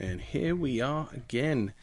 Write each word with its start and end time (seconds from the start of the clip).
And 0.00 0.22
here 0.22 0.56
we 0.56 0.80
are 0.80 1.08
again 1.12 1.74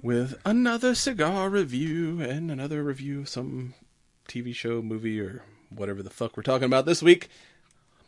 with 0.00 0.40
another 0.44 0.94
cigar 0.94 1.50
review 1.50 2.20
and 2.20 2.48
another 2.48 2.84
review 2.84 3.22
of 3.22 3.28
some 3.28 3.74
TV 4.28 4.54
show, 4.54 4.80
movie, 4.80 5.20
or 5.20 5.42
whatever 5.68 6.00
the 6.00 6.10
fuck 6.10 6.36
we're 6.36 6.44
talking 6.44 6.66
about 6.66 6.86
this 6.86 7.02
week. 7.02 7.28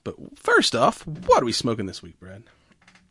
But 0.04 0.38
first 0.38 0.76
off, 0.76 1.04
what 1.04 1.42
are 1.42 1.44
we 1.44 1.50
smoking 1.50 1.86
this 1.86 2.04
week, 2.04 2.20
Brad? 2.20 2.44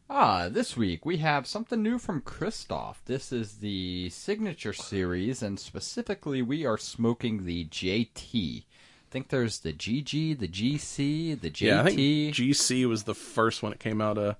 Ah, 0.09 0.47
this 0.47 0.77
week 0.77 1.05
we 1.05 1.17
have 1.17 1.47
something 1.47 1.83
new 1.83 1.99
from 1.99 2.21
Kristoff. 2.21 2.95
This 3.05 3.33
is 3.33 3.57
the 3.57 4.09
signature 4.09 4.71
series, 4.71 5.43
and 5.43 5.59
specifically, 5.59 6.41
we 6.41 6.65
are 6.65 6.77
smoking 6.77 7.43
the 7.43 7.65
JT. 7.65 8.59
I 8.61 8.63
think 9.11 9.27
there's 9.27 9.59
the 9.59 9.73
GG, 9.73 10.39
the 10.39 10.47
GC, 10.47 11.41
the 11.41 11.49
JT. 11.49 11.61
Yeah, 11.61 11.81
I 11.81 11.83
think 11.85 11.99
GC 12.35 12.87
was 12.87 13.03
the 13.03 13.13
first 13.13 13.61
one 13.61 13.71
that 13.71 13.79
came 13.79 13.99
out 13.99 14.17
a 14.17 14.37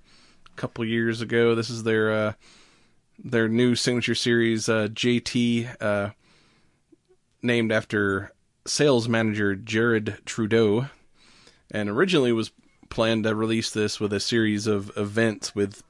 couple 0.55 0.86
years 0.86 1.22
ago. 1.22 1.55
This 1.55 1.70
is 1.70 1.84
their 1.84 2.12
uh, 2.12 2.34
their 3.23 3.48
new 3.48 3.76
signature 3.76 4.16
series, 4.16 4.68
uh, 4.68 4.88
JT, 4.91 5.82
uh, 5.82 6.10
named 7.41 7.71
after 7.71 8.32
sales 8.65 9.07
manager 9.07 9.55
Jared 9.55 10.20
Trudeau, 10.26 10.88
and 11.71 11.90
originally 11.90 12.32
was 12.32 12.52
planned 12.90 13.24
to 13.24 13.35
release 13.35 13.71
this 13.71 13.99
with 13.99 14.13
a 14.13 14.20
series 14.20 14.68
of 14.68 14.91
events 14.98 15.55
with 15.55 15.84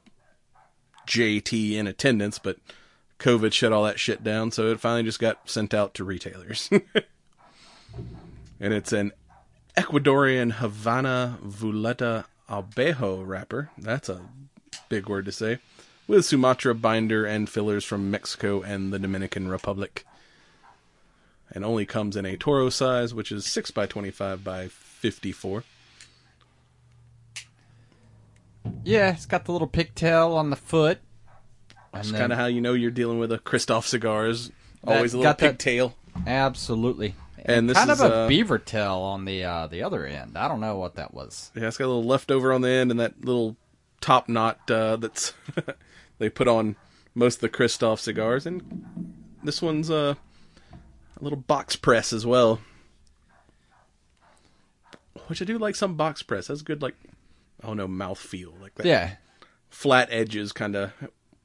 JT 1.08 1.74
in 1.74 1.88
attendance, 1.88 2.40
but 2.40 2.58
COVID 3.20 3.54
shut 3.54 3.72
all 3.72 3.84
that 3.84 4.00
shit 4.00 4.24
down, 4.24 4.52
so 4.52 4.72
it 4.72 4.80
finally 4.80 5.04
just 5.04 5.20
got 5.20 5.50
sent 5.50 5.74
out 5.74 5.94
to 5.96 6.04
retailers. 6.04 6.70
and 8.60 8.74
it's 8.74 8.92
an 8.92 9.12
Ecuadorian 9.78 10.54
Havana 10.54 11.38
Vuelta 11.42 12.26
Abajo 12.50 13.22
wrapper. 13.22 13.72
That's 13.78 14.10
a 14.10 14.22
big 14.90 15.08
word 15.08 15.26
to 15.26 15.32
say. 15.32 15.60
With 16.08 16.26
Sumatra 16.26 16.76
binder 16.76 17.26
and 17.26 17.50
fillers 17.50 17.84
from 17.84 18.12
Mexico 18.12 18.62
and 18.62 18.94
the 18.94 19.00
Dominican 19.00 19.48
Republic. 19.48 20.06
And 21.52 21.64
only 21.64 21.86
comes 21.86 22.16
in 22.16 22.26
a 22.26 22.38
Toro 22.38 22.70
size, 22.70 23.14
which 23.14 23.32
is 23.32 23.46
6 23.46 23.72
by 23.72 23.86
25 23.86 24.44
by 24.44 24.68
54. 24.68 25.64
Yeah, 28.84 29.12
it's 29.12 29.26
got 29.26 29.46
the 29.46 29.52
little 29.52 29.68
pigtail 29.68 30.34
on 30.34 30.50
the 30.50 30.56
foot. 30.56 31.00
That's 31.94 32.12
kind 32.12 32.34
of 32.34 32.38
how 32.38 32.48
you 32.48 32.62
know 32.62 32.74
you're 32.74 32.92
dealing 32.92 33.20
with 33.20 33.32
a 33.32 33.38
Kristoff 33.38 33.86
cigars. 33.86 34.52
Always 34.86 35.14
a 35.14 35.18
little 35.18 35.34
pigtail. 35.34 35.96
Absolutely. 36.28 37.16
And, 37.38 37.58
and 37.58 37.70
this 37.70 37.78
kind 37.78 37.92
is, 37.92 38.02
of 38.02 38.12
a 38.12 38.16
uh, 38.16 38.28
beaver 38.28 38.58
tail 38.58 38.96
on 38.96 39.26
the 39.26 39.44
uh, 39.44 39.68
the 39.68 39.84
other 39.84 40.06
end. 40.06 40.38
I 40.38 40.48
don't 40.48 40.60
know 40.60 40.78
what 40.78 40.96
that 40.96 41.14
was. 41.14 41.52
Yeah, 41.56 41.68
it's 41.68 41.78
got 41.78 41.86
a 41.86 41.88
little 41.88 42.04
leftover 42.04 42.52
on 42.52 42.62
the 42.62 42.70
end 42.70 42.92
and 42.92 43.00
that 43.00 43.24
little 43.24 43.56
top 44.06 44.30
knot 44.30 44.70
uh, 44.70 44.96
that's 44.98 45.34
they 46.20 46.30
put 46.30 46.48
on 46.48 46.76
most 47.16 47.36
of 47.36 47.42
the 47.42 47.50
Kristoff 47.50 47.98
cigars. 48.00 48.46
And 48.46 48.86
this 49.44 49.62
one's 49.64 49.90
uh, 49.90 50.14
a 51.20 51.24
little 51.24 51.40
box 51.40 51.76
press 51.76 52.14
as 52.14 52.24
well. 52.24 52.60
Which 55.28 55.42
I 55.42 55.46
do 55.46 55.58
like 55.58 55.76
some 55.76 55.96
box 55.96 56.22
press. 56.22 56.48
That's 56.48 56.62
good, 56.62 56.82
like, 56.84 56.96
I 57.64 57.68
don't 57.68 57.78
know, 57.78 57.88
mouth 57.88 58.20
feel. 58.20 58.54
Like 58.62 58.76
that 58.76 58.86
Yeah. 58.86 59.16
flat 59.70 60.10
edges 60.12 60.52
kind 60.52 60.76
of, 60.76 60.92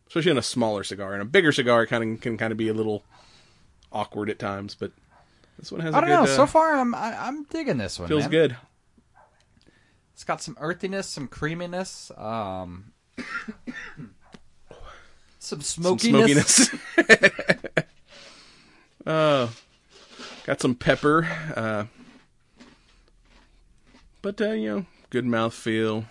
especially 0.07 0.33
in 0.33 0.39
a 0.39 0.43
smaller 0.43 0.85
cigar. 0.85 1.15
And 1.15 1.23
a 1.23 1.25
bigger 1.25 1.51
cigar 1.53 1.87
kind 1.87 2.05
of 2.17 2.21
can 2.21 2.37
kind 2.37 2.53
of 2.53 2.59
be 2.59 2.69
a 2.69 2.75
little 2.75 3.05
awkward 3.91 4.29
at 4.29 4.39
times, 4.39 4.75
but 4.75 4.93
this 5.59 5.73
one 5.73 5.81
has 5.81 5.95
I 5.95 6.01
don't 6.01 6.11
good, 6.11 6.15
know. 6.17 6.23
uh, 6.25 6.37
so 6.37 6.47
far, 6.47 6.77
I'm 6.77 6.95
I, 6.95 7.17
I'm 7.27 7.45
digging 7.45 7.79
this 7.79 7.99
one. 7.99 8.09
feels 8.09 8.25
man. 8.25 8.31
good. 8.31 8.57
It's 10.21 10.25
got 10.27 10.43
some 10.43 10.59
earthiness, 10.61 11.07
some 11.09 11.29
creaminess, 11.29 12.13
um, 12.19 12.93
some 15.39 15.63
Some 15.63 15.63
smokiness. 15.63 16.69
smokiness. 16.69 17.55
uh, 19.07 19.49
got 20.45 20.61
some 20.61 20.75
pepper. 20.75 21.27
Uh, 21.57 21.85
but, 24.21 24.39
uh, 24.43 24.51
you 24.51 24.69
know, 24.69 24.87
good 25.09 25.25
mouth 25.25 25.55
feel. 25.55 26.05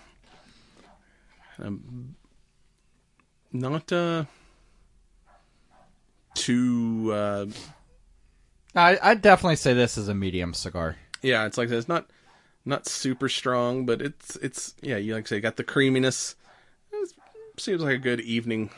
Um, 1.59 2.15
not 3.53 3.93
uh, 3.93 4.25
too. 6.33 7.11
Uh, 7.13 7.45
I 8.75 8.97
I'd 9.03 9.21
definitely 9.21 9.57
say 9.57 9.75
this 9.75 9.99
is 9.99 10.07
a 10.07 10.15
medium 10.15 10.55
cigar. 10.55 10.95
yeah, 11.21 11.45
it's 11.45 11.59
like 11.59 11.69
this. 11.69 11.87
Not 11.87 12.09
not 12.65 12.87
super 12.87 13.29
strong, 13.29 13.85
but 13.85 14.01
it's 14.01 14.35
it's 14.37 14.75
yeah. 14.81 14.97
You 14.97 15.13
like 15.15 15.25
I 15.27 15.27
say, 15.27 15.39
got 15.39 15.55
the 15.57 15.63
creaminess. 15.63 16.35
It 16.91 17.09
seems 17.61 17.81
like 17.81 17.95
a 17.95 17.97
good 17.99 18.21
evening, 18.21 18.69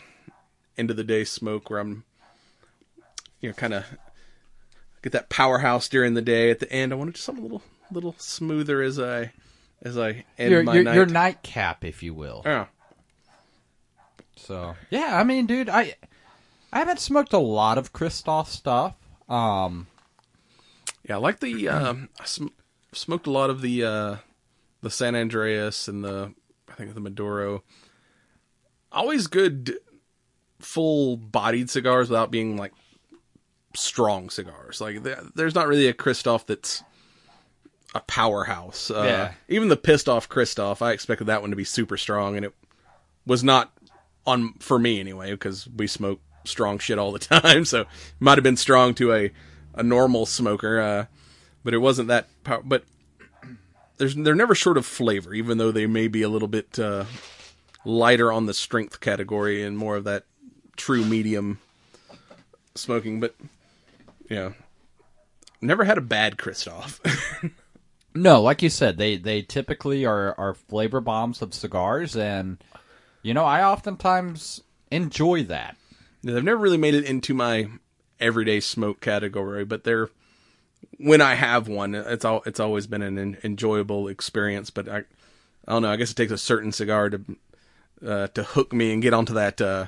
end 0.78 0.90
of 0.92 0.98
the 0.98 1.04
day 1.04 1.24
smoke 1.24 1.70
where 1.70 1.80
I'm, 1.80 2.04
you 3.40 3.50
know, 3.50 3.54
kind 3.54 3.74
of 3.74 3.86
get 5.04 5.12
that 5.14 5.30
powerhouse 5.30 5.88
during 5.88 6.14
the 6.16 6.22
day. 6.22 6.50
At 6.52 6.60
the 6.60 6.72
end, 6.72 6.92
I 6.92 6.96
want 6.96 7.10
to 7.10 7.14
just 7.14 7.26
something 7.26 7.44
a 7.44 7.48
little 7.48 7.64
little 7.92 8.16
smoother 8.18 8.82
as 8.82 9.00
I 9.00 9.32
as 9.84 9.98
I 9.98 10.26
end 10.38 10.52
Your 10.52 10.64
my 10.64 10.74
your, 10.76 10.84
night. 10.84 10.96
your 10.96 11.06
nightcap, 11.06 11.84
if 11.86 12.02
you 12.04 12.14
will. 12.14 12.42
yeah, 12.46 12.66
So 14.36 14.76
yeah, 14.90 15.18
I 15.20 15.24
mean, 15.24 15.46
dude, 15.46 15.70
I 15.70 15.96
I 16.74 16.80
haven't 16.80 17.00
smoked 17.00 17.34
a 17.34 17.38
lot 17.40 17.78
of 17.78 17.94
Kristoff 17.94 18.48
stuff. 18.48 18.96
Um, 19.30 19.88
yeah. 21.08 21.16
I 21.16 21.20
like 21.20 21.40
the 21.40 21.68
um, 21.70 22.10
I 22.20 22.26
sm- 22.26 22.48
smoked 22.94 23.28
a 23.28 23.32
lot 23.32 23.50
of 23.50 23.62
the 23.62 23.84
uh, 23.84 24.16
the 24.82 24.90
San 24.90 25.16
Andreas 25.16 25.88
and 25.88 26.04
the 26.04 26.34
I 26.70 26.74
think 26.74 26.94
the 26.94 27.00
Maduro. 27.00 27.64
Always 28.92 29.28
good, 29.28 29.78
full 30.60 31.16
bodied 31.18 31.70
cigars 31.70 32.10
without 32.10 32.32
being 32.32 32.58
like 32.58 32.74
strong 33.74 34.30
cigars. 34.30 34.82
Like 34.82 35.02
there's 35.36 35.56
not 35.56 35.68
really 35.68 35.88
a 35.88 35.94
Kristoff 35.94 36.46
that's 36.46 36.84
a 37.96 38.02
powerhouse. 38.02 38.92
Uh, 38.92 39.04
Yeah. 39.06 39.32
Even 39.48 39.70
the 39.70 39.78
pissed 39.78 40.10
off 40.10 40.28
Kristoff, 40.30 40.82
I 40.82 40.92
expected 40.92 41.26
that 41.28 41.42
one 41.42 41.50
to 41.52 41.56
be 41.56 41.64
super 41.64 41.98
strong, 41.98 42.36
and 42.36 42.46
it 42.46 42.54
was 43.26 43.44
not 43.44 43.72
on 44.26 44.54
for 44.60 44.78
me 44.78 45.00
anyway 45.00 45.32
because 45.32 45.68
we 45.70 45.88
smoke 45.88 46.20
strong 46.46 46.80
shit 46.80 47.00
all 47.00 47.12
the 47.12 47.20
time. 47.40 47.64
So 47.66 47.82
it 47.82 47.88
might 48.20 48.38
have 48.38 48.44
been 48.44 48.58
strong 48.58 48.94
to 48.96 49.14
a 49.14 49.32
a 49.74 49.84
normal 49.84 50.26
smoker, 50.26 50.82
uh, 50.82 51.06
but 51.64 51.74
it 51.74 51.80
wasn't 51.80 52.08
that. 52.08 52.28
Pow- 52.44 52.62
but 52.64 52.84
there's 53.98 54.16
they're 54.16 54.36
never 54.36 54.56
short 54.56 54.78
of 54.78 54.86
flavor, 54.86 55.34
even 55.34 55.58
though 55.58 55.72
they 55.72 55.88
may 55.88 56.08
be 56.08 56.22
a 56.22 56.30
little 56.30 56.48
bit 56.48 56.80
uh, 56.80 57.06
lighter 57.86 58.32
on 58.32 58.46
the 58.46 58.54
strength 58.54 59.00
category 59.00 59.64
and 59.64 59.78
more 59.78 59.98
of 59.98 60.04
that 60.06 60.26
true 60.76 61.06
medium 61.06 61.60
smoking. 62.76 63.20
But 63.20 63.36
yeah, 64.30 64.54
never 65.62 65.84
had 65.84 65.98
a 65.98 66.02
bad 66.02 66.38
Kristoff. 66.38 67.00
no, 68.16 68.42
like 68.42 68.62
you 68.62 68.70
said, 68.70 68.98
they 68.98 69.18
they 69.18 69.42
typically 69.42 70.06
are 70.06 70.34
are 70.38 70.54
flavor 70.54 71.02
bombs 71.02 71.42
of 71.42 71.54
cigars, 71.54 72.16
and 72.16 72.58
you 73.22 73.34
know, 73.34 73.46
I 73.46 73.64
oftentimes 73.64 74.62
enjoy 74.90 75.44
that. 75.44 75.78
Yeah, 76.24 76.34
They've 76.34 76.44
never 76.44 76.60
really 76.60 76.78
made 76.78 76.96
it 76.96 77.06
into 77.06 77.34
my 77.34 77.68
everyday 78.20 78.60
smoke 78.60 79.02
category, 79.02 79.66
but 79.66 79.84
they're 79.84 80.10
when 80.98 81.22
I 81.22 81.36
have 81.36 81.68
one, 81.68 81.96
it's 81.96 82.26
all 82.26 82.44
it's 82.46 82.60
always 82.60 82.88
been 82.88 83.02
an 83.02 83.18
en- 83.18 83.38
enjoyable 83.44 84.08
experience. 84.08 84.70
But 84.70 84.88
I, 84.88 84.98
I 85.68 85.74
don't 85.74 85.82
know. 85.82 85.92
I 85.92 85.96
guess 85.96 86.12
it 86.12 86.16
takes 86.16 86.32
a 86.32 86.38
certain 86.38 86.72
cigar 86.72 87.10
to 87.10 87.22
uh, 88.06 88.28
to 88.28 88.44
hook 88.44 88.74
me 88.74 88.94
and 88.94 89.02
get 89.02 89.14
onto 89.14 89.34
that 89.34 89.62
uh, 89.62 89.88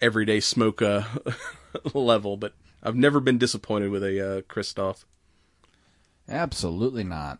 everyday 0.00 0.40
smoke 0.40 0.82
uh, 0.82 1.02
level. 1.94 2.36
But 2.36 2.54
I've 2.82 2.96
never 2.96 3.20
been 3.20 3.38
disappointed 3.38 3.90
with 3.90 4.02
a 4.02 4.38
uh, 4.38 4.40
Kristoff. 4.42 5.04
Absolutely 6.28 7.04
not. 7.04 7.38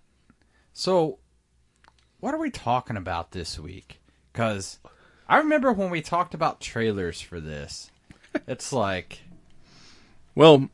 So, 0.73 1.19
what 2.21 2.35
are 2.35 2.39
we 2.39 2.51
talking 2.51 2.97
about 2.97 3.33
this 3.33 3.59
week? 3.59 4.01
Because 4.33 4.79
I 5.29 5.39
remember 5.39 5.73
when 5.73 5.91
we 5.91 6.03
talked 6.03 6.35
about 6.35 6.61
trailers 6.61 7.21
for 7.21 7.41
this. 7.41 7.91
It's 8.47 8.71
like, 8.71 9.21
Well, 10.35 10.69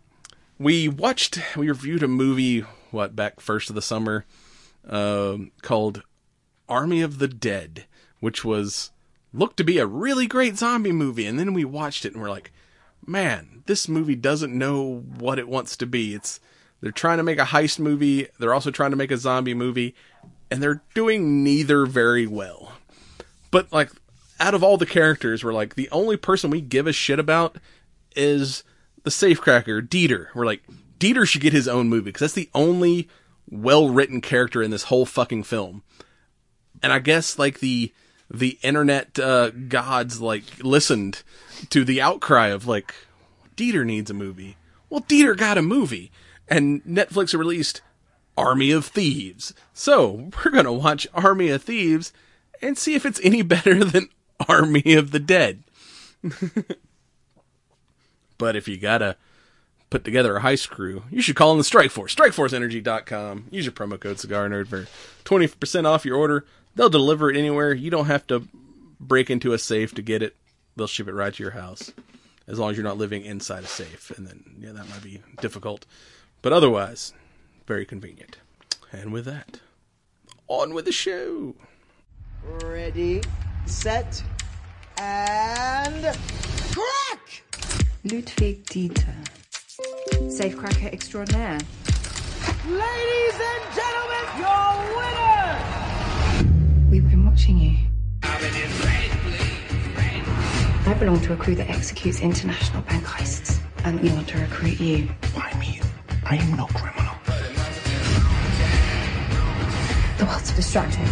we 0.62 0.88
watched, 0.88 1.40
we 1.56 1.68
reviewed 1.68 2.02
a 2.02 2.08
movie, 2.08 2.60
what, 2.90 3.16
back 3.16 3.40
first 3.40 3.68
of 3.68 3.74
the 3.74 3.82
summer, 3.82 4.24
um, 4.88 5.50
called 5.62 6.02
Army 6.68 7.02
of 7.02 7.18
the 7.18 7.28
Dead, 7.28 7.86
which 8.20 8.44
was 8.44 8.90
looked 9.32 9.56
to 9.56 9.64
be 9.64 9.78
a 9.78 9.86
really 9.86 10.26
great 10.26 10.56
zombie 10.56 10.92
movie, 10.92 11.26
and 11.26 11.38
then 11.38 11.52
we 11.52 11.64
watched 11.64 12.04
it 12.04 12.12
and 12.12 12.22
we're 12.22 12.30
like, 12.30 12.52
man, 13.04 13.62
this 13.66 13.88
movie 13.88 14.14
doesn't 14.14 14.56
know 14.56 15.00
what 15.18 15.38
it 15.38 15.48
wants 15.48 15.76
to 15.78 15.86
be. 15.86 16.14
It's 16.14 16.38
they're 16.80 16.92
trying 16.92 17.18
to 17.18 17.24
make 17.24 17.38
a 17.38 17.44
heist 17.44 17.78
movie, 17.78 18.28
they're 18.38 18.54
also 18.54 18.70
trying 18.70 18.90
to 18.90 18.96
make 18.96 19.10
a 19.10 19.16
zombie 19.16 19.54
movie, 19.54 19.94
and 20.50 20.62
they're 20.62 20.82
doing 20.94 21.42
neither 21.42 21.86
very 21.86 22.26
well. 22.26 22.72
But 23.50 23.72
like 23.72 23.90
out 24.38 24.54
of 24.54 24.62
all 24.62 24.76
the 24.76 24.86
characters, 24.86 25.42
we're 25.42 25.52
like 25.52 25.74
the 25.74 25.90
only 25.90 26.16
person 26.16 26.50
we 26.50 26.60
give 26.60 26.86
a 26.86 26.92
shit 26.92 27.18
about 27.18 27.56
is 28.14 28.62
the 29.02 29.10
safecracker, 29.10 29.86
Dieter. 29.86 30.28
We're 30.34 30.46
like, 30.46 30.62
Dieter 30.98 31.26
should 31.26 31.40
get 31.40 31.52
his 31.52 31.68
own 31.68 31.88
movie 31.88 32.06
because 32.06 32.20
that's 32.20 32.32
the 32.34 32.50
only 32.54 33.08
well 33.50 33.90
written 33.90 34.20
character 34.20 34.62
in 34.62 34.70
this 34.70 34.84
whole 34.84 35.06
fucking 35.06 35.42
film. 35.44 35.82
And 36.82 36.92
I 36.92 36.98
guess 36.98 37.38
like 37.38 37.60
the 37.60 37.92
the 38.30 38.58
internet 38.62 39.18
uh, 39.18 39.50
gods 39.50 40.20
like 40.20 40.44
listened 40.62 41.22
to 41.70 41.84
the 41.84 42.00
outcry 42.00 42.48
of 42.48 42.66
like 42.66 42.94
Dieter 43.56 43.84
needs 43.84 44.10
a 44.10 44.14
movie. 44.14 44.56
Well, 44.88 45.02
Dieter 45.02 45.36
got 45.36 45.58
a 45.58 45.62
movie, 45.62 46.10
and 46.48 46.82
Netflix 46.84 47.36
released 47.36 47.82
Army 48.36 48.70
of 48.70 48.86
Thieves. 48.86 49.52
So 49.72 50.30
we're 50.44 50.50
gonna 50.50 50.72
watch 50.72 51.06
Army 51.14 51.50
of 51.50 51.62
Thieves 51.62 52.12
and 52.60 52.78
see 52.78 52.94
if 52.94 53.04
it's 53.04 53.20
any 53.22 53.42
better 53.42 53.84
than 53.84 54.08
Army 54.48 54.94
of 54.94 55.10
the 55.10 55.20
Dead. 55.20 55.62
but 58.42 58.56
if 58.56 58.66
you 58.66 58.76
gotta 58.76 59.14
put 59.88 60.02
together 60.02 60.36
a 60.36 60.40
heist 60.40 60.68
crew, 60.68 61.04
you 61.12 61.22
should 61.22 61.36
call 61.36 61.52
in 61.52 61.58
the 61.58 61.62
Strike 61.62 61.92
Force. 61.92 62.12
StrikeForceEnergy.com. 62.16 63.46
Use 63.52 63.64
your 63.64 63.72
promo 63.72 64.00
code 64.00 64.18
Cigar 64.18 64.48
Nerd 64.48 64.66
for 64.66 64.88
20% 65.24 65.86
off 65.86 66.04
your 66.04 66.16
order. 66.16 66.44
They'll 66.74 66.90
deliver 66.90 67.30
it 67.30 67.36
anywhere. 67.36 67.72
You 67.72 67.88
don't 67.88 68.06
have 68.06 68.26
to 68.26 68.48
break 68.98 69.30
into 69.30 69.52
a 69.52 69.60
safe 69.60 69.94
to 69.94 70.02
get 70.02 70.24
it. 70.24 70.34
They'll 70.74 70.88
ship 70.88 71.06
it 71.06 71.12
right 71.12 71.32
to 71.32 71.40
your 71.40 71.52
house. 71.52 71.92
As 72.48 72.58
long 72.58 72.72
as 72.72 72.76
you're 72.76 72.82
not 72.82 72.98
living 72.98 73.24
inside 73.24 73.62
a 73.62 73.68
safe. 73.68 74.10
And 74.16 74.26
then, 74.26 74.56
yeah, 74.58 74.72
that 74.72 74.88
might 74.88 75.04
be 75.04 75.22
difficult. 75.40 75.86
But 76.40 76.52
otherwise, 76.52 77.12
very 77.68 77.86
convenient. 77.86 78.38
And 78.90 79.12
with 79.12 79.24
that, 79.26 79.60
on 80.48 80.74
with 80.74 80.86
the 80.86 80.90
show. 80.90 81.54
Ready, 82.64 83.22
set, 83.66 84.20
and 84.98 86.18
crack! 86.72 87.61
Ludwig 88.04 88.64
Dieter, 88.66 89.14
safecracker 90.26 90.92
extraordinaire. 90.92 91.60
Ladies 92.66 93.38
and 93.38 93.62
gentlemen, 93.76 94.26
your 94.40 94.66
winner! 94.96 95.54
We've 96.90 97.08
been 97.08 97.24
watching 97.24 97.58
you. 97.58 97.76
I 100.84 100.94
belong 100.98 101.20
to 101.20 101.32
a 101.34 101.36
crew 101.36 101.54
that 101.54 101.70
executes 101.70 102.20
international 102.20 102.82
bank 102.82 103.04
heists, 103.04 103.60
and 103.84 104.00
we 104.00 104.10
want 104.10 104.26
to 104.30 104.38
recruit 104.38 104.80
you. 104.80 105.08
Why 105.34 105.52
me? 105.60 105.80
I 106.24 106.38
am 106.38 106.56
no 106.56 106.66
criminal. 106.66 107.14
The 110.18 110.24
world's 110.24 110.50
distracted. 110.50 111.08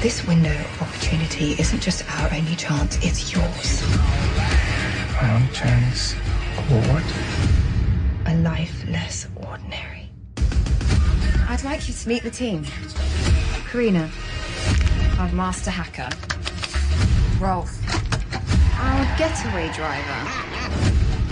This 0.00 0.24
window 0.26 0.52
of 0.52 0.82
opportunity 0.82 1.54
isn't 1.58 1.80
just 1.80 2.08
our 2.18 2.32
only 2.32 2.54
chance, 2.56 2.96
it's 3.04 3.34
yours. 3.34 3.82
My 5.20 5.34
only 5.34 5.52
chance. 5.52 6.12
What? 6.12 7.02
A 8.26 8.36
life 8.36 8.84
less 8.88 9.26
ordinary. 9.34 10.08
I'd 11.48 11.64
like 11.64 11.88
you 11.88 11.94
to 11.94 12.08
meet 12.08 12.22
the 12.22 12.30
team. 12.30 12.64
Karina, 13.68 14.08
our 15.18 15.28
master 15.32 15.72
hacker. 15.72 16.08
Rolf, 17.40 17.68
our 18.78 19.18
getaway 19.18 19.72
driver. 19.74 20.20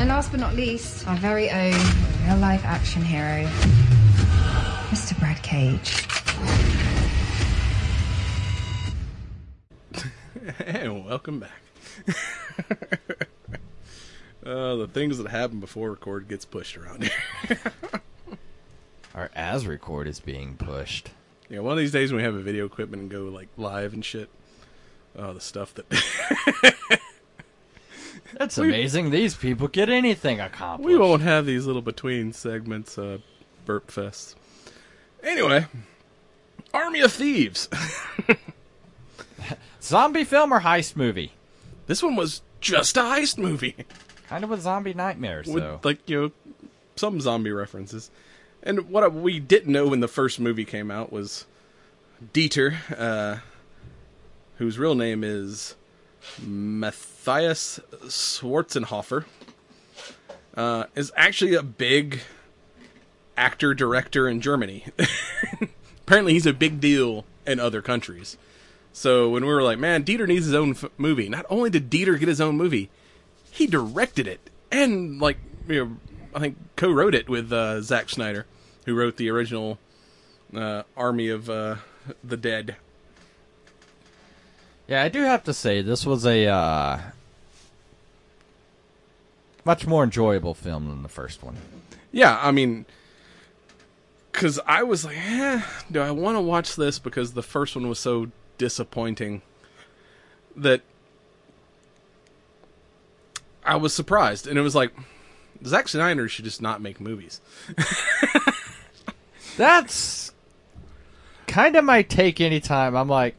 And 0.00 0.08
last 0.08 0.32
but 0.32 0.40
not 0.40 0.56
least, 0.56 1.06
our 1.06 1.16
very 1.18 1.48
own 1.48 1.78
real 2.26 2.38
life 2.38 2.64
action 2.64 3.02
hero, 3.02 3.48
Mr. 4.90 5.16
Brad 5.20 5.40
Cage. 5.44 6.08
And 10.64 11.04
welcome 11.04 11.40
back. 11.40 13.26
uh, 14.46 14.76
the 14.76 14.88
things 14.88 15.19
that 15.19 15.28
happen 15.28 15.60
before 15.60 15.90
record 15.90 16.28
gets 16.28 16.44
pushed 16.44 16.76
around 16.76 17.04
here. 17.04 17.58
Our 19.14 19.31
as 19.34 19.66
record 19.66 20.06
is 20.06 20.20
being 20.20 20.56
pushed. 20.56 21.10
yeah, 21.48 21.60
one 21.60 21.72
of 21.72 21.78
these 21.78 21.93
days 21.93 22.12
when 22.12 22.19
we 22.19 22.22
have 22.25 22.34
a 22.34 22.40
video 22.40 22.66
equipment 22.66 23.02
and 23.02 23.10
go 23.10 23.25
like 23.25 23.48
live 23.56 23.93
and 23.94 24.04
shit. 24.04 24.28
Oh, 25.19 25.32
the 25.32 25.40
stuff 25.40 25.75
that 25.75 25.87
It's 28.38 28.58
amazing 28.58 29.10
these 29.10 29.34
people 29.34 29.69
get 29.69 29.88
anything 29.88 30.40
accomplished. 30.40 30.87
we 30.88 30.99
won't 30.99 31.22
have 31.22 31.46
these 31.46 31.64
little 31.66 31.81
between 31.81 32.32
segments, 32.34 32.99
uh, 32.99 33.19
burp 33.64 33.90
fests. 33.90 34.34
Anyway, 35.22 35.66
Army 36.75 37.00
of 37.00 37.12
Thieves. 37.12 37.69
Zombie 39.82 40.25
film 40.25 40.52
or 40.52 40.60
heist 40.60 40.96
movie? 40.96 41.32
this 41.87 42.02
one 42.02 42.16
was 42.16 42.42
just 42.60 42.96
a 42.96 43.00
heist 43.00 43.38
movie. 43.38 43.76
Kind 44.28 44.44
of 44.44 44.50
a 44.50 44.61
zombie 44.61 44.94
nightmare, 44.94 45.43
with 45.46 45.62
so. 45.62 45.81
like 45.84 46.08
you 46.08 46.20
know 46.20 46.31
some 46.96 47.20
zombie 47.20 47.52
references. 47.52 48.11
And 48.62 48.90
what 48.90 49.12
we 49.12 49.38
didn't 49.38 49.73
know 49.73 49.87
when 49.87 50.00
the 50.00 50.08
first 50.08 50.40
movie 50.40 50.64
came 50.64 50.90
out 50.90 51.12
was 51.12 51.46
Dieter, 52.32 52.76
uh, 52.99 53.40
whose 54.56 54.78
real 54.78 54.96
name 54.96 55.23
is 55.23 55.76
Matthias 56.44 57.78
Schwarzenhofer, 58.05 59.25
uh, 60.56 60.84
is 60.96 61.12
actually 61.17 61.55
a 61.55 61.62
big 61.62 62.20
actor 63.37 63.75
director 63.75 64.28
in 64.28 64.40
Germany. 64.40 64.87
Apparently, 66.00 66.32
he's 66.32 66.46
a 66.46 66.52
big 66.52 66.81
deal 66.81 67.25
in 67.46 67.61
other 67.61 67.82
countries. 67.82 68.37
So 68.93 69.28
when 69.28 69.44
we 69.44 69.52
were 69.52 69.62
like, 69.62 69.78
man, 69.78 70.05
Dieter 70.05 70.26
needs 70.26 70.46
his 70.46 70.55
own 70.55 70.70
f- 70.70 70.87
movie. 70.96 71.28
Not 71.28 71.44
only 71.50 71.69
did 71.69 71.90
Dieter 71.90 72.19
get 72.19 72.28
his 72.28 72.40
own 72.40 72.56
movie, 72.56 72.88
he 73.56 73.66
directed 73.66 74.26
it 74.26 74.50
and 74.70 75.18
like 75.18 75.38
you 75.66 75.84
know, 75.84 75.96
I 76.34 76.40
think 76.40 76.56
co-wrote 76.76 77.14
it 77.14 77.28
with 77.28 77.50
uh, 77.52 77.80
Zack 77.80 78.10
Snyder, 78.10 78.46
who 78.84 78.94
wrote 78.94 79.16
the 79.16 79.30
original 79.30 79.78
uh, 80.54 80.82
Army 80.96 81.28
of 81.28 81.48
uh, 81.48 81.76
the 82.22 82.36
Dead. 82.36 82.76
Yeah, 84.86 85.02
I 85.02 85.08
do 85.08 85.22
have 85.22 85.42
to 85.44 85.54
say 85.54 85.80
this 85.80 86.04
was 86.04 86.24
a 86.26 86.46
uh, 86.46 87.00
much 89.64 89.86
more 89.86 90.04
enjoyable 90.04 90.54
film 90.54 90.88
than 90.88 91.02
the 91.02 91.08
first 91.08 91.42
one. 91.42 91.56
Yeah, 92.12 92.38
I 92.40 92.50
mean, 92.50 92.84
because 94.30 94.60
I 94.66 94.82
was 94.82 95.04
like, 95.04 95.16
eh, 95.16 95.62
do 95.90 96.00
I 96.00 96.10
want 96.10 96.36
to 96.36 96.42
watch 96.42 96.76
this? 96.76 96.98
Because 96.98 97.32
the 97.32 97.42
first 97.42 97.75
one 97.75 97.88
was 97.88 97.98
so 97.98 98.28
disappointing 98.58 99.42
that 100.54 100.82
I 103.66 103.76
was 103.76 103.92
surprised, 103.92 104.46
and 104.46 104.58
it 104.58 104.62
was 104.62 104.75
like, 104.75 104.92
Zack 105.64 105.88
Snyder 105.88 106.28
should 106.28 106.44
just 106.44 106.62
not 106.62 106.80
make 106.80 107.00
movies. 107.00 107.40
That's 109.56 110.32
kind 111.46 111.76
of 111.76 111.85
my 111.85 112.02
take 112.02 112.40
anytime. 112.40 112.94
I'm 112.94 113.08
like, 113.08 113.35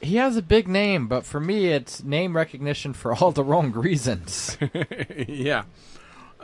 he 0.00 0.16
has 0.16 0.36
a 0.36 0.42
big 0.42 0.68
name, 0.68 1.06
but 1.08 1.24
for 1.24 1.40
me, 1.40 1.66
it's 1.66 2.02
name 2.02 2.36
recognition 2.36 2.92
for 2.92 3.14
all 3.14 3.32
the 3.32 3.44
wrong 3.44 3.72
reasons. 3.72 4.56
yeah. 5.28 5.64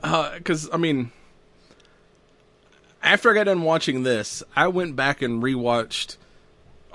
Uh, 0.03 0.37
because, 0.37 0.69
I 0.73 0.77
mean, 0.77 1.13
after 3.03 3.31
I 3.31 3.35
got 3.35 3.45
done 3.45 3.63
watching 3.63 4.03
this, 4.03 4.43
I 4.55 4.69
went 4.69 4.97
back 4.97 5.23
and 5.23 5.43
rewatched 5.43 6.17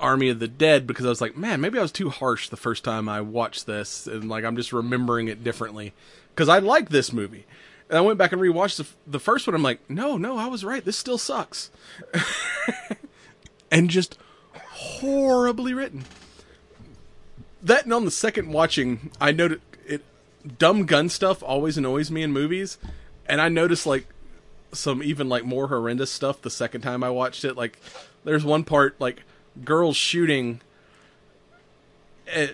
Army 0.00 0.28
of 0.28 0.38
the 0.38 0.48
Dead 0.48 0.86
because 0.86 1.06
I 1.06 1.10
was 1.10 1.20
like, 1.20 1.36
man, 1.36 1.60
maybe 1.60 1.78
I 1.78 1.82
was 1.82 1.92
too 1.92 2.10
harsh 2.10 2.48
the 2.48 2.56
first 2.56 2.84
time 2.84 3.08
I 3.08 3.20
watched 3.20 3.66
this. 3.66 4.06
And, 4.06 4.28
like, 4.28 4.44
I'm 4.44 4.56
just 4.56 4.72
remembering 4.72 5.28
it 5.28 5.44
differently. 5.44 5.92
Because 6.34 6.48
I 6.48 6.58
like 6.58 6.88
this 6.88 7.12
movie. 7.12 7.46
And 7.88 7.98
I 7.98 8.02
went 8.02 8.18
back 8.18 8.32
and 8.32 8.40
rewatched 8.40 8.76
the, 8.76 8.86
the 9.06 9.20
first 9.20 9.46
one. 9.46 9.54
I'm 9.54 9.62
like, 9.62 9.88
no, 9.90 10.16
no, 10.16 10.38
I 10.38 10.46
was 10.46 10.64
right. 10.64 10.84
This 10.84 10.96
still 10.96 11.18
sucks. 11.18 11.70
and 13.70 13.90
just 13.90 14.18
horribly 14.54 15.74
written. 15.74 16.04
That 17.62 17.84
and 17.84 17.92
on 17.92 18.04
the 18.04 18.10
second 18.10 18.52
watching, 18.52 19.10
I 19.20 19.32
noted 19.32 19.60
it. 19.86 20.04
Dumb 20.58 20.86
gun 20.86 21.08
stuff 21.08 21.42
always 21.42 21.76
annoys 21.76 22.10
me 22.10 22.22
in 22.22 22.32
movies, 22.32 22.78
and 23.26 23.40
I 23.40 23.48
noticed 23.48 23.86
like 23.86 24.06
some 24.72 25.02
even 25.02 25.28
like 25.28 25.44
more 25.44 25.68
horrendous 25.68 26.10
stuff 26.10 26.40
the 26.40 26.50
second 26.50 26.80
time 26.80 27.04
I 27.04 27.10
watched 27.10 27.44
it. 27.44 27.56
Like, 27.56 27.78
there's 28.24 28.44
one 28.44 28.64
part 28.64 28.98
like 29.00 29.22
girls 29.64 29.96
shooting. 29.96 30.60
Uh, 32.34 32.46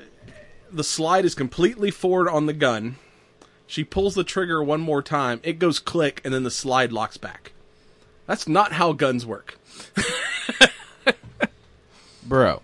the 0.73 0.85
slide 0.85 1.25
is 1.25 1.35
completely 1.35 1.91
forward 1.91 2.29
on 2.29 2.47
the 2.47 2.53
gun. 2.53 2.97
She 3.67 3.85
pulls 3.85 4.15
the 4.15 4.25
trigger 4.25 4.63
one 4.63 4.81
more 4.81 5.03
time. 5.03 5.41
It 5.43 5.59
goes 5.59 5.79
click, 5.79 6.21
and 6.25 6.33
then 6.33 6.45
the 6.45 6.51
slide 6.51 6.93
locks 6.93 7.17
back. 7.17 7.53
That's 8.27 8.49
not 8.49 8.73
how 8.73 8.93
guns 8.93 9.27
work. 9.27 9.59
Bro, 12.25 12.63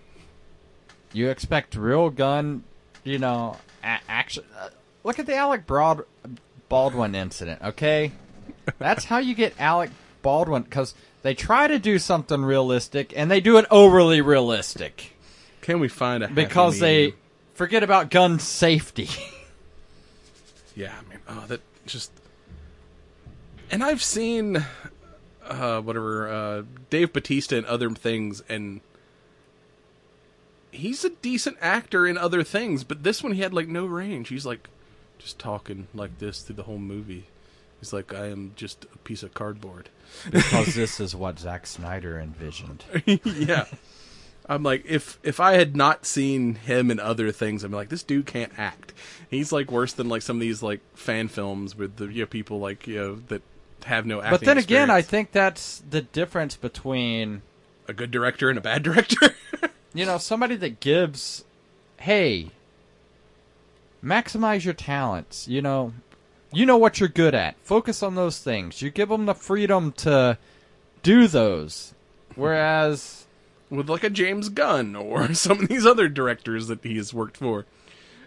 You 1.13 1.29
expect 1.29 1.75
real 1.75 2.09
gun, 2.09 2.63
you 3.03 3.17
know, 3.17 3.57
a- 3.83 3.99
action. 4.09 4.43
Uh, 4.57 4.69
look 5.05 5.19
at 5.19 5.25
the 5.25 5.35
Alec 5.35 5.65
Broad- 5.65 6.03
Baldwin 6.67 7.15
incident, 7.15 7.61
okay? 7.61 8.11
That's 8.77 9.05
how 9.05 9.19
you 9.19 9.35
get 9.35 9.53
Alec 9.59 9.91
Baldwin, 10.23 10.63
because 10.63 10.95
they 11.21 11.35
try 11.35 11.67
to 11.67 11.77
do 11.77 11.99
something 11.99 12.43
realistic 12.43 13.13
and 13.15 13.29
they 13.29 13.39
do 13.39 13.57
it 13.57 13.65
overly 13.69 14.21
realistic 14.21 15.15
Can 15.61 15.79
we 15.79 15.87
find 15.87 16.23
a 16.23 16.27
happy 16.27 16.43
because 16.43 16.79
they 16.79 17.13
forget 17.53 17.83
about 17.83 18.09
gun 18.09 18.39
safety. 18.39 19.09
Yeah, 20.75 20.93
I 20.99 21.09
mean, 21.09 21.19
oh, 21.27 21.45
that 21.49 21.61
just. 21.85 22.11
And 23.69 23.83
I've 23.83 24.01
seen, 24.01 24.65
uh, 25.45 25.81
whatever, 25.81 26.27
uh, 26.27 26.63
Dave 26.89 27.13
Bautista 27.13 27.57
and 27.57 27.65
other 27.67 27.89
things, 27.91 28.41
and 28.49 28.81
he's 30.71 31.05
a 31.05 31.09
decent 31.09 31.57
actor 31.61 32.07
in 32.07 32.17
other 32.17 32.43
things, 32.43 32.83
but 32.83 33.03
this 33.03 33.23
one 33.23 33.33
he 33.33 33.41
had 33.41 33.53
like 33.53 33.67
no 33.67 33.85
range. 33.85 34.29
He's 34.29 34.45
like 34.45 34.67
just 35.19 35.39
talking 35.39 35.87
like 35.93 36.17
this 36.19 36.41
through 36.41 36.55
the 36.55 36.63
whole 36.63 36.79
movie. 36.79 37.25
He's 37.79 37.93
like, 37.93 38.13
I 38.13 38.27
am 38.27 38.53
just 38.55 38.85
a 38.93 38.97
piece 38.99 39.23
of 39.23 39.33
cardboard. 39.33 39.89
Because 40.31 40.75
this 40.75 40.99
is 40.99 41.15
what 41.15 41.39
Zack 41.39 41.67
Snyder 41.67 42.19
envisioned. 42.19 42.83
yeah. 43.05 43.65
I'm 44.47 44.63
like, 44.63 44.85
if 44.85 45.19
if 45.23 45.39
I 45.39 45.53
had 45.53 45.75
not 45.75 46.05
seen 46.05 46.55
him 46.55 46.91
in 46.91 46.99
other 46.99 47.31
things, 47.31 47.63
I'm 47.63 47.71
like, 47.71 47.89
this 47.89 48.03
dude 48.03 48.25
can't 48.25 48.51
act. 48.57 48.93
He's 49.29 49.51
like 49.51 49.71
worse 49.71 49.93
than 49.93 50.09
like 50.09 50.21
some 50.21 50.37
of 50.37 50.41
these 50.41 50.61
like 50.61 50.81
fan 50.95 51.27
films 51.29 51.75
with 51.75 51.95
the 51.95 52.07
you 52.07 52.21
know, 52.21 52.25
people 52.25 52.59
like 52.59 52.85
you 52.85 52.95
know 52.95 53.15
that 53.27 53.41
have 53.85 54.05
no 54.05 54.19
acting. 54.19 54.31
But 54.31 54.45
then 54.45 54.57
again, 54.57 54.89
I 54.89 55.01
think 55.01 55.31
that's 55.31 55.81
the 55.89 56.01
difference 56.01 56.55
between 56.55 57.41
a 57.87 57.93
good 57.93 58.11
director 58.11 58.49
and 58.49 58.57
a 58.57 58.61
bad 58.61 58.83
director. 58.83 59.35
you 59.93 60.05
know 60.05 60.17
somebody 60.17 60.55
that 60.57 60.79
gives, 60.79 61.45
hey, 61.97 62.49
maximize 64.03 64.65
your 64.65 64.73
talents. 64.73 65.47
You 65.47 65.61
know, 65.61 65.93
you 66.53 66.65
know 66.65 66.77
what 66.77 66.99
you're 66.99 67.09
good 67.09 67.35
at. 67.35 67.57
Focus 67.59 68.03
on 68.03 68.15
those 68.15 68.39
things. 68.39 68.81
You 68.81 68.89
give 68.89 69.09
them 69.09 69.25
the 69.25 69.33
freedom 69.33 69.91
to 69.93 70.37
do 71.01 71.27
those. 71.27 71.93
Whereas, 72.35 73.25
with 73.69 73.89
like 73.89 74.03
a 74.03 74.09
James 74.09 74.49
Gunn 74.49 74.95
or 74.95 75.33
some 75.35 75.61
of 75.61 75.69
these 75.69 75.85
other 75.85 76.07
directors 76.07 76.67
that 76.67 76.83
he 76.83 76.97
has 76.97 77.13
worked 77.13 77.37
for, 77.37 77.65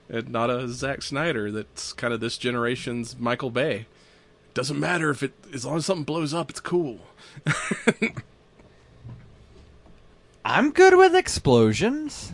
and 0.09 0.31
not 0.31 0.51
a 0.51 0.69
Zack 0.69 1.03
Snyder 1.03 1.51
that's 1.51 1.93
kind 1.93 2.15
of 2.15 2.21
this 2.21 2.39
generation's 2.39 3.19
Michael 3.19 3.51
Bay. 3.51 3.87
Doesn't 4.55 4.81
matter 4.81 5.11
if 5.11 5.23
it 5.23 5.35
as 5.53 5.67
long 5.67 5.77
as 5.77 5.87
something 5.87 6.05
blows 6.05 6.33
up, 6.33 6.51
it's 6.51 6.61
cool. 6.61 7.01
I'm 10.45 10.71
good 10.71 10.97
with 10.97 11.15
explosions. 11.15 12.33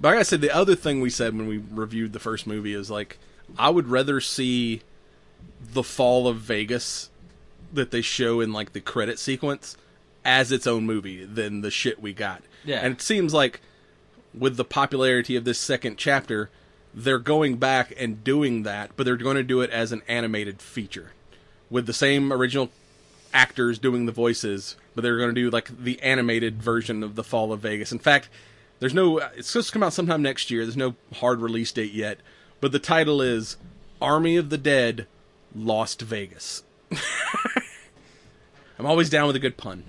But 0.00 0.08
like 0.08 0.18
I 0.18 0.22
said, 0.24 0.40
the 0.40 0.54
other 0.54 0.74
thing 0.74 1.00
we 1.00 1.10
said 1.10 1.34
when 1.34 1.46
we 1.46 1.58
reviewed 1.58 2.12
the 2.12 2.18
first 2.18 2.46
movie 2.46 2.74
is 2.74 2.90
like, 2.90 3.18
I 3.58 3.70
would 3.70 3.88
rather 3.88 4.20
see 4.20 4.82
the 5.60 5.82
fall 5.82 6.28
of 6.28 6.38
Vegas 6.38 7.10
that 7.72 7.90
they 7.90 8.02
show 8.02 8.40
in 8.40 8.52
like 8.52 8.72
the 8.72 8.80
credit 8.80 9.18
sequence 9.18 9.76
as 10.24 10.52
its 10.52 10.66
own 10.66 10.86
movie 10.86 11.24
than 11.24 11.60
the 11.60 11.70
shit 11.70 12.00
we 12.00 12.12
got. 12.12 12.42
Yeah. 12.64 12.80
And 12.82 12.94
it 12.94 13.02
seems 13.02 13.34
like 13.34 13.60
with 14.32 14.56
the 14.56 14.64
popularity 14.64 15.36
of 15.36 15.44
this 15.44 15.58
second 15.58 15.96
chapter, 15.96 16.50
they're 16.92 17.18
going 17.18 17.56
back 17.56 17.92
and 17.98 18.22
doing 18.24 18.62
that, 18.62 18.92
but 18.96 19.04
they're 19.04 19.16
going 19.16 19.36
to 19.36 19.42
do 19.42 19.60
it 19.60 19.70
as 19.70 19.92
an 19.92 20.02
animated 20.08 20.62
feature 20.62 21.12
with 21.70 21.86
the 21.86 21.92
same 21.92 22.32
original 22.32 22.70
actors 23.32 23.78
doing 23.78 24.06
the 24.06 24.12
voices, 24.12 24.76
but 24.94 25.02
they're 25.02 25.18
going 25.18 25.34
to 25.34 25.40
do 25.40 25.50
like 25.50 25.76
the 25.76 26.00
animated 26.00 26.62
version 26.62 27.02
of 27.02 27.16
the 27.16 27.24
Fall 27.24 27.52
of 27.52 27.60
Vegas. 27.60 27.92
In 27.92 27.98
fact, 27.98 28.28
there's 28.78 28.94
no. 28.94 29.18
It's 29.18 29.50
supposed 29.50 29.68
to 29.68 29.72
come 29.72 29.82
out 29.82 29.92
sometime 29.92 30.22
next 30.22 30.50
year. 30.50 30.64
There's 30.64 30.76
no 30.76 30.94
hard 31.14 31.40
release 31.40 31.72
date 31.72 31.92
yet, 31.92 32.18
but 32.64 32.72
the 32.72 32.78
title 32.78 33.20
is 33.20 33.58
Army 34.00 34.38
of 34.38 34.48
the 34.48 34.56
Dead: 34.56 35.06
Lost 35.54 36.00
Vegas. 36.00 36.62
I'm 38.78 38.86
always 38.86 39.10
down 39.10 39.26
with 39.26 39.36
a 39.36 39.38
good 39.38 39.58
pun. 39.58 39.84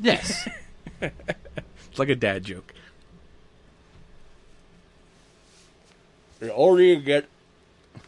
Yes. 0.00 0.48
It's 1.00 2.00
like 2.00 2.08
a 2.08 2.16
dad 2.16 2.42
joke. 2.42 2.74
The 6.40 6.52
older 6.52 6.82
you 6.82 6.96
get, 6.96 7.26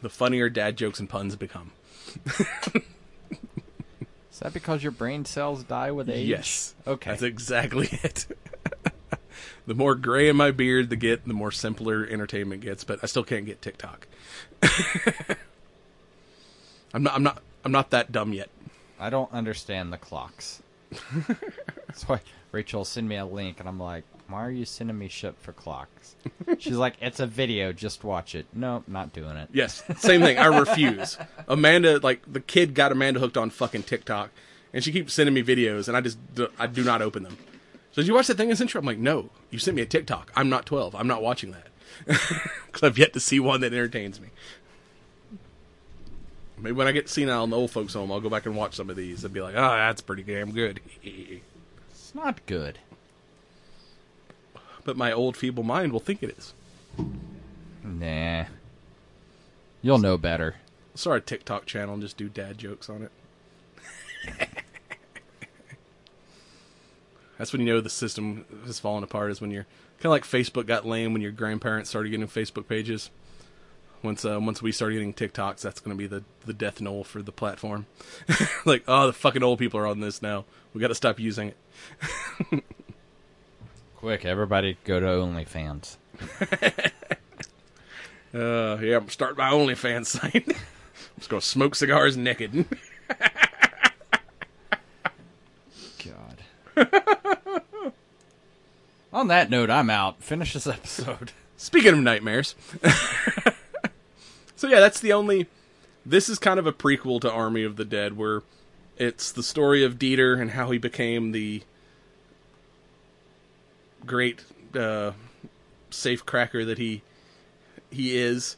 the 0.03 0.09
funnier 0.09 0.49
dad 0.49 0.77
jokes 0.77 0.99
and 0.99 1.09
puns 1.09 1.37
become. 1.37 1.71
Is 2.27 2.45
that 4.41 4.53
because 4.53 4.83
your 4.83 4.91
brain 4.91 5.27
cells 5.27 5.63
die 5.63 5.93
with 5.93 6.11
age? 6.11 6.27
Yes. 6.27 6.75
Okay. 6.89 7.11
That's 7.11 7.23
exactly 7.23 7.89
it. 8.03 8.27
The 9.69 9.75
more 9.75 9.95
gray 9.95 10.29
in 10.31 10.37
my 10.37 10.51
beard 10.51 10.89
the 10.89 10.97
get, 10.97 11.27
the 11.27 11.35
more 11.35 11.53
simpler 11.53 12.07
entertainment 12.07 12.63
gets, 12.63 12.85
but 12.85 12.99
I 13.03 13.07
still 13.07 13.23
can't 13.23 13.45
get 13.45 13.61
TikTok. 13.61 14.09
I'm 16.95 17.03
not 17.03 17.15
I'm 17.15 17.23
not 17.23 17.43
I'm 17.67 17.73
not 17.73 17.91
that 17.91 18.11
dumb 18.11 18.33
yet. 18.33 18.49
I 18.99 19.11
don't 19.11 19.31
understand 19.31 19.93
the 19.93 19.99
clocks. 19.99 20.63
That's 21.87 22.09
why 22.09 22.23
Rachel 22.51 22.87
send 22.87 23.11
me 23.11 23.17
a 23.17 23.27
link, 23.27 23.61
and 23.61 23.69
I'm 23.69 23.79
like, 23.79 24.05
"Why 24.29 24.43
are 24.43 24.51
you 24.51 24.65
sending 24.65 24.99
me 24.99 25.09
shit 25.09 25.35
for 25.39 25.53
clocks?" 25.53 26.17
She's 26.59 26.77
like, 26.79 26.95
"It's 27.03 27.21
a 27.21 27.27
video, 27.27 27.75
just 27.75 28.03
watch 28.05 28.35
it." 28.35 28.47
No, 28.55 28.85
not 28.87 29.13
doing 29.13 29.37
it. 29.37 29.51
Yes, 29.53 29.83
same 29.99 30.23
thing. 30.23 30.39
I 30.39 30.47
refuse. 30.47 31.19
Amanda, 31.47 31.99
like 31.99 32.23
the 32.27 32.41
kid, 32.41 32.75
got 32.75 32.91
Amanda 32.91 33.21
hooked 33.21 33.37
on 33.37 33.51
fucking 33.51 33.83
TikTok, 33.83 34.31
and 34.73 34.83
she 34.83 34.93
keeps 34.93 35.13
sending 35.13 35.35
me 35.35 35.43
videos, 35.43 35.89
and 35.89 35.97
I 35.97 36.01
just 36.01 36.17
I 36.59 36.67
do 36.67 36.83
not 36.83 37.03
open 37.03 37.23
them. 37.23 37.37
So 37.99 38.03
did 38.03 38.07
you 38.07 38.15
watch 38.15 38.29
that 38.29 38.37
thing 38.37 38.49
in 38.49 38.55
Central? 38.55 38.81
I'm 38.81 38.87
like, 38.87 38.99
no. 38.99 39.29
You 39.51 39.59
sent 39.59 39.75
me 39.75 39.83
a 39.83 39.85
TikTok. 39.85 40.31
I'm 40.37 40.49
not 40.49 40.67
12. 40.67 40.95
I'm 40.95 41.09
not 41.09 41.21
watching 41.21 41.51
that 41.51 41.67
because 42.07 42.85
I've 42.85 42.97
yet 42.97 43.13
to 43.15 43.19
see 43.19 43.41
one 43.41 43.61
that 43.63 43.73
entertains 43.73 44.21
me. 44.21 44.29
Maybe 46.57 46.77
when 46.77 46.87
I 46.87 46.93
get 46.93 47.09
senile 47.09 47.43
in 47.43 47.51
the 47.51 47.57
old 47.57 47.73
folks' 47.73 47.95
home, 47.95 48.13
I'll 48.13 48.21
go 48.21 48.31
back 48.31 48.47
and 48.47 48.55
watch 48.55 48.77
some 48.77 48.89
of 48.89 48.95
these 48.95 49.25
and 49.25 49.35
be 49.35 49.41
like, 49.41 49.57
oh, 49.57 49.71
that's 49.71 50.01
pretty 50.01 50.23
damn 50.23 50.53
good. 50.53 50.79
It's 51.03 52.15
not 52.15 52.47
good. 52.47 52.79
but 54.85 54.97
my 54.97 55.11
old 55.11 55.37
feeble 55.37 55.65
mind 55.65 55.93
will 55.93 55.99
think 55.99 56.23
it 56.23 56.39
is. 56.39 56.55
Nah. 57.83 58.45
You'll 59.83 59.99
know 59.99 60.17
better. 60.17 60.55
Start 60.95 61.23
a 61.23 61.27
TikTok 61.27 61.67
channel 61.67 61.95
and 61.95 62.03
just 62.05 62.17
do 62.17 62.29
dad 62.29 62.59
jokes 62.59 62.89
on 62.89 63.09
it. 64.31 64.49
That's 67.39 67.53
when 67.53 67.61
you 67.63 67.73
know 67.73 67.81
the 67.81 67.89
system 67.89 68.45
has 68.67 68.79
fallen 68.81 69.05
apart. 69.05 69.31
Is 69.31 69.41
when 69.41 69.51
you're 69.51 69.67
kind 69.99 70.07
of 70.07 70.11
like 70.11 70.25
Facebook 70.25 70.67
got 70.67 70.87
lame 70.87 71.13
when 71.13 71.23
your 71.23 71.33
grandparents 71.33 71.89
started 71.89 72.11
getting 72.11 72.27
Facebook 72.27 72.69
pages. 72.69 73.11
Once 74.03 74.25
uh, 74.25 74.39
once 74.41 74.61
we 74.61 74.73
start 74.73 74.93
getting 74.93 75.15
TikToks, 75.15 75.61
that's 75.61 75.81
going 75.81 75.97
to 75.97 75.99
be 75.99 76.07
the 76.07 76.25
the 76.45 76.53
death 76.53 76.81
knell 76.81 77.05
for 77.05 77.23
the 77.23 77.33
platform. 77.33 77.87
like, 78.65 78.85
oh, 78.87 79.07
the 79.07 79.13
fucking 79.13 79.43
old 79.43 79.59
people 79.59 79.81
are 79.81 79.87
on 79.87 80.01
this 80.01 80.21
now. 80.21 80.45
We 80.75 80.81
got 80.81 80.89
to 80.89 80.95
stop 80.95 81.19
using 81.19 81.53
it. 82.53 82.65
Quick, 83.97 84.25
everybody 84.25 84.77
go 84.85 85.01
to 85.01 85.07
OnlyFans. 85.07 85.97
Uh, 88.35 88.77
yeah, 88.83 88.99
I'm 88.99 89.09
starting 89.09 89.39
my 89.39 89.51
OnlyFans 89.51 90.07
site. 90.07 90.47
I'm 90.47 90.55
just 91.17 91.31
gonna 91.31 91.41
smoke 91.41 91.75
cigars 91.75 92.15
naked. 92.15 92.67
God. 96.77 97.15
On 99.13 99.29
that 99.29 99.49
note, 99.49 99.71
I'm 99.71 99.91
out. 99.91 100.23
Finish 100.23 100.53
this 100.53 100.67
episode. 100.67 101.33
Speaking 101.57 101.95
of 101.95 101.99
nightmares. 102.01 102.55
so 104.57 104.69
yeah, 104.69 104.81
that's 104.81 105.01
the 105.01 105.13
only 105.13 105.47
this 106.05 106.29
is 106.29 106.39
kind 106.39 106.59
of 106.59 106.67
a 106.67 106.73
prequel 106.73 107.21
to 107.21 107.31
Army 107.31 107.65
of 107.65 107.77
the 107.77 107.85
Dead 107.85 108.17
where 108.17 108.43
it's 108.97 109.33
the 109.33 109.43
story 109.43 109.85
of 109.85 109.99
Dieter 109.99 110.41
and 110.41 110.53
how 110.53 110.71
he 110.71 110.79
became 110.79 111.33
the 111.33 111.63
great 114.07 114.45
uh 114.75 115.13
safe 115.91 116.25
cracker 116.25 116.65
that 116.65 116.79
he 116.79 117.03
he 117.91 118.17
is. 118.17 118.57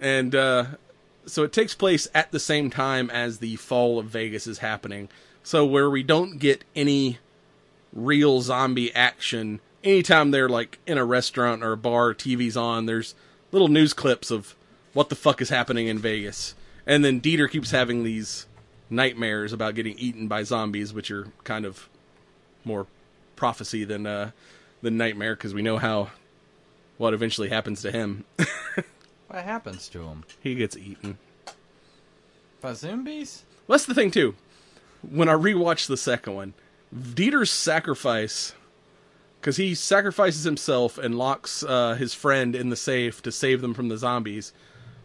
And 0.00 0.34
uh 0.34 0.66
so 1.26 1.42
it 1.42 1.52
takes 1.52 1.74
place 1.74 2.06
at 2.14 2.30
the 2.30 2.38
same 2.38 2.70
time 2.70 3.10
as 3.10 3.38
the 3.38 3.56
fall 3.56 3.98
of 3.98 4.06
Vegas 4.06 4.46
is 4.46 4.58
happening. 4.58 5.08
So 5.42 5.66
where 5.66 5.90
we 5.90 6.02
don't 6.02 6.38
get 6.38 6.64
any 6.76 7.18
real 7.92 8.40
zombie 8.40 8.94
action 8.94 9.60
anytime 9.86 10.30
they're 10.30 10.48
like 10.48 10.78
in 10.86 10.98
a 10.98 11.04
restaurant 11.04 11.62
or 11.62 11.72
a 11.72 11.76
bar 11.76 12.12
tv's 12.12 12.56
on 12.56 12.86
there's 12.86 13.14
little 13.52 13.68
news 13.68 13.92
clips 13.94 14.30
of 14.30 14.54
what 14.92 15.08
the 15.08 15.14
fuck 15.14 15.40
is 15.40 15.48
happening 15.48 15.86
in 15.86 15.98
vegas 15.98 16.54
and 16.86 17.04
then 17.04 17.20
dieter 17.20 17.48
keeps 17.50 17.70
having 17.70 18.04
these 18.04 18.46
nightmares 18.90 19.52
about 19.52 19.74
getting 19.74 19.96
eaten 19.98 20.28
by 20.28 20.42
zombies 20.42 20.92
which 20.92 21.10
are 21.10 21.28
kind 21.44 21.64
of 21.64 21.88
more 22.64 22.86
prophecy 23.36 23.84
than 23.84 24.06
uh 24.06 24.30
than 24.82 24.96
nightmare 24.96 25.34
because 25.34 25.54
we 25.54 25.62
know 25.62 25.78
how 25.78 26.10
what 26.98 27.14
eventually 27.14 27.48
happens 27.48 27.80
to 27.82 27.90
him 27.90 28.24
What 29.28 29.42
happens 29.42 29.88
to 29.88 30.02
him? 30.02 30.24
he 30.40 30.54
gets 30.54 30.76
eaten 30.76 31.18
By 32.60 32.72
zombies? 32.74 33.42
Well, 33.66 33.76
that's 33.76 33.86
the 33.86 33.94
thing 33.94 34.10
too. 34.12 34.34
When 35.02 35.28
I 35.28 35.34
rewatched 35.34 35.88
the 35.88 35.96
second 35.96 36.34
one, 36.34 36.54
Dieter's 36.94 37.50
sacrifice 37.50 38.54
because 39.46 39.58
he 39.58 39.76
sacrifices 39.76 40.42
himself 40.42 40.98
and 40.98 41.16
locks 41.16 41.62
uh, 41.62 41.94
his 41.94 42.12
friend 42.12 42.56
in 42.56 42.68
the 42.68 42.74
safe 42.74 43.22
to 43.22 43.30
save 43.30 43.60
them 43.60 43.74
from 43.74 43.88
the 43.88 43.96
zombies. 43.96 44.52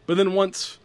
But 0.08 0.18
then 0.18 0.34
once 0.34 0.80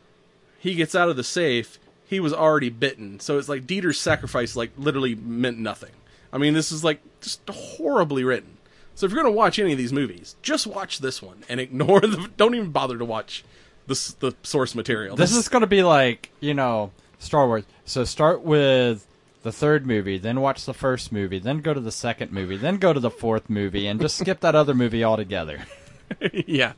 he 0.59 0.75
gets 0.75 0.95
out 0.95 1.09
of 1.09 1.17
the 1.17 1.25
safe, 1.25 1.79
he 2.05 2.21
was 2.21 2.35
already 2.35 2.69
bitten. 2.69 3.19
So 3.19 3.39
it's 3.39 3.49
like 3.49 3.67
Dieter's 3.67 3.99
sacrifice 3.99 4.57
like 4.57 4.73
literally 4.77 5.15
meant 5.15 5.57
nothing. 5.57 5.93
I 6.35 6.37
mean, 6.37 6.53
this 6.53 6.71
is 6.71 6.85
like 6.85 7.01
just 7.23 7.41
horribly 7.49 8.25
written. 8.25 8.59
So 8.95 9.07
if 9.07 9.13
you're 9.13 9.23
gonna 9.23 9.35
watch 9.35 9.59
any 9.59 9.73
of 9.73 9.79
these 9.79 9.93
movies, 9.93 10.37
just 10.43 10.67
watch 10.67 10.99
this 10.99 11.23
one 11.23 11.43
and 11.49 11.59
ignore 11.67 12.01
the. 12.01 12.31
Don't 12.37 12.55
even 12.55 12.73
bother 12.73 12.99
to 12.99 13.07
watch 13.07 13.43
the 13.87 13.95
the 14.21 14.35
source 14.43 14.75
material. 14.75 15.17
This 15.17 15.35
is 15.35 15.49
going 15.49 15.63
to 15.63 15.67
be 15.67 15.83
like, 15.83 16.29
you 16.41 16.53
know, 16.53 16.93
Star 17.19 17.47
Wars. 17.47 17.65
So 17.87 18.05
start 18.05 18.43
with 18.43 19.07
the 19.47 19.53
third 19.53 19.87
movie, 19.87 20.19
then 20.19 20.41
watch 20.41 20.65
the 20.65 20.75
first 20.75 21.13
movie, 21.13 21.39
then 21.39 21.59
go 21.59 21.73
to 21.73 21.79
the 21.79 21.93
second 21.93 22.33
movie, 22.33 22.57
then 22.57 22.79
go 22.79 22.93
to 22.93 22.99
the 22.99 23.13
fourth 23.13 23.49
movie, 23.49 23.87
and 23.87 24.01
just 24.01 24.19
skip 24.19 24.41
that 24.41 24.57
other 24.57 24.75
movie 24.75 25.05
altogether. 25.05 25.61
yeah, 26.33 26.73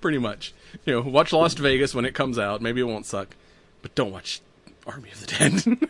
pretty 0.00 0.16
much. 0.16 0.54
You 0.86 0.94
know, 0.94 1.00
watch 1.02 1.34
Lost 1.34 1.58
Vegas 1.58 1.94
when 1.94 2.06
it 2.06 2.14
comes 2.14 2.38
out. 2.38 2.62
Maybe 2.62 2.80
it 2.80 2.84
won't 2.84 3.04
suck, 3.04 3.36
but 3.82 3.94
don't 3.94 4.10
watch 4.10 4.40
Army 4.86 5.10
of 5.10 5.20
the 5.20 5.26
Dead. 5.26 5.88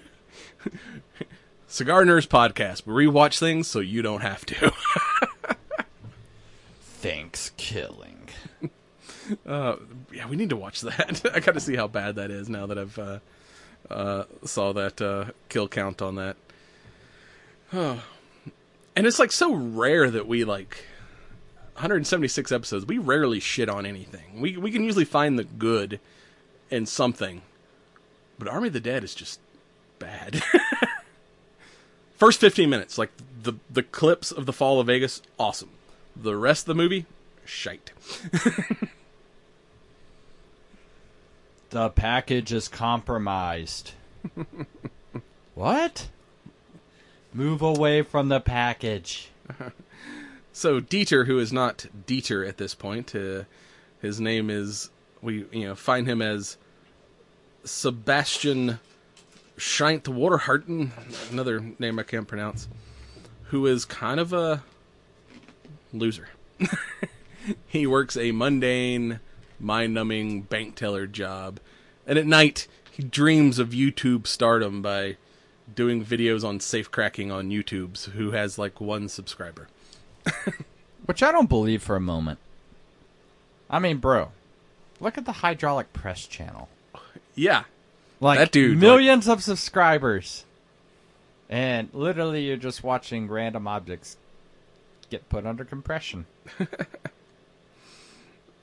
Cigar 1.69 2.03
Nerds 2.03 2.27
podcast. 2.27 2.85
We 2.85 3.07
rewatch 3.07 3.39
things 3.39 3.69
so 3.69 3.79
you 3.79 4.03
don't 4.03 4.23
have 4.23 4.45
to. 4.47 4.73
Thanks, 6.81 7.53
killing. 7.57 8.29
Uh, 9.47 9.77
yeah, 10.13 10.29
we 10.29 10.35
need 10.35 10.51
to 10.51 10.57
watch 10.57 10.81
that. 10.81 11.31
I 11.33 11.39
got 11.39 11.55
to 11.55 11.61
see 11.61 11.77
how 11.77 11.87
bad 11.87 12.17
that 12.17 12.33
is 12.33 12.49
now 12.49 12.67
that 12.67 12.79
I've 12.79 12.99
uh, 12.99 13.19
uh, 13.91 14.25
saw 14.45 14.73
that 14.73 15.01
uh, 15.01 15.27
kill 15.49 15.69
count 15.69 16.03
on 16.03 16.17
that. 16.17 16.37
And 18.97 19.09
it's 19.09 19.19
like 19.19 19.33
so 19.33 19.53
rare 19.53 20.09
that 20.09 20.29
we 20.29 20.45
like 20.45 20.85
176 21.73 22.53
episodes. 22.53 22.87
We 22.87 22.99
rarely 22.99 23.41
shit 23.41 23.69
on 23.69 23.85
anything. 23.87 24.41
We 24.41 24.57
we 24.57 24.71
can 24.71 24.85
usually 24.85 25.05
find 25.05 25.37
the 25.37 25.43
good 25.43 25.99
in 26.71 26.87
something, 26.87 27.43
but 28.39 28.47
Army 28.47 28.69
of 28.69 28.73
the 28.73 28.79
Dead 28.81 29.03
is 29.03 29.13
just 29.13 29.41
bad. 29.99 30.45
First 32.17 32.41
15 32.41 32.71
minutes, 32.71 32.97
like 32.97 33.11
the 33.43 33.55
the 33.69 33.83
clips 33.83 34.31
of 34.31 34.47
the 34.47 34.53
fall 34.53 34.79
of 34.79 34.87
Vegas, 34.87 35.21
awesome. 35.41 35.71
The 36.15 36.37
rest 36.37 36.63
of 36.63 36.77
the 36.77 36.81
movie, 36.81 37.07
shite. 37.45 37.91
The 41.75 41.91
package 41.91 42.53
is 42.53 42.69
compromised. 42.69 43.95
what? 45.57 46.07
Move 47.33 47.63
away 47.63 48.03
from 48.03 48.29
the 48.29 48.39
package. 48.39 49.31
So 50.57 50.81
Dieter, 50.81 51.27
who 51.27 51.41
is 51.41 51.53
not 51.53 51.87
Dieter 52.07 52.49
at 52.49 52.59
this 52.59 52.77
point, 52.77 53.13
uh, 53.13 53.43
his 54.01 54.21
name 54.21 54.51
is 54.51 54.89
we 55.21 55.47
you 55.51 55.67
know 55.67 55.75
find 55.75 56.07
him 56.07 56.23
as 56.23 56.59
Sebastian 57.65 58.79
Scheint 59.59 60.03
Waterharten, 60.03 60.93
another 61.33 61.59
name 61.81 61.99
I 61.99 62.05
can't 62.05 62.29
pronounce, 62.29 62.69
who 63.47 63.67
is 63.67 63.85
kind 63.85 64.21
of 64.21 64.33
a 64.33 64.63
loser. 65.93 66.29
he 67.67 67.85
works 67.85 68.17
a 68.17 68.31
mundane, 68.31 69.19
mind-numbing 69.65 70.43
bank 70.43 70.77
teller 70.77 71.07
job, 71.07 71.59
and 72.07 72.19
at 72.19 72.27
night 72.27 72.69
he 72.91 73.03
dreams 73.03 73.59
of 73.59 73.71
YouTube 73.71 74.27
stardom 74.27 74.83
by 74.83 75.17
doing 75.75 76.05
videos 76.05 76.47
on 76.47 76.61
safe 76.61 76.91
cracking 76.91 77.33
on 77.33 77.51
YouTube's 77.51 78.07
who 78.07 78.33
has 78.33 78.59
like 78.59 78.81
one 78.81 79.09
subscriber. 79.09 79.69
Which 81.07 81.23
I 81.23 81.33
don't 81.33 81.49
believe 81.49 81.83
for 81.83 81.97
a 81.97 82.01
moment. 82.01 82.39
I 83.69 83.79
mean, 83.79 83.99
bro, 83.99 84.31
look 85.01 85.19
at 85.19 85.25
the 85.25 85.33
hydraulic 85.33 85.93
press 85.93 86.27
channel. 86.27 86.69
Yeah. 87.35 87.65
Like 88.21 88.39
That 88.39 88.53
dude, 88.53 88.79
millions 88.79 89.27
of 89.29 89.43
subscribers, 89.43 90.45
and 91.51 91.89
literally 91.93 92.45
you're 92.47 92.57
just 92.57 92.85
watching 92.85 93.29
random 93.29 93.67
objects 93.67 94.17
get 95.11 95.29
put 95.29 95.45
under 95.45 95.65
compression. 95.65 96.27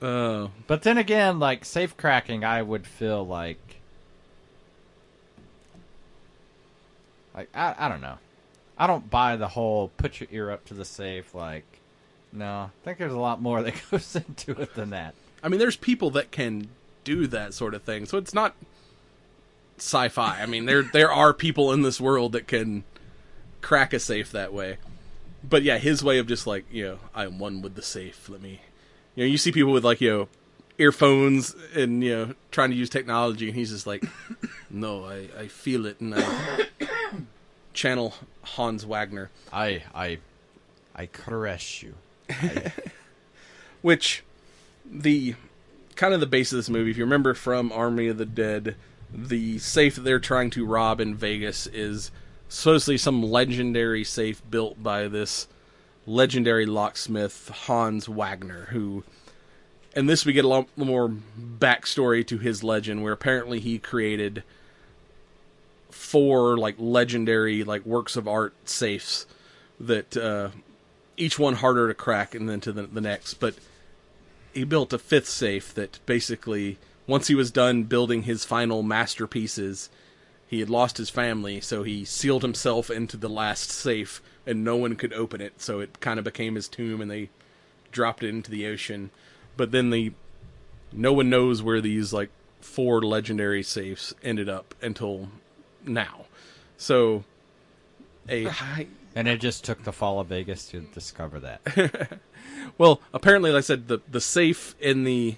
Uh, 0.02 0.48
But 0.68 0.82
then 0.84 0.98
again, 0.98 1.40
like 1.40 1.64
safe 1.66 1.96
cracking, 1.96 2.44
I 2.44 2.62
would 2.62 2.88
feel 2.88 3.26
like, 3.26 3.60
like 7.36 7.50
I, 7.54 7.76
I 7.78 7.90
don't 7.90 8.02
know, 8.02 8.18
I 8.78 8.88
don't 8.88 9.10
buy 9.10 9.36
the 9.36 9.50
whole 9.50 9.90
put 9.98 10.20
your 10.20 10.30
ear 10.32 10.52
up 10.52 10.66
to 10.66 10.74
the 10.74 10.86
safe. 10.86 11.34
Like, 11.36 11.66
no, 12.34 12.46
I 12.46 12.70
think 12.84 12.98
there's 12.98 13.14
a 13.14 13.20
lot 13.20 13.42
more 13.42 13.62
that 13.62 13.76
goes 13.92 14.16
into 14.16 14.60
it 14.60 14.74
than 14.74 14.90
that. 14.92 15.14
I 15.44 15.50
mean, 15.50 15.60
there's 15.60 15.78
people 15.78 16.10
that 16.12 16.32
can 16.32 16.70
do 17.04 17.28
that 17.28 17.54
sort 17.54 17.74
of 17.74 17.84
thing, 17.84 18.06
so 18.06 18.18
it's 18.18 18.34
not 18.34 18.56
sci-fi. 19.78 20.40
I 20.42 20.46
mean, 20.46 20.66
there 20.66 20.84
there 20.84 21.12
are 21.12 21.34
people 21.34 21.72
in 21.72 21.82
this 21.84 22.02
world 22.02 22.32
that 22.34 22.48
can 22.48 22.84
crack 23.62 23.94
a 23.94 24.00
safe 24.00 24.32
that 24.32 24.54
way. 24.54 24.78
But 25.48 25.64
yeah, 25.64 25.78
his 25.78 26.04
way 26.04 26.20
of 26.20 26.28
just 26.28 26.46
like 26.48 26.66
you 26.72 26.86
know, 26.86 27.00
I'm 27.16 27.40
one 27.40 27.62
with 27.62 27.76
the 27.76 27.82
safe. 27.82 28.30
Let 28.30 28.42
me, 28.42 28.62
you 29.16 29.24
know, 29.24 29.28
you 29.28 29.38
see 29.38 29.52
people 29.52 29.72
with 29.72 29.86
like 29.86 30.02
you 30.02 30.10
know, 30.10 30.28
earphones 30.78 31.56
and 31.76 32.04
you 32.04 32.16
know, 32.16 32.36
trying 32.52 32.72
to 32.72 32.76
use 32.76 32.90
technology, 32.90 33.48
and 33.48 33.56
he's 33.56 33.72
just 33.72 33.88
like, 33.88 34.04
no, 34.70 35.06
I 35.06 35.28
I 35.38 35.48
feel 35.48 35.86
it, 35.86 36.00
and 36.00 36.16
I 36.16 36.68
channel 37.74 38.14
Hans 38.44 38.84
Wagner. 38.84 39.30
I 39.52 39.84
I 39.94 40.20
I 40.96 41.06
caress 41.08 41.84
you. 41.84 41.96
which 43.82 44.24
the 44.90 45.36
kind 45.96 46.14
of 46.14 46.20
the 46.20 46.26
base 46.26 46.52
of 46.52 46.58
this 46.58 46.70
movie 46.70 46.92
if 46.92 46.98
you 46.98 47.04
remember 47.04 47.34
from 47.34 47.72
army 47.72 48.08
of 48.08 48.18
the 48.18 48.26
dead 48.26 48.76
the 49.14 49.58
safe 49.60 49.96
that 49.96 50.02
they're 50.02 50.20
trying 50.20 50.50
to 50.50 50.66
rob 50.66 51.02
in 51.02 51.14
vegas 51.14 51.68
is 51.68 52.12
supposedly 52.48 52.98
some 52.98 53.22
legendary 53.22 54.04
safe 54.04 54.42
built 54.50 54.82
by 54.82 55.08
this 55.08 55.48
legendary 56.06 56.66
locksmith 56.66 57.50
hans 57.50 58.08
wagner 58.08 58.68
who 58.72 59.04
and 59.94 60.10
this 60.10 60.26
we 60.26 60.34
get 60.34 60.46
a 60.46 60.48
lot 60.48 60.68
more 60.76 61.14
backstory 61.60 62.26
to 62.26 62.38
his 62.38 62.64
legend 62.64 63.04
where 63.04 63.14
apparently 63.14 63.60
he 63.60 63.78
created 63.78 64.44
four 65.90 66.58
like 66.58 66.76
legendary 66.80 67.64
like 67.64 67.86
works 67.86 68.16
of 68.16 68.28
art 68.28 68.54
safes 68.66 69.26
that 69.80 70.18
uh 70.18 70.50
each 71.22 71.38
one 71.38 71.56
harder 71.56 71.88
to 71.88 71.94
crack 71.94 72.34
and 72.34 72.50
then 72.50 72.60
to 72.62 72.72
the, 72.72 72.84
the 72.84 73.02
next. 73.02 73.36
But 73.36 73.56
he 74.54 74.64
built 74.64 74.92
a 74.92 74.98
fifth 74.98 75.30
safe 75.30 75.74
that 75.76 76.00
basically 76.06 76.78
once 77.08 77.28
he 77.28 77.36
was 77.36 77.52
done 77.52 77.84
building 77.84 78.24
his 78.24 78.44
final 78.44 78.84
masterpieces 78.84 79.90
he 80.52 80.60
had 80.60 80.70
lost 80.70 80.98
his 80.98 81.10
family 81.10 81.62
so 81.62 81.82
he 81.82 82.04
sealed 82.04 82.42
himself 82.42 82.90
into 82.92 83.16
the 83.16 83.30
last 83.30 83.72
safe 83.72 84.22
and 84.46 84.66
no 84.66 84.76
one 84.76 84.98
could 84.98 85.14
open 85.14 85.40
it. 85.40 85.62
So 85.62 85.80
it 85.80 86.02
kind 86.02 86.20
of 86.20 86.26
became 86.26 86.56
his 86.56 86.68
tomb 86.68 87.00
and 87.00 87.10
they 87.10 87.30
dropped 87.94 88.22
it 88.22 88.28
into 88.28 88.52
the 88.52 88.68
ocean. 88.68 89.12
But 89.56 89.72
then 89.72 89.92
the 89.92 90.12
no 90.92 91.14
one 91.14 91.30
knows 91.30 91.64
where 91.64 91.80
these 91.80 92.12
like 92.12 92.30
four 92.60 93.02
legendary 93.02 93.64
safes 93.64 94.14
ended 94.22 94.50
up 94.50 94.76
until 94.82 95.30
now. 95.86 96.26
So 96.76 97.24
a 98.28 98.44
high 98.44 98.88
And 99.16 99.30
it 99.30 99.40
just 99.40 99.64
took 99.64 99.86
the 99.86 99.94
fall 99.94 100.20
of 100.20 100.28
Vegas 100.28 100.68
to 100.68 100.82
discover 100.82 101.40
that. 101.40 102.20
Well, 102.78 103.02
apparently, 103.14 103.52
like 103.52 103.60
I 103.60 103.62
said, 103.62 103.88
the 103.88 104.00
the 104.10 104.22
safe 104.22 104.76
in 104.80 105.04
the, 105.04 105.36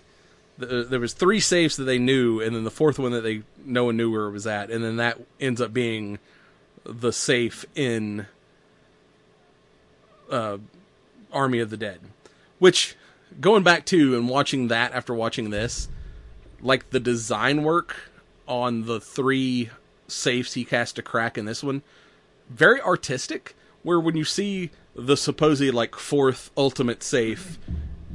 the 0.57 0.83
there 0.83 0.99
was 0.99 1.13
three 1.13 1.39
safes 1.39 1.75
that 1.77 1.85
they 1.85 1.99
knew, 1.99 2.41
and 2.41 2.55
then 2.55 2.63
the 2.63 2.71
fourth 2.71 2.99
one 2.99 3.11
that 3.11 3.21
they 3.21 3.43
no 3.65 3.85
one 3.85 3.97
knew 3.97 4.11
where 4.11 4.25
it 4.25 4.31
was 4.31 4.47
at, 4.47 4.69
and 4.69 4.83
then 4.83 4.97
that 4.97 5.19
ends 5.39 5.61
up 5.61 5.73
being 5.73 6.19
the 6.85 7.11
safe 7.11 7.65
in 7.75 8.27
uh, 10.29 10.57
Army 11.31 11.59
of 11.59 11.69
the 11.69 11.77
Dead. 11.77 11.99
Which, 12.59 12.95
going 13.41 13.63
back 13.63 13.85
to 13.87 14.15
and 14.15 14.29
watching 14.29 14.67
that 14.67 14.93
after 14.93 15.13
watching 15.13 15.49
this, 15.49 15.89
like 16.61 16.89
the 16.91 16.99
design 16.99 17.63
work 17.63 17.95
on 18.47 18.85
the 18.85 18.99
three 18.99 19.69
safes 20.07 20.53
he 20.53 20.65
cast 20.65 20.95
to 20.97 21.01
crack 21.01 21.37
in 21.37 21.45
this 21.45 21.63
one, 21.63 21.81
very 22.49 22.81
artistic. 22.81 23.55
Where 23.81 23.99
when 23.99 24.15
you 24.15 24.23
see 24.23 24.69
the 24.95 25.17
supposedly 25.17 25.71
like 25.71 25.95
fourth 25.95 26.51
ultimate 26.55 27.03
safe 27.03 27.59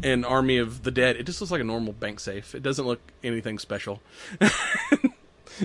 in 0.02 0.24
Army 0.24 0.58
of 0.58 0.82
the 0.82 0.90
Dead, 0.90 1.16
it 1.16 1.24
just 1.24 1.40
looks 1.40 1.50
like 1.50 1.60
a 1.60 1.64
normal 1.64 1.92
bank 1.92 2.20
safe. 2.20 2.54
It 2.54 2.62
doesn't 2.62 2.86
look 2.86 3.00
anything 3.22 3.58
special. 3.58 4.00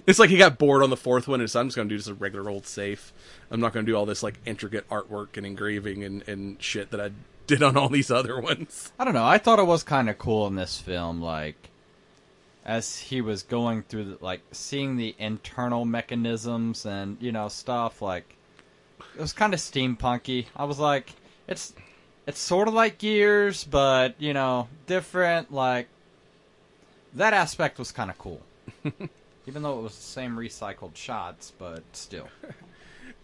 it's 0.07 0.19
like 0.19 0.29
he 0.29 0.37
got 0.37 0.57
bored 0.57 0.83
on 0.83 0.89
the 0.89 0.97
fourth 0.97 1.27
one 1.27 1.39
and 1.39 1.49
said, 1.49 1.59
"I'm 1.59 1.67
just 1.67 1.75
gonna 1.75 1.89
do 1.89 1.97
just 1.97 2.09
a 2.09 2.13
regular 2.13 2.49
old 2.49 2.65
safe. 2.65 3.13
I'm 3.51 3.59
not 3.59 3.73
gonna 3.73 3.85
do 3.85 3.95
all 3.95 4.05
this 4.05 4.23
like 4.23 4.35
intricate 4.45 4.87
artwork 4.89 5.37
and 5.37 5.45
engraving 5.45 6.03
and, 6.03 6.27
and 6.27 6.61
shit 6.61 6.91
that 6.91 6.99
I 7.01 7.11
did 7.47 7.61
on 7.61 7.77
all 7.77 7.89
these 7.89 8.11
other 8.11 8.39
ones." 8.39 8.91
I 8.99 9.05
don't 9.05 9.13
know. 9.13 9.25
I 9.25 9.37
thought 9.37 9.59
it 9.59 9.67
was 9.67 9.83
kind 9.83 10.09
of 10.09 10.17
cool 10.17 10.47
in 10.47 10.55
this 10.55 10.79
film, 10.79 11.21
like 11.21 11.69
as 12.65 12.97
he 12.97 13.21
was 13.21 13.43
going 13.43 13.83
through, 13.83 14.05
the, 14.05 14.17
like 14.21 14.41
seeing 14.51 14.95
the 14.95 15.15
internal 15.19 15.85
mechanisms 15.85 16.85
and 16.85 17.17
you 17.19 17.31
know 17.31 17.47
stuff. 17.47 18.01
Like 18.01 18.35
it 19.15 19.21
was 19.21 19.33
kind 19.33 19.53
of 19.53 19.59
steampunky. 19.59 20.47
I 20.55 20.65
was 20.65 20.79
like, 20.79 21.11
it's 21.47 21.73
it's 22.27 22.39
sort 22.39 22.67
of 22.67 22.73
like 22.73 22.97
Gears, 22.97 23.63
but 23.63 24.15
you 24.19 24.33
know, 24.33 24.67
different. 24.87 25.51
Like 25.51 25.87
that 27.13 27.33
aspect 27.33 27.79
was 27.79 27.91
kind 27.91 28.09
of 28.09 28.17
cool, 28.17 28.41
even 29.47 29.63
though 29.63 29.79
it 29.79 29.83
was 29.83 29.95
the 29.95 30.01
same 30.03 30.35
recycled 30.35 30.95
shots, 30.95 31.51
but 31.57 31.83
still. 31.93 32.27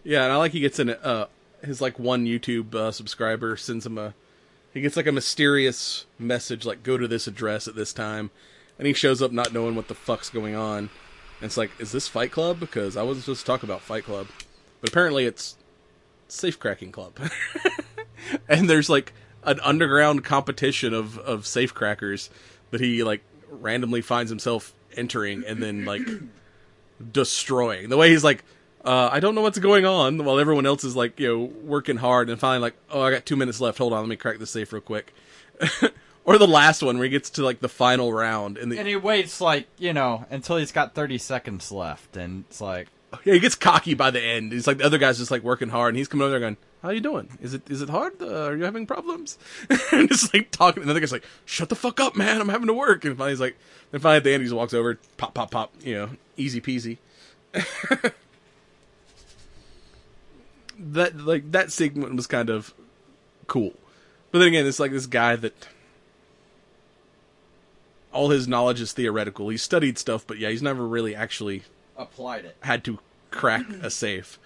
Yeah, 0.02 0.24
and 0.24 0.32
I 0.32 0.36
like 0.36 0.52
he 0.52 0.60
gets 0.60 0.78
in 0.78 0.88
uh 0.88 1.26
his 1.62 1.82
like 1.82 1.98
one 1.98 2.24
YouTube 2.24 2.74
uh, 2.74 2.90
subscriber 2.90 3.54
sends 3.58 3.84
him 3.84 3.98
a 3.98 4.14
he 4.72 4.80
gets 4.80 4.96
like 4.96 5.06
a 5.06 5.12
mysterious 5.12 6.06
message 6.18 6.64
like 6.64 6.82
go 6.82 6.96
to 6.96 7.06
this 7.06 7.26
address 7.26 7.68
at 7.68 7.74
this 7.74 7.92
time, 7.92 8.30
and 8.78 8.86
he 8.86 8.94
shows 8.94 9.20
up 9.20 9.30
not 9.30 9.52
knowing 9.52 9.74
what 9.74 9.88
the 9.88 9.94
fuck's 9.94 10.30
going 10.30 10.54
on. 10.54 10.78
And 10.78 11.46
it's 11.46 11.58
like, 11.58 11.70
is 11.78 11.92
this 11.92 12.08
Fight 12.08 12.32
Club? 12.32 12.60
Because 12.60 12.96
I 12.96 13.02
wasn't 13.02 13.24
supposed 13.24 13.40
to 13.40 13.46
talk 13.46 13.62
about 13.62 13.82
Fight 13.82 14.04
Club, 14.04 14.28
but 14.80 14.88
apparently 14.88 15.26
it's 15.26 15.56
Safe 16.28 16.58
Cracking 16.58 16.92
Club. 16.92 17.18
and 18.48 18.68
there's 18.68 18.88
like 18.88 19.12
an 19.44 19.60
underground 19.60 20.24
competition 20.24 20.92
of 20.92 21.18
of 21.18 21.46
safe 21.46 21.74
crackers 21.74 22.30
that 22.70 22.80
he 22.80 23.02
like 23.02 23.22
randomly 23.48 24.00
finds 24.00 24.30
himself 24.30 24.74
entering 24.96 25.44
and 25.46 25.62
then 25.62 25.84
like 25.84 26.02
destroying. 27.12 27.88
The 27.88 27.96
way 27.96 28.10
he's 28.10 28.24
like, 28.24 28.44
uh, 28.84 29.08
I 29.12 29.20
don't 29.20 29.34
know 29.34 29.42
what's 29.42 29.58
going 29.58 29.84
on, 29.84 30.24
while 30.24 30.38
everyone 30.38 30.66
else 30.66 30.84
is 30.84 30.96
like, 30.96 31.18
you 31.20 31.28
know, 31.28 31.44
working 31.62 31.96
hard 31.96 32.30
and 32.30 32.38
finally 32.38 32.60
like, 32.60 32.76
oh, 32.90 33.02
I 33.02 33.10
got 33.10 33.26
two 33.26 33.36
minutes 33.36 33.60
left. 33.60 33.78
Hold 33.78 33.92
on, 33.92 34.00
let 34.00 34.08
me 34.08 34.16
crack 34.16 34.38
this 34.38 34.50
safe 34.50 34.72
real 34.72 34.82
quick. 34.82 35.12
or 36.24 36.38
the 36.38 36.46
last 36.46 36.82
one 36.82 36.96
where 36.96 37.04
he 37.04 37.10
gets 37.10 37.30
to 37.30 37.44
like 37.44 37.60
the 37.60 37.68
final 37.68 38.12
round 38.12 38.56
and 38.56 38.70
the 38.72 38.78
And 38.78 38.88
he 38.88 38.96
waits 38.96 39.40
like 39.40 39.66
you 39.78 39.92
know 39.92 40.24
until 40.30 40.56
he's 40.56 40.72
got 40.72 40.94
thirty 40.94 41.18
seconds 41.18 41.70
left, 41.70 42.16
and 42.16 42.44
it's 42.48 42.60
like, 42.60 42.88
yeah, 43.24 43.34
he 43.34 43.40
gets 43.40 43.54
cocky 43.54 43.94
by 43.94 44.10
the 44.10 44.22
end. 44.22 44.52
He's 44.52 44.66
like 44.66 44.78
the 44.78 44.84
other 44.84 44.98
guy's 44.98 45.18
just 45.18 45.30
like 45.30 45.42
working 45.42 45.68
hard, 45.68 45.90
and 45.90 45.98
he's 45.98 46.08
coming 46.08 46.22
over 46.22 46.30
there 46.30 46.40
going, 46.40 46.56
"How 46.82 46.90
you 46.90 47.00
doing? 47.00 47.38
Is 47.40 47.54
it 47.54 47.70
is 47.70 47.82
it 47.82 47.88
hard? 47.88 48.20
Uh, 48.20 48.46
are 48.46 48.56
you 48.56 48.64
having 48.64 48.86
problems?" 48.86 49.38
and 49.92 50.08
just 50.08 50.32
like 50.32 50.50
talking. 50.50 50.82
And 50.82 50.90
the 50.90 51.00
guy's 51.00 51.12
like, 51.12 51.26
"Shut 51.44 51.68
the 51.68 51.76
fuck 51.76 52.00
up, 52.00 52.16
man! 52.16 52.40
I'm 52.40 52.48
having 52.48 52.68
to 52.68 52.74
work." 52.74 53.04
And 53.04 53.16
finally 53.16 53.32
he's 53.32 53.40
like, 53.40 53.56
then 53.90 54.00
finally 54.00 54.18
at 54.18 54.24
the 54.24 54.32
end 54.32 54.42
he 54.42 54.46
just 54.46 54.56
walks 54.56 54.74
over, 54.74 54.98
pop, 55.16 55.34
pop, 55.34 55.50
pop. 55.50 55.72
You 55.82 55.94
know, 55.94 56.10
easy 56.36 56.60
peasy. 56.60 56.98
that 60.78 61.16
like 61.18 61.50
that 61.52 61.72
segment 61.72 62.14
was 62.14 62.26
kind 62.26 62.48
of 62.48 62.72
cool, 63.46 63.74
but 64.30 64.38
then 64.38 64.48
again, 64.48 64.66
it's 64.66 64.80
like 64.80 64.92
this 64.92 65.06
guy 65.06 65.36
that 65.36 65.68
all 68.12 68.30
his 68.30 68.46
knowledge 68.46 68.80
is 68.80 68.92
theoretical. 68.92 69.48
He 69.48 69.56
studied 69.56 69.98
stuff, 69.98 70.24
but 70.26 70.38
yeah, 70.38 70.50
he's 70.50 70.62
never 70.62 70.86
really 70.86 71.14
actually 71.14 71.62
applied 71.96 72.44
it. 72.44 72.56
had 72.60 72.84
to 72.84 72.98
crack 73.30 73.68
a 73.82 73.90
safe. 73.90 74.38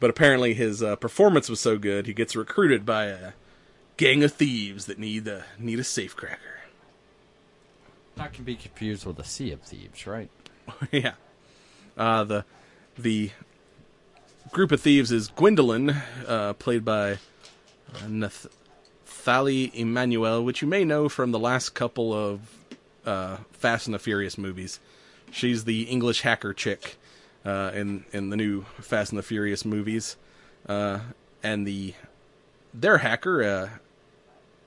But 0.00 0.10
apparently 0.10 0.54
his 0.54 0.82
uh, 0.82 0.96
performance 0.96 1.48
was 1.48 1.60
so 1.60 1.78
good, 1.78 2.06
he 2.06 2.14
gets 2.14 2.34
recruited 2.34 2.86
by 2.86 3.04
a 3.04 3.32
gang 3.98 4.24
of 4.24 4.32
thieves 4.32 4.86
that 4.86 4.98
need 4.98 5.28
a 5.28 5.44
need 5.58 5.78
a 5.78 5.84
safe 5.84 6.16
cracker. 6.16 6.60
Not 8.16 8.32
can 8.32 8.44
be 8.44 8.56
confused 8.56 9.04
with 9.06 9.18
a 9.18 9.24
Sea 9.24 9.52
of 9.52 9.60
Thieves, 9.62 10.06
right? 10.06 10.30
yeah. 10.90 11.12
Uh, 11.96 12.24
the 12.24 12.44
the 12.98 13.30
group 14.50 14.72
of 14.72 14.80
thieves 14.80 15.12
is 15.12 15.28
Gwendolyn, 15.28 15.90
uh, 16.26 16.54
played 16.54 16.84
by 16.84 17.12
uh, 17.12 18.08
Nath- 18.08 18.46
Thali 19.06 19.72
Emmanuel, 19.74 20.42
which 20.42 20.62
you 20.62 20.68
may 20.68 20.84
know 20.84 21.08
from 21.08 21.30
the 21.30 21.38
last 21.38 21.70
couple 21.70 22.12
of 22.12 22.40
uh, 23.04 23.38
Fast 23.52 23.86
and 23.86 23.94
the 23.94 23.98
Furious 23.98 24.38
movies. 24.38 24.80
She's 25.30 25.64
the 25.64 25.82
English 25.82 26.22
hacker 26.22 26.52
chick 26.52 26.96
uh, 27.44 27.70
in 27.74 28.04
in 28.12 28.30
the 28.30 28.36
new 28.36 28.62
Fast 28.80 29.12
and 29.12 29.18
the 29.18 29.22
Furious 29.22 29.64
movies, 29.64 30.16
uh, 30.68 31.00
and 31.42 31.66
the 31.66 31.94
their 32.72 32.98
hacker, 32.98 33.42
uh, 33.42 33.68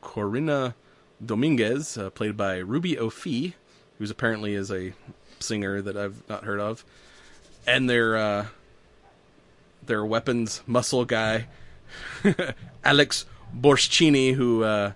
Corinna 0.01 0.75
Dominguez, 1.23 1.97
uh, 1.97 2.09
played 2.09 2.36
by 2.36 2.57
Ruby 2.57 2.97
O. 2.97 3.09
Fee, 3.09 3.55
who's 3.97 4.12
apparently 4.12 4.53
is 4.55 4.71
a 4.71 4.93
singer 5.39 5.81
that 5.81 5.95
I've 5.95 6.27
not 6.27 6.43
heard 6.43 6.59
of, 6.59 6.83
and 7.65 7.89
their 7.89 8.17
uh, 8.17 8.45
their 9.86 10.05
weapons 10.05 10.62
muscle 10.65 11.05
guy, 11.05 11.47
Alex 12.83 13.25
Borschini, 13.55 14.33
who 14.33 14.63
uh, 14.63 14.93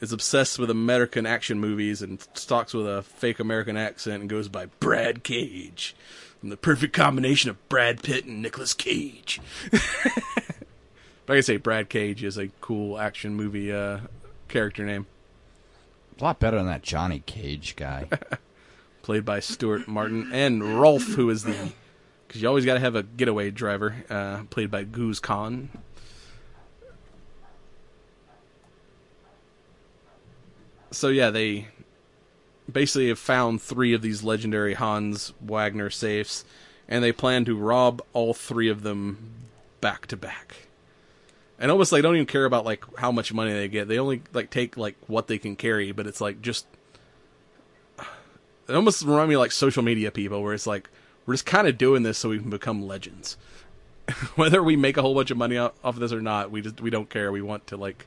is 0.00 0.12
obsessed 0.12 0.58
with 0.58 0.70
American 0.70 1.26
action 1.26 1.60
movies 1.60 2.02
and 2.02 2.26
talks 2.34 2.74
with 2.74 2.86
a 2.86 3.02
fake 3.02 3.38
American 3.38 3.76
accent 3.76 4.20
and 4.20 4.30
goes 4.30 4.48
by 4.48 4.66
Brad 4.80 5.22
Cage. 5.22 5.94
And 6.42 6.50
the 6.50 6.56
perfect 6.56 6.92
combination 6.92 7.50
of 7.50 7.68
Brad 7.68 8.02
Pitt 8.02 8.24
and 8.24 8.42
Nicolas 8.42 8.74
Cage. 8.74 9.40
but 9.70 9.80
I 11.28 11.34
can 11.34 11.42
say 11.42 11.56
Brad 11.56 11.88
Cage 11.88 12.24
is 12.24 12.36
a 12.36 12.48
cool 12.60 12.98
action 12.98 13.34
movie 13.34 13.72
uh, 13.72 14.00
character 14.48 14.84
name. 14.84 15.06
A 16.20 16.24
lot 16.24 16.40
better 16.40 16.56
than 16.56 16.66
that 16.66 16.82
Johnny 16.82 17.22
Cage 17.24 17.76
guy. 17.76 18.08
played 19.02 19.24
by 19.24 19.40
Stuart 19.40 19.88
Martin, 19.88 20.30
and 20.32 20.80
Rolf, 20.80 21.02
who 21.02 21.28
is 21.28 21.44
the 21.44 21.72
because 22.26 22.40
you 22.40 22.48
always 22.48 22.64
got 22.64 22.74
to 22.74 22.80
have 22.80 22.94
a 22.94 23.02
getaway 23.02 23.50
driver, 23.50 23.94
uh, 24.08 24.44
played 24.48 24.70
by 24.70 24.84
Guz 24.84 25.20
Khan. 25.20 25.68
So 30.90 31.08
yeah, 31.08 31.30
they 31.30 31.68
basically 32.70 33.08
have 33.08 33.18
found 33.18 33.60
three 33.62 33.92
of 33.94 34.02
these 34.02 34.22
legendary 34.22 34.74
Hans 34.74 35.32
Wagner 35.40 35.90
safes, 35.90 36.44
and 36.88 37.02
they 37.02 37.12
plan 37.12 37.44
to 37.46 37.56
rob 37.56 38.02
all 38.12 38.34
three 38.34 38.68
of 38.68 38.82
them 38.82 39.32
back 39.80 40.06
to 40.08 40.16
back. 40.16 40.68
And 41.58 41.70
almost 41.70 41.92
like 41.92 42.02
don't 42.02 42.16
even 42.16 42.26
care 42.26 42.44
about 42.44 42.64
like 42.64 42.84
how 42.96 43.12
much 43.12 43.32
money 43.32 43.52
they 43.52 43.68
get. 43.68 43.88
They 43.88 43.98
only 43.98 44.22
like 44.32 44.50
take 44.50 44.76
like 44.76 44.96
what 45.06 45.28
they 45.28 45.38
can 45.38 45.54
carry, 45.54 45.92
but 45.92 46.06
it's 46.06 46.20
like 46.20 46.42
just 46.42 46.66
it 48.68 48.74
almost 48.74 49.02
remind 49.02 49.28
me 49.28 49.36
like 49.36 49.52
social 49.52 49.82
media 49.82 50.10
people 50.10 50.42
where 50.42 50.54
it's 50.54 50.66
like 50.66 50.88
we're 51.26 51.34
just 51.34 51.46
kind 51.46 51.68
of 51.68 51.78
doing 51.78 52.02
this 52.02 52.18
so 52.18 52.30
we 52.30 52.38
can 52.38 52.50
become 52.50 52.86
legends. 52.86 53.36
Whether 54.34 54.62
we 54.62 54.76
make 54.76 54.96
a 54.96 55.02
whole 55.02 55.14
bunch 55.14 55.30
of 55.30 55.36
money 55.36 55.56
off 55.56 55.72
of 55.84 55.96
this 55.96 56.12
or 56.12 56.20
not, 56.20 56.50
we 56.50 56.62
just 56.62 56.80
we 56.80 56.90
don't 56.90 57.08
care. 57.08 57.30
We 57.30 57.42
want 57.42 57.66
to 57.68 57.76
like 57.76 58.06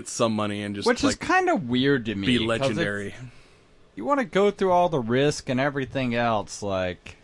get 0.00 0.08
some 0.08 0.34
money 0.34 0.62
and 0.62 0.74
just 0.74 0.86
Which 0.86 1.02
like 1.02 1.12
is 1.14 1.16
kind 1.16 1.48
of 1.48 1.68
weird 1.68 2.04
to 2.06 2.14
me. 2.14 2.26
Be 2.26 2.38
legendary. 2.38 3.14
You 3.94 4.04
want 4.04 4.20
to 4.20 4.26
go 4.26 4.50
through 4.50 4.72
all 4.72 4.88
the 4.88 5.00
risk 5.00 5.48
and 5.48 5.58
everything 5.58 6.14
else, 6.14 6.62
like 6.62 7.16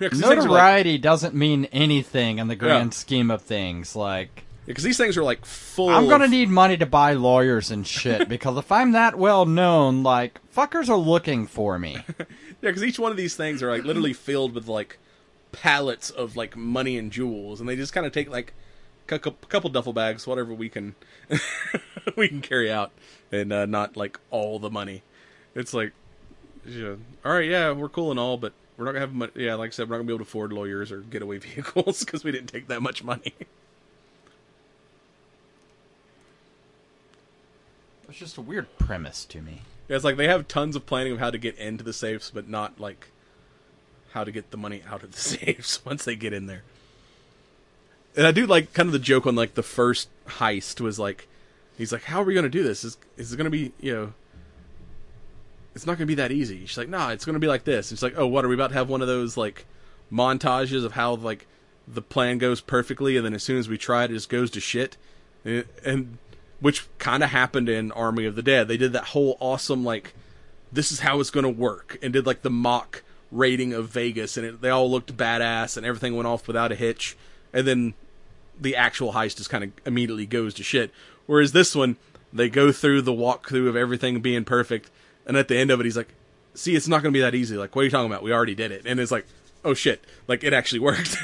Yeah, 0.00 0.08
'cause 0.08 0.18
these 0.18 0.28
things 0.28 0.44
are 0.44 0.48
like, 0.48 0.58
notoriety 0.58 0.98
doesn't 0.98 1.34
mean 1.34 1.66
anything 1.66 2.38
in 2.38 2.48
the 2.48 2.56
grand 2.56 2.94
scheme 2.94 3.30
of 3.30 3.42
things. 3.42 3.94
Like 3.94 4.44
because 4.66 4.84
these 4.84 4.96
things 4.96 5.16
are 5.16 5.22
like 5.24 5.44
full. 5.44 5.90
I'm 5.90 6.08
gonna 6.08 6.24
of- 6.24 6.30
need 6.30 6.48
money 6.48 6.76
to 6.76 6.86
buy 6.86 7.12
lawyers 7.12 7.70
and 7.70 7.86
shit 7.86 8.28
because 8.28 8.56
if 8.56 8.72
I'm 8.72 8.92
that 8.92 9.16
well 9.18 9.44
known, 9.44 10.02
like 10.02 10.40
fuckers 10.54 10.88
are 10.88 10.96
looking 10.96 11.46
for 11.46 11.78
me. 11.78 11.98
Yeah, 12.62 12.70
because 12.70 12.84
each 12.84 13.00
one 13.00 13.10
of 13.10 13.16
these 13.16 13.34
things 13.34 13.60
are 13.60 13.70
like 13.72 13.82
literally 13.82 14.12
filled 14.12 14.54
with 14.54 14.68
like 14.68 15.00
pallets 15.50 16.10
of 16.10 16.36
like 16.36 16.56
money 16.56 16.96
and 16.96 17.10
jewels, 17.10 17.58
and 17.58 17.68
they 17.68 17.74
just 17.74 17.92
kind 17.92 18.06
of 18.06 18.12
take 18.12 18.30
like 18.30 18.54
a 19.12 19.18
couple 19.18 19.70
duffel 19.70 19.92
bags, 19.92 20.26
whatever 20.26 20.52
we 20.54 20.68
can 20.68 20.94
we 22.16 22.28
can 22.28 22.40
carry 22.40 22.70
out, 22.70 22.92
and 23.30 23.52
uh, 23.52 23.66
not 23.66 23.96
like 23.96 24.18
all 24.30 24.58
the 24.58 24.70
money. 24.70 25.02
It's 25.54 25.74
like, 25.74 25.92
yeah, 26.66 26.94
all 27.24 27.32
right, 27.32 27.48
yeah, 27.48 27.72
we're 27.72 27.88
cool 27.88 28.10
and 28.10 28.18
all, 28.18 28.36
but 28.36 28.52
we're 28.76 28.84
not 28.84 28.92
gonna 28.92 29.00
have 29.00 29.14
money. 29.14 29.32
Yeah, 29.34 29.54
like 29.54 29.68
I 29.68 29.70
said, 29.70 29.88
we're 29.88 29.96
not 29.96 29.98
gonna 29.98 30.08
be 30.08 30.12
able 30.14 30.24
to 30.24 30.28
afford 30.28 30.52
lawyers 30.52 30.90
or 30.90 31.00
getaway 31.00 31.38
vehicles 31.38 32.00
because 32.00 32.24
we 32.24 32.32
didn't 32.32 32.48
take 32.48 32.68
that 32.68 32.82
much 32.82 33.04
money. 33.04 33.34
It's 38.08 38.18
just 38.18 38.36
a 38.36 38.42
weird 38.42 38.66
premise 38.76 39.24
to 39.26 39.40
me. 39.40 39.62
Yeah, 39.88 39.96
it's 39.96 40.04
like 40.04 40.18
they 40.18 40.28
have 40.28 40.46
tons 40.46 40.76
of 40.76 40.84
planning 40.84 41.14
of 41.14 41.18
how 41.18 41.30
to 41.30 41.38
get 41.38 41.56
into 41.56 41.82
the 41.82 41.94
safes, 41.94 42.30
but 42.30 42.48
not 42.48 42.78
like 42.78 43.08
how 44.12 44.24
to 44.24 44.30
get 44.30 44.50
the 44.50 44.56
money 44.56 44.82
out 44.86 45.02
of 45.02 45.12
the 45.12 45.18
safes 45.20 45.84
once 45.84 46.04
they 46.04 46.16
get 46.16 46.32
in 46.32 46.46
there. 46.46 46.62
And 48.16 48.26
I 48.26 48.32
do 48.32 48.46
like 48.46 48.72
kind 48.72 48.88
of 48.88 48.92
the 48.92 48.98
joke 48.98 49.26
on 49.26 49.34
like 49.34 49.54
the 49.54 49.62
first 49.62 50.08
heist 50.26 50.80
was 50.80 50.98
like, 50.98 51.28
he's 51.78 51.92
like, 51.92 52.04
"How 52.04 52.20
are 52.20 52.24
we 52.24 52.34
gonna 52.34 52.48
do 52.48 52.62
this? 52.62 52.84
Is 52.84 52.96
is 53.16 53.32
it 53.32 53.36
gonna 53.36 53.50
be 53.50 53.72
you 53.80 53.94
know?" 53.94 54.12
It's 55.74 55.86
not 55.86 55.96
gonna 55.96 56.06
be 56.06 56.16
that 56.16 56.32
easy. 56.32 56.66
She's 56.66 56.76
like, 56.76 56.88
"No, 56.88 57.08
it's 57.08 57.24
gonna 57.24 57.38
be 57.38 57.46
like 57.46 57.64
this." 57.64 57.90
And 57.90 57.98
she's 57.98 58.02
like, 58.02 58.14
"Oh, 58.16 58.26
what 58.26 58.44
are 58.44 58.48
we 58.48 58.54
about 58.54 58.68
to 58.68 58.74
have 58.74 58.88
one 58.88 59.00
of 59.00 59.08
those 59.08 59.36
like 59.36 59.64
montages 60.12 60.84
of 60.84 60.92
how 60.92 61.14
like 61.14 61.46
the 61.88 62.02
plan 62.02 62.38
goes 62.38 62.60
perfectly, 62.60 63.16
and 63.16 63.24
then 63.24 63.34
as 63.34 63.42
soon 63.42 63.58
as 63.58 63.68
we 63.68 63.78
try 63.78 64.04
it, 64.04 64.10
it 64.10 64.14
just 64.14 64.28
goes 64.28 64.50
to 64.50 64.60
shit." 64.60 64.96
And, 65.44 65.64
and 65.84 66.18
which 66.60 66.86
kind 66.98 67.24
of 67.24 67.30
happened 67.30 67.68
in 67.68 67.90
Army 67.92 68.24
of 68.24 68.36
the 68.36 68.42
Dead. 68.42 68.68
They 68.68 68.76
did 68.76 68.92
that 68.92 69.06
whole 69.06 69.36
awesome 69.40 69.84
like 69.84 70.14
this 70.70 70.92
is 70.92 71.00
how 71.00 71.20
it's 71.20 71.30
to 71.30 71.48
work 71.48 71.98
and 72.02 72.12
did 72.12 72.24
like 72.24 72.42
the 72.42 72.50
mock 72.50 73.02
rating 73.32 73.72
of 73.72 73.88
Vegas 73.88 74.36
and 74.36 74.46
it, 74.46 74.60
they 74.60 74.70
all 74.70 74.90
looked 74.90 75.16
badass 75.16 75.76
and 75.76 75.84
everything 75.84 76.14
went 76.14 76.28
off 76.28 76.46
without 76.46 76.70
a 76.70 76.76
hitch 76.76 77.16
and 77.52 77.66
then 77.66 77.94
the 78.60 78.76
actual 78.76 79.12
heist 79.12 79.36
just 79.36 79.50
kind 79.50 79.64
of 79.64 79.70
immediately 79.86 80.26
goes 80.26 80.54
to 80.54 80.62
shit. 80.62 80.90
Whereas 81.26 81.52
this 81.52 81.74
one 81.74 81.96
they 82.32 82.48
go 82.48 82.72
through 82.72 83.02
the 83.02 83.12
walkthrough 83.12 83.68
of 83.68 83.76
everything 83.76 84.20
being 84.20 84.44
perfect 84.44 84.90
and 85.26 85.36
at 85.36 85.48
the 85.48 85.56
end 85.56 85.70
of 85.70 85.80
it 85.80 85.84
he's 85.84 85.96
like, 85.96 86.14
"See, 86.54 86.74
it's 86.74 86.88
not 86.88 87.02
going 87.02 87.12
to 87.12 87.16
be 87.16 87.22
that 87.22 87.34
easy. 87.34 87.56
Like, 87.56 87.74
what 87.74 87.82
are 87.82 87.84
you 87.84 87.90
talking 87.90 88.10
about? 88.10 88.22
We 88.22 88.32
already 88.32 88.54
did 88.54 88.72
it." 88.72 88.82
And 88.86 88.98
it's 89.00 89.12
like, 89.12 89.26
"Oh 89.64 89.74
shit. 89.74 90.04
Like 90.28 90.44
it 90.44 90.52
actually 90.52 90.78
worked." 90.90 91.16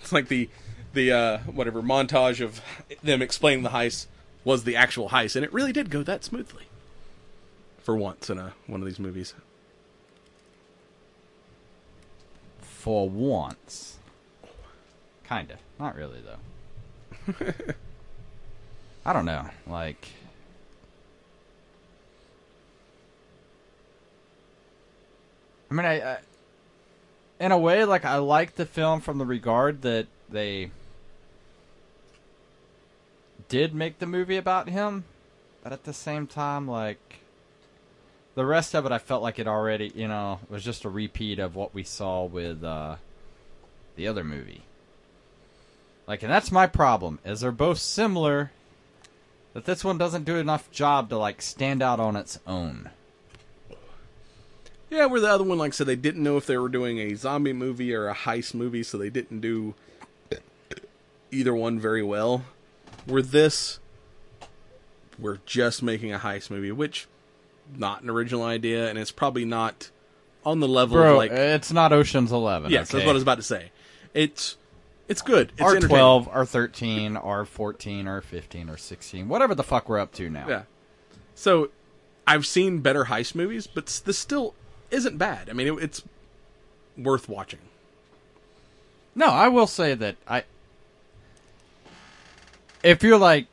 it's 0.00 0.12
like 0.12 0.28
the 0.28 0.48
the 0.92 1.12
uh, 1.12 1.38
whatever 1.38 1.82
montage 1.82 2.44
of 2.44 2.60
them 3.02 3.22
explaining 3.22 3.62
the 3.62 3.70
heist 3.70 4.06
was 4.44 4.64
the 4.64 4.76
actual 4.76 5.10
heist, 5.10 5.36
and 5.36 5.44
it 5.44 5.52
really 5.52 5.72
did 5.72 5.90
go 5.90 6.02
that 6.02 6.24
smoothly 6.24 6.64
for 7.78 7.96
once 7.96 8.30
in 8.30 8.38
a 8.38 8.52
one 8.66 8.80
of 8.80 8.86
these 8.86 8.98
movies. 8.98 9.34
For 12.60 13.08
once. 13.08 13.98
Kinda. 15.28 15.58
Not 15.82 15.96
really, 15.96 16.20
though. 16.20 17.34
I 19.04 19.12
don't 19.12 19.24
know. 19.24 19.46
Like. 19.66 20.06
I 25.68 25.74
mean, 25.74 25.84
I, 25.84 26.00
I. 26.00 26.18
In 27.40 27.50
a 27.50 27.58
way, 27.58 27.84
like, 27.84 28.04
I 28.04 28.18
like 28.18 28.54
the 28.54 28.64
film 28.64 29.00
from 29.00 29.18
the 29.18 29.26
regard 29.26 29.82
that 29.82 30.06
they. 30.28 30.70
Did 33.48 33.74
make 33.74 33.98
the 33.98 34.06
movie 34.06 34.36
about 34.36 34.68
him, 34.68 35.02
but 35.64 35.72
at 35.72 35.82
the 35.82 35.92
same 35.92 36.28
time, 36.28 36.68
like 36.68 37.18
the 38.36 38.46
rest 38.46 38.76
of 38.76 38.86
it, 38.86 38.92
I 38.92 38.98
felt 38.98 39.20
like 39.20 39.40
it 39.40 39.48
already, 39.48 39.90
you 39.96 40.06
know, 40.06 40.38
was 40.48 40.62
just 40.62 40.84
a 40.84 40.88
repeat 40.88 41.40
of 41.40 41.56
what 41.56 41.74
we 41.74 41.82
saw 41.82 42.24
with 42.24 42.62
uh, 42.62 42.96
the 43.96 44.06
other 44.06 44.22
movie. 44.22 44.62
Like, 46.06 46.22
and 46.22 46.32
that's 46.32 46.50
my 46.52 46.66
problem, 46.66 47.18
is 47.24 47.40
they're 47.40 47.52
both 47.52 47.78
similar, 47.78 48.50
that 49.54 49.64
this 49.64 49.84
one 49.84 49.98
doesn't 49.98 50.24
do 50.24 50.36
enough 50.36 50.70
job 50.70 51.08
to 51.10 51.18
like 51.18 51.40
stand 51.42 51.82
out 51.82 52.00
on 52.00 52.16
its 52.16 52.38
own. 52.46 52.90
Yeah, 54.90 55.06
where 55.06 55.20
the 55.20 55.30
other 55.30 55.44
one, 55.44 55.56
like 55.58 55.72
I 55.72 55.74
said, 55.74 55.86
they 55.86 55.96
didn't 55.96 56.22
know 56.22 56.36
if 56.36 56.44
they 56.44 56.58
were 56.58 56.68
doing 56.68 56.98
a 56.98 57.14
zombie 57.14 57.54
movie 57.54 57.94
or 57.94 58.08
a 58.08 58.14
heist 58.14 58.52
movie, 58.52 58.82
so 58.82 58.98
they 58.98 59.08
didn't 59.08 59.40
do 59.40 59.74
either 61.30 61.54
one 61.54 61.80
very 61.80 62.02
well. 62.02 62.44
Where 63.06 63.22
this, 63.22 63.78
we're 65.18 65.38
just 65.46 65.82
making 65.82 66.12
a 66.12 66.18
heist 66.18 66.50
movie, 66.50 66.72
which 66.72 67.08
not 67.74 68.02
an 68.02 68.10
original 68.10 68.42
idea, 68.42 68.90
and 68.90 68.98
it's 68.98 69.10
probably 69.10 69.46
not 69.46 69.90
on 70.44 70.60
the 70.60 70.68
level 70.68 70.98
Bro, 70.98 71.12
of 71.12 71.16
like 71.18 71.30
it's 71.30 71.72
not 71.72 71.92
Ocean's 71.92 72.32
Eleven. 72.32 72.70
yes, 72.70 72.90
okay? 72.90 72.98
that's 72.98 73.06
what 73.06 73.12
I 73.12 73.14
was 73.14 73.22
about 73.22 73.36
to 73.36 73.42
say. 73.42 73.70
It's 74.12 74.56
it's 75.12 75.22
good. 75.22 75.52
It's 75.52 75.60
R 75.62 75.78
twelve, 75.78 76.28
R 76.32 76.46
thirteen, 76.46 77.16
R 77.18 77.44
fourteen, 77.44 78.08
R 78.08 78.22
fifteen, 78.22 78.70
or 78.70 78.78
sixteen, 78.78 79.28
whatever 79.28 79.54
the 79.54 79.62
fuck 79.62 79.88
we're 79.88 79.98
up 79.98 80.12
to 80.14 80.30
now. 80.30 80.48
Yeah. 80.48 80.62
So 81.34 81.70
I've 82.26 82.46
seen 82.46 82.80
better 82.80 83.04
heist 83.04 83.34
movies, 83.34 83.66
but 83.66 83.86
this 84.06 84.18
still 84.18 84.54
isn't 84.90 85.18
bad. 85.18 85.50
I 85.50 85.52
mean, 85.52 85.68
it, 85.68 85.82
it's 85.82 86.02
worth 86.96 87.28
watching. 87.28 87.60
No, 89.14 89.26
I 89.26 89.48
will 89.48 89.66
say 89.66 89.94
that 89.94 90.16
I. 90.26 90.44
If 92.82 93.02
you're 93.02 93.18
like, 93.18 93.46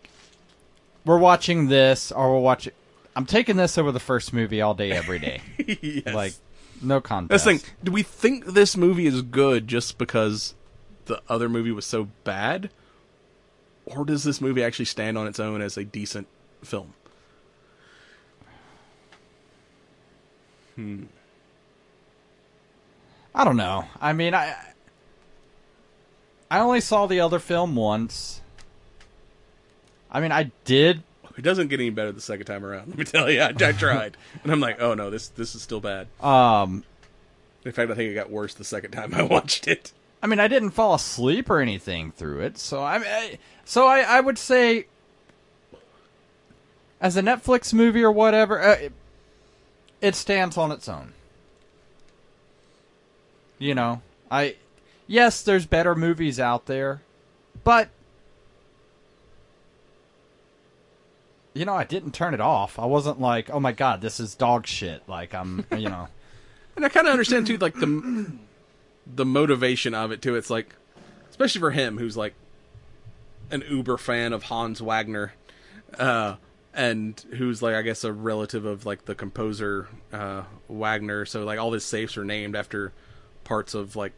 we're 1.05 1.19
watching 1.19 1.67
this, 1.67 2.09
or 2.11 2.33
we're 2.33 2.39
watching, 2.39 2.73
I'm 3.17 3.25
taking 3.25 3.57
this 3.57 3.77
over 3.77 3.91
the 3.91 3.99
first 3.99 4.31
movie 4.31 4.61
all 4.61 4.73
day, 4.73 4.91
every 4.91 5.19
day. 5.19 5.41
yes. 5.81 6.15
like, 6.15 6.33
no 6.81 6.95
That's 6.95 7.07
contest. 7.07 7.45
the 7.45 7.57
thing. 7.57 7.69
Do 7.83 7.91
we 7.91 8.01
think 8.01 8.45
this 8.45 8.77
movie 8.77 9.07
is 9.07 9.21
good 9.21 9.67
just 9.67 9.97
because 9.97 10.55
the 11.09 11.21
other 11.27 11.49
movie 11.49 11.71
was 11.73 11.85
so 11.85 12.07
bad? 12.23 12.69
Or 13.85 14.05
does 14.05 14.23
this 14.23 14.39
movie 14.39 14.63
actually 14.63 14.85
stand 14.85 15.17
on 15.17 15.27
its 15.27 15.39
own 15.39 15.61
as 15.61 15.75
a 15.75 15.83
decent 15.83 16.27
film? 16.63 16.93
Hmm. 20.75 21.03
I 23.35 23.43
don't 23.43 23.57
know. 23.57 23.85
I 23.99 24.13
mean, 24.13 24.33
I. 24.33 24.55
I 26.51 26.59
only 26.59 26.81
saw 26.81 27.05
the 27.05 27.19
other 27.19 27.37
film 27.39 27.75
once. 27.75 28.41
I 30.09 30.19
mean, 30.19 30.31
I 30.31 30.51
did. 30.65 31.03
It 31.37 31.41
doesn't 31.43 31.67
get 31.67 31.79
any 31.79 31.89
better 31.91 32.11
the 32.11 32.21
second 32.21 32.45
time 32.47 32.65
around. 32.65 32.87
Let 32.89 32.97
me 32.97 33.05
tell 33.05 33.29
you, 33.29 33.41
I, 33.41 33.49
I 33.49 33.71
tried, 33.71 34.17
and 34.43 34.51
I'm 34.51 34.59
like, 34.59 34.81
oh 34.81 34.93
no, 34.93 35.09
this 35.09 35.27
this 35.29 35.55
is 35.55 35.61
still 35.61 35.79
bad. 35.79 36.07
Um, 36.21 36.83
In 37.65 37.71
fact, 37.71 37.91
I 37.91 37.95
think 37.95 38.11
it 38.11 38.15
got 38.15 38.29
worse 38.31 38.53
the 38.53 38.63
second 38.63 38.91
time 38.91 39.13
I 39.13 39.21
watched 39.23 39.67
it. 39.67 39.91
I 40.21 40.27
mean, 40.27 40.39
I 40.39 40.47
didn't 40.47 40.71
fall 40.71 40.93
asleep 40.93 41.49
or 41.49 41.59
anything 41.59 42.11
through 42.11 42.41
it, 42.41 42.57
so 42.57 42.81
I, 42.81 42.97
I 42.97 43.39
so 43.63 43.87
I, 43.87 44.01
I 44.01 44.19
would 44.19 44.37
say, 44.37 44.87
as 46.99 47.15
a 47.15 47.21
Netflix 47.21 47.73
movie 47.73 48.03
or 48.03 48.11
whatever, 48.11 48.61
uh, 48.61 48.73
it, 48.73 48.93
it 50.01 50.15
stands 50.15 50.57
on 50.57 50.71
its 50.71 50.89
own. 50.89 51.13
You 53.57 53.75
know, 53.75 54.01
I 54.29 54.55
yes, 55.07 55.41
there's 55.41 55.65
better 55.65 55.95
movies 55.95 56.39
out 56.39 56.65
there, 56.65 57.01
but 57.63 57.89
you 61.53 61.65
know, 61.65 61.75
I 61.75 61.83
didn't 61.83 62.13
turn 62.13 62.33
it 62.33 62.41
off. 62.41 62.77
I 62.79 62.85
wasn't 62.85 63.19
like, 63.19 63.49
oh 63.49 63.59
my 63.59 63.71
god, 63.71 64.01
this 64.01 64.19
is 64.19 64.35
dog 64.35 64.67
shit. 64.67 65.03
Like 65.07 65.33
I'm, 65.33 65.65
you 65.71 65.89
know. 65.89 66.07
And 66.75 66.85
I 66.85 66.89
kind 66.89 67.07
of 67.07 67.11
understand 67.11 67.45
too, 67.45 67.57
like 67.57 67.73
the 67.73 68.31
the 69.05 69.25
motivation 69.25 69.93
of 69.93 70.11
it 70.11 70.21
too. 70.21 70.35
It's 70.35 70.49
like, 70.49 70.75
especially 71.29 71.59
for 71.59 71.71
him, 71.71 71.97
who's 71.97 72.17
like 72.17 72.33
an 73.51 73.63
uber 73.69 73.97
fan 73.97 74.33
of 74.33 74.43
Hans 74.43 74.79
Wagner, 74.79 75.33
uh, 75.97 76.35
and 76.73 77.19
who's 77.31 77.61
like 77.61 77.75
I 77.75 77.81
guess 77.81 78.03
a 78.03 78.13
relative 78.13 78.65
of 78.65 78.85
like 78.85 79.05
the 79.05 79.15
composer 79.15 79.87
uh, 80.13 80.43
Wagner. 80.67 81.25
So 81.25 81.43
like 81.43 81.59
all 81.59 81.71
his 81.71 81.83
safes 81.83 82.17
are 82.17 82.25
named 82.25 82.55
after 82.55 82.93
parts 83.43 83.73
of 83.73 83.95
like 83.95 84.13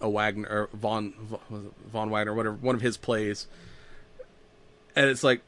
a 0.00 0.08
Wagner 0.08 0.48
or 0.48 0.68
von 0.72 1.12
von 1.86 2.10
Wagner, 2.10 2.34
whatever 2.34 2.56
one 2.56 2.74
of 2.74 2.80
his 2.80 2.96
plays. 2.96 3.46
And 4.94 5.10
it's 5.10 5.24
like 5.24 5.42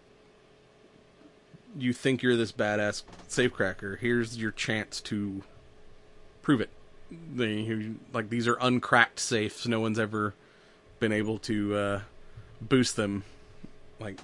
you 1.76 1.92
think 1.92 2.22
you're 2.22 2.36
this 2.36 2.52
badass 2.52 3.02
safecracker. 3.28 3.98
Here's 3.98 4.36
your 4.36 4.50
chance 4.50 5.00
to 5.02 5.42
prove 6.42 6.60
it. 6.60 6.70
They, 7.10 7.90
like 8.12 8.28
these 8.28 8.46
are 8.46 8.56
uncracked 8.60 9.18
safes. 9.20 9.66
No 9.66 9.80
one's 9.80 9.98
ever 9.98 10.34
been 11.00 11.12
able 11.12 11.38
to 11.40 11.74
uh, 11.74 12.00
boost 12.60 12.96
them. 12.96 13.24
Like, 13.98 14.18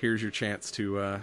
here's 0.00 0.22
your 0.22 0.30
chance 0.30 0.70
to 0.72 0.98
uh, 0.98 1.20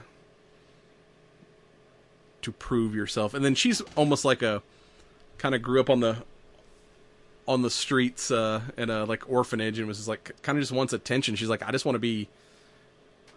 to 2.42 2.52
prove 2.52 2.94
yourself. 2.94 3.34
And 3.34 3.44
then 3.44 3.56
she's 3.56 3.82
almost 3.96 4.26
like 4.26 4.42
a 4.42 4.62
kind 5.38 5.56
of 5.56 5.62
grew 5.62 5.80
up 5.80 5.90
on 5.90 6.00
the 6.00 6.18
on 7.48 7.62
the 7.62 7.70
streets 7.70 8.32
uh, 8.32 8.62
in 8.78 8.90
a 8.90 9.06
like 9.06 9.30
orphanage 9.30 9.80
and 9.80 9.88
was 9.88 9.98
just 9.98 10.08
like 10.08 10.32
kind 10.44 10.58
of 10.58 10.62
just 10.62 10.72
wants 10.72 10.94
attention. 10.94 11.36
She's 11.36 11.50
like, 11.50 11.64
I 11.68 11.72
just 11.72 11.86
want 11.86 11.96
to 11.96 12.00
be. 12.00 12.30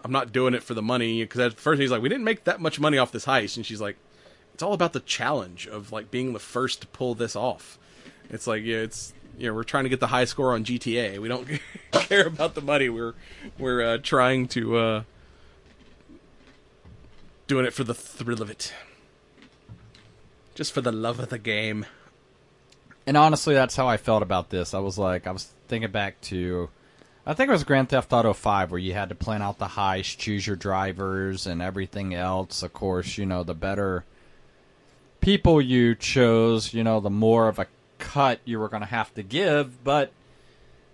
I'm 0.05 0.12
not 0.12 0.31
doing 0.31 0.55
it 0.55 0.62
for 0.62 0.74
the 0.74 0.83
money 0.83 1.22
because 1.22 1.40
at 1.40 1.55
first 1.55 1.81
he's 1.81 1.90
like, 1.90 2.00
we 2.00 2.09
didn't 2.09 2.22
make 2.24 2.44
that 2.44 2.61
much 2.61 2.79
money 2.79 2.96
off 2.96 3.11
this 3.11 3.24
heist, 3.24 3.57
and 3.57 3.66
she's 3.66 3.81
like, 3.81 3.96
it's 4.57 4.62
all 4.62 4.73
about 4.73 4.95
the 4.95 5.01
challenge 5.01 5.66
of 5.66 5.92
like 5.92 6.11
being 6.11 6.33
the 6.33 6.38
first 6.38 6.81
to 6.81 6.87
pull 6.87 7.14
this 7.14 7.37
off. 7.37 7.79
It's 8.31 8.47
like 8.47 8.64
yeah, 8.64 8.79
it's 8.79 9.12
you 9.37 9.47
know 9.47 9.55
we're 9.55 9.64
trying 9.64 9.85
to 9.85 9.90
get 9.90 10.01
the 10.01 10.07
high 10.07 10.25
score 10.25 10.55
on 10.55 10.64
GTA. 10.64 11.19
We 11.19 11.29
don't 11.29 11.47
care 11.92 12.27
about 12.27 12.55
the 12.55 12.62
money. 12.62 12.88
We're 12.88 13.12
we're 13.59 13.83
uh, 13.83 13.99
trying 13.99 14.49
to 14.49 14.77
uh, 14.79 15.03
doing 17.47 17.66
it 17.66 17.75
for 17.75 17.85
the 17.85 17.92
thrill 17.92 18.40
of 18.40 18.49
it, 18.49 18.73
just 20.55 20.73
for 20.73 20.81
the 20.81 20.90
love 20.90 21.21
of 21.21 21.29
the 21.29 21.38
game. 21.38 21.85
And 23.07 23.14
honestly, 23.14 23.53
that's 23.53 23.77
how 23.77 23.87
I 23.87 23.99
felt 23.99 24.23
about 24.23 24.49
this. 24.49 24.73
I 24.73 24.79
was 24.79 24.97
like, 24.97 25.27
I 25.27 25.33
was 25.33 25.53
thinking 25.69 25.90
back 25.90 26.19
to, 26.23 26.71
I 27.27 27.35
think 27.35 27.51
it 27.51 27.53
was 27.53 27.62
Grand 27.62 27.90
Theft 27.90 28.11
Auto 28.11 28.33
5 28.33 28.71
where 28.71 28.81
you 28.81 28.95
had 28.95 29.11
to 29.11 29.14
plan 29.14 29.42
out 29.42 29.59
the 29.59 29.66
heist, 29.66 30.16
choose 30.16 30.47
your 30.47 30.57
drivers, 30.57 31.47
and 31.47 31.61
everything 31.61 32.14
else. 32.14 32.62
Of 32.62 32.73
course, 32.73 33.19
you 33.19 33.27
know, 33.27 33.42
the 33.42 33.55
better 33.55 34.07
people 35.26 35.60
you 35.60 35.92
chose, 35.96 36.72
you 36.72 36.84
know, 36.84 37.00
the 37.00 37.10
more 37.10 37.48
of 37.48 37.58
a 37.58 37.66
cut 37.98 38.38
you 38.44 38.60
were 38.60 38.68
going 38.68 38.82
to 38.82 38.88
have 38.88 39.12
to 39.12 39.24
give. 39.24 39.82
But 39.82 40.12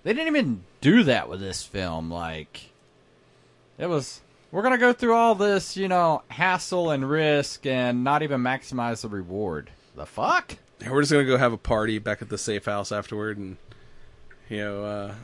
they 0.05 0.15
didn't 0.15 0.29
even 0.29 0.65
do 0.81 1.03
that 1.03 1.29
with 1.29 1.39
this 1.39 1.63
film. 1.65 2.11
Like, 2.11 2.71
it 3.77 3.89
was, 3.89 4.23
we're 4.51 4.63
going 4.63 4.73
to 4.73 4.79
go 4.79 4.95
through 4.95 5.13
all 5.13 5.35
this, 5.35 5.77
you 5.77 5.87
know, 5.87 6.23
hassle 6.29 6.91
and 6.91 7.09
risk 7.11 7.67
and 7.67 8.05
not 8.05 8.23
even 8.23 8.41
maximize 8.41 9.03
the 9.03 9.09
reward. 9.09 9.69
The 9.95 10.07
fuck? 10.07 10.57
Yeah, 10.81 10.93
we're 10.93 11.03
just 11.03 11.13
gonna 11.13 11.27
go 11.27 11.37
have 11.37 11.53
a 11.53 11.59
party 11.59 11.99
back 11.99 12.23
at 12.23 12.31
the 12.31 12.39
safe 12.39 12.65
house 12.65 12.91
afterward, 12.91 13.39
and 13.39 13.57
you 14.49 14.57
know, 14.57 14.85
uh, 14.85 15.15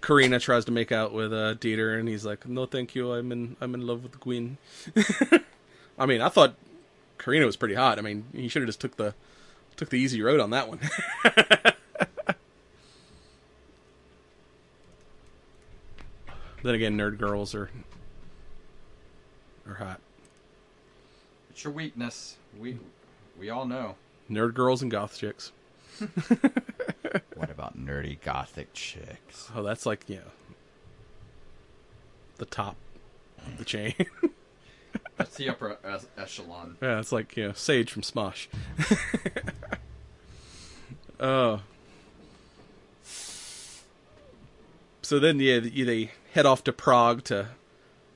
Karina 0.00 0.38
tries 0.38 0.64
to 0.66 0.72
make 0.72 0.92
out 0.92 1.12
with 1.12 1.30
uh, 1.30 1.56
Dieter, 1.56 1.98
and 1.98 2.08
he's 2.08 2.24
like, 2.24 2.48
"No, 2.48 2.64
thank 2.64 2.94
you. 2.94 3.12
I'm 3.12 3.32
in. 3.32 3.56
I'm 3.60 3.74
in 3.74 3.86
love 3.86 4.02
with 4.02 4.12
the 4.12 4.18
queen." 4.18 4.56
I 5.98 6.06
mean, 6.06 6.22
I 6.22 6.30
thought 6.30 6.54
Karina 7.24 7.46
was 7.46 7.56
pretty 7.56 7.74
hot. 7.74 7.98
I 7.98 8.02
mean, 8.02 8.26
he 8.34 8.48
should 8.48 8.60
have 8.60 8.68
just 8.68 8.82
took 8.82 8.96
the 8.96 9.14
took 9.76 9.88
the 9.88 9.98
easy 9.98 10.20
road 10.20 10.40
on 10.40 10.50
that 10.50 10.68
one. 10.68 10.78
then 16.62 16.74
again, 16.74 16.98
nerd 16.98 17.16
girls 17.16 17.54
are 17.54 17.70
are 19.66 19.74
hot. 19.74 20.00
It's 21.48 21.64
your 21.64 21.72
weakness. 21.72 22.36
We 22.58 22.78
we 23.38 23.48
all 23.48 23.64
know. 23.64 23.94
Nerd 24.30 24.52
girls 24.52 24.82
and 24.82 24.90
goth 24.90 25.16
chicks. 25.16 25.52
What 27.36 27.48
about 27.50 27.74
about 27.74 27.78
nerdy 27.78 28.20
gothic 28.20 28.72
chicks. 28.72 29.48
Oh, 29.54 29.62
that's 29.62 29.86
like 29.86 30.08
you 30.08 30.16
know 30.16 30.32
the 32.38 32.44
top 32.44 32.74
of 33.46 33.56
the 33.58 33.64
chain. 33.64 33.94
That's 35.16 35.36
the 35.36 35.48
upper 35.48 35.78
es- 35.84 36.06
echelon. 36.18 36.76
yeah, 36.82 36.98
it's 36.98 37.12
like 37.12 37.36
you 37.36 37.48
know 37.48 37.52
Sage 37.52 37.90
from 37.92 38.02
Smosh. 38.02 38.46
Oh. 41.20 41.60
so 45.02 45.18
then, 45.18 45.38
yeah, 45.38 45.60
they 45.60 46.10
head 46.32 46.46
off 46.46 46.64
to 46.64 46.72
Prague 46.72 47.22
to 47.24 47.48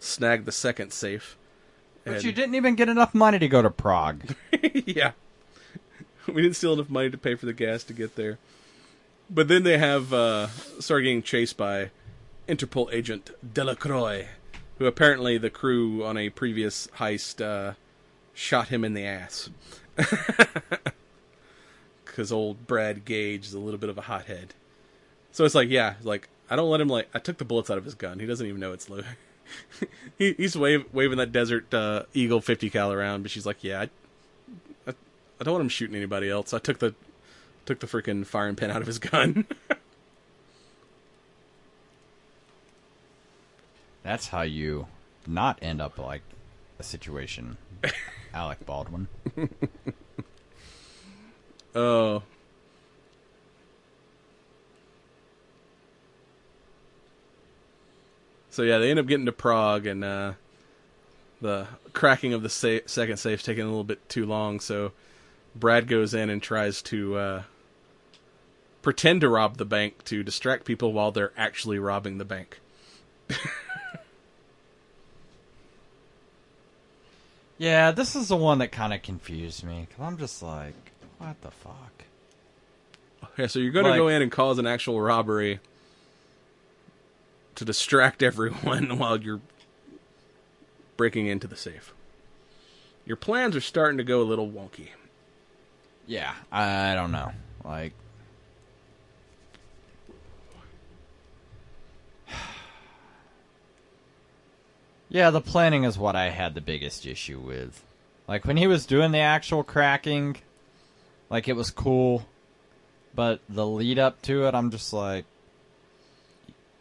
snag 0.00 0.44
the 0.44 0.52
second 0.52 0.92
safe. 0.92 1.36
But 2.04 2.14
And- 2.16 2.24
you 2.24 2.32
didn't 2.32 2.54
even 2.54 2.74
get 2.74 2.88
enough 2.88 3.14
money 3.14 3.38
to 3.38 3.48
go 3.48 3.62
to 3.62 3.70
Prague. 3.70 4.34
yeah. 4.86 5.12
We 6.26 6.42
didn't 6.42 6.56
steal 6.56 6.72
enough 6.74 6.90
money 6.90 7.08
to 7.10 7.16
pay 7.18 7.34
for 7.36 7.46
the 7.46 7.52
gas 7.52 7.84
to 7.84 7.92
get 7.92 8.16
there. 8.16 8.38
But 9.30 9.48
then 9.48 9.62
they 9.62 9.78
have 9.78 10.12
uh, 10.12 10.48
start 10.80 11.02
getting 11.04 11.22
chased 11.22 11.56
by 11.56 11.90
Interpol 12.48 12.92
agent 12.92 13.30
Delacroix, 13.54 14.26
who 14.78 14.86
apparently 14.86 15.38
the 15.38 15.50
crew 15.50 16.04
on 16.04 16.16
a 16.16 16.30
previous 16.30 16.86
heist 16.98 17.44
uh, 17.44 17.74
shot 18.32 18.68
him 18.68 18.84
in 18.84 18.94
the 18.94 19.04
ass. 19.04 19.50
Because 22.18 22.32
old 22.32 22.66
Brad 22.66 23.04
Cage 23.04 23.46
is 23.46 23.54
a 23.54 23.60
little 23.60 23.78
bit 23.78 23.90
of 23.90 23.96
a 23.96 24.00
hothead. 24.00 24.52
So 25.30 25.44
it's 25.44 25.54
like, 25.54 25.68
yeah, 25.68 25.94
like 26.02 26.28
I 26.50 26.56
don't 26.56 26.68
let 26.68 26.80
him 26.80 26.88
like 26.88 27.08
I 27.14 27.20
took 27.20 27.38
the 27.38 27.44
bullets 27.44 27.70
out 27.70 27.78
of 27.78 27.84
his 27.84 27.94
gun. 27.94 28.18
He 28.18 28.26
doesn't 28.26 28.44
even 28.44 28.58
know 28.58 28.72
it's 28.72 28.90
loaded. 28.90 29.06
he, 30.18 30.32
he's 30.32 30.56
wave, 30.56 30.84
waving 30.92 31.18
that 31.18 31.30
Desert 31.30 31.72
uh, 31.72 32.02
Eagle 32.14 32.40
50 32.40 32.70
cal 32.70 32.92
around, 32.92 33.22
but 33.22 33.30
she's 33.30 33.46
like, 33.46 33.62
yeah, 33.62 33.82
I, 33.82 33.88
I, 34.90 34.94
I 35.40 35.44
don't 35.44 35.52
want 35.52 35.62
him 35.62 35.68
shooting 35.68 35.94
anybody 35.94 36.28
else. 36.28 36.52
I 36.52 36.58
took 36.58 36.80
the 36.80 36.92
took 37.66 37.78
the 37.78 37.86
freaking 37.86 38.26
firing 38.26 38.56
pin 38.56 38.72
out 38.72 38.80
of 38.80 38.88
his 38.88 38.98
gun. 38.98 39.46
That's 44.08 44.28
how 44.28 44.40
you 44.40 44.86
not 45.26 45.58
end 45.60 45.82
up 45.82 45.98
like 45.98 46.22
a 46.78 46.82
situation. 46.82 47.58
Alec 48.32 48.64
Baldwin. 48.64 49.06
Oh. 51.74 52.22
So 58.50 58.62
yeah, 58.64 58.78
they 58.78 58.90
end 58.90 58.98
up 58.98 59.06
getting 59.06 59.26
to 59.26 59.30
Prague, 59.30 59.86
and 59.86 60.02
uh, 60.02 60.32
the 61.40 61.68
cracking 61.92 62.32
of 62.32 62.42
the 62.42 62.48
sa- 62.48 62.84
second 62.86 63.18
safe's 63.18 63.44
taking 63.44 63.62
a 63.62 63.68
little 63.68 63.84
bit 63.84 64.08
too 64.08 64.26
long. 64.26 64.58
So 64.58 64.90
Brad 65.54 65.86
goes 65.86 66.12
in 66.12 66.28
and 66.28 66.42
tries 66.42 66.82
to 66.82 67.16
uh, 67.16 67.42
pretend 68.82 69.20
to 69.20 69.28
rob 69.28 69.58
the 69.58 69.64
bank 69.64 70.02
to 70.06 70.24
distract 70.24 70.64
people 70.64 70.92
while 70.92 71.12
they're 71.12 71.30
actually 71.36 71.78
robbing 71.78 72.18
the 72.18 72.24
bank. 72.24 72.58
Yeah, 77.58 77.90
this 77.90 78.14
is 78.14 78.28
the 78.28 78.36
one 78.36 78.58
that 78.58 78.70
kind 78.70 78.94
of 78.94 79.02
confused 79.02 79.64
me 79.64 79.86
because 79.88 80.02
I'm 80.02 80.16
just 80.16 80.42
like, 80.42 80.74
what 81.18 81.40
the 81.42 81.50
fuck? 81.50 82.04
Yeah, 83.36 83.48
so 83.48 83.58
you're 83.58 83.72
going 83.72 83.86
to 83.86 83.96
go 83.96 84.08
in 84.08 84.22
and 84.22 84.30
cause 84.32 84.58
an 84.58 84.66
actual 84.66 85.00
robbery 85.00 85.60
to 87.56 87.64
distract 87.64 88.22
everyone 88.22 88.98
while 88.98 89.20
you're 89.20 89.40
breaking 90.96 91.26
into 91.26 91.46
the 91.46 91.56
safe. 91.56 91.92
Your 93.04 93.16
plans 93.16 93.56
are 93.56 93.60
starting 93.60 93.98
to 93.98 94.04
go 94.04 94.22
a 94.22 94.24
little 94.24 94.48
wonky. 94.48 94.88
Yeah, 96.06 96.34
I 96.52 96.94
don't 96.94 97.12
know. 97.12 97.32
Like, 97.64 97.92
yeah, 105.08 105.30
the 105.30 105.40
planning 105.40 105.84
is 105.84 105.98
what 105.98 106.16
I 106.16 106.30
had 106.30 106.54
the 106.54 106.60
biggest 106.60 107.06
issue 107.06 107.38
with. 107.38 107.82
Like 108.26 108.44
when 108.44 108.56
he 108.56 108.66
was 108.66 108.86
doing 108.86 109.10
the 109.12 109.18
actual 109.18 109.62
cracking, 109.64 110.36
like 111.30 111.48
it 111.48 111.54
was 111.56 111.70
cool, 111.70 112.26
but 113.14 113.40
the 113.48 113.66
lead 113.66 113.98
up 113.98 114.20
to 114.22 114.46
it, 114.46 114.54
I'm 114.54 114.70
just 114.70 114.92
like, 114.92 115.24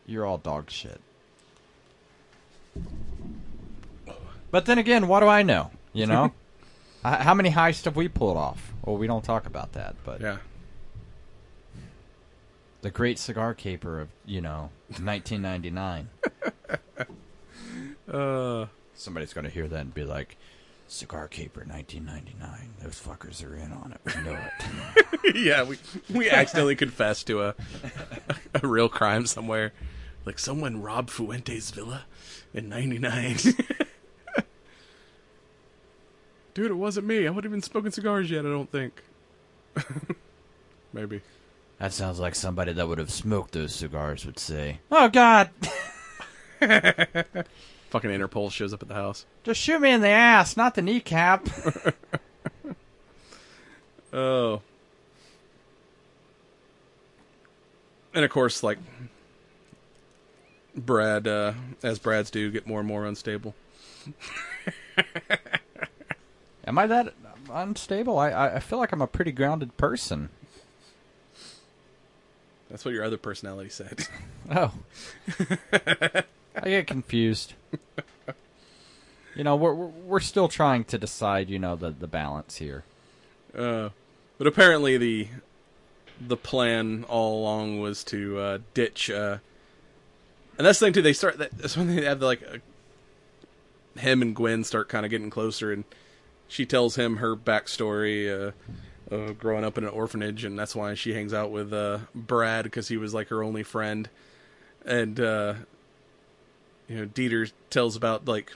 you're 0.06 0.26
all 0.26 0.38
dog 0.38 0.70
shit. 0.70 1.00
But 4.52 4.66
then 4.66 4.78
again, 4.78 5.08
what 5.08 5.20
do 5.22 5.28
I 5.28 5.44
know? 5.44 5.72
You 5.94 6.06
know, 6.06 6.32
how 7.04 7.34
many 7.34 7.50
heists 7.52 7.86
have 7.86 7.96
we 7.96 8.08
pulled 8.08 8.38
off? 8.38 8.74
Well, 8.86 8.98
we 8.98 9.08
don't 9.08 9.24
talk 9.24 9.46
about 9.46 9.74
that, 9.74 9.96
but 10.06 10.22
Yeah. 10.22 10.38
the 12.82 12.90
Great 12.92 13.20
Cigar 13.20 13.54
Caper 13.54 14.00
of 14.02 14.10
you 14.26 14.42
know 14.42 14.70
1999. 15.02 16.10
Uh, 18.12 18.66
Somebody's 18.94 19.34
gonna 19.34 19.50
hear 19.50 19.68
that 19.68 19.80
and 19.80 19.94
be 19.94 20.04
like, 20.04 20.38
"Cigar 20.88 21.28
Caper 21.28 21.64
1999. 21.66 22.74
Those 22.82 23.00
fuckers 23.02 23.44
are 23.46 23.56
in 23.56 23.72
on 23.72 23.94
it. 23.94 24.02
We 24.16 24.22
know 24.24 24.40
it." 25.24 25.36
yeah, 25.36 25.64
we 25.64 25.78
we 26.10 26.30
accidentally 26.30 26.76
confessed 26.76 27.28
to 27.28 27.42
a 27.44 27.56
a 28.56 28.68
real 28.68 28.90
crime 28.90 29.26
somewhere. 29.28 29.74
Like 30.26 30.40
someone 30.40 30.82
robbed 30.82 31.10
Fuente's 31.12 31.70
villa 31.72 32.06
in 32.54 32.70
'99. 32.70 33.38
Dude, 36.54 36.72
it 36.72 36.76
wasn't 36.76 37.06
me. 37.06 37.28
I 37.28 37.30
wouldn't 37.30 37.52
even 37.52 37.62
smoking 37.62 37.92
cigars 37.92 38.32
yet. 38.32 38.46
I 38.46 38.50
don't 38.50 38.72
think. 38.72 39.04
Maybe. 40.94 41.22
that 41.78 41.94
sounds 41.94 42.20
like 42.20 42.34
somebody 42.34 42.74
that 42.74 42.88
would 42.88 42.98
have 42.98 43.12
smoked 43.12 43.52
those 43.52 43.76
cigars 43.76 44.26
would 44.26 44.40
say, 44.40 44.80
"Oh 44.92 45.08
God, 45.08 45.52
Fucking 47.90 48.10
Interpol 48.10 48.52
shows 48.52 48.74
up 48.74 48.82
at 48.82 48.90
the 48.90 48.96
house. 48.96 49.26
just 49.44 49.62
shoot 49.62 49.80
me 49.80 49.92
in 49.92 50.02
the 50.02 50.10
ass, 50.10 50.58
not 50.58 50.76
the 50.76 50.82
kneecap." 50.82 51.48
Oh. 54.14 54.62
And 58.14 58.24
of 58.26 58.32
course, 58.32 58.64
like 58.64 58.80
Brad, 60.76 61.28
uh, 61.28 61.54
as 61.84 62.00
Brads 62.00 62.32
do, 62.32 62.50
get 62.50 62.66
more 62.66 62.80
and 62.80 62.88
more 62.88 63.06
unstable. 63.06 63.54
Am 66.66 66.78
I 66.80 66.88
that 66.88 67.14
unstable? 67.52 68.18
I 68.18 68.30
I 68.30 68.56
I 68.56 68.60
feel 68.60 68.80
like 68.80 68.92
I'm 68.92 69.02
a 69.02 69.08
pretty 69.08 69.32
grounded 69.32 69.76
person. 69.78 70.30
That's 72.70 72.84
what 72.86 72.94
your 72.94 73.04
other 73.04 73.18
personality 73.18 73.70
said. 73.70 74.08
Oh. 74.50 74.72
I 76.62 76.70
get 76.70 76.88
confused. 76.88 77.54
You 79.36 79.44
know, 79.44 79.56
we're 79.56 79.74
we're 79.74 80.20
still 80.20 80.48
trying 80.48 80.84
to 80.86 80.98
decide, 80.98 81.50
you 81.50 81.60
know, 81.60 81.76
the 81.76 81.92
the 81.92 82.08
balance 82.08 82.56
here. 82.58 82.84
Uh, 83.56 83.90
but 84.38 84.48
apparently 84.48 84.98
the 84.98 85.28
the 86.20 86.38
plan 86.38 87.06
all 87.08 87.40
along 87.42 87.80
was 87.80 88.04
to 88.06 88.40
uh, 88.40 88.58
ditch. 88.74 89.12
Uh, 89.12 89.38
and 90.58 90.66
that's 90.66 90.80
the 90.80 90.88
thing 90.88 90.94
too. 90.94 91.02
They 91.04 91.14
start. 91.14 91.38
that- 91.38 91.56
That's 91.58 91.78
when 91.78 91.96
they 91.96 92.04
have 92.06 92.20
the, 92.20 92.26
like 92.26 92.42
uh 92.44 92.58
him 94.00 94.22
and 94.22 94.36
Gwen 94.36 94.64
start 94.64 94.90
kind 94.90 95.06
of 95.06 95.10
getting 95.12 95.30
closer, 95.30 95.72
and 95.72 95.84
she 96.48 96.66
tells 96.66 96.96
him 96.96 97.18
her 97.18 97.36
backstory. 97.36 98.48
Uh, 98.50 98.52
uh, 99.10 99.32
growing 99.32 99.64
up 99.64 99.78
in 99.78 99.86
an 99.86 99.90
orphanage, 99.90 100.44
and 100.44 100.60
that's 100.60 100.76
why 100.76 100.94
she 100.94 101.14
hangs 101.14 101.34
out 101.34 101.50
with 101.50 101.72
uh, 101.72 101.98
Brad 102.14 102.66
because 102.66 102.90
he 102.90 102.98
was 102.98 103.14
like 103.14 103.30
her 103.30 103.42
only 103.42 103.64
friend. 103.64 104.10
And 104.86 105.18
uh, 105.18 105.54
you 106.88 106.98
know, 106.98 107.06
Dieter 107.06 107.52
tells 107.70 107.96
about 107.96 108.28
like 108.28 108.54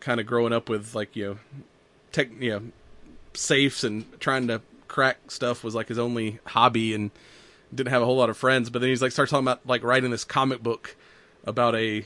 kind 0.00 0.20
of 0.20 0.26
growing 0.26 0.52
up 0.52 0.68
with 0.68 0.94
like 0.94 1.14
you 1.16 1.24
know, 1.24 1.38
tech, 2.12 2.28
you 2.40 2.50
know, 2.50 2.62
safes 3.34 3.84
and 3.84 4.04
trying 4.20 4.48
to 4.48 4.60
crack 4.88 5.30
stuff 5.30 5.62
was 5.62 5.74
like 5.74 5.88
his 5.88 5.98
only 5.98 6.38
hobby, 6.46 6.94
and 6.94 7.10
didn't 7.74 7.90
have 7.90 8.02
a 8.02 8.04
whole 8.04 8.16
lot 8.16 8.30
of 8.30 8.36
friends. 8.36 8.70
But 8.70 8.80
then 8.80 8.90
he's 8.90 9.02
like 9.02 9.12
starts 9.12 9.30
talking 9.30 9.44
about 9.44 9.66
like 9.66 9.82
writing 9.82 10.10
this 10.10 10.24
comic 10.24 10.62
book 10.62 10.96
about 11.44 11.74
a 11.74 12.04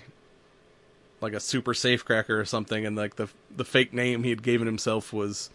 like 1.21 1.33
a 1.33 1.41
super 1.41 1.73
safe 1.73 2.05
cracker 2.05 2.39
or 2.39 2.45
something, 2.45 2.85
and 2.85 2.97
like 2.97 3.17
the 3.17 3.29
the 3.57 3.65
fake 3.65 3.93
name 3.93 4.25
he 4.25 4.31
had 4.31 4.43
given 4.43 4.67
himself 4.67 5.13
was 5.13 5.51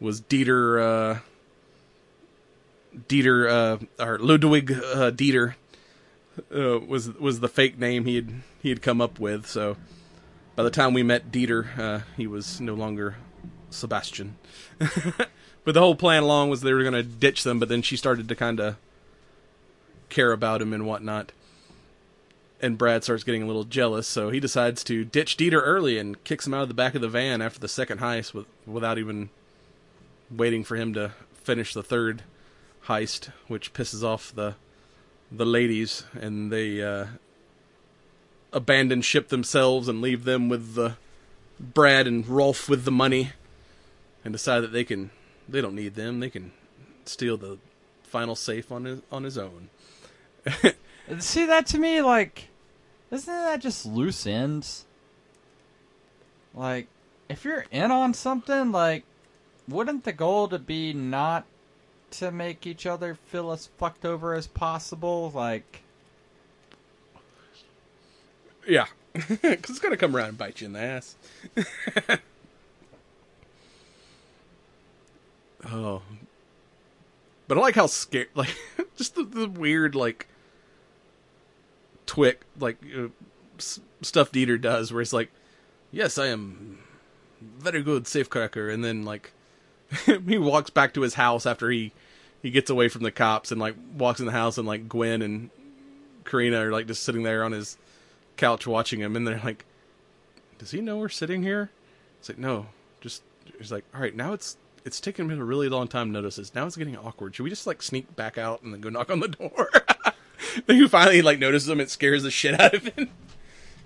was 0.00 0.20
Dieter 0.20 0.80
uh, 0.82 1.20
Dieter 3.08 3.48
uh, 4.00 4.04
or 4.04 4.18
Ludwig 4.18 4.72
uh, 4.72 5.10
Dieter 5.10 5.54
uh, 6.54 6.78
was 6.80 7.12
was 7.14 7.40
the 7.40 7.48
fake 7.48 7.78
name 7.78 8.04
he 8.04 8.16
had 8.16 8.32
he 8.62 8.68
had 8.68 8.82
come 8.82 9.00
up 9.00 9.18
with. 9.18 9.46
So 9.46 9.76
by 10.56 10.62
the 10.62 10.70
time 10.70 10.94
we 10.94 11.02
met 11.02 11.32
Dieter, 11.32 11.78
uh, 11.78 12.00
he 12.16 12.26
was 12.26 12.60
no 12.60 12.74
longer 12.74 13.16
Sebastian. 13.70 14.36
but 14.78 15.74
the 15.74 15.80
whole 15.80 15.94
plan 15.94 16.22
along 16.22 16.50
was 16.50 16.60
they 16.60 16.72
were 16.72 16.82
going 16.82 16.92
to 16.92 17.02
ditch 17.02 17.42
them, 17.44 17.58
but 17.58 17.68
then 17.68 17.82
she 17.82 17.96
started 17.96 18.28
to 18.28 18.34
kind 18.34 18.60
of 18.60 18.76
care 20.08 20.32
about 20.32 20.62
him 20.62 20.72
and 20.72 20.86
whatnot. 20.86 21.32
And 22.60 22.78
Brad 22.78 23.02
starts 23.02 23.24
getting 23.24 23.42
a 23.42 23.46
little 23.46 23.64
jealous, 23.64 24.06
so 24.06 24.30
he 24.30 24.38
decides 24.38 24.84
to 24.84 25.04
ditch 25.04 25.36
Dieter 25.36 25.60
early 25.64 25.98
and 25.98 26.22
kicks 26.22 26.46
him 26.46 26.54
out 26.54 26.62
of 26.62 26.68
the 26.68 26.74
back 26.74 26.94
of 26.94 27.00
the 27.00 27.08
van 27.08 27.42
after 27.42 27.58
the 27.58 27.66
second 27.66 27.98
heist 27.98 28.34
with, 28.34 28.46
without 28.66 28.98
even 28.98 29.30
waiting 30.30 30.62
for 30.62 30.76
him 30.76 30.94
to 30.94 31.12
finish 31.32 31.74
the 31.74 31.82
third 31.82 32.22
heist, 32.86 33.30
which 33.48 33.72
pisses 33.72 34.04
off 34.04 34.32
the 34.32 34.54
the 35.34 35.46
ladies, 35.46 36.04
and 36.14 36.52
they 36.52 36.82
uh, 36.82 37.06
abandon 38.52 39.02
ship 39.02 39.28
themselves 39.28 39.88
and 39.88 40.00
leave 40.00 40.24
them 40.24 40.48
with 40.48 40.74
the 40.74 40.96
Brad 41.58 42.06
and 42.06 42.26
Rolf 42.26 42.68
with 42.68 42.84
the 42.84 42.90
money, 42.90 43.32
and 44.24 44.32
decide 44.32 44.60
that 44.60 44.72
they 44.72 44.84
can 44.84 45.10
they 45.48 45.60
don't 45.60 45.74
need 45.74 45.94
them. 45.94 46.20
They 46.20 46.30
can 46.30 46.52
steal 47.04 47.36
the 47.36 47.58
final 48.02 48.36
safe 48.36 48.70
on 48.70 48.84
his 48.84 49.00
on 49.10 49.24
his 49.24 49.38
own. 49.38 49.70
See 51.18 51.46
that 51.46 51.66
to 51.66 51.78
me, 51.78 52.00
like, 52.00 52.48
isn't 53.10 53.32
that 53.32 53.60
just 53.60 53.86
loose 53.86 54.26
ends? 54.26 54.84
Like, 56.54 56.86
if 57.28 57.44
you're 57.44 57.64
in 57.70 57.90
on 57.90 58.14
something, 58.14 58.72
like, 58.72 59.04
wouldn't 59.68 60.04
the 60.04 60.12
goal 60.12 60.48
to 60.48 60.58
be 60.58 60.92
not 60.92 61.46
to 62.12 62.30
make 62.30 62.66
each 62.66 62.86
other 62.86 63.14
feel 63.14 63.52
as 63.52 63.66
fucked 63.78 64.04
over 64.04 64.34
as 64.34 64.46
possible? 64.46 65.30
Like, 65.34 65.82
Yeah, 68.66 68.86
because 69.12 69.70
it's 69.70 69.78
gonna 69.78 69.96
come 69.96 70.14
around 70.16 70.28
and 70.30 70.38
bite 70.38 70.60
you 70.60 70.66
in 70.68 70.72
the 70.72 70.80
ass. 70.80 71.16
oh, 75.70 76.02
but 77.48 77.58
I 77.58 77.60
like 77.60 77.74
how 77.74 77.86
scared, 77.86 78.28
like, 78.34 78.54
just 78.96 79.14
the, 79.14 79.24
the 79.24 79.48
weird, 79.48 79.94
like, 79.94 80.26
twick, 82.06 82.42
like, 82.58 82.78
uh, 82.96 83.08
s- 83.58 83.80
stuff 84.00 84.32
Dieter 84.32 84.60
does, 84.60 84.92
where 84.92 85.00
he's 85.00 85.12
like, 85.12 85.30
"Yes, 85.90 86.18
I 86.18 86.26
am 86.28 86.78
very 87.40 87.82
good 87.82 88.04
safecracker," 88.04 88.72
and 88.72 88.84
then 88.84 89.04
like, 89.04 89.32
he 90.26 90.38
walks 90.38 90.70
back 90.70 90.94
to 90.94 91.02
his 91.02 91.14
house 91.14 91.46
after 91.46 91.70
he 91.70 91.92
he 92.42 92.50
gets 92.50 92.70
away 92.70 92.88
from 92.88 93.02
the 93.02 93.12
cops 93.12 93.52
and 93.52 93.60
like 93.60 93.74
walks 93.96 94.20
in 94.20 94.26
the 94.26 94.32
house 94.32 94.58
and 94.58 94.66
like 94.66 94.88
Gwen 94.88 95.22
and 95.22 95.50
Karina 96.24 96.66
are 96.66 96.72
like 96.72 96.86
just 96.86 97.02
sitting 97.02 97.22
there 97.22 97.44
on 97.44 97.52
his 97.52 97.76
couch 98.36 98.66
watching 98.66 99.00
him, 99.00 99.16
and 99.16 99.26
they're 99.26 99.40
like, 99.44 99.64
"Does 100.58 100.70
he 100.70 100.80
know 100.80 100.98
we're 100.98 101.08
sitting 101.08 101.42
here?" 101.42 101.70
It's 102.18 102.28
like, 102.28 102.38
"No, 102.38 102.66
just." 103.00 103.22
He's 103.58 103.72
like, 103.72 103.84
"All 103.94 104.00
right, 104.00 104.14
now 104.14 104.32
it's 104.32 104.56
it's 104.84 105.00
taken 105.00 105.26
me 105.26 105.34
a 105.36 105.44
really 105.44 105.68
long 105.68 105.88
time 105.88 106.08
to 106.08 106.12
notice 106.12 106.36
this. 106.36 106.54
Now 106.54 106.66
it's 106.66 106.76
getting 106.76 106.96
awkward. 106.96 107.34
Should 107.34 107.44
we 107.44 107.50
just 107.50 107.66
like 107.66 107.82
sneak 107.82 108.14
back 108.16 108.38
out 108.38 108.62
and 108.62 108.72
then 108.72 108.80
go 108.80 108.88
knock 108.88 109.10
on 109.10 109.20
the 109.20 109.28
door?" 109.28 109.70
then 110.66 110.76
he 110.76 110.88
finally 110.88 111.22
like 111.22 111.38
notices 111.38 111.68
him. 111.68 111.80
It 111.80 111.90
scares 111.90 112.22
the 112.22 112.30
shit 112.30 112.60
out 112.60 112.74
of 112.74 112.86
him. 112.86 113.10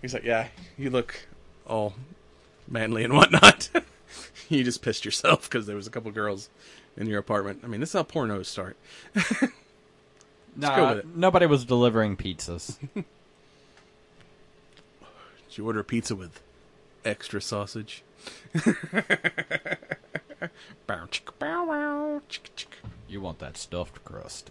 He's 0.03 0.15
like, 0.15 0.25
"Yeah, 0.25 0.49
you 0.79 0.91
look 0.91 1.27
all 1.67 1.95
manly 2.69 3.05
and 3.05 3.15
whatnot. 3.15 3.69
you 4.55 4.65
just 4.65 4.83
pissed 4.83 5.05
yourself 5.05 5.49
because 5.49 5.67
there 5.67 5.77
was 5.77 5.87
a 5.87 5.91
couple 5.91 6.11
girls 6.11 6.49
in 6.97 7.07
your 7.07 7.19
apartment. 7.19 7.61
I 7.65 7.67
mean, 7.67 7.81
this 7.81 7.91
is 7.91 7.95
how 7.95 8.03
pornos 8.03 8.47
start." 8.47 8.77
nah, 10.57 10.77
go 10.77 10.89
with 10.89 10.99
it. 10.99 11.17
nobody 11.17 11.47
was 11.47 11.65
delivering 11.65 12.17
pizzas. 12.17 12.79
Did 12.95 13.05
you 15.53 15.67
order 15.67 15.81
a 15.81 15.85
pizza 15.85 16.15
with 16.15 16.41
extra 17.05 17.41
sausage? 17.41 18.03
Bow, 20.87 21.07
chicka, 21.07 21.33
bow, 21.39 21.65
wow, 21.65 22.21
chicka, 22.29 22.51
chicka. 22.57 22.91
you 23.09 23.21
want 23.21 23.39
that 23.39 23.57
stuffed 23.57 24.05
crust. 24.05 24.51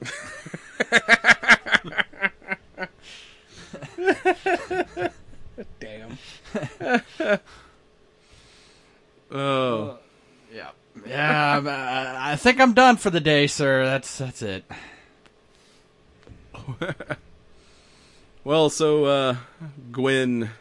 Damn. 5.80 6.18
Oh, 9.32 9.98
yeah. 10.54 10.70
Yeah, 11.06 11.58
I'm, 11.58 11.68
uh, 11.68 12.16
I 12.18 12.36
think 12.38 12.60
I'm 12.60 12.74
done 12.74 12.98
for 12.98 13.10
the 13.10 13.20
day, 13.20 13.48
sir. 13.48 13.86
That's 13.86 14.18
that's 14.18 14.42
it. 14.42 14.64
well, 18.44 18.70
so 18.70 19.06
uh, 19.06 19.36
Gwen, 19.92 20.52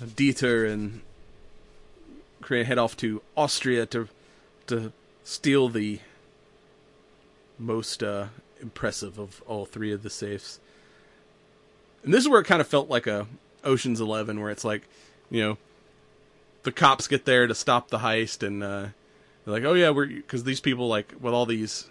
Dieter, 0.00 0.70
and 0.70 1.00
Korea 2.40 2.64
head 2.64 2.78
off 2.78 2.96
to 2.98 3.20
Austria 3.36 3.84
to 3.86 4.08
to 4.68 4.92
steal 5.24 5.68
the 5.68 5.98
most 7.58 8.02
uh, 8.02 8.26
impressive 8.60 9.18
of 9.18 9.42
all 9.46 9.66
three 9.66 9.92
of 9.92 10.02
the 10.02 10.10
safes. 10.10 10.60
And 12.04 12.12
this 12.12 12.22
is 12.22 12.28
where 12.28 12.40
it 12.40 12.46
kind 12.46 12.60
of 12.60 12.66
felt 12.66 12.88
like 12.88 13.06
a 13.06 13.26
Ocean's 13.64 14.00
Eleven, 14.00 14.40
where 14.40 14.50
it's 14.50 14.64
like, 14.64 14.82
you 15.30 15.40
know, 15.42 15.58
the 16.62 16.72
cops 16.72 17.08
get 17.08 17.24
there 17.24 17.46
to 17.46 17.54
stop 17.54 17.88
the 17.88 17.98
heist, 17.98 18.46
and 18.46 18.62
uh, 18.62 18.86
they're 19.44 19.54
like, 19.54 19.64
"Oh 19.64 19.74
yeah, 19.74 19.90
we're 19.90 20.06
because 20.06 20.44
these 20.44 20.60
people 20.60 20.88
like 20.88 21.14
with 21.20 21.34
all 21.34 21.46
these 21.46 21.88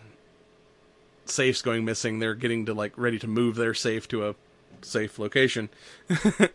safes 1.25 1.61
going 1.61 1.85
missing, 1.85 2.19
they're 2.19 2.35
getting 2.35 2.65
to 2.65 2.73
like 2.73 2.93
ready 2.97 3.19
to 3.19 3.27
move 3.27 3.55
their 3.55 3.73
safe 3.73 4.07
to 4.09 4.29
a 4.29 4.35
safe 4.81 5.19
location, 5.19 5.69
and 6.09 6.49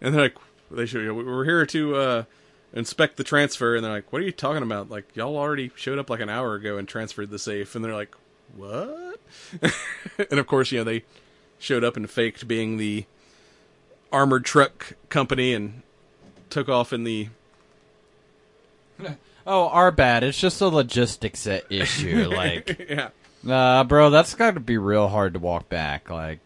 they're 0.00 0.12
like, 0.12 0.36
they 0.70 0.86
show 0.86 0.98
you 0.98 1.14
we're 1.14 1.44
here 1.44 1.66
to 1.66 1.96
uh, 1.96 2.24
inspect 2.72 3.16
the 3.16 3.24
transfer, 3.24 3.74
and 3.74 3.84
they're 3.84 3.92
like, 3.92 4.12
"What 4.12 4.22
are 4.22 4.26
you 4.26 4.32
talking 4.32 4.62
about? 4.62 4.90
Like 4.90 5.14
y'all 5.16 5.36
already 5.36 5.70
showed 5.74 5.98
up 5.98 6.10
like 6.10 6.20
an 6.20 6.28
hour 6.28 6.54
ago 6.54 6.78
and 6.78 6.88
transferred 6.88 7.30
the 7.30 7.38
safe," 7.38 7.74
and 7.74 7.84
they're 7.84 7.94
like, 7.94 8.14
"What?" 8.54 9.20
and 10.30 10.38
of 10.38 10.46
course, 10.46 10.70
you 10.70 10.78
know 10.78 10.84
they 10.84 11.04
showed 11.58 11.84
up 11.84 11.96
and 11.96 12.08
faked 12.08 12.46
being 12.46 12.76
the 12.76 13.06
armored 14.12 14.44
truck 14.44 14.92
company 15.08 15.52
and 15.52 15.82
took 16.50 16.68
off 16.68 16.92
in 16.92 17.04
the 17.04 17.28
Oh, 19.48 19.68
our 19.68 19.92
bad. 19.92 20.24
It's 20.24 20.40
just 20.40 20.60
a 20.60 20.66
logistics 20.66 21.46
issue. 21.46 22.28
Like, 22.34 22.84
yeah 22.90 23.10
nah, 23.44 23.84
bro, 23.84 24.10
that's 24.10 24.34
got 24.34 24.54
to 24.54 24.60
be 24.60 24.76
real 24.76 25.06
hard 25.06 25.34
to 25.34 25.38
walk 25.38 25.68
back. 25.68 26.10
Like, 26.10 26.40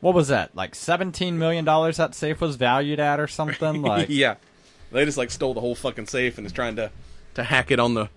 what 0.00 0.14
was 0.14 0.28
that? 0.28 0.56
Like 0.56 0.74
seventeen 0.74 1.38
million 1.38 1.66
dollars 1.66 1.98
that 1.98 2.14
safe 2.14 2.40
was 2.40 2.56
valued 2.56 3.00
at, 3.00 3.20
or 3.20 3.26
something? 3.26 3.82
Like, 3.82 4.08
yeah 4.08 4.36
they 4.92 5.04
just 5.04 5.18
like 5.18 5.30
stole 5.30 5.54
the 5.54 5.60
whole 5.60 5.74
fucking 5.74 6.06
safe 6.06 6.38
and 6.38 6.46
is 6.46 6.52
trying 6.52 6.76
to 6.76 6.90
to 7.34 7.44
hack 7.44 7.70
it 7.70 7.78
on 7.78 7.94
the 7.94 8.08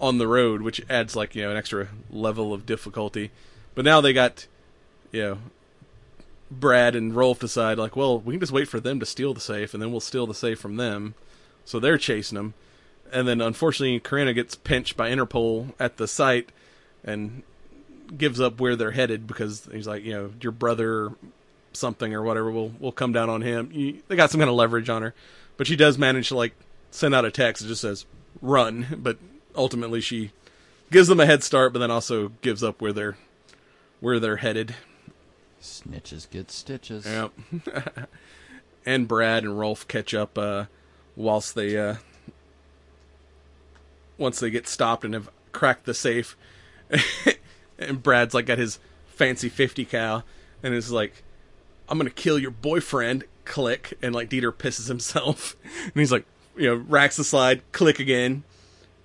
on 0.00 0.18
the 0.18 0.26
road 0.26 0.62
which 0.62 0.82
adds 0.90 1.16
like 1.16 1.34
you 1.34 1.42
know 1.42 1.50
an 1.50 1.56
extra 1.56 1.88
level 2.10 2.52
of 2.52 2.66
difficulty 2.66 3.30
but 3.74 3.84
now 3.84 4.00
they 4.00 4.12
got 4.12 4.46
you 5.12 5.22
know 5.22 5.38
brad 6.50 6.94
and 6.94 7.14
rolf 7.14 7.38
decide 7.38 7.78
like 7.78 7.96
well 7.96 8.18
we 8.18 8.34
can 8.34 8.40
just 8.40 8.52
wait 8.52 8.68
for 8.68 8.80
them 8.80 9.00
to 9.00 9.06
steal 9.06 9.34
the 9.34 9.40
safe 9.40 9.72
and 9.72 9.82
then 9.82 9.90
we'll 9.90 10.00
steal 10.00 10.26
the 10.26 10.34
safe 10.34 10.58
from 10.58 10.76
them 10.76 11.14
so 11.64 11.80
they're 11.80 11.98
chasing 11.98 12.36
them 12.36 12.54
and 13.12 13.26
then 13.26 13.40
unfortunately 13.40 13.98
karina 14.00 14.32
gets 14.32 14.54
pinched 14.54 14.96
by 14.96 15.10
interpol 15.10 15.72
at 15.78 15.96
the 15.96 16.08
site 16.08 16.50
and 17.04 17.42
gives 18.16 18.40
up 18.40 18.60
where 18.60 18.76
they're 18.76 18.92
headed 18.92 19.26
because 19.26 19.68
he's 19.72 19.86
like 19.86 20.04
you 20.04 20.12
know 20.12 20.30
your 20.40 20.52
brother 20.52 21.12
something 21.76 22.14
or 22.14 22.22
whatever 22.22 22.50
will 22.50 22.72
will 22.80 22.92
come 22.92 23.12
down 23.12 23.30
on 23.30 23.42
him. 23.42 23.70
You, 23.72 24.02
they 24.08 24.16
got 24.16 24.30
some 24.30 24.40
kind 24.40 24.50
of 24.50 24.56
leverage 24.56 24.88
on 24.88 25.02
her, 25.02 25.14
but 25.56 25.66
she 25.66 25.76
does 25.76 25.98
manage 25.98 26.28
to 26.28 26.36
like 26.36 26.54
send 26.90 27.14
out 27.14 27.24
a 27.24 27.30
text 27.30 27.62
that 27.62 27.68
just 27.68 27.82
says 27.82 28.06
"run," 28.40 28.98
but 28.98 29.18
ultimately 29.54 30.00
she 30.00 30.32
gives 30.90 31.08
them 31.08 31.20
a 31.20 31.26
head 31.26 31.44
start, 31.44 31.72
but 31.72 31.78
then 31.78 31.90
also 31.90 32.32
gives 32.40 32.62
up 32.62 32.80
where 32.80 32.92
they're 32.92 33.16
where 34.00 34.18
they're 34.18 34.36
headed. 34.36 34.74
snitches 35.60 36.28
get 36.28 36.50
stitches. 36.50 37.06
Yep. 37.06 37.32
and 38.86 39.06
Brad 39.06 39.44
and 39.44 39.58
Rolf 39.58 39.86
catch 39.86 40.14
up 40.14 40.36
uh, 40.36 40.64
whilst 41.14 41.54
they 41.54 41.76
uh, 41.76 41.96
once 44.18 44.40
they 44.40 44.50
get 44.50 44.68
stopped 44.68 45.04
and 45.04 45.14
have 45.14 45.30
cracked 45.52 45.84
the 45.84 45.94
safe. 45.94 46.36
and 47.78 48.02
Brad's 48.02 48.34
like 48.34 48.46
got 48.46 48.58
his 48.58 48.78
fancy 49.06 49.48
fifty 49.48 49.84
cal 49.84 50.24
and 50.62 50.74
is 50.74 50.90
like, 50.90 51.22
"I'm 51.88 51.98
gonna 51.98 52.10
kill 52.10 52.38
your 52.38 52.50
boyfriend." 52.50 53.24
Click 53.44 53.96
and 54.02 54.12
like 54.12 54.28
Dieter 54.28 54.52
pisses 54.52 54.88
himself, 54.88 55.56
and 55.84 55.92
he's 55.94 56.10
like, 56.10 56.24
you 56.56 56.68
know, 56.68 56.74
racks 56.74 57.16
the 57.16 57.24
slide. 57.24 57.62
Click 57.72 58.00
again. 58.00 58.42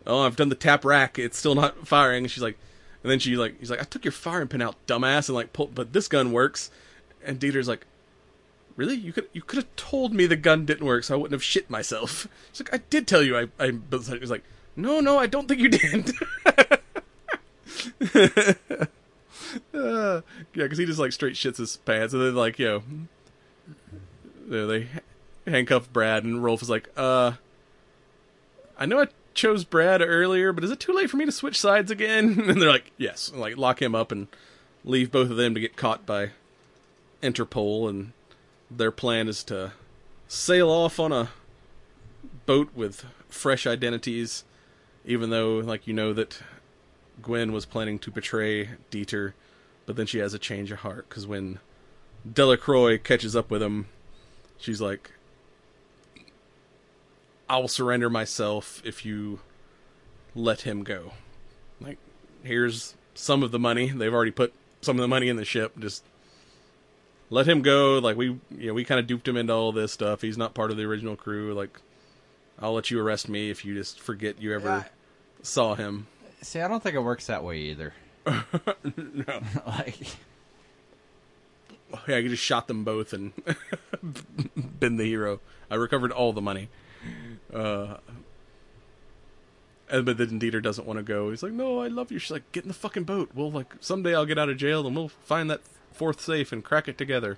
Oh, 0.07 0.22
I've 0.22 0.36
done 0.36 0.49
the 0.49 0.55
tap 0.55 0.84
rack. 0.84 1.20
It's 1.20 1.38
still 1.38 1.55
not 1.55 1.88
firing. 1.88 2.24
And 2.24 2.32
she's 2.32 2.41
like, 2.41 2.57
and 3.03 3.12
then 3.12 3.20
she 3.20 3.36
like, 3.36 3.59
he's 3.59 3.70
like, 3.70 3.82
I 3.82 3.84
took 3.84 4.05
your 4.05 4.12
firing 4.12 4.47
pin 4.47 4.62
out, 4.62 4.76
dumbass, 4.88 5.30
and 5.30 5.36
like, 5.36 5.53
pull, 5.53 5.68
but 5.68 5.93
this 5.93 6.07
gun 6.07 6.32
works. 6.32 6.72
And 7.24 7.39
Dieter's 7.39 7.68
like, 7.68 7.86
really? 8.76 8.95
You 8.95 9.14
could 9.14 9.28
you 9.34 9.41
could 9.41 9.57
have 9.57 9.76
told 9.76 10.14
me 10.14 10.26
the 10.26 10.36
gun 10.36 10.66
didn't 10.66 10.86
work, 10.86 11.03
so 11.03 11.14
I 11.14 11.18
wouldn't 11.18 11.34
have 11.34 11.43
shit 11.43 11.70
myself. 11.70 12.28
She's 12.53 12.62
like, 12.62 12.74
I 12.74 12.84
did 12.89 13.07
tell 13.07 13.22
you. 13.22 13.38
I 13.38 13.47
I 13.59 13.74
he's 13.91 14.32
like, 14.32 14.43
no, 14.76 14.99
no, 14.99 15.17
I 15.17 15.28
don't 15.28 15.47
think 15.47 15.61
you 15.61 15.69
did. 15.69 16.13
uh, 16.45 16.61
yeah, 19.74 20.22
because 20.53 20.78
he 20.78 20.86
just 20.86 20.99
like 20.99 21.11
straight 21.11 21.36
shits 21.36 21.57
his 21.57 21.78
pants, 21.78 22.13
and 22.13 22.22
then 22.22 22.36
like 22.36 22.57
they, 22.57 22.80
they 24.47 24.88
handcuff 25.47 25.91
Brad, 25.91 26.24
and 26.24 26.43
Rolf 26.43 26.61
is 26.61 26.69
like, 26.69 26.89
uh, 26.95 27.34
I 28.78 28.86
know 28.86 29.01
I 29.01 29.07
chose 29.34 29.63
Brad 29.63 30.01
earlier, 30.01 30.51
but 30.53 30.63
is 30.63 30.72
it 30.72 30.80
too 30.80 30.93
late 30.93 31.09
for 31.09 31.17
me 31.17 31.26
to 31.26 31.32
switch 31.32 31.59
sides 31.59 31.91
again? 31.91 32.39
And 32.49 32.61
they're 32.61 32.69
like, 32.69 32.91
yes, 32.97 33.30
and, 33.30 33.39
like 33.39 33.57
lock 33.57 33.82
him 33.82 33.95
up 33.95 34.11
and 34.11 34.28
leave 34.84 35.11
both 35.11 35.30
of 35.30 35.38
them 35.38 35.53
to 35.53 35.59
get 35.59 35.76
caught 35.76 36.05
by 36.05 36.32
Interpol, 37.22 37.89
and 37.89 38.13
their 38.69 38.91
plan 38.91 39.28
is 39.28 39.43
to 39.45 39.74
sail 40.28 40.69
off 40.69 40.99
on 40.99 41.11
a 41.11 41.30
boat 42.45 42.69
with 42.76 43.05
fresh 43.30 43.65
identities, 43.67 44.43
even 45.05 45.29
though, 45.29 45.57
like, 45.57 45.87
you 45.87 45.93
know 45.93 46.13
that 46.13 46.41
Gwen 47.21 47.51
was 47.51 47.65
planning 47.65 47.99
to 47.99 48.11
betray 48.11 48.69
Dieter, 48.89 49.33
but 49.85 49.95
then 49.95 50.05
she 50.05 50.19
has 50.19 50.33
a 50.33 50.39
change 50.39 50.71
of 50.71 50.79
heart 50.79 51.09
because 51.09 51.27
when 51.27 51.59
Delacroix 52.31 52.97
catches 52.97 53.35
up 53.35 53.49
with 53.49 53.61
him, 53.61 53.87
she's 54.57 54.81
like, 54.81 55.11
"I 57.49 57.57
will 57.57 57.67
surrender 57.67 58.09
myself 58.09 58.81
if 58.85 59.05
you 59.05 59.39
let 60.35 60.61
him 60.61 60.83
go." 60.83 61.13
Like, 61.79 61.97
here's 62.43 62.95
some 63.13 63.43
of 63.43 63.51
the 63.51 63.59
money. 63.59 63.89
They've 63.89 64.13
already 64.13 64.31
put 64.31 64.53
some 64.81 64.97
of 64.97 65.01
the 65.01 65.07
money 65.07 65.29
in 65.29 65.35
the 65.35 65.45
ship. 65.45 65.77
Just 65.79 66.03
let 67.29 67.47
him 67.47 67.61
go. 67.61 67.97
Like 67.97 68.17
we, 68.17 68.37
you 68.51 68.67
know, 68.67 68.73
we 68.73 68.83
kind 68.83 68.99
of 68.99 69.07
duped 69.07 69.27
him 69.27 69.37
into 69.37 69.53
all 69.53 69.71
this 69.71 69.91
stuff. 69.91 70.21
He's 70.21 70.37
not 70.37 70.53
part 70.53 70.71
of 70.71 70.77
the 70.77 70.83
original 70.83 71.15
crew. 71.15 71.53
Like, 71.53 71.79
I'll 72.62 72.74
let 72.74 72.91
you 72.91 72.99
arrest 73.01 73.28
me 73.28 73.49
if 73.49 73.66
you 73.66 73.74
just 73.74 73.99
forget 73.99 74.41
you 74.41 74.53
ever 74.53 74.68
Yeah. 74.68 74.84
saw 75.41 75.76
him. 75.76 76.07
See, 76.41 76.59
I 76.59 76.68
don't 76.68 76.82
think 76.82 76.95
it 76.95 76.99
works 76.99 77.28
that 77.28 77.43
way 77.43 77.57
either. 77.57 77.93
no. 78.26 79.41
like, 79.66 79.97
Yeah, 82.07 82.18
I 82.18 82.22
just 82.28 82.43
shot 82.43 82.68
them 82.68 82.84
both 82.84 83.14
and 83.14 83.34
been 84.80 84.97
the 84.97 85.05
hero. 85.05 85.39
I 85.70 85.76
recovered 85.76 86.12
all 86.12 86.34
the 86.34 86.41
money. 86.41 86.70
Uh, 87.53 87.97
and 89.89 90.05
but 90.05 90.18
then 90.18 90.39
Dieter 90.39 90.62
doesn't 90.62 90.88
want 90.88 90.97
to 90.99 91.03
go. 91.03 91.32
He's 91.32 91.43
like, 91.43 91.51
"No, 91.51 91.80
I 91.82 91.88
love 91.88 92.12
you." 92.12 92.20
She's 92.20 92.32
like, 92.32 92.49
"Get 92.53 92.64
in 92.64 92.68
the 92.70 92.74
fucking 92.74 93.03
boat. 93.03 93.32
We'll 93.34 93.51
like 93.51 93.74
someday 93.82 94.16
I'll 94.16 94.26
get 94.26 94.38
out 94.38 94.49
of 94.49 94.55
jail 94.57 94.86
and 94.88 94.95
we'll 94.95 95.09
find 95.09 95.49
that 95.49 95.62
fourth 95.91 96.22
safe 96.22 96.51
and 96.53 96.64
crack 96.64 96.88
it 96.88 96.97
together." 96.97 97.38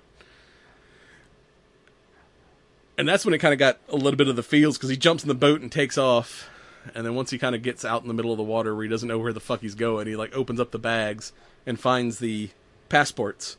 And 2.96 3.08
that's 3.08 3.24
when 3.24 3.34
it 3.34 3.38
kind 3.38 3.52
of 3.52 3.58
got 3.58 3.78
a 3.88 3.96
little 3.96 4.16
bit 4.16 4.28
of 4.28 4.36
the 4.36 4.42
feels 4.42 4.76
because 4.76 4.90
he 4.90 4.96
jumps 4.96 5.24
in 5.24 5.28
the 5.28 5.34
boat 5.34 5.60
and 5.60 5.70
takes 5.70 5.98
off. 5.98 6.48
And 6.94 7.04
then 7.04 7.14
once 7.14 7.30
he 7.30 7.38
kind 7.38 7.54
of 7.54 7.62
gets 7.62 7.84
out 7.84 8.02
in 8.02 8.08
the 8.08 8.14
middle 8.14 8.30
of 8.30 8.36
the 8.36 8.44
water 8.44 8.74
where 8.74 8.84
he 8.84 8.90
doesn't 8.90 9.08
know 9.08 9.18
where 9.18 9.32
the 9.32 9.40
fuck 9.40 9.60
he's 9.60 9.74
going, 9.74 10.06
he 10.06 10.16
like 10.16 10.34
opens 10.34 10.60
up 10.60 10.70
the 10.70 10.78
bags 10.78 11.32
and 11.66 11.80
finds 11.80 12.18
the 12.18 12.50
passports 12.88 13.56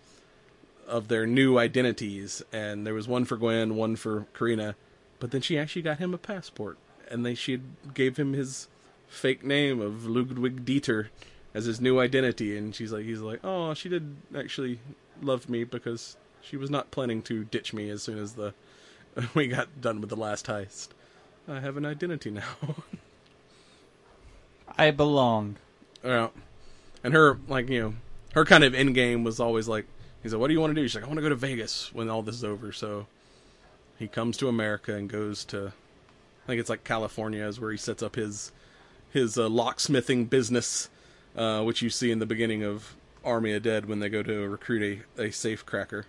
of 0.87 1.07
their 1.07 1.25
new 1.25 1.57
identities. 1.57 2.43
And 2.53 2.85
there 2.85 2.93
was 2.93 3.07
one 3.07 3.25
for 3.25 3.35
Gwen, 3.35 3.75
one 3.75 3.95
for 3.95 4.27
Karina, 4.33 4.75
but 5.19 5.31
then 5.31 5.41
she 5.41 5.57
actually 5.57 5.81
got 5.81 5.97
him 5.97 6.13
a 6.13 6.17
passport, 6.17 6.77
and 7.09 7.25
they 7.25 7.35
she 7.35 7.61
gave 7.93 8.17
him 8.17 8.33
his 8.33 8.67
fake 9.07 9.43
name 9.43 9.81
of 9.81 10.05
Ludwig 10.05 10.65
Dieter 10.65 11.07
as 11.53 11.65
his 11.65 11.81
new 11.81 11.99
identity. 11.99 12.57
And 12.57 12.75
she's 12.75 12.91
like, 12.91 13.05
he's 13.05 13.21
like, 13.21 13.39
oh, 13.43 13.73
she 13.73 13.89
did 13.89 14.17
actually 14.37 14.79
love 15.21 15.49
me 15.49 15.63
because 15.63 16.17
she 16.41 16.57
was 16.57 16.69
not 16.69 16.91
planning 16.91 17.21
to 17.23 17.45
ditch 17.45 17.73
me 17.73 17.89
as 17.89 18.03
soon 18.03 18.19
as 18.19 18.33
the 18.33 18.53
we 19.33 19.47
got 19.47 19.81
done 19.81 20.01
with 20.01 20.09
the 20.09 20.15
last 20.15 20.47
heist. 20.47 20.89
I 21.47 21.59
have 21.59 21.77
an 21.77 21.85
identity 21.85 22.31
now. 22.31 22.43
I 24.77 24.91
belong. 24.91 25.57
Yeah. 26.03 26.29
And 27.03 27.13
her, 27.13 27.39
like, 27.47 27.69
you 27.69 27.81
know, 27.81 27.93
her 28.33 28.45
kind 28.45 28.63
of 28.63 28.73
end 28.73 28.95
game 28.95 29.23
was 29.23 29.39
always 29.39 29.67
like, 29.67 29.85
he's 30.23 30.33
like, 30.33 30.39
what 30.39 30.47
do 30.47 30.53
you 30.53 30.59
want 30.59 30.75
to 30.75 30.81
do? 30.81 30.87
She's 30.87 30.95
like, 30.95 31.03
I 31.03 31.07
want 31.07 31.17
to 31.17 31.23
go 31.23 31.29
to 31.29 31.35
Vegas 31.35 31.93
when 31.93 32.09
all 32.09 32.21
this 32.21 32.35
is 32.35 32.43
over. 32.43 32.71
So 32.71 33.07
he 33.97 34.07
comes 34.07 34.37
to 34.37 34.49
America 34.49 34.95
and 34.95 35.09
goes 35.09 35.45
to, 35.45 35.67
I 35.67 36.47
think 36.47 36.59
it's 36.59 36.69
like 36.69 36.83
California 36.83 37.45
is 37.45 37.59
where 37.59 37.71
he 37.71 37.77
sets 37.77 38.03
up 38.03 38.15
his, 38.15 38.51
his 39.11 39.37
uh, 39.37 39.47
locksmithing 39.47 40.29
business, 40.29 40.89
uh, 41.37 41.63
which 41.63 41.81
you 41.81 41.89
see 41.89 42.11
in 42.11 42.19
the 42.19 42.25
beginning 42.25 42.63
of 42.63 42.95
Army 43.23 43.53
of 43.53 43.63
Dead 43.63 43.85
when 43.85 43.99
they 43.99 44.09
go 44.09 44.23
to 44.23 44.47
recruit 44.47 45.03
a, 45.17 45.23
a 45.23 45.31
safe 45.31 45.65
cracker. 45.65 46.05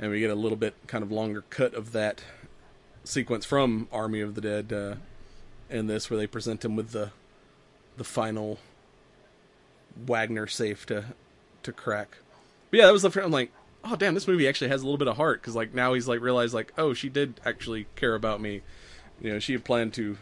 And 0.00 0.10
we 0.10 0.20
get 0.20 0.30
a 0.30 0.34
little 0.34 0.56
bit 0.56 0.74
kind 0.86 1.02
of 1.02 1.10
longer 1.10 1.44
cut 1.50 1.74
of 1.74 1.92
that 1.92 2.22
sequence 3.04 3.44
from 3.44 3.88
Army 3.92 4.20
of 4.20 4.34
the 4.34 4.40
Dead 4.40 4.72
uh, 4.72 4.94
in 5.68 5.86
this, 5.86 6.08
where 6.08 6.18
they 6.18 6.26
present 6.26 6.64
him 6.64 6.76
with 6.76 6.92
the 6.92 7.10
the 7.96 8.04
final 8.04 8.58
Wagner 9.96 10.46
safe 10.46 10.86
to 10.86 11.04
to 11.64 11.72
crack. 11.72 12.18
But 12.70 12.78
yeah, 12.78 12.86
that 12.86 12.92
was 12.92 13.02
the. 13.02 13.22
I'm 13.24 13.30
like, 13.30 13.50
oh 13.84 13.96
damn, 13.96 14.14
this 14.14 14.28
movie 14.28 14.48
actually 14.48 14.68
has 14.68 14.82
a 14.82 14.84
little 14.84 14.98
bit 14.98 15.08
of 15.08 15.16
heart 15.16 15.40
because 15.40 15.56
like 15.56 15.74
now 15.74 15.94
he's 15.94 16.08
like 16.08 16.20
realized 16.20 16.54
like, 16.54 16.72
oh, 16.78 16.94
she 16.94 17.08
did 17.08 17.40
actually 17.44 17.86
care 17.96 18.14
about 18.14 18.40
me. 18.40 18.62
You 19.20 19.32
know, 19.32 19.38
she 19.38 19.52
had 19.52 19.64
planned 19.64 19.94
to 19.94 20.16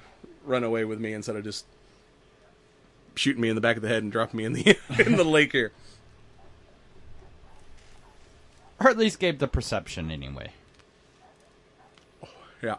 run 0.44 0.64
away 0.64 0.84
with 0.84 1.00
me 1.00 1.12
instead 1.12 1.36
of 1.36 1.44
just 1.44 1.66
shooting 3.14 3.42
me 3.42 3.48
in 3.48 3.54
the 3.54 3.60
back 3.60 3.76
of 3.76 3.82
the 3.82 3.88
head 3.88 4.02
and 4.02 4.12
dropping 4.12 4.38
me 4.38 4.44
in 4.44 4.52
the 4.52 4.78
in 5.04 5.16
the 5.16 5.24
lake 5.24 5.52
here. 5.52 5.72
Or 8.80 8.90
at 8.90 8.98
least 8.98 9.18
gave 9.18 9.38
the 9.38 9.48
perception 9.48 10.10
anyway. 10.10 10.52
Yeah, 12.62 12.76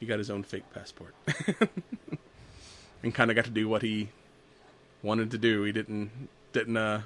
he 0.00 0.06
got 0.06 0.18
his 0.18 0.30
own 0.30 0.42
fake 0.42 0.64
passport 0.72 1.14
and 3.02 3.14
kind 3.14 3.30
of 3.30 3.36
got 3.36 3.46
to 3.46 3.50
do 3.50 3.68
what 3.68 3.82
he 3.82 4.08
wanted 5.02 5.30
to 5.30 5.38
do. 5.38 5.62
He 5.62 5.72
didn't 5.72 6.28
didn't 6.52 6.76
uh, 6.76 7.02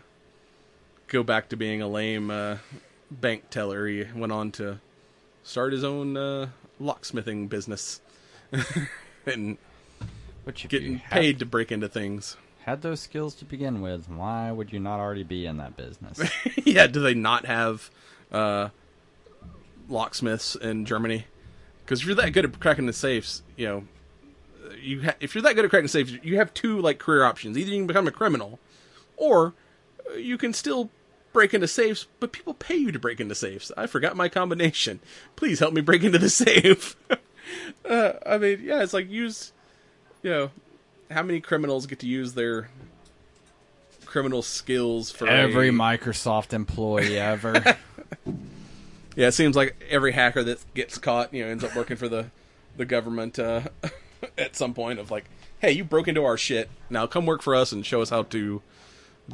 go 1.08 1.22
back 1.22 1.48
to 1.50 1.56
being 1.56 1.80
a 1.80 1.88
lame 1.88 2.30
uh, 2.30 2.58
bank 3.10 3.50
teller. 3.50 3.86
He 3.86 4.04
went 4.14 4.32
on 4.32 4.50
to 4.52 4.80
start 5.42 5.72
his 5.72 5.84
own 5.84 6.16
uh, 6.16 6.48
locksmithing 6.80 7.48
business 7.48 8.00
and 9.26 9.58
Which 10.46 10.68
getting 10.68 11.00
paid 11.10 11.40
to 11.40 11.44
break 11.44 11.72
into 11.72 11.88
things. 11.88 12.36
Had 12.66 12.82
those 12.82 12.98
skills 12.98 13.36
to 13.36 13.44
begin 13.44 13.80
with, 13.80 14.10
why 14.10 14.50
would 14.50 14.72
you 14.72 14.80
not 14.80 14.98
already 14.98 15.22
be 15.22 15.46
in 15.46 15.56
that 15.58 15.76
business? 15.76 16.20
yeah, 16.64 16.88
do 16.88 17.00
they 17.00 17.14
not 17.14 17.46
have 17.46 17.92
uh, 18.32 18.70
locksmiths 19.88 20.56
in 20.56 20.84
Germany? 20.84 21.26
Because 21.84 22.00
if 22.00 22.06
you're 22.06 22.16
that 22.16 22.32
good 22.32 22.44
at 22.44 22.58
cracking 22.58 22.86
the 22.86 22.92
safes, 22.92 23.44
you 23.56 23.68
know, 23.68 23.84
you 24.82 25.02
ha- 25.02 25.14
if 25.20 25.32
you're 25.32 25.42
that 25.42 25.54
good 25.54 25.64
at 25.64 25.70
cracking 25.70 25.86
safes, 25.86 26.14
you 26.24 26.38
have 26.38 26.52
two 26.54 26.80
like 26.80 26.98
career 26.98 27.22
options. 27.22 27.56
Either 27.56 27.70
you 27.70 27.78
can 27.78 27.86
become 27.86 28.08
a 28.08 28.10
criminal, 28.10 28.58
or 29.16 29.54
uh, 30.10 30.14
you 30.14 30.36
can 30.36 30.52
still 30.52 30.90
break 31.32 31.54
into 31.54 31.68
safes, 31.68 32.08
but 32.18 32.32
people 32.32 32.52
pay 32.52 32.74
you 32.74 32.90
to 32.90 32.98
break 32.98 33.20
into 33.20 33.36
safes. 33.36 33.70
I 33.76 33.86
forgot 33.86 34.16
my 34.16 34.28
combination. 34.28 34.98
Please 35.36 35.60
help 35.60 35.72
me 35.72 35.82
break 35.82 36.02
into 36.02 36.18
the 36.18 36.30
safe. 36.30 36.96
uh, 37.88 38.14
I 38.26 38.38
mean, 38.38 38.60
yeah, 38.64 38.82
it's 38.82 38.92
like 38.92 39.08
use, 39.08 39.52
you 40.24 40.30
know, 40.30 40.50
how 41.10 41.22
many 41.22 41.40
criminals 41.40 41.86
get 41.86 42.00
to 42.00 42.06
use 42.06 42.34
their 42.34 42.68
criminal 44.04 44.42
skills 44.42 45.10
for 45.10 45.26
Every 45.28 45.68
a- 45.68 45.72
Microsoft 45.72 46.52
employee 46.52 47.18
ever. 47.18 47.76
Yeah, 49.16 49.28
it 49.28 49.32
seems 49.32 49.56
like 49.56 49.82
every 49.88 50.12
hacker 50.12 50.42
that 50.44 50.58
gets 50.74 50.98
caught, 50.98 51.32
you 51.32 51.42
know, 51.42 51.50
ends 51.50 51.64
up 51.64 51.74
working 51.74 51.96
for 51.96 52.06
the 52.06 52.26
the 52.76 52.84
government 52.84 53.38
uh, 53.38 53.62
at 54.38 54.54
some 54.54 54.74
point. 54.74 54.98
Of 54.98 55.10
like, 55.10 55.24
hey, 55.58 55.72
you 55.72 55.84
broke 55.84 56.06
into 56.06 56.22
our 56.22 56.36
shit. 56.36 56.68
Now 56.90 57.06
come 57.06 57.24
work 57.24 57.40
for 57.40 57.54
us 57.54 57.72
and 57.72 57.84
show 57.84 58.02
us 58.02 58.10
how 58.10 58.24
to 58.24 58.60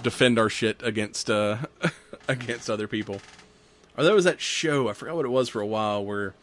defend 0.00 0.38
our 0.38 0.48
shit 0.48 0.80
against 0.84 1.28
uh, 1.28 1.58
against 2.28 2.70
other 2.70 2.86
people. 2.86 3.20
Or 3.98 4.04
there 4.04 4.14
was 4.14 4.24
that 4.24 4.40
show 4.40 4.88
I 4.88 4.92
forgot 4.92 5.16
what 5.16 5.24
it 5.24 5.30
was 5.30 5.48
for 5.48 5.60
a 5.60 5.66
while 5.66 6.04
where 6.04 6.34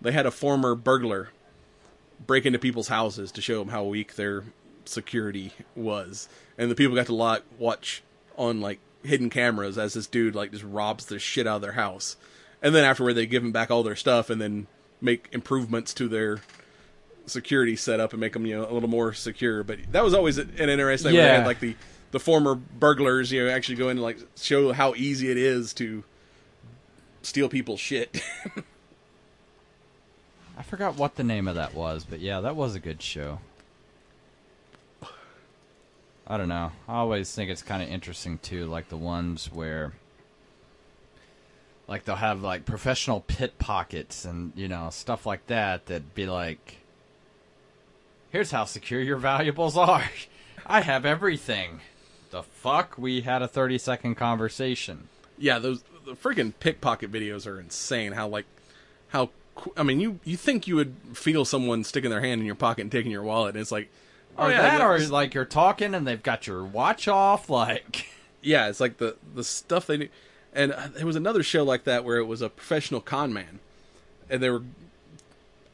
they 0.00 0.10
had 0.10 0.26
a 0.26 0.32
former 0.32 0.74
burglar 0.74 1.28
break 2.26 2.44
into 2.44 2.58
people's 2.58 2.88
houses 2.88 3.30
to 3.32 3.40
show 3.40 3.60
them 3.60 3.68
how 3.68 3.84
weak 3.84 4.16
their 4.16 4.42
security 4.90 5.52
was, 5.74 6.28
and 6.58 6.70
the 6.70 6.74
people 6.74 6.94
got 6.94 7.06
to 7.06 7.14
lot 7.14 7.44
watch 7.58 8.02
on 8.36 8.60
like 8.60 8.78
hidden 9.02 9.30
cameras 9.30 9.78
as 9.78 9.94
this 9.94 10.06
dude 10.06 10.34
like 10.34 10.50
just 10.50 10.64
robs 10.64 11.06
the 11.06 11.18
shit 11.18 11.46
out 11.46 11.56
of 11.56 11.62
their 11.62 11.72
house, 11.72 12.16
and 12.62 12.74
then 12.74 12.84
afterward 12.84 13.14
they 13.14 13.26
give 13.26 13.42
him 13.42 13.52
back 13.52 13.70
all 13.70 13.82
their 13.82 13.96
stuff 13.96 14.30
and 14.30 14.40
then 14.40 14.66
make 15.00 15.28
improvements 15.32 15.94
to 15.94 16.08
their 16.08 16.40
security 17.26 17.76
setup 17.76 18.12
and 18.12 18.20
make 18.20 18.32
them 18.32 18.44
you 18.46 18.56
know 18.56 18.70
a 18.70 18.72
little 18.72 18.88
more 18.88 19.12
secure. 19.12 19.62
But 19.62 19.92
that 19.92 20.04
was 20.04 20.14
always 20.14 20.38
an 20.38 20.50
interesting. 20.58 21.14
Yeah. 21.14 21.38
had, 21.38 21.46
like 21.46 21.60
the 21.60 21.76
the 22.10 22.20
former 22.20 22.54
burglars, 22.54 23.30
you 23.32 23.44
know, 23.44 23.50
actually 23.50 23.76
go 23.76 23.88
in 23.88 23.92
and 23.92 24.02
like 24.02 24.18
show 24.36 24.72
how 24.72 24.94
easy 24.94 25.30
it 25.30 25.36
is 25.36 25.72
to 25.74 26.04
steal 27.22 27.48
people's 27.48 27.80
shit. 27.80 28.22
I 30.58 30.62
forgot 30.62 30.96
what 30.96 31.14
the 31.16 31.24
name 31.24 31.48
of 31.48 31.54
that 31.54 31.74
was, 31.74 32.04
but 32.04 32.20
yeah, 32.20 32.40
that 32.40 32.56
was 32.56 32.74
a 32.74 32.80
good 32.80 33.00
show. 33.00 33.38
I 36.30 36.36
don't 36.36 36.48
know. 36.48 36.70
I 36.88 36.98
always 36.98 37.34
think 37.34 37.50
it's 37.50 37.60
kind 37.60 37.82
of 37.82 37.88
interesting 37.88 38.38
too, 38.38 38.66
like 38.66 38.88
the 38.88 38.96
ones 38.96 39.50
where, 39.52 39.94
like 41.88 42.04
they'll 42.04 42.14
have 42.14 42.40
like 42.40 42.64
professional 42.64 43.22
pit 43.22 43.58
pockets 43.58 44.24
and 44.24 44.52
you 44.54 44.68
know 44.68 44.90
stuff 44.92 45.26
like 45.26 45.44
that. 45.48 45.86
That 45.86 46.14
be 46.14 46.26
like, 46.26 46.76
here's 48.30 48.52
how 48.52 48.64
secure 48.64 49.00
your 49.00 49.16
valuables 49.16 49.76
are. 49.76 50.08
I 50.66 50.82
have 50.82 51.04
everything. 51.04 51.80
The 52.30 52.44
fuck? 52.44 52.96
We 52.96 53.22
had 53.22 53.42
a 53.42 53.48
thirty 53.48 53.76
second 53.76 54.14
conversation. 54.14 55.08
yeah, 55.36 55.58
those 55.58 55.82
the 56.06 56.12
freaking 56.12 56.52
pickpocket 56.60 57.10
videos 57.10 57.44
are 57.44 57.58
insane. 57.58 58.12
How 58.12 58.28
like 58.28 58.46
how 59.08 59.30
I 59.76 59.82
mean, 59.82 59.98
you 59.98 60.20
you 60.22 60.36
think 60.36 60.68
you 60.68 60.76
would 60.76 60.94
feel 61.12 61.44
someone 61.44 61.82
sticking 61.82 62.10
their 62.10 62.20
hand 62.20 62.40
in 62.40 62.46
your 62.46 62.54
pocket 62.54 62.82
and 62.82 62.92
taking 62.92 63.10
your 63.10 63.24
wallet, 63.24 63.56
and 63.56 63.60
it's 63.60 63.72
like, 63.72 63.90
oh 64.38 64.46
Or 64.46 64.50
yeah, 64.50 64.62
that, 64.62 64.80
or 64.80 64.98
like 65.08 65.34
you're 65.34 65.44
talking 65.44 65.94
and 65.94 66.06
they've 66.06 66.22
got 66.22 66.46
your 66.46 66.64
watch 66.64 67.08
off, 67.08 67.48
like. 67.50 68.06
yeah, 68.42 68.68
it's 68.68 68.80
like 68.80 68.98
the 68.98 69.16
the 69.34 69.44
stuff 69.44 69.86
they 69.86 69.96
do. 69.96 70.08
And 70.52 70.72
uh, 70.72 70.88
there 70.94 71.06
was 71.06 71.16
another 71.16 71.42
show 71.42 71.62
like 71.62 71.84
that 71.84 72.04
where 72.04 72.18
it 72.18 72.24
was 72.24 72.42
a 72.42 72.48
professional 72.48 73.00
con 73.00 73.32
man, 73.32 73.60
and 74.28 74.42
they 74.42 74.50
were 74.50 74.62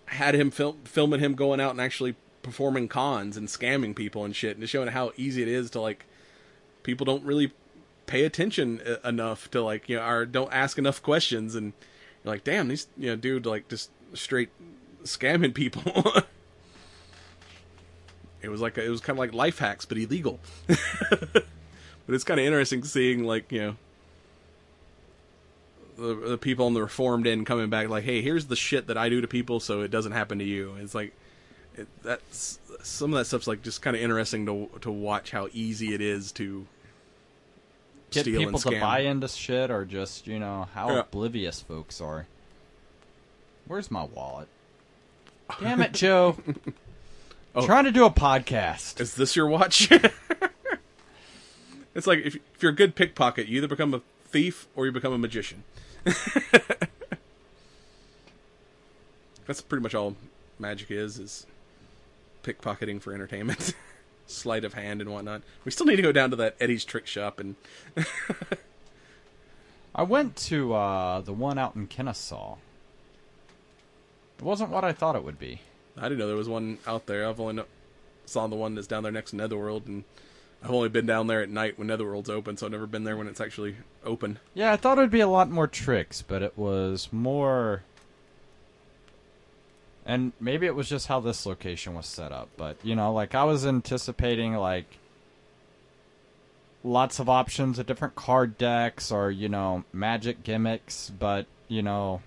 had 0.06 0.34
him 0.34 0.50
film, 0.50 0.78
filming 0.84 1.20
him 1.20 1.34
going 1.34 1.60
out 1.60 1.70
and 1.72 1.80
actually 1.80 2.14
performing 2.42 2.86
cons 2.86 3.36
and 3.36 3.48
scamming 3.48 3.96
people 3.96 4.24
and 4.24 4.36
shit, 4.36 4.56
and 4.56 4.68
showing 4.68 4.88
how 4.88 5.12
easy 5.16 5.42
it 5.42 5.48
is 5.48 5.70
to 5.70 5.80
like 5.80 6.04
people 6.82 7.04
don't 7.04 7.24
really 7.24 7.52
pay 8.06 8.24
attention 8.24 8.80
uh, 8.86 9.08
enough 9.08 9.50
to 9.50 9.60
like 9.62 9.88
you 9.88 9.96
know 9.96 10.06
or 10.06 10.24
don't 10.24 10.52
ask 10.52 10.78
enough 10.78 11.02
questions 11.02 11.56
and 11.56 11.72
you're 12.24 12.32
like 12.32 12.44
damn 12.44 12.68
these 12.68 12.86
you 12.96 13.08
know 13.08 13.16
dude 13.16 13.44
like 13.44 13.66
just 13.68 13.90
straight 14.14 14.48
scamming 15.02 15.52
people 15.52 15.82
it 18.46 18.50
was 18.50 18.60
like 18.62 18.78
a, 18.78 18.84
it 18.84 18.88
was 18.88 19.00
kind 19.00 19.16
of 19.16 19.18
like 19.18 19.34
life 19.34 19.58
hacks 19.58 19.84
but 19.84 19.98
illegal 19.98 20.38
but 20.68 21.44
it's 22.08 22.24
kind 22.24 22.40
of 22.40 22.46
interesting 22.46 22.82
seeing 22.84 23.24
like 23.24 23.50
you 23.52 23.60
know 23.60 23.76
the, 25.98 26.14
the 26.30 26.38
people 26.38 26.66
on 26.66 26.74
the 26.74 26.80
reformed 26.82 27.26
end 27.26 27.44
coming 27.46 27.68
back 27.68 27.88
like 27.88 28.04
hey 28.04 28.22
here's 28.22 28.46
the 28.46 28.56
shit 28.56 28.86
that 28.86 28.96
i 28.96 29.08
do 29.08 29.20
to 29.20 29.26
people 29.28 29.60
so 29.60 29.80
it 29.82 29.90
doesn't 29.90 30.12
happen 30.12 30.38
to 30.38 30.44
you 30.44 30.74
it's 30.80 30.94
like 30.94 31.12
it, 31.76 31.86
that's 32.02 32.58
some 32.82 33.12
of 33.12 33.18
that 33.18 33.24
stuff's 33.26 33.46
like 33.46 33.62
just 33.62 33.82
kind 33.82 33.96
of 33.96 34.02
interesting 34.02 34.46
to 34.46 34.68
to 34.80 34.90
watch 34.90 35.30
how 35.30 35.48
easy 35.52 35.92
it 35.94 36.00
is 36.00 36.32
to 36.32 36.66
Get 38.12 38.24
people 38.24 38.58
to 38.60 38.80
buy 38.80 39.00
into 39.00 39.26
shit 39.28 39.68
or 39.68 39.84
just, 39.84 40.28
you 40.28 40.38
know, 40.38 40.68
how 40.72 40.90
Yeah. 40.90 41.00
oblivious 41.00 41.60
folks 41.60 42.00
are. 42.00 42.26
Where's 43.66 43.90
my 43.90 44.04
wallet? 44.04 44.46
Damn 45.60 45.82
it, 45.82 45.92
Joe. 45.92 46.36
Oh. 47.58 47.64
Trying 47.64 47.84
to 47.84 47.90
do 47.90 48.04
a 48.04 48.10
podcast. 48.10 49.00
Is 49.00 49.14
this 49.14 49.34
your 49.34 49.48
watch? 49.48 49.90
it's 51.94 52.06
like 52.06 52.18
if, 52.18 52.36
if 52.36 52.62
you're 52.62 52.72
a 52.72 52.74
good 52.74 52.94
pickpocket, 52.94 53.48
you 53.48 53.56
either 53.56 53.66
become 53.66 53.94
a 53.94 54.02
thief 54.26 54.68
or 54.76 54.84
you 54.84 54.92
become 54.92 55.14
a 55.14 55.18
magician. 55.18 55.64
That's 59.46 59.62
pretty 59.62 59.82
much 59.82 59.94
all 59.94 60.16
magic 60.58 60.90
is 60.90 61.18
is 61.18 61.46
pickpocketing 62.42 63.00
for 63.00 63.14
entertainment, 63.14 63.72
sleight 64.26 64.66
of 64.66 64.74
hand 64.74 65.00
and 65.00 65.10
whatnot. 65.10 65.40
We 65.64 65.70
still 65.70 65.86
need 65.86 65.96
to 65.96 66.02
go 66.02 66.12
down 66.12 66.28
to 66.30 66.36
that 66.36 66.56
Eddie's 66.60 66.84
trick 66.84 67.06
shop 67.06 67.40
and 67.40 67.56
I 69.94 70.02
went 70.02 70.36
to 70.36 70.74
uh, 70.74 71.22
the 71.22 71.32
one 71.32 71.56
out 71.56 71.74
in 71.74 71.86
Kennesaw. 71.86 72.56
It 74.38 74.44
wasn't 74.44 74.68
what 74.68 74.84
I 74.84 74.92
thought 74.92 75.16
it 75.16 75.24
would 75.24 75.38
be. 75.38 75.62
I 75.98 76.02
didn't 76.02 76.18
know 76.18 76.26
there 76.26 76.36
was 76.36 76.48
one 76.48 76.78
out 76.86 77.06
there. 77.06 77.26
I've 77.26 77.40
only 77.40 77.62
saw 78.26 78.46
the 78.46 78.56
one 78.56 78.74
that's 78.74 78.86
down 78.86 79.02
there 79.02 79.12
next 79.12 79.30
to 79.30 79.36
Netherworld, 79.36 79.86
and 79.86 80.04
I've 80.62 80.70
only 80.70 80.88
been 80.88 81.06
down 81.06 81.26
there 81.26 81.42
at 81.42 81.48
night 81.48 81.78
when 81.78 81.88
Netherworld's 81.88 82.30
open, 82.30 82.56
so 82.56 82.66
I've 82.66 82.72
never 82.72 82.86
been 82.86 83.04
there 83.04 83.16
when 83.16 83.28
it's 83.28 83.40
actually 83.40 83.76
open. 84.04 84.38
Yeah, 84.54 84.72
I 84.72 84.76
thought 84.76 84.98
it 84.98 85.02
would 85.02 85.10
be 85.10 85.20
a 85.20 85.28
lot 85.28 85.50
more 85.50 85.66
tricks, 85.66 86.22
but 86.22 86.42
it 86.42 86.56
was 86.56 87.08
more. 87.12 87.82
And 90.04 90.32
maybe 90.40 90.66
it 90.66 90.74
was 90.74 90.88
just 90.88 91.08
how 91.08 91.20
this 91.20 91.46
location 91.46 91.94
was 91.94 92.06
set 92.06 92.32
up, 92.32 92.48
but 92.56 92.76
you 92.82 92.94
know, 92.94 93.12
like 93.12 93.34
I 93.34 93.44
was 93.44 93.66
anticipating 93.66 94.54
like 94.54 94.98
lots 96.84 97.18
of 97.18 97.28
options 97.28 97.78
of 97.78 97.86
different 97.86 98.14
card 98.14 98.56
decks 98.56 99.10
or 99.10 99.30
you 99.30 99.48
know 99.48 99.84
magic 99.92 100.44
gimmicks, 100.44 101.10
but 101.10 101.46
you 101.68 101.82
know 101.82 102.22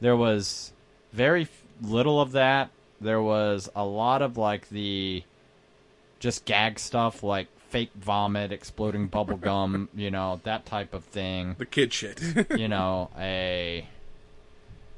there 0.00 0.16
was 0.16 0.72
very 1.12 1.48
little 1.82 2.20
of 2.20 2.32
that. 2.32 2.70
There 3.00 3.22
was 3.22 3.68
a 3.74 3.84
lot 3.84 4.22
of 4.22 4.36
like 4.36 4.68
the 4.68 5.22
just 6.18 6.44
gag 6.44 6.78
stuff 6.78 7.22
like 7.22 7.48
fake 7.68 7.92
vomit, 7.94 8.52
exploding 8.52 9.06
bubble 9.06 9.36
gum, 9.38 9.88
you 9.94 10.10
know, 10.10 10.40
that 10.44 10.66
type 10.66 10.92
of 10.92 11.04
thing. 11.04 11.54
The 11.58 11.66
kid 11.66 11.92
shit. 11.92 12.20
you 12.56 12.68
know, 12.68 13.10
a 13.18 13.86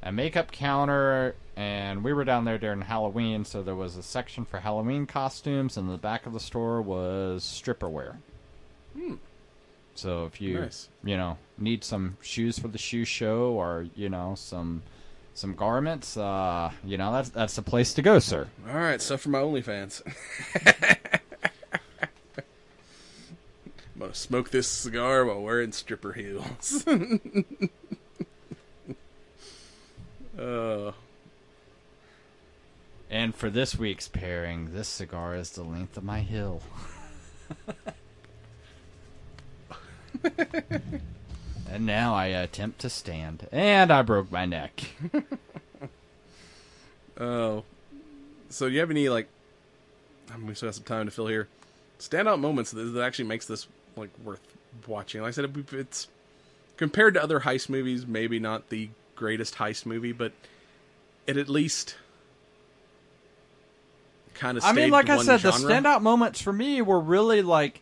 a 0.03 0.11
makeup 0.11 0.51
counter 0.51 1.37
and 1.57 2.03
we 2.03 2.13
were 2.13 2.25
down 2.25 2.45
there 2.45 2.59
during 2.59 2.81
Halloween, 2.81 3.45
so 3.45 3.63
there 3.63 3.77
was 3.77 3.97
a 3.97 4.03
section 4.03 4.45
for 4.45 4.61
Halloween 4.61 5.07
costumes 5.07 5.77
and 5.77 5.89
the 5.91 5.99
back 5.99 6.27
of 6.27 6.33
the 6.33 6.41
store 6.41 6.81
was 6.83 7.45
stripperware. 7.45 8.17
Hmm. 8.97 9.15
So 9.95 10.25
if 10.25 10.41
you 10.41 10.61
Nice. 10.61 10.89
you 11.05 11.17
know, 11.19 11.37
need 11.59 11.85
some 11.85 12.17
shoes 12.23 12.59
for 12.59 12.69
the 12.69 12.79
shoe 12.79 13.05
show 13.05 13.51
or, 13.53 13.87
you 13.95 14.09
know, 14.09 14.35
some 14.37 14.83
some 15.35 15.55
garments, 15.55 16.17
uh, 16.17 16.71
you 16.85 16.99
know, 16.99 17.13
that's 17.13 17.31
that's 17.31 17.57
the 17.57 17.63
place 17.63 17.95
to 17.95 18.03
go, 18.03 18.19
sir. 18.19 18.49
All 18.69 18.75
right, 18.75 19.01
stuff 19.01 19.23
for 19.23 19.31
my 19.31 19.41
OnlyFans. 19.41 20.03
I'm 23.95 23.99
gonna 24.01 24.15
smoke 24.15 24.51
this 24.51 24.69
cigar 24.69 25.25
while 25.25 25.43
wearing 25.43 25.73
stripper 25.73 26.13
heels. 26.13 26.87
uh, 30.39 30.93
And 33.11 33.35
for 33.35 33.51
this 33.51 33.77
week's 33.79 34.09
pairing, 34.09 34.73
this 34.73 34.89
cigar 34.89 35.35
is 35.37 35.51
the 35.51 35.63
length 35.63 35.97
of 35.99 36.05
my 36.05 36.21
hill. 36.21 36.63
and 41.73 41.87
now 41.87 42.15
I 42.15 42.27
attempt 42.27 42.81
to 42.81 42.91
stand, 42.91 43.49
and 43.53 43.91
I 43.91 44.03
broke 44.03 44.31
my 44.31 44.45
neck. 44.47 44.83
oh, 47.21 47.65
so 48.49 48.69
do 48.69 48.75
you 48.75 48.81
have 48.81 48.91
any 48.91 49.09
like? 49.09 49.29
I 50.33 50.37
mean, 50.37 50.47
we 50.47 50.55
still 50.55 50.69
have 50.69 50.75
some 50.75 50.85
time 50.85 51.07
to 51.07 51.11
fill 51.13 51.27
here. 51.27 51.49
Standout 51.99 52.41
moments 52.41 52.71
that, 52.73 52.83
that 52.83 53.03
actually 53.03 53.27
makes 53.27 53.47
this 53.47 53.67
like 53.97 54.11
worth 54.25 54.41
watching. 54.87 55.21
Like 55.23 55.29
I 55.29 55.33
said, 55.33 55.45
it- 55.45 55.73
it's 55.75 56.09
compared 56.77 57.15
to 57.15 57.23
other 57.23 57.41
heist 57.41 57.69
movies, 57.69 58.07
maybe 58.07 58.39
not 58.39 58.69
the 58.71 58.89
greatest 59.15 59.57
heist 59.57 59.87
movie, 59.87 60.13
but 60.13 60.33
it 61.27 61.37
at 61.37 61.49
least 61.49 61.97
kind 64.35 64.59
of. 64.59 64.65
I 64.65 64.73
mean, 64.73 64.91
like 64.91 65.09
I 65.09 65.19
said, 65.23 65.41
genre. 65.41 65.59
the 65.61 65.69
standout 65.75 66.03
moments 66.03 66.41
for 66.41 66.53
me 66.53 66.83
were 66.83 67.01
really 67.01 67.43
like 67.43 67.81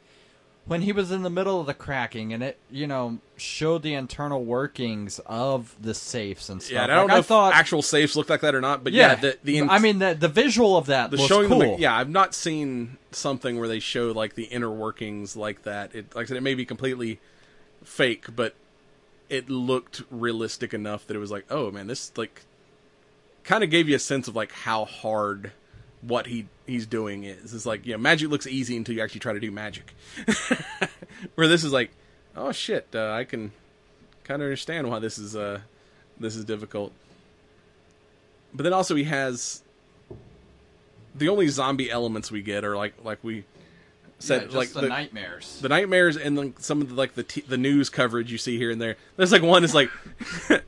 when 0.66 0.82
he 0.82 0.92
was 0.92 1.10
in 1.10 1.22
the 1.22 1.30
middle 1.30 1.60
of 1.60 1.66
the 1.66 1.74
cracking, 1.74 2.32
and 2.32 2.42
it 2.42 2.58
you 2.70 2.86
know 2.86 3.18
showed 3.36 3.82
the 3.82 3.94
internal 3.94 4.44
workings 4.44 5.18
of 5.26 5.74
the 5.80 5.94
safes 5.94 6.48
and 6.48 6.62
stuff. 6.62 6.72
Yeah, 6.72 6.82
and 6.84 6.92
I 6.92 6.96
don't 6.96 7.08
know 7.08 7.18
if 7.18 7.26
thought, 7.26 7.54
actual 7.54 7.82
safes 7.82 8.16
look 8.16 8.28
like 8.28 8.42
that 8.42 8.54
or 8.54 8.60
not, 8.60 8.84
but 8.84 8.92
yeah, 8.92 9.08
yeah, 9.08 9.14
the 9.16 9.38
the 9.42 9.58
in- 9.58 9.70
I 9.70 9.78
mean 9.78 9.98
the 9.98 10.14
the 10.14 10.28
visual 10.28 10.76
of 10.76 10.86
that 10.86 11.10
the 11.10 11.18
showing 11.18 11.48
cool. 11.48 11.58
them. 11.58 11.80
Yeah, 11.80 11.96
I've 11.96 12.10
not 12.10 12.34
seen 12.34 12.98
something 13.10 13.58
where 13.58 13.68
they 13.68 13.80
show 13.80 14.12
like 14.12 14.34
the 14.34 14.44
inner 14.44 14.70
workings 14.70 15.36
like 15.36 15.62
that. 15.62 15.94
It 15.94 16.14
like 16.14 16.26
I 16.26 16.28
said, 16.28 16.36
it 16.36 16.42
may 16.42 16.54
be 16.54 16.64
completely 16.64 17.18
fake, 17.84 18.26
but 18.34 18.54
it 19.28 19.48
looked 19.48 20.02
realistic 20.10 20.74
enough 20.74 21.06
that 21.06 21.16
it 21.16 21.20
was 21.20 21.30
like, 21.30 21.46
oh 21.50 21.70
man, 21.70 21.86
this 21.86 22.12
like 22.16 22.42
kind 23.44 23.64
of 23.64 23.70
gave 23.70 23.88
you 23.88 23.96
a 23.96 24.00
sense 24.00 24.28
of 24.28 24.36
like 24.36 24.52
how 24.52 24.84
hard 24.84 25.52
what 26.02 26.26
he 26.26 26.46
he's 26.66 26.86
doing 26.86 27.24
is. 27.24 27.52
It's 27.54 27.66
like 27.66 27.86
you 27.86 27.92
know, 27.92 27.98
magic 27.98 28.30
looks 28.30 28.46
easy 28.46 28.76
until 28.76 28.94
you 28.94 29.02
actually 29.02 29.20
try 29.20 29.32
to 29.32 29.40
do 29.40 29.50
magic. 29.50 29.94
Where 31.34 31.48
this 31.48 31.64
is 31.64 31.72
like, 31.72 31.90
oh 32.36 32.52
shit, 32.52 32.86
uh, 32.94 33.12
I 33.12 33.24
can 33.24 33.52
kind 34.24 34.40
of 34.42 34.46
understand 34.46 34.88
why 34.88 34.98
this 34.98 35.18
is 35.18 35.34
uh 35.36 35.60
this 36.18 36.36
is 36.36 36.44
difficult. 36.44 36.92
But 38.54 38.64
then 38.64 38.72
also 38.72 38.94
he 38.94 39.04
has 39.04 39.62
the 41.14 41.28
only 41.28 41.48
zombie 41.48 41.90
elements 41.90 42.30
we 42.30 42.42
get 42.42 42.64
are 42.64 42.76
like 42.76 42.94
like 43.04 43.18
we 43.22 43.44
said 44.18 44.42
Yeah, 44.42 44.46
just 44.48 44.56
like 44.56 44.68
the, 44.72 44.88
nightmares. 44.88 45.58
the 45.60 45.68
nightmares 45.68 46.16
and 46.16 46.36
then 46.36 46.54
some 46.58 46.80
of 46.82 46.88
the 46.90 46.94
like 46.94 47.14
the 47.14 47.22
t- 47.22 47.44
the 47.46 47.56
news 47.56 47.88
coverage 47.90 48.30
you 48.30 48.38
see 48.38 48.58
here 48.58 48.70
and 48.70 48.80
there. 48.80 48.96
There's 49.16 49.32
like 49.32 49.42
one 49.42 49.64
is 49.64 49.74
like 49.74 49.90
they're 50.48 50.60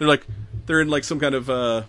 like 0.00 0.24
they're 0.66 0.80
in 0.80 0.88
like 0.88 1.04
some 1.04 1.18
kind 1.20 1.34
of 1.34 1.48
uh 1.50 1.82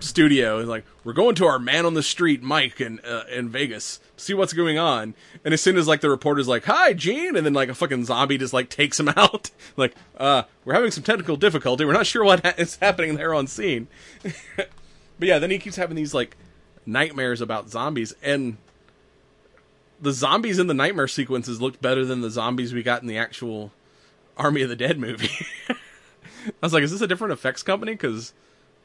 studio 0.00 0.58
and 0.58 0.68
like 0.68 0.84
we're 1.04 1.12
going 1.12 1.34
to 1.36 1.46
our 1.46 1.58
man 1.58 1.86
on 1.86 1.94
the 1.94 2.02
street 2.02 2.42
Mike 2.42 2.80
in 2.80 3.00
uh, 3.00 3.24
in 3.30 3.48
Vegas 3.48 3.98
to 4.16 4.24
see 4.24 4.34
what's 4.34 4.52
going 4.52 4.78
on. 4.78 5.14
And 5.44 5.54
as 5.54 5.60
soon 5.60 5.76
as 5.76 5.88
like 5.88 6.00
the 6.00 6.10
reporter's 6.10 6.48
like, 6.48 6.64
"Hi, 6.64 6.92
Gene," 6.92 7.36
and 7.36 7.46
then 7.46 7.52
like 7.54 7.68
a 7.68 7.74
fucking 7.74 8.04
zombie 8.04 8.38
just 8.38 8.52
like 8.52 8.68
takes 8.68 8.98
him 9.00 9.08
out. 9.16 9.50
like, 9.76 9.94
uh, 10.18 10.44
we're 10.64 10.74
having 10.74 10.90
some 10.90 11.02
technical 11.02 11.36
difficulty. 11.36 11.84
We're 11.84 11.92
not 11.92 12.06
sure 12.06 12.24
what 12.24 12.44
ha- 12.44 12.54
is 12.58 12.76
happening 12.76 13.16
there 13.16 13.34
on 13.34 13.46
scene. 13.46 13.88
but 14.56 14.68
yeah, 15.20 15.38
then 15.38 15.50
he 15.50 15.58
keeps 15.58 15.76
having 15.76 15.96
these 15.96 16.14
like 16.14 16.36
nightmares 16.84 17.40
about 17.40 17.68
zombies 17.68 18.14
and 18.22 18.56
the 20.00 20.12
zombies 20.12 20.58
in 20.58 20.66
the 20.66 20.74
nightmare 20.74 21.08
sequences 21.08 21.60
looked 21.60 21.80
better 21.80 22.04
than 22.04 22.20
the 22.20 22.30
zombies 22.30 22.72
we 22.74 22.82
got 22.82 23.02
in 23.02 23.08
the 23.08 23.18
actual 23.18 23.72
Army 24.36 24.62
of 24.62 24.68
the 24.68 24.76
Dead 24.76 24.98
movie. 24.98 25.46
I 25.68 26.52
was 26.62 26.72
like, 26.72 26.82
is 26.82 26.92
this 26.92 27.00
a 27.00 27.06
different 27.06 27.32
effects 27.32 27.62
company? 27.62 27.92
Because 27.92 28.32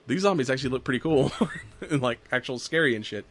these 0.07 0.21
zombies 0.21 0.49
actually 0.49 0.71
look 0.71 0.83
pretty 0.83 0.99
cool 0.99 1.31
and 1.89 2.01
like 2.01 2.19
actual 2.31 2.59
scary 2.59 2.95
and 2.95 3.05
shit. 3.05 3.25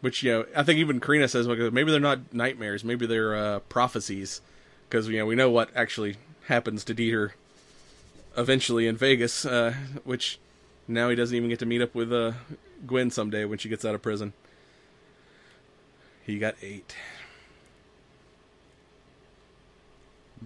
Which 0.00 0.22
you 0.22 0.32
know, 0.32 0.46
I 0.54 0.62
think 0.62 0.78
even 0.78 1.00
Karina 1.00 1.26
says 1.28 1.48
maybe 1.48 1.90
they're 1.90 1.98
not 2.00 2.32
nightmares, 2.32 2.84
maybe 2.84 3.06
they're 3.06 3.34
uh, 3.34 3.58
prophecies, 3.60 4.40
because 4.88 5.08
you 5.08 5.18
know 5.18 5.26
we 5.26 5.34
know 5.34 5.50
what 5.50 5.70
actually 5.74 6.16
happens 6.46 6.84
to 6.84 6.94
Dieter 6.94 7.32
eventually 8.36 8.86
in 8.86 8.96
Vegas, 8.96 9.44
uh, 9.44 9.74
which 10.04 10.38
now 10.86 11.08
he 11.10 11.16
doesn't 11.16 11.36
even 11.36 11.48
get 11.48 11.58
to 11.58 11.66
meet 11.66 11.82
up 11.82 11.94
with 11.94 12.12
uh, 12.12 12.32
Gwen 12.86 13.10
someday 13.10 13.44
when 13.44 13.58
she 13.58 13.68
gets 13.68 13.84
out 13.84 13.96
of 13.96 14.02
prison. 14.02 14.32
He 16.24 16.38
got 16.38 16.54
eight. 16.62 16.94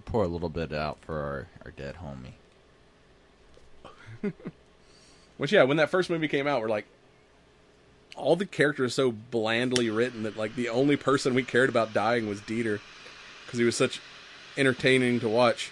Pour 0.05 0.23
a 0.23 0.27
little 0.27 0.49
bit 0.49 0.73
out 0.73 0.97
for 1.01 1.19
our, 1.19 1.47
our 1.65 1.71
dead 1.71 1.97
homie. 2.03 2.33
Which 5.37 5.51
yeah, 5.51 5.63
when 5.63 5.77
that 5.77 5.89
first 5.89 6.09
movie 6.09 6.27
came 6.27 6.47
out, 6.47 6.61
we're 6.61 6.69
like, 6.69 6.85
all 8.15 8.35
the 8.35 8.45
characters 8.45 8.91
are 8.91 8.93
so 8.93 9.11
blandly 9.11 9.89
written 9.89 10.23
that 10.23 10.37
like 10.37 10.55
the 10.55 10.69
only 10.69 10.95
person 10.95 11.33
we 11.33 11.43
cared 11.43 11.69
about 11.69 11.93
dying 11.93 12.27
was 12.27 12.41
Dieter 12.41 12.79
because 13.45 13.59
he 13.59 13.65
was 13.65 13.75
such 13.75 13.99
entertaining 14.57 15.19
to 15.19 15.29
watch. 15.29 15.71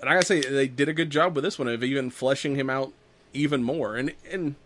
And 0.00 0.10
I 0.10 0.14
gotta 0.14 0.26
say, 0.26 0.40
they 0.40 0.66
did 0.66 0.88
a 0.88 0.92
good 0.92 1.10
job 1.10 1.34
with 1.34 1.44
this 1.44 1.58
one 1.58 1.68
of 1.68 1.84
even 1.84 2.10
fleshing 2.10 2.56
him 2.56 2.68
out 2.68 2.92
even 3.32 3.62
more. 3.62 3.96
And 3.96 4.12
and 4.30 4.56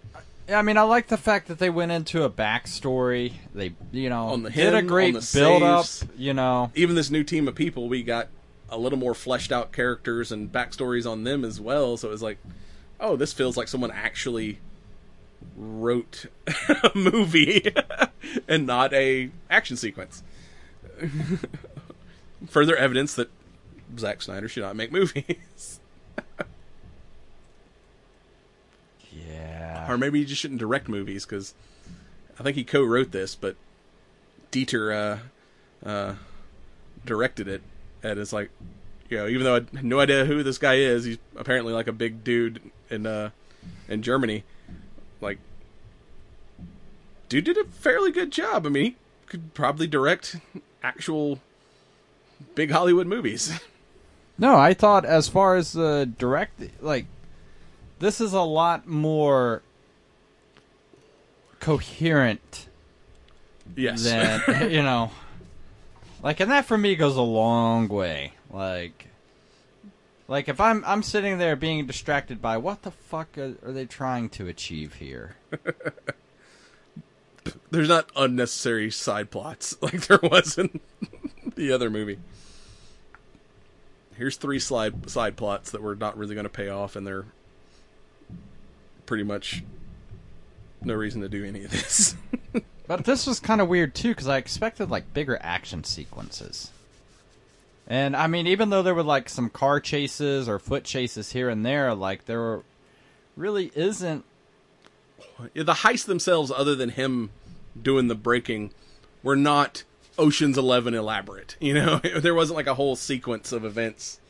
Yeah, 0.49 0.59
I 0.59 0.63
mean, 0.63 0.79
I 0.79 0.83
like 0.83 1.09
the 1.09 1.19
fact 1.19 1.49
that 1.49 1.59
they 1.59 1.69
went 1.69 1.93
into 1.93 2.23
a 2.23 2.31
backstory. 2.31 3.35
They, 3.55 3.75
you 3.93 4.09
know, 4.09 4.29
On 4.29 4.43
the 4.43 4.51
did 4.51 4.75
a 4.75 4.83
great 4.83 5.15
build 5.35 5.63
up. 5.63 5.87
You 6.17 6.33
know, 6.33 6.71
even 6.75 6.97
this 6.97 7.11
new 7.11 7.23
team 7.23 7.49
of 7.49 7.55
people, 7.55 7.89
we 7.89 8.03
got 8.03 8.29
a 8.69 8.79
little 8.79 8.99
more 8.99 9.15
fleshed 9.15 9.53
out 9.53 9.73
characters 9.73 10.33
and 10.33 10.53
backstories 10.53 11.11
on 11.11 11.25
them 11.25 11.45
as 11.45 11.61
well. 11.61 11.97
So 11.97 12.09
it 12.09 12.13
was 12.13 12.23
like, 12.23 12.39
oh, 13.01 13.17
this 13.17 13.33
feels 13.33 13.57
like 13.57 13.69
someone 13.69 13.91
actually 13.91 14.59
wrote 15.57 16.27
a 16.69 16.91
movie 16.95 17.73
and 18.49 18.67
not 18.67 18.93
a 18.93 19.31
action 19.51 19.77
sequence. 19.77 20.23
Further 22.49 22.77
evidence 22.77 23.15
that 23.15 23.31
Zack 23.99 24.23
Snyder 24.23 24.49
should 24.49 24.63
not 24.63 24.77
make 24.77 24.93
movies, 24.93 25.81
yeah. 29.13 29.91
or 29.91 29.97
maybe 29.97 30.19
he 30.21 30.25
just 30.25 30.41
shouldn't 30.41 30.61
direct 30.61 30.89
movies 30.89 31.25
because 31.25 31.55
I 32.39 32.43
think 32.43 32.57
he 32.57 32.65
co-wrote 32.65 33.13
this, 33.13 33.35
but 33.35 33.57
Dieter 34.53 35.21
uh, 35.85 35.89
uh, 35.89 36.15
directed 37.05 37.49
it, 37.49 37.63
and 38.11 38.21
it's 38.21 38.33
like, 38.33 38.51
you 39.09 39.19
know, 39.19 39.27
even 39.27 39.45
though 39.45 39.57
I 39.57 39.61
had 39.61 39.85
no 39.85 40.01
idea 40.01 40.25
who 40.25 40.43
this 40.43 40.59
guy 40.59 40.75
is, 40.75 41.05
he's 41.05 41.19
apparently 41.37 41.73
like 41.73 41.87
a 41.87 41.93
big 41.93 42.25
dude 42.25 42.61
in 42.91 43.07
uh, 43.07 43.31
in 43.89 44.03
Germany. 44.03 44.45
Like, 45.21 45.39
dude 47.29 47.45
did 47.45 47.57
a 47.57 47.65
fairly 47.65 48.13
good 48.13 48.31
job. 48.31 48.67
I 48.67 48.71
mean, 48.71 48.85
he 48.85 48.97
could 49.27 49.55
probably 49.55 49.87
direct 49.87 50.37
actual 50.83 51.41
big 52.55 52.71
Hollywood 52.71 53.07
movies. 53.07 53.59
No, 54.39 54.57
I 54.57 54.75
thought 54.75 55.07
as 55.07 55.29
far 55.29 55.57
as 55.57 55.73
the 55.73 56.13
direct, 56.19 56.61
like, 56.83 57.07
this 58.01 58.21
is 58.21 58.35
a 58.35 58.43
lot 58.43 58.87
more 58.87 59.63
coherent 61.59 62.69
yes, 63.75 64.05
than 64.05 64.71
you 64.71 64.83
know. 64.83 65.11
Like, 66.27 66.41
and 66.41 66.51
that 66.51 66.65
for 66.65 66.77
me 66.77 66.97
goes 66.97 67.15
a 67.15 67.23
long 67.23 67.87
way. 67.87 68.33
Like, 68.51 69.07
like 70.27 70.49
if 70.49 70.61
I'm 70.61 70.83
I'm 70.85 71.05
sitting 71.05 71.39
there 71.39 71.55
being 71.55 71.87
distracted 71.87 72.43
by 72.43 72.57
what 72.57 72.83
the 72.83 72.91
fuck 72.91 73.39
are, 73.39 73.55
they 73.63 73.85
trying 73.85 74.29
to 74.31 74.49
achieve 74.49 74.95
here? 74.95 75.37
there's 77.71 77.89
not 77.89 78.11
unnecessary 78.17 78.91
side 78.91 79.31
plots 79.31 79.77
like 79.81 80.09
there 80.09 80.19
was 80.21 80.59
in 80.59 80.81
the 81.55 81.71
other 81.71 81.91
movie. 81.91 82.19
Here's 84.17 84.37
three 84.37 84.59
slide 84.59 85.09
side 85.09 85.37
plots 85.37 85.71
that 85.71 85.81
were 85.81 85.95
not 85.95 86.19
really 86.19 86.35
going 86.35 86.43
to 86.43 86.51
pay 86.51 86.69
off, 86.69 86.97
and 86.97 87.07
they're 87.07 87.27
pretty 89.07 89.23
much 89.23 89.63
no 90.83 90.95
reason 90.95 91.21
to 91.21 91.29
do 91.29 91.45
any 91.45 91.63
of 91.63 91.71
this. 91.71 92.17
But 92.87 93.05
this 93.05 93.27
was 93.27 93.41
kind 93.41 93.61
of 93.61 93.69
weird 93.69 93.95
too 93.95 94.11
because 94.11 94.29
I 94.29 94.37
expected 94.37 94.91
like 94.91 95.13
bigger 95.13 95.39
action 95.41 95.85
sequences. 95.85 96.71
And 97.89 98.17
I 98.17 98.27
mean, 98.27 98.47
even 98.47 98.71
though 98.71 98.83
there 98.83 98.95
were 98.95 99.03
like 99.03 99.29
some 99.29 99.49
car 99.49 99.81
chases 99.81 100.49
or 100.49 100.59
foot 100.59 100.85
chases 100.85 101.33
here 101.33 101.49
and 101.49 101.65
there, 101.65 101.95
like 101.95 102.27
there 102.27 102.41
were, 102.41 102.63
really 103.37 103.71
isn't. 103.75 104.25
The 105.55 105.73
heists 105.73 106.07
themselves, 106.07 106.51
other 106.51 106.75
than 106.75 106.91
him 106.91 107.31
doing 107.81 108.09
the 108.09 108.15
breaking, 108.15 108.73
were 109.23 109.37
not 109.37 109.85
Ocean's 110.19 110.57
Eleven 110.57 110.95
elaborate. 110.95 111.57
You 111.61 111.75
know, 111.75 111.99
there 112.19 112.35
wasn't 112.35 112.57
like 112.57 112.67
a 112.67 112.75
whole 112.75 112.97
sequence 112.97 113.53
of 113.53 113.65
events 113.65 114.21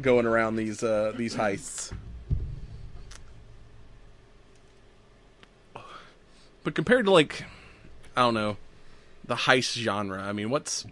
going 0.00 0.26
around 0.26 0.56
these 0.56 0.82
uh, 0.82 1.12
these 1.16 1.34
heists. 1.34 1.92
But 6.64 6.74
compared 6.74 7.06
to 7.06 7.10
like, 7.10 7.44
I 8.16 8.20
don't 8.22 8.34
know, 8.34 8.56
the 9.24 9.34
heist 9.34 9.76
genre. 9.78 10.22
I 10.22 10.32
mean, 10.32 10.50
what's 10.50 10.84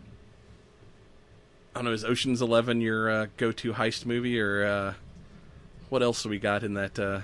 I 1.75 1.79
don't 1.79 1.85
know. 1.85 1.93
Is 1.93 2.05
Ocean's 2.05 2.43
Eleven 2.43 2.81
your 2.81 3.09
uh, 3.11 3.27
go-to 3.37 3.75
heist 3.75 4.05
movie, 4.05 4.41
or 4.41 4.64
uh, 4.64 4.95
what 5.89 6.03
else 6.03 6.23
do 6.23 6.29
we 6.29 6.39
got 6.39 6.64
in 6.64 6.75
that? 6.75 6.99
Uh, 6.99 7.21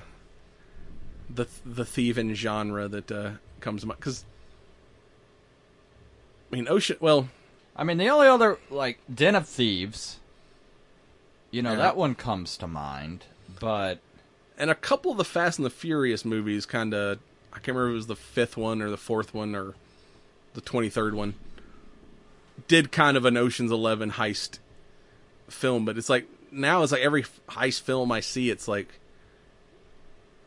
the 1.28 1.46
the 1.64 1.84
thieving 1.84 2.34
genre 2.34 2.86
that 2.86 3.10
uh, 3.10 3.30
comes 3.60 3.80
to 3.80 3.88
mind 3.88 3.98
because 3.98 4.24
I 6.52 6.54
mean 6.56 6.68
Ocean. 6.68 6.96
Well, 7.00 7.28
I 7.74 7.82
mean, 7.84 7.98
the 7.98 8.08
only 8.08 8.28
other 8.28 8.58
like 8.70 9.00
Den 9.12 9.34
of 9.34 9.48
Thieves. 9.48 10.18
You 11.50 11.62
know 11.62 11.70
Yeah. 11.72 11.76
that 11.78 11.96
one 11.96 12.14
comes 12.14 12.56
to 12.58 12.66
mind, 12.66 13.24
but 13.60 13.98
and 14.58 14.70
a 14.70 14.74
couple 14.74 15.10
of 15.12 15.16
the 15.18 15.24
Fast 15.24 15.58
and 15.58 15.66
the 15.66 15.70
Furious 15.70 16.24
movies, 16.24 16.66
kind 16.66 16.94
of. 16.94 17.18
I 17.56 17.58
can't 17.58 17.68
remember 17.68 17.88
if 17.88 17.92
it 17.92 17.96
was 17.96 18.06
the 18.06 18.16
fifth 18.16 18.56
one 18.58 18.82
or 18.82 18.90
the 18.90 18.98
fourth 18.98 19.32
one 19.32 19.54
or 19.54 19.74
the 20.52 20.60
twenty 20.60 20.90
third 20.90 21.14
one. 21.14 21.34
Did 22.68 22.92
kind 22.92 23.16
of 23.16 23.24
an 23.24 23.36
Ocean's 23.36 23.72
Eleven 23.72 24.12
heist 24.12 24.58
film, 25.48 25.86
but 25.86 25.96
it's 25.96 26.10
like 26.10 26.26
now 26.52 26.82
it's 26.82 26.92
like 26.92 27.00
every 27.00 27.24
heist 27.48 27.80
film 27.80 28.12
I 28.12 28.20
see, 28.20 28.50
it's 28.50 28.68
like, 28.68 29.00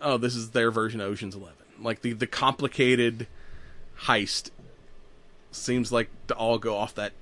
oh, 0.02 0.18
this 0.18 0.36
is 0.36 0.52
their 0.52 0.70
version 0.70 1.02
of 1.02 1.12
Ocean's 1.12 1.36
Eleven. 1.36 1.56
Like 1.82 2.02
the 2.02 2.14
the 2.14 2.28
complicated 2.28 3.28
heist 4.02 4.52
seems 5.52 5.92
like 5.92 6.10
to 6.28 6.36
all 6.36 6.60
go 6.60 6.76
off 6.76 6.94
that 6.94 7.14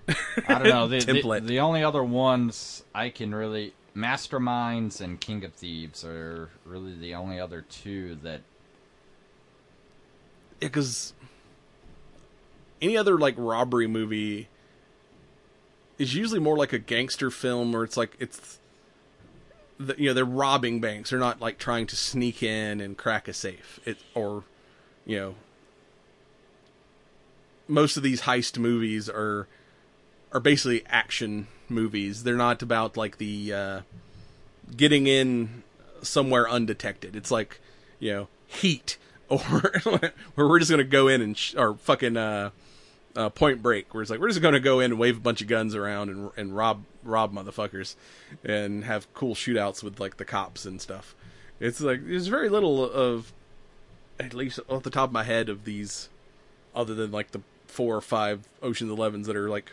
I 0.50 0.56
don't 0.56 0.64
know. 0.64 0.88
The, 0.90 1.00
the, 1.00 1.14
template. 1.14 1.48
the 1.48 1.62
only 1.62 1.82
other 1.82 2.04
ones 2.04 2.84
I 2.94 3.10
can 3.10 3.34
really 3.34 3.74
Masterminds 3.96 5.00
and 5.00 5.20
King 5.20 5.46
of 5.46 5.54
Thieves 5.54 6.04
are 6.04 6.50
really 6.66 6.94
the 6.94 7.16
only 7.16 7.40
other 7.40 7.62
two 7.62 8.16
that 8.24 8.42
because 10.60 11.14
any 12.82 12.98
other 12.98 13.18
like 13.18 13.36
robbery 13.38 13.88
movie 13.88 14.48
is 15.98 16.16
usually 16.16 16.40
more 16.40 16.58
like 16.58 16.74
a 16.74 16.80
gangster 16.80 17.32
film 17.32 17.72
where 17.72 17.84
it's 17.84 17.98
like 17.98 18.16
it's 18.20 18.60
the, 19.80 19.96
you 19.98 20.08
know 20.08 20.14
they're 20.14 20.26
robbing 20.26 20.80
banks. 20.80 21.10
They're 21.10 21.20
not 21.20 21.42
like 21.42 21.58
trying 21.58 21.88
to 21.88 21.96
sneak 21.96 22.44
in 22.44 22.82
and 22.82 22.98
crack 22.98 23.28
a 23.28 23.34
safe. 23.34 23.80
It 23.86 23.98
or 24.14 24.44
you 25.06 25.18
know 25.18 25.36
most 27.68 27.98
of 27.98 28.04
these 28.04 28.22
heist 28.22 28.58
movies 28.58 29.10
are 29.10 29.48
are 30.32 30.40
basically 30.40 30.84
action 30.88 31.48
movies. 31.70 32.24
They're 32.24 32.36
not 32.36 32.62
about 32.62 32.98
like 32.98 33.18
the 33.18 33.54
uh 33.54 33.82
getting 34.76 35.08
in 35.08 35.64
somewhere 36.02 36.48
undetected. 36.50 37.16
It's 37.16 37.32
like 37.32 37.60
you 38.00 38.12
know 38.14 38.28
heat 38.46 38.98
or 39.30 39.40
where 40.36 40.48
we're 40.48 40.60
just 40.60 40.72
gonna 40.72 40.84
go 40.84 41.08
in 41.08 41.22
and 41.22 41.38
sh- 41.38 41.56
or 41.56 41.76
fucking 41.76 42.16
uh, 42.16 42.52
uh, 43.16 43.30
Point 43.30 43.62
Break, 43.62 43.94
where 43.94 44.02
it's 44.02 44.10
like 44.10 44.20
we're 44.20 44.30
just 44.30 44.42
gonna 44.42 44.60
go 44.60 44.80
in 44.80 44.92
and 44.92 45.00
wave 45.00 45.18
a 45.18 45.20
bunch 45.20 45.42
of 45.42 45.48
guns 45.48 45.76
around 45.76 46.10
and 46.10 46.32
and 46.38 46.56
rob 46.56 46.84
rob 47.04 47.34
motherfuckers 47.34 47.96
and 48.44 48.84
have 48.84 49.12
cool 49.14 49.36
shootouts 49.36 49.84
with 49.84 50.00
like 50.00 50.18
the 50.18 50.26
cops 50.26 50.66
and 50.66 50.82
stuff. 50.82 51.16
It's 51.60 51.82
like 51.82 52.06
there's 52.06 52.28
very 52.28 52.50
little 52.50 52.90
of, 52.90 53.34
at 54.20 54.34
least 54.34 54.60
off 54.70 54.84
the 54.84 54.90
top 54.90 55.10
of 55.10 55.14
my 55.14 55.24
head, 55.24 55.50
of 55.50 55.66
these, 55.66 56.10
other 56.76 56.94
than 56.94 57.12
like 57.12 57.32
the 57.32 57.42
four 57.66 57.96
or 57.96 58.02
five 58.02 58.48
Ocean's 58.62 58.92
Elevens 58.92 59.28
that 59.28 59.36
are 59.36 59.50
like 59.50 59.72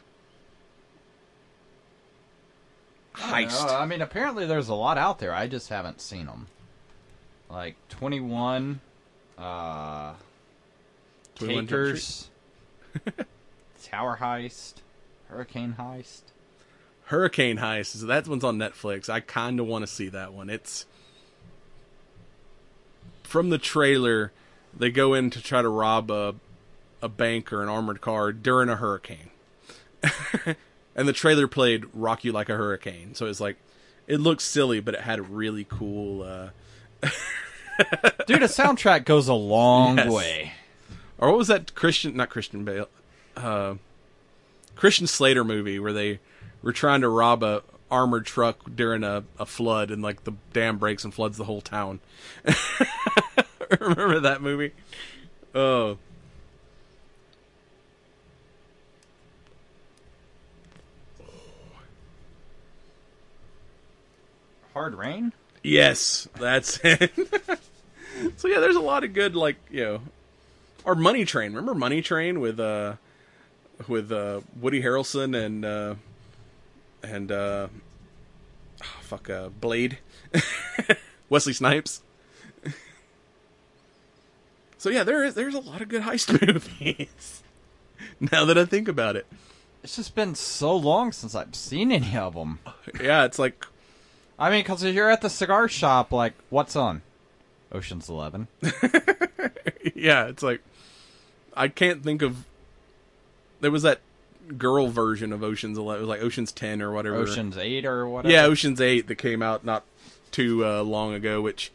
heist. 3.15 3.69
Uh, 3.69 3.79
I 3.79 3.87
mean, 3.87 4.03
apparently 4.03 4.47
there's 4.47 4.69
a 4.69 4.75
lot 4.75 4.99
out 4.99 5.19
there. 5.19 5.35
I 5.35 5.47
just 5.47 5.69
haven't 5.69 6.01
seen 6.01 6.27
them. 6.27 6.49
Like 7.51 7.77
21, 7.91 8.81
uh, 9.39 10.15
21 11.37 11.67
Takers, 11.67 12.31
Tower 13.83 14.19
Heist, 14.21 14.75
Hurricane 15.29 15.77
Heist. 15.79 16.23
Hurricane 17.07 17.59
Heist. 17.59 17.99
So 17.99 18.07
that 18.07 18.27
one's 18.27 18.45
on 18.45 18.59
Netflix. 18.59 19.09
I 19.09 19.21
kind 19.21 19.61
of 19.61 19.67
want 19.67 19.83
to 19.83 19.87
see 19.87 20.09
that 20.09 20.33
one. 20.33 20.49
It's 20.49 20.87
from 23.23 23.51
the 23.51 23.59
trailer. 23.59 24.33
They 24.77 24.91
go 24.91 25.15
in 25.15 25.31
to 25.31 25.43
try 25.43 25.63
to 25.63 25.69
rob 25.69 26.11
a 26.11 26.35
a 27.03 27.09
bank 27.09 27.53
or 27.53 27.63
an 27.63 27.69
armored 27.69 28.01
car 28.01 28.33
during 28.33 28.71
a 28.71 28.77
hurricane, 28.77 29.31
and 30.97 31.07
the 31.07 31.13
trailer 31.13 31.47
played 31.47 31.85
"Rock 31.93 32.25
You 32.25 32.33
Like 32.33 32.49
a 32.49 32.57
Hurricane." 32.57 33.15
So 33.15 33.27
it's 33.27 33.41
like 33.41 33.57
it 34.07 34.21
looks 34.21 34.45
silly, 34.45 34.81
but 34.81 34.95
it 34.95 35.01
had 35.01 35.19
a 35.19 35.23
really 35.23 35.67
cool. 35.69 36.23
Uh, 36.23 36.49
Dude, 38.27 38.43
a 38.43 38.47
soundtrack 38.47 39.05
goes 39.05 39.29
a 39.29 39.35
long 39.35 39.97
Yes. 39.99 40.11
way. 40.11 40.53
or 41.19 41.29
what 41.31 41.39
was 41.39 41.49
that 41.49 41.75
Christian? 41.75 42.17
Not 42.17 42.31
Christian 42.31 42.65
Bale. 42.65 42.89
Uh, 43.37 43.75
Christian 44.77 45.07
Slater 45.07 45.45
movie 45.45 45.79
where 45.79 45.93
they 45.93 46.21
were 46.63 46.73
trying 46.73 47.01
to 47.03 47.09
rob 47.09 47.43
a 47.43 47.63
armored 47.91 48.27
truck 48.27 48.59
during 48.75 49.05
a, 49.05 49.25
a 49.39 49.47
flood 49.47 49.91
and 49.91 50.03
like 50.03 50.25
the 50.25 50.33
dam 50.53 50.79
breaks 50.79 51.05
and 51.05 51.13
floods 51.15 51.37
the 51.37 51.45
whole 51.45 51.61
town. 51.61 52.01
Remember 53.81 54.21
that 54.21 54.41
movie? 54.43 54.73
Oh. 55.55 55.99
Hard 64.73 64.95
Rain? 64.95 65.33
Yes, 65.67 66.29
that's 66.39 66.79
it. 66.85 67.11
so 68.37 68.47
yeah, 68.49 68.61
there's 68.61 68.77
a 68.77 68.81
lot 68.81 69.03
of 69.03 69.13
good 69.15 69.35
like 69.35 69.57
you 69.71 69.83
know, 69.85 70.01
or 70.85 70.95
Money 70.95 71.25
Train. 71.25 71.53
Remember 71.53 71.75
Money 71.75 72.03
Train 72.03 72.39
with 72.39 72.61
uh 72.61 72.95
with 73.89 74.13
uh 74.13 74.43
Woody 74.61 74.83
Harrelson 74.83 75.35
and 75.35 75.65
uh 75.65 75.95
and 77.03 77.33
uh 77.33 77.69
oh, 78.83 78.87
fuck 79.01 79.31
uh 79.31 79.49
Blade 79.49 79.99
Wesley 81.31 81.55
Snipes. 81.55 82.03
so 84.77 84.91
yeah, 84.91 85.03
there 85.03 85.25
is 85.25 85.35
there's 85.35 85.55
a 85.55 85.61
lot 85.61 85.81
of 85.81 85.89
good 85.89 86.03
heist 86.03 86.47
movies. 86.47 87.43
now 88.21 88.45
that 88.45 88.59
I 88.59 88.67
think 88.67 88.87
about 88.87 89.17
it, 89.17 89.27
It's 89.83 89.97
just 89.97 90.15
been 90.15 90.35
so 90.35 90.77
long 90.77 91.11
since 91.13 91.35
I've 91.35 91.55
seen 91.55 91.91
any 91.91 92.17
of 92.19 92.35
them. 92.35 92.59
yeah, 93.01 93.25
it's 93.25 93.39
like 93.39 93.65
I 94.39 94.51
mean, 94.51 94.61
because 94.61 94.83
you're 94.85 95.11
at 95.11 95.21
the 95.21 95.31
cigar 95.31 95.69
shop, 95.69 96.13
like, 96.13 96.35
what's 96.51 96.77
on? 96.77 97.03
Ocean's 97.73 98.09
Eleven. 98.09 98.49
yeah, 99.95 100.27
it's 100.27 100.43
like 100.43 100.61
I 101.57 101.69
can't 101.69 102.03
think 102.03 102.23
of. 102.23 102.45
There 103.61 103.71
was 103.71 103.83
that 103.83 104.01
girl 104.59 104.89
version 104.89 105.33
of 105.33 105.43
Ocean's 105.43 105.79
Eleven, 105.79 106.03
it 106.03 106.07
was 106.07 106.09
like 106.09 106.23
Ocean's 106.23 106.53
Ten 106.53 106.83
or 106.83 106.93
whatever. 106.93 107.17
Ocean's 107.17 107.57
Eight 107.57 107.85
or 107.85 108.07
whatever. 108.09 108.33
yeah, 108.33 108.45
Ocean's 108.45 108.81
Eight 108.81 109.09
that 109.09 109.17
came 109.17 109.43
out 109.43 109.65
not 109.65 109.85
too 110.31 110.65
uh, 110.65 110.83
long 110.83 111.15
ago, 111.15 111.41
which 111.41 111.73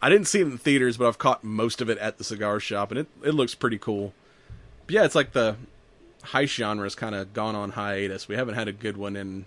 I 0.00 0.08
didn't 0.08 0.26
see 0.26 0.40
it 0.40 0.44
in 0.44 0.50
the 0.50 0.58
theaters, 0.58 0.96
but 0.96 1.08
I've 1.08 1.18
caught 1.18 1.42
most 1.44 1.80
of 1.80 1.88
it 1.88 1.98
at 1.98 2.18
the 2.18 2.24
cigar 2.24 2.60
shop, 2.60 2.90
and 2.90 3.00
it 3.00 3.06
it 3.22 3.32
looks 3.32 3.54
pretty 3.54 3.78
cool. 3.78 4.12
But 4.86 4.94
yeah, 4.94 5.04
it's 5.04 5.14
like 5.14 5.32
the 5.32 5.56
heist 6.24 6.54
genre's 6.54 6.94
kind 6.94 7.14
of 7.14 7.32
gone 7.32 7.54
on 7.54 7.70
hiatus. 7.70 8.28
We 8.28 8.36
haven't 8.36 8.54
had 8.54 8.68
a 8.68 8.72
good 8.72 8.96
one 8.96 9.16
in. 9.16 9.46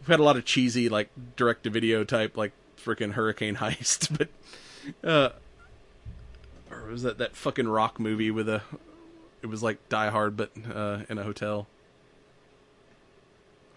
We've 0.00 0.08
had 0.08 0.20
a 0.20 0.24
lot 0.24 0.36
of 0.36 0.44
cheesy, 0.44 0.88
like 0.88 1.10
direct 1.36 1.64
to 1.64 1.70
video 1.70 2.04
type, 2.04 2.36
like 2.36 2.52
freaking 2.76 3.12
Hurricane 3.12 3.56
Heist, 3.56 4.16
but 4.16 4.28
uh, 5.08 5.30
or 6.70 6.86
was 6.86 7.02
that 7.02 7.18
that 7.18 7.36
fucking 7.36 7.68
rock 7.68 8.00
movie 8.00 8.30
with 8.30 8.48
a? 8.48 8.62
It 9.42 9.46
was 9.46 9.62
like 9.62 9.88
Die 9.88 10.10
Hard, 10.10 10.36
but 10.36 10.50
uh, 10.74 11.00
in 11.08 11.18
a 11.18 11.22
hotel. 11.22 11.66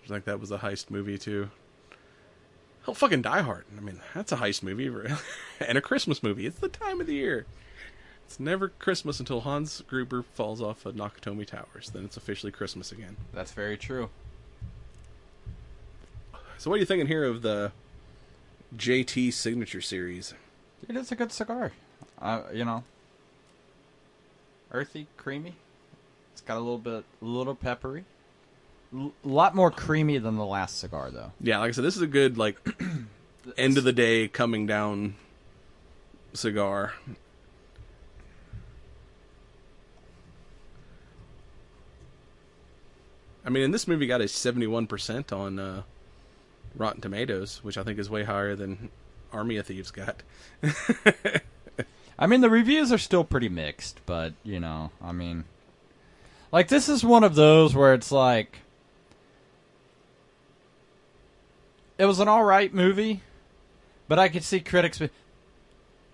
I 0.04 0.08
think 0.08 0.26
that 0.26 0.40
was 0.40 0.52
a 0.52 0.58
heist 0.58 0.90
movie 0.90 1.18
too. 1.18 1.50
Hell, 2.84 2.94
fucking 2.94 3.22
Die 3.22 3.42
Hard. 3.42 3.64
I 3.78 3.80
mean, 3.80 4.02
that's 4.14 4.34
a 4.34 4.38
heist 4.38 4.62
movie 4.62 4.92
and 5.62 5.78
a 5.78 5.82
Christmas 5.82 6.22
movie. 6.22 6.46
It's 6.46 6.60
the 6.60 6.68
time 6.68 7.00
of 7.00 7.08
the 7.08 7.14
year. 7.14 7.46
It's 8.26 8.40
never 8.40 8.70
Christmas 8.70 9.20
until 9.20 9.42
Hans 9.42 9.82
Gruber 9.88 10.24
falls 10.24 10.62
off 10.62 10.86
of 10.86 10.96
Nakatomi 10.96 11.46
Towers. 11.46 11.92
Then 11.94 12.04
it's 12.04 12.18
officially 12.18 12.52
Christmas 12.52 12.92
again. 12.92 13.16
That's 13.34 13.52
very 13.52 13.78
true. 13.78 14.10
So, 16.64 16.70
what 16.70 16.78
are 16.78 16.80
you 16.80 16.86
thinking 16.86 17.08
here 17.08 17.26
of 17.26 17.42
the 17.42 17.74
JT 18.78 19.34
Signature 19.34 19.82
Series? 19.82 20.34
It 20.88 20.96
is 20.96 21.12
a 21.12 21.16
good 21.18 21.34
cigar. 21.34 21.74
Uh, 22.22 22.44
you 22.54 22.64
know, 22.64 22.86
earthy, 24.72 25.08
creamy. 25.18 25.56
It's 26.32 26.40
got 26.40 26.56
a 26.56 26.62
little 26.62 26.78
bit, 26.78 27.04
a 27.22 27.26
little 27.26 27.54
peppery. 27.54 28.06
A 28.96 29.10
lot 29.26 29.56
more 29.56 29.72
creamy 29.72 30.20
than 30.20 30.38
the 30.38 30.46
last 30.46 30.80
cigar, 30.80 31.12
though. 31.12 31.34
Yeah, 31.42 31.60
like 31.60 31.68
I 31.68 31.72
said, 31.74 31.84
this 31.84 31.98
is 31.98 32.02
a 32.02 32.08
good 32.08 32.38
like 32.38 32.58
end 33.58 33.78
of 33.78 33.84
the 33.84 33.92
day 33.92 34.30
coming 34.30 34.66
down 34.66 35.16
cigar. 36.32 36.94
I 43.46 43.50
mean, 43.50 43.64
and 43.64 43.74
this 43.74 43.86
movie 43.86 44.08
got 44.08 44.22
a 44.22 44.30
seventy-one 44.30 44.88
percent 44.88 45.34
on 45.34 45.60
uh, 45.60 45.82
Rotten 46.76 47.02
Tomatoes, 47.02 47.64
which 47.64 47.78
I 47.78 47.84
think 47.84 48.00
is 48.00 48.10
way 48.10 48.24
higher 48.24 48.56
than 48.56 48.90
Army 49.32 49.58
of 49.58 49.68
Thieves 49.68 49.92
got. 49.92 50.24
I 52.18 52.28
mean, 52.28 52.42
the 52.42 52.50
reviews 52.50 52.92
are 52.92 52.98
still 52.98 53.24
pretty 53.24 53.50
mixed, 53.50 54.00
but 54.06 54.34
you 54.44 54.60
know, 54.60 54.92
I 55.02 55.12
mean, 55.12 55.46
like 56.52 56.68
this 56.68 56.90
is 56.90 57.04
one 57.04 57.24
of 57.24 57.36
those 57.36 57.76
where 57.76 57.94
it's 57.94 58.12
like, 58.12 58.60
it 61.98 62.06
was 62.06 62.20
an 62.20 62.28
all 62.28 62.44
right 62.44 62.74
movie, 62.74 63.22
but 64.08 64.20
I 64.20 64.30
could 64.30 64.44
see 64.44 64.60
critics 64.60 65.00
be 65.00 65.10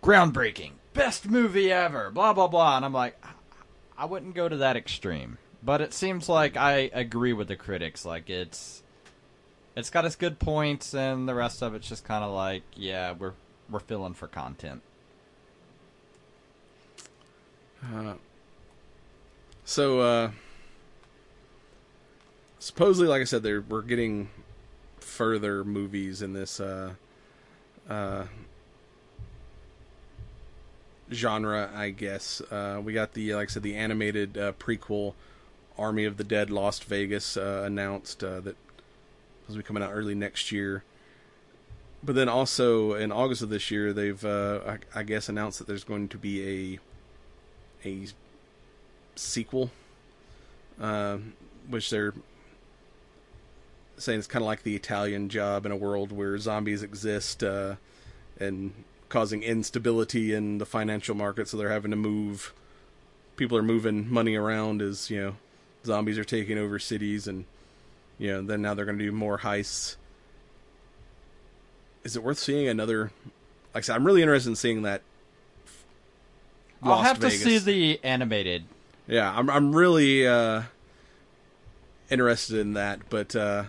groundbreaking, 0.03 0.71
best 0.93 1.29
movie 1.29 1.71
ever, 1.71 2.09
blah 2.11 2.33
blah 2.33 2.47
blah, 2.47 2.77
and 2.77 2.85
I'm 2.85 2.93
like, 2.93 3.21
I 3.97 4.05
wouldn't 4.05 4.35
go 4.35 4.47
to 4.47 4.57
that 4.57 4.77
extreme, 4.77 5.37
but 5.61 5.81
it 5.81 5.93
seems 5.93 6.29
like 6.29 6.55
I 6.57 6.89
agree 6.93 7.33
with 7.33 7.47
the 7.49 7.55
critics, 7.55 8.05
like 8.05 8.29
it's. 8.29 8.83
It's 9.79 9.89
got 9.89 10.05
its 10.05 10.15
good 10.15 10.39
points, 10.39 10.93
and 10.93 11.27
the 11.27 11.33
rest 11.33 11.61
of 11.61 11.73
it's 11.73 11.87
just 11.87 12.03
kind 12.03 12.23
of 12.23 12.31
like, 12.31 12.63
yeah, 12.75 13.13
we're 13.13 13.33
we're 13.69 13.79
filling 13.79 14.13
for 14.13 14.27
content. 14.27 14.81
So, 19.63 19.99
uh, 19.99 20.31
supposedly, 22.57 23.07
like 23.07 23.21
I 23.21 23.25
said, 23.25 23.43
they're, 23.43 23.61
we're 23.61 23.83
getting 23.83 24.29
further 24.99 25.63
movies 25.63 26.21
in 26.21 26.33
this 26.33 26.59
uh, 26.59 26.95
uh, 27.89 28.25
genre, 31.11 31.69
I 31.73 31.91
guess. 31.91 32.41
Uh, 32.51 32.81
we 32.83 32.93
got 32.93 33.13
the, 33.13 33.35
like 33.35 33.49
I 33.49 33.51
said, 33.51 33.63
the 33.63 33.75
animated 33.75 34.37
uh, 34.37 34.53
prequel 34.53 35.13
Army 35.77 36.05
of 36.05 36.17
the 36.17 36.23
Dead 36.23 36.49
Lost 36.49 36.83
Vegas 36.85 37.37
uh, 37.37 37.61
announced 37.65 38.23
uh, 38.23 38.41
will 39.55 39.61
be 39.61 39.67
coming 39.67 39.83
out 39.83 39.91
early 39.93 40.15
next 40.15 40.51
year. 40.51 40.83
But 42.03 42.15
then 42.15 42.29
also 42.29 42.93
in 42.93 43.11
August 43.11 43.41
of 43.41 43.49
this 43.49 43.69
year, 43.71 43.91
they've, 43.91 44.23
uh, 44.23 44.61
I, 44.65 44.99
I 44.99 45.03
guess, 45.03 45.27
announced 45.27 45.59
that 45.59 45.67
there's 45.67 45.83
going 45.83 46.07
to 46.09 46.17
be 46.17 46.77
a 47.83 47.87
a 47.87 48.07
sequel, 49.15 49.71
uh, 50.79 51.17
which 51.67 51.89
they're 51.89 52.13
saying 53.97 54.19
it's 54.19 54.27
kind 54.27 54.43
of 54.43 54.47
like 54.47 54.63
the 54.63 54.75
Italian 54.75 55.29
job 55.29 55.65
in 55.65 55.71
a 55.71 55.75
world 55.75 56.11
where 56.11 56.37
zombies 56.37 56.81
exist 56.81 57.43
uh, 57.43 57.75
and 58.39 58.73
causing 59.09 59.43
instability 59.43 60.33
in 60.33 60.57
the 60.57 60.65
financial 60.65 61.15
market, 61.15 61.47
so 61.47 61.57
they're 61.57 61.69
having 61.69 61.91
to 61.91 61.97
move. 61.97 62.53
People 63.35 63.57
are 63.57 63.63
moving 63.63 64.11
money 64.11 64.35
around 64.35 64.81
as 64.81 65.09
you 65.09 65.21
know, 65.21 65.35
zombies 65.85 66.17
are 66.17 66.23
taking 66.23 66.57
over 66.57 66.79
cities, 66.79 67.27
and 67.27 67.45
you 68.19 68.33
know, 68.33 68.41
then 68.41 68.61
now 68.61 68.73
they're 68.75 68.85
going 68.85 68.99
to 68.99 69.03
do 69.03 69.11
more 69.11 69.39
heists. 69.39 69.95
Is 72.03 72.15
it 72.15 72.23
worth 72.23 72.37
seeing 72.37 72.67
another? 72.67 73.11
Like 73.73 73.83
I 73.83 73.85
said, 73.85 73.95
I'm 73.95 74.05
really 74.05 74.21
interested 74.21 74.49
in 74.49 74.55
seeing 74.55 74.83
that. 74.83 75.01
I'll 76.83 76.91
Lost 76.91 77.07
have 77.07 77.19
to 77.19 77.31
see 77.31 77.57
the 77.57 77.99
animated. 78.03 78.65
Yeah, 79.07 79.33
I'm 79.35 79.49
I'm 79.49 79.75
really 79.75 80.27
uh, 80.27 80.63
interested 82.09 82.59
in 82.59 82.73
that, 82.73 83.09
but 83.09 83.35
uh, 83.35 83.65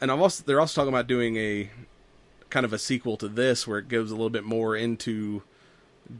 and 0.00 0.10
I'm 0.10 0.20
also 0.20 0.42
they're 0.46 0.60
also 0.60 0.80
talking 0.80 0.92
about 0.92 1.06
doing 1.06 1.36
a 1.36 1.70
kind 2.48 2.64
of 2.64 2.72
a 2.72 2.78
sequel 2.78 3.16
to 3.18 3.28
this 3.28 3.66
where 3.66 3.78
it 3.78 3.88
goes 3.88 4.10
a 4.10 4.14
little 4.14 4.30
bit 4.30 4.44
more 4.44 4.74
into 4.74 5.42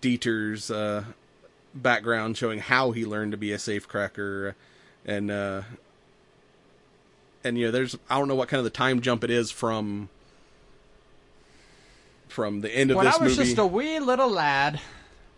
Dieter's 0.01 0.71
uh, 0.71 1.05
background, 1.75 2.37
showing 2.37 2.61
how 2.61 2.93
he 2.93 3.05
learned 3.05 3.33
to 3.33 3.39
be 3.39 3.53
a 3.53 3.57
safecracker, 3.57 4.55
and 5.05 5.31
uh, 5.31 5.63
and 7.45 7.59
you 7.59 7.67
know, 7.67 7.73
there's 7.73 7.97
I 8.09 8.19
don't 8.19 8.29
know 8.29 8.35
what 8.35 8.49
kind 8.49 8.59
of 8.59 8.65
the 8.65 8.71
time 8.71 9.01
jump 9.01 9.25
it 9.25 9.31
is 9.31 9.51
from 9.51 10.09
from 12.29 12.61
the 12.61 12.75
end 12.75 12.91
of 12.91 12.97
When 12.97 13.07
this 13.07 13.19
I 13.19 13.25
was 13.25 13.37
movie. 13.37 13.49
just 13.49 13.59
a 13.59 13.67
wee 13.67 13.99
little 13.99 14.31
lad. 14.31 14.81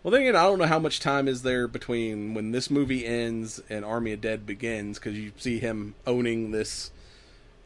Well, 0.03 0.11
then 0.11 0.21
again, 0.21 0.35
I 0.35 0.43
don't 0.43 0.59
know 0.59 0.65
how 0.65 0.79
much 0.79 0.99
time 0.99 1.27
is 1.29 1.43
there 1.43 1.67
between 1.67 2.33
when 2.33 2.51
this 2.51 2.69
movie 2.69 3.05
ends 3.05 3.61
and 3.69 3.85
Army 3.85 4.11
of 4.11 4.19
Dead 4.21 4.45
begins, 4.45 4.99
because 4.99 5.17
you 5.17 5.31
see 5.37 5.59
him 5.59 5.95
owning 6.05 6.51
this, 6.51 6.91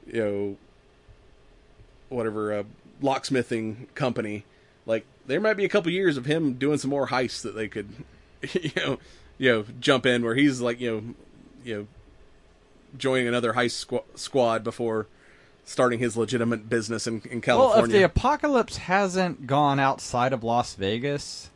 you 0.05 0.23
know, 0.23 0.57
whatever 2.09 2.53
uh, 2.53 2.63
locksmithing 3.01 3.87
company. 3.95 4.45
Like 4.85 5.05
there 5.25 5.41
might 5.41 5.55
be 5.55 5.65
a 5.65 5.69
couple 5.69 5.91
years 5.91 6.15
of 6.15 6.25
him 6.25 6.53
doing 6.53 6.77
some 6.77 6.91
more 6.91 7.07
heists 7.07 7.41
that 7.41 7.55
they 7.55 7.67
could, 7.67 7.89
you 8.53 8.71
know, 8.75 8.99
you 9.39 9.51
know, 9.51 9.65
jump 9.79 10.05
in 10.05 10.23
where 10.23 10.35
he's 10.35 10.61
like, 10.61 10.79
you 10.79 10.91
know, 10.91 11.15
you 11.65 11.75
know, 11.75 11.87
joining 12.97 13.27
another 13.27 13.53
heist 13.53 13.85
squ- 13.85 14.03
squad 14.15 14.63
before 14.63 15.07
starting 15.63 15.99
his 15.99 16.15
legitimate 16.15 16.69
business 16.69 17.07
in, 17.07 17.21
in 17.29 17.41
California. 17.41 17.75
Well, 17.75 17.85
if 17.85 17.91
the 17.91 18.03
apocalypse 18.03 18.77
hasn't 18.77 19.47
gone 19.47 19.79
outside 19.79 20.31
of 20.31 20.43
Las 20.43 20.75
Vegas, 20.75 21.49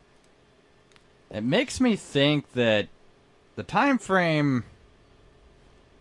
it 1.30 1.42
makes 1.42 1.80
me 1.80 1.96
think 1.96 2.52
that 2.52 2.88
the 3.56 3.62
time 3.62 3.98
frame 3.98 4.64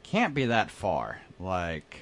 can't 0.04 0.34
be 0.34 0.46
that 0.46 0.70
far. 0.70 1.22
Like, 1.40 2.00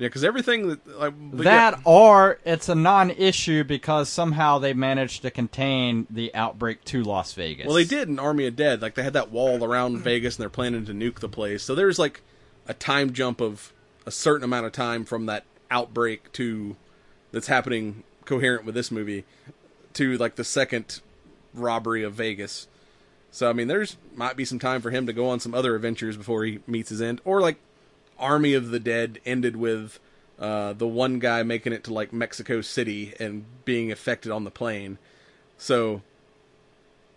Yeah, 0.00 0.08
because 0.08 0.24
everything 0.24 0.68
that 0.68 0.98
like 0.98 1.12
That 1.44 1.74
yeah, 1.74 1.82
or 1.84 2.38
it's 2.46 2.70
a 2.70 2.74
non-issue 2.74 3.64
because 3.64 4.08
somehow 4.08 4.58
they 4.58 4.72
managed 4.72 5.20
to 5.22 5.30
contain 5.30 6.06
the 6.08 6.34
outbreak 6.34 6.82
to 6.86 7.02
Las 7.02 7.34
Vegas. 7.34 7.66
well, 7.66 7.74
they 7.74 7.84
did 7.84 8.08
in 8.08 8.18
Army 8.18 8.46
of 8.46 8.56
Dead. 8.56 8.80
Like 8.80 8.94
they 8.94 9.02
had 9.02 9.12
that 9.12 9.30
wall 9.30 9.62
around 9.62 9.98
Vegas, 10.02 10.36
and 10.36 10.42
they're 10.42 10.48
planning 10.48 10.86
to 10.86 10.94
nuke 10.94 11.20
the 11.20 11.28
place. 11.28 11.62
So 11.62 11.74
there's 11.74 11.98
like 11.98 12.22
a 12.66 12.72
time 12.72 13.12
jump 13.12 13.42
of 13.42 13.74
a 14.06 14.10
certain 14.10 14.42
amount 14.42 14.64
of 14.64 14.72
time 14.72 15.04
from 15.04 15.26
that 15.26 15.44
outbreak 15.70 16.32
to 16.32 16.76
that's 17.30 17.48
happening 17.48 18.02
coherent 18.24 18.64
with 18.64 18.74
this 18.74 18.90
movie 18.90 19.24
to 19.92 20.16
like 20.16 20.36
the 20.36 20.44
second 20.44 21.02
robbery 21.52 22.02
of 22.02 22.14
Vegas. 22.14 22.68
So 23.30 23.50
I 23.50 23.52
mean, 23.52 23.68
there's 23.68 23.98
might 24.14 24.34
be 24.34 24.46
some 24.46 24.58
time 24.58 24.80
for 24.80 24.90
him 24.90 25.06
to 25.06 25.12
go 25.12 25.28
on 25.28 25.40
some 25.40 25.52
other 25.52 25.74
adventures 25.74 26.16
before 26.16 26.44
he 26.44 26.60
meets 26.66 26.88
his 26.88 27.02
end, 27.02 27.20
or 27.26 27.42
like 27.42 27.58
Army 28.20 28.54
of 28.54 28.70
the 28.70 28.78
Dead 28.78 29.18
ended 29.26 29.56
with 29.56 29.98
uh, 30.38 30.72
the 30.74 30.86
one 30.86 31.18
guy 31.18 31.42
making 31.42 31.72
it 31.72 31.84
to 31.84 31.92
like 31.92 32.12
Mexico 32.12 32.60
City 32.60 33.14
and 33.18 33.44
being 33.64 33.90
affected 33.90 34.30
on 34.30 34.44
the 34.44 34.50
plane. 34.50 34.98
So 35.58 36.02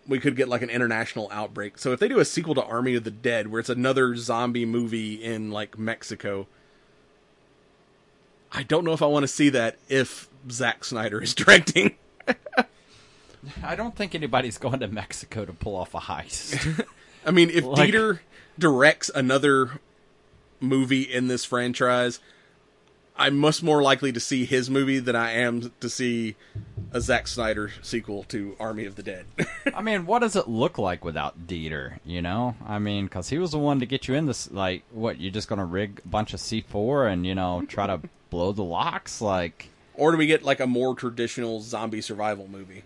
we 0.06 0.18
could 0.18 0.36
get 0.36 0.48
like 0.48 0.62
an 0.62 0.70
international 0.70 1.28
outbreak. 1.32 1.78
So 1.78 1.92
if 1.92 2.00
they 2.00 2.08
do 2.08 2.18
a 2.18 2.24
sequel 2.24 2.54
to 2.56 2.62
Army 2.64 2.94
of 2.94 3.04
the 3.04 3.10
Dead 3.10 3.48
where 3.50 3.60
it's 3.60 3.70
another 3.70 4.16
zombie 4.16 4.66
movie 4.66 5.14
in 5.22 5.50
like 5.50 5.78
Mexico, 5.78 6.46
I 8.52 8.62
don't 8.62 8.84
know 8.84 8.92
if 8.92 9.02
I 9.02 9.06
want 9.06 9.24
to 9.24 9.28
see 9.28 9.48
that 9.50 9.76
if 9.88 10.28
Zack 10.50 10.84
Snyder 10.84 11.22
is 11.22 11.34
directing. 11.34 11.96
I 13.62 13.76
don't 13.76 13.94
think 13.96 14.14
anybody's 14.14 14.58
going 14.58 14.80
to 14.80 14.88
Mexico 14.88 15.44
to 15.44 15.52
pull 15.52 15.76
off 15.76 15.94
a 15.94 16.00
heist. 16.00 16.84
I 17.26 17.30
mean, 17.30 17.50
if 17.50 17.64
Like- 17.64 17.90
Dieter 17.90 18.20
directs 18.58 19.10
another 19.14 19.80
movie 20.64 21.02
in 21.02 21.28
this 21.28 21.44
franchise, 21.44 22.20
I'm 23.16 23.38
much 23.38 23.62
more 23.62 23.80
likely 23.80 24.10
to 24.12 24.20
see 24.20 24.44
his 24.44 24.68
movie 24.68 24.98
than 24.98 25.14
I 25.14 25.32
am 25.32 25.72
to 25.80 25.88
see 25.88 26.34
a 26.92 27.00
Zack 27.00 27.28
Snyder 27.28 27.70
sequel 27.80 28.24
to 28.24 28.56
Army 28.58 28.86
of 28.86 28.96
the 28.96 29.04
Dead. 29.04 29.26
I 29.74 29.82
mean, 29.82 30.04
what 30.06 30.20
does 30.20 30.34
it 30.34 30.48
look 30.48 30.78
like 30.78 31.04
without 31.04 31.46
Dieter? 31.46 31.98
You 32.04 32.22
know, 32.22 32.56
I 32.66 32.80
mean, 32.80 33.04
because 33.04 33.28
he 33.28 33.38
was 33.38 33.52
the 33.52 33.58
one 33.58 33.78
to 33.80 33.86
get 33.86 34.08
you 34.08 34.14
in 34.14 34.26
this. 34.26 34.50
Like, 34.50 34.82
what? 34.90 35.20
You're 35.20 35.32
just 35.32 35.48
gonna 35.48 35.64
rig 35.64 36.00
a 36.04 36.08
bunch 36.08 36.34
of 36.34 36.40
C4 36.40 37.12
and 37.12 37.24
you 37.24 37.34
know 37.34 37.64
try 37.68 37.86
to 37.86 38.00
blow 38.30 38.52
the 38.52 38.64
locks? 38.64 39.20
Like, 39.20 39.68
or 39.94 40.10
do 40.10 40.18
we 40.18 40.26
get 40.26 40.42
like 40.42 40.58
a 40.58 40.66
more 40.66 40.94
traditional 40.96 41.60
zombie 41.60 42.00
survival 42.00 42.48
movie? 42.48 42.82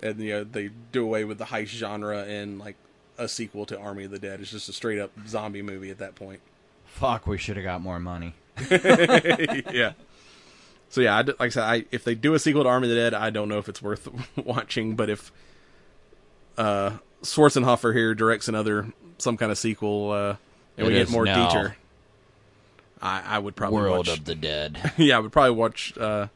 And 0.00 0.18
you 0.18 0.32
know, 0.32 0.44
they 0.44 0.70
do 0.90 1.04
away 1.04 1.22
with 1.22 1.38
the 1.38 1.46
heist 1.46 1.68
genre 1.68 2.24
and 2.24 2.58
like 2.58 2.74
a 3.16 3.28
sequel 3.28 3.64
to 3.66 3.78
Army 3.78 4.04
of 4.04 4.10
the 4.10 4.18
Dead. 4.18 4.40
It's 4.40 4.50
just 4.50 4.68
a 4.68 4.72
straight 4.72 4.98
up 4.98 5.12
zombie 5.28 5.62
movie 5.62 5.90
at 5.90 5.98
that 5.98 6.16
point. 6.16 6.40
Fuck, 6.92 7.26
we 7.26 7.38
should 7.38 7.56
have 7.56 7.64
got 7.64 7.80
more 7.80 7.98
money. 7.98 8.34
yeah. 8.70 9.92
So 10.88 11.00
yeah, 11.00 11.16
I 11.16 11.22
like 11.22 11.40
I 11.40 11.48
said, 11.48 11.64
I, 11.64 11.84
if 11.90 12.04
they 12.04 12.14
do 12.14 12.34
a 12.34 12.38
sequel 12.38 12.64
to 12.64 12.68
Army 12.68 12.86
of 12.86 12.94
the 12.94 13.00
Dead, 13.00 13.14
I 13.14 13.30
don't 13.30 13.48
know 13.48 13.58
if 13.58 13.68
it's 13.68 13.80
worth 13.80 14.08
watching. 14.36 14.94
But 14.94 15.08
if 15.08 15.32
uh, 16.58 16.98
Schweighöfer 17.22 17.94
here 17.94 18.14
directs 18.14 18.46
another 18.46 18.92
some 19.18 19.36
kind 19.36 19.50
of 19.50 19.58
sequel, 19.58 20.10
uh, 20.10 20.36
and 20.76 20.86
we 20.86 20.92
get 20.92 21.08
more 21.08 21.24
Dieter, 21.24 21.74
I, 23.00 23.22
I 23.26 23.38
would 23.38 23.56
probably 23.56 23.80
World 23.80 24.06
watch. 24.06 24.18
of 24.18 24.24
the 24.26 24.34
Dead. 24.34 24.92
yeah, 24.98 25.16
I 25.16 25.20
would 25.20 25.32
probably 25.32 25.56
watch 25.56 25.96
uh, 25.98 26.28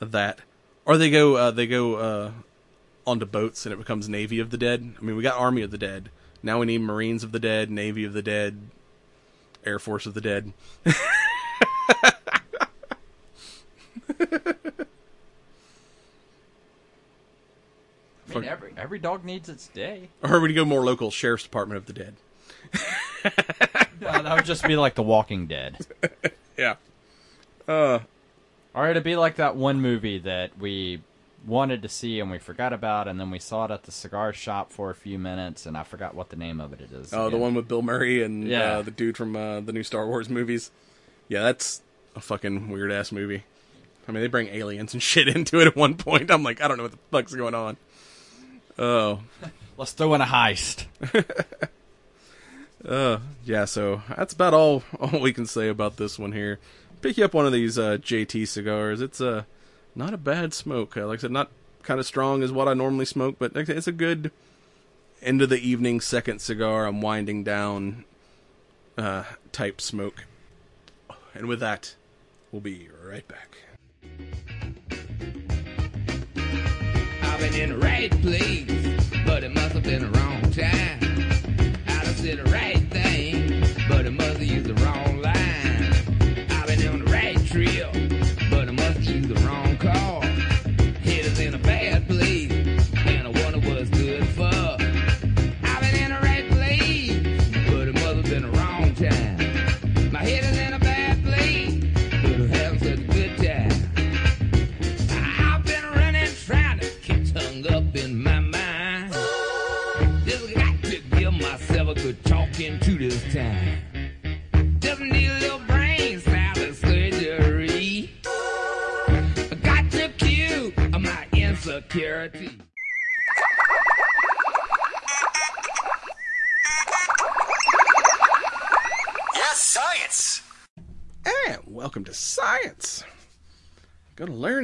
that, 0.00 0.40
or 0.84 0.98
they 0.98 1.10
go 1.10 1.36
uh, 1.36 1.50
they 1.52 1.68
go 1.68 1.94
uh, 1.94 2.30
onto 3.06 3.24
boats 3.24 3.64
and 3.64 3.72
it 3.72 3.76
becomes 3.76 4.08
Navy 4.08 4.40
of 4.40 4.50
the 4.50 4.58
Dead. 4.58 4.94
I 4.98 5.02
mean, 5.02 5.16
we 5.16 5.22
got 5.22 5.38
Army 5.38 5.62
of 5.62 5.70
the 5.70 5.78
Dead. 5.78 6.10
Now 6.42 6.58
we 6.58 6.66
need 6.66 6.80
Marines 6.80 7.22
of 7.22 7.32
the 7.32 7.40
Dead, 7.40 7.70
Navy 7.70 8.04
of 8.04 8.12
the 8.12 8.22
Dead, 8.22 8.68
Air 9.66 9.78
Force 9.78 10.06
of 10.06 10.14
the 10.14 10.20
Dead. 10.20 10.52
I 18.28 18.34
mean, 18.34 18.44
every 18.44 18.72
every 18.76 18.98
dog 18.98 19.24
needs 19.24 19.48
its 19.48 19.68
day. 19.68 20.08
Or 20.22 20.40
would 20.40 20.50
you 20.50 20.56
go 20.56 20.64
more 20.64 20.84
local 20.84 21.10
Sheriff's 21.10 21.44
Department 21.44 21.78
of 21.78 21.86
the 21.86 21.92
Dead? 21.92 22.14
No, 24.00 24.22
that 24.22 24.36
would 24.36 24.44
just 24.44 24.64
be 24.64 24.76
like 24.76 24.94
The 24.94 25.02
Walking 25.02 25.46
Dead. 25.46 25.78
Yeah. 26.58 26.76
Or 27.68 28.00
it'd 28.88 29.04
be 29.04 29.16
like 29.16 29.36
that 29.36 29.56
one 29.56 29.82
movie 29.82 30.20
that 30.20 30.58
we 30.58 31.02
wanted 31.46 31.82
to 31.82 31.88
see 31.88 32.18
and 32.20 32.30
we 32.30 32.38
forgot 32.38 32.72
about, 32.72 33.06
and 33.08 33.18
then 33.20 33.30
we 33.30 33.38
saw 33.38 33.64
it 33.66 33.70
at 33.70 33.84
the 33.84 33.92
cigar 33.92 34.32
shop 34.32 34.72
for 34.72 34.90
a 34.90 34.94
few 34.94 35.18
minutes, 35.18 35.64
and 35.66 35.76
I 35.76 35.82
forgot 35.84 36.14
what 36.14 36.30
the 36.30 36.36
name 36.36 36.60
of 36.60 36.72
it 36.72 36.80
is. 36.80 37.12
Oh, 37.14 37.30
the 37.30 37.36
one 37.36 37.54
with 37.54 37.68
Bill 37.68 37.82
Murray 37.82 38.22
and 38.22 38.46
Yeah. 38.46 38.78
uh, 38.78 38.82
the 38.82 38.90
dude 38.90 39.16
from 39.16 39.36
uh, 39.36 39.60
the 39.60 39.72
new 39.72 39.82
Star 39.82 40.06
Wars 40.06 40.28
movies. 40.28 40.70
Yeah, 41.28 41.42
that's 41.42 41.82
a 42.14 42.20
fucking 42.20 42.68
weird 42.70 42.90
ass 42.92 43.12
movie. 43.12 43.44
I 44.08 44.12
mean, 44.12 44.20
they 44.22 44.28
bring 44.28 44.48
aliens 44.48 44.92
and 44.94 45.02
shit 45.02 45.28
into 45.28 45.60
it 45.60 45.66
at 45.66 45.76
one 45.76 45.96
point. 45.96 46.30
I'm 46.30 46.42
like, 46.42 46.60
I 46.60 46.68
don't 46.68 46.76
know 46.76 46.84
what 46.84 46.92
the 46.92 46.98
fuck's 47.10 47.34
going 47.34 47.54
on. 47.54 47.76
Oh, 48.78 49.20
Let's 49.78 49.92
throw 49.92 50.14
in 50.14 50.20
a 50.22 50.26
heist. 50.26 50.86
uh, 52.88 53.18
yeah. 53.44 53.64
So 53.66 54.02
that's 54.16 54.32
about 54.32 54.54
all 54.54 54.82
all 55.00 55.20
we 55.20 55.32
can 55.32 55.46
say 55.46 55.68
about 55.68 55.96
this 55.98 56.18
one 56.18 56.32
here. 56.32 56.58
Pick 57.02 57.18
you 57.18 57.24
up 57.24 57.34
one 57.34 57.46
of 57.46 57.52
these 57.52 57.78
uh, 57.78 57.98
JT 58.00 58.48
cigars. 58.48 59.00
It's 59.02 59.20
uh, 59.20 59.44
not 59.96 60.12
a 60.12 60.18
bad 60.18 60.52
smoke. 60.52 60.96
Uh, 60.96 61.06
like 61.06 61.20
I 61.20 61.22
said, 61.22 61.30
not 61.32 61.50
kind 61.82 61.98
of 61.98 62.06
strong 62.06 62.42
as 62.42 62.52
what 62.52 62.68
I 62.68 62.74
normally 62.74 63.06
smoke, 63.06 63.36
but 63.38 63.52
it's 63.56 63.86
a 63.86 63.92
good 63.92 64.30
end 65.22 65.40
of 65.40 65.48
the 65.48 65.58
evening 65.58 66.00
second 66.00 66.40
cigar. 66.40 66.86
I'm 66.86 67.00
winding 67.00 67.42
down 67.42 68.04
uh, 68.98 69.24
type 69.52 69.80
smoke. 69.80 70.26
And 71.34 71.46
with 71.46 71.60
that, 71.60 71.94
we'll 72.52 72.60
be 72.60 72.88
right 73.04 73.26
back. 73.26 73.56
I've 77.22 77.40
been 77.40 77.54
in 77.54 77.70
the 77.70 77.78
right 77.78 78.10
place, 78.22 79.10
but 79.26 79.44
it 79.44 79.52
must 79.52 79.72
have 79.74 79.82
been 79.82 80.10
wrong 80.12 80.35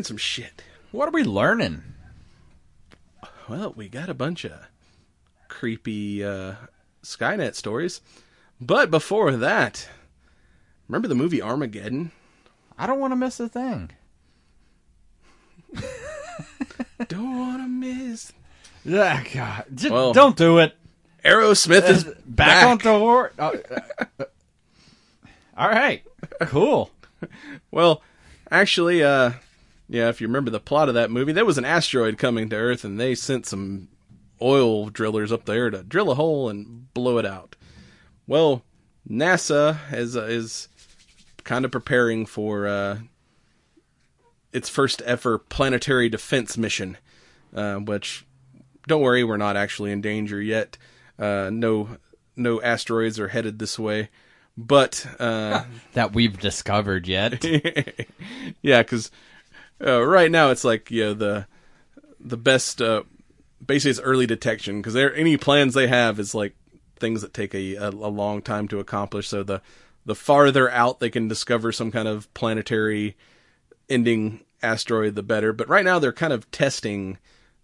learn 0.03 0.07
some 0.09 0.17
shit. 0.17 0.63
What 0.91 1.07
are 1.09 1.13
we 1.13 1.23
learning? 1.23 1.85
Well, 3.49 3.73
we 3.77 3.89
got 3.89 4.09
a 4.09 4.15
bunch 4.15 4.45
of 4.45 4.53
creepy 5.47 6.25
uh, 6.25 6.55
Skynet 7.05 7.55
stories. 7.55 8.01
But 8.61 8.91
before 8.91 9.31
that, 9.33 9.89
remember 10.89 11.07
the 11.07 11.15
movie 11.15 11.41
Armageddon? 11.41 12.11
I 12.77 12.89
don't 12.89 12.99
want 12.99 13.13
to 13.13 13.17
miss 13.17 13.39
a 13.39 13.49
thing. 13.49 13.91
Don't 17.09 17.39
wanna 17.39 17.67
miss. 17.69 18.33
Yeah, 18.85 19.23
God. 19.35 19.65
Just 19.75 19.91
Well- 19.93 20.13
don't 20.13 20.37
do 20.37 20.59
it. 20.59 20.77
Aerosmith 21.25 21.89
is 21.89 22.05
Back, 22.05 22.17
back. 22.27 22.67
on 22.67 22.79
tour. 22.79 23.33
Oh, 23.39 23.53
uh, 24.19 24.25
all 25.57 25.69
right. 25.69 26.03
Cool. 26.43 26.91
Well, 27.71 28.03
actually, 28.51 29.03
uh, 29.05 29.33
yeah, 29.93 30.09
if 30.09 30.23
you 30.23 30.27
remember 30.27 30.51
the 30.51 30.59
plot 30.59 30.89
of 30.89 30.95
that 30.95 31.11
movie, 31.11 31.33
there 31.33 31.45
was 31.45 31.59
an 31.59 31.67
asteroid 31.67 32.17
coming 32.17 32.49
to 32.49 32.57
Earth, 32.57 32.83
and 32.83 32.99
they 32.99 33.15
sent 33.15 33.45
some 33.45 33.89
oil 34.41 34.89
drillers 34.89 35.31
up 35.31 35.45
there 35.45 35.69
to 35.69 35.83
drill 35.83 36.11
a 36.11 36.15
hole 36.15 36.49
and 36.49 36.93
blow 36.95 37.19
it 37.19 37.27
out. 37.27 37.57
Well, 38.27 38.63
NASA 39.09 39.77
is 39.93 40.17
uh, 40.17 40.23
is 40.23 40.69
kind 41.45 41.67
of 41.67 41.71
preparing 41.71 42.25
for 42.25 42.67
uh, 42.67 42.99
its 44.51 44.71
first 44.71 45.03
ever 45.03 45.39
planetary 45.39 46.09
defense 46.09 46.57
mission, 46.57 46.97
uh, 47.55 47.75
which 47.77 48.25
don't 48.87 49.03
worry, 49.03 49.23
we're 49.25 49.37
not 49.37 49.59
actually 49.59 49.93
in 49.93 50.01
danger 50.01 50.41
yet. 50.41 50.79
Uh, 51.19 51.51
no, 51.53 51.99
no 52.35 52.63
asteroids 52.63 53.21
are 53.21 53.29
headed 53.29 53.59
this 53.59 53.79
way, 53.79 54.09
but 54.57 55.07
uh, 55.19 55.65
that 55.93 56.15
we've 56.15 56.41
discovered 56.41 57.07
yet. 57.07 57.45
yeah, 58.63 58.83
because 58.83 59.11
uh, 59.85 60.03
right 60.03 60.31
now 60.31 60.51
it's 60.51 60.65
like 60.65 60.91
know 61.05 61.15
the 61.15 61.47
the 62.21 62.37
best 62.37 62.81
uh, 62.81 63.03
basically 63.65 63.91
it's 63.91 64.01
early 64.01 64.27
detection 64.27 64.81
because 64.81 64.95
there 64.95 65.15
any 65.15 65.37
plans 65.37 65.75
they 65.75 65.89
have 65.89 66.19
is 66.19 66.35
like 66.35 66.55
things 66.97 67.23
that 67.23 67.35
take 67.35 67.55
a, 67.55 67.75
a 67.75 67.89
a 67.89 67.91
long 67.91 68.41
time 68.43 68.69
to 68.69 68.79
accomplish. 68.81 69.29
So 69.29 69.43
the 69.43 69.61
the 70.05 70.15
farther 70.15 70.71
out 70.71 71.01
they 71.01 71.11
can 71.11 71.29
discover 71.29 71.73
some 71.73 71.91
kind 71.91 72.09
of 72.09 72.33
planetary 72.35 73.17
ending 73.89 74.41
asteroid, 74.63 75.15
the 75.15 75.23
better. 75.23 75.53
But 75.53 75.69
right 75.69 75.85
now 75.85 75.99
they're 75.99 76.13
kind 76.13 76.33
of 76.33 76.51
testing 76.51 77.19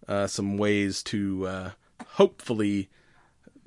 uh, 0.07 0.27
some 0.27 0.59
ways 0.59 1.03
to 1.05 1.47
uh, 1.47 1.71
hopefully 2.15 2.89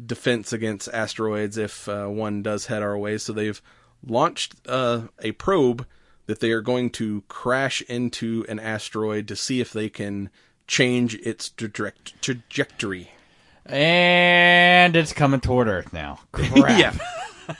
defense 0.03 0.51
against 0.51 0.89
asteroids 0.89 1.57
if 1.57 1.87
uh, 1.87 2.07
one 2.07 2.41
does 2.41 2.65
head 2.67 2.81
our 2.81 2.97
way. 2.97 3.17
So 3.17 3.33
they've 3.33 3.61
launched 4.05 4.55
uh, 4.67 5.03
a 5.21 5.31
probe 5.33 5.85
that 6.25 6.39
they 6.39 6.51
are 6.51 6.61
going 6.61 6.89
to 6.91 7.23
crash 7.27 7.81
into 7.83 8.45
an 8.47 8.59
asteroid 8.59 9.27
to 9.27 9.35
see 9.35 9.59
if 9.59 9.73
they 9.73 9.89
can 9.89 10.29
change 10.67 11.15
its 11.15 11.49
direct 11.49 12.21
trajectory. 12.21 13.11
And 13.65 14.95
it's 14.95 15.13
coming 15.13 15.39
toward 15.41 15.67
Earth 15.67 15.93
now. 15.93 16.19
Yeah. 16.55 16.95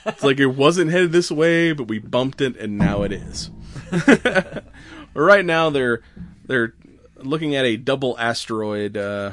It's 0.06 0.22
like 0.22 0.40
it 0.40 0.46
wasn't 0.46 0.90
headed 0.90 1.12
this 1.12 1.30
way, 1.30 1.72
but 1.72 1.88
we 1.88 1.98
bumped 1.98 2.40
it 2.40 2.56
and 2.56 2.78
now 2.78 3.02
it 3.02 3.12
is. 3.12 3.50
right 5.14 5.44
now 5.44 5.68
they're 5.68 6.00
they're 6.46 6.74
looking 7.16 7.54
at 7.54 7.66
a 7.66 7.76
double 7.76 8.18
asteroid 8.18 8.96
uh, 8.96 9.32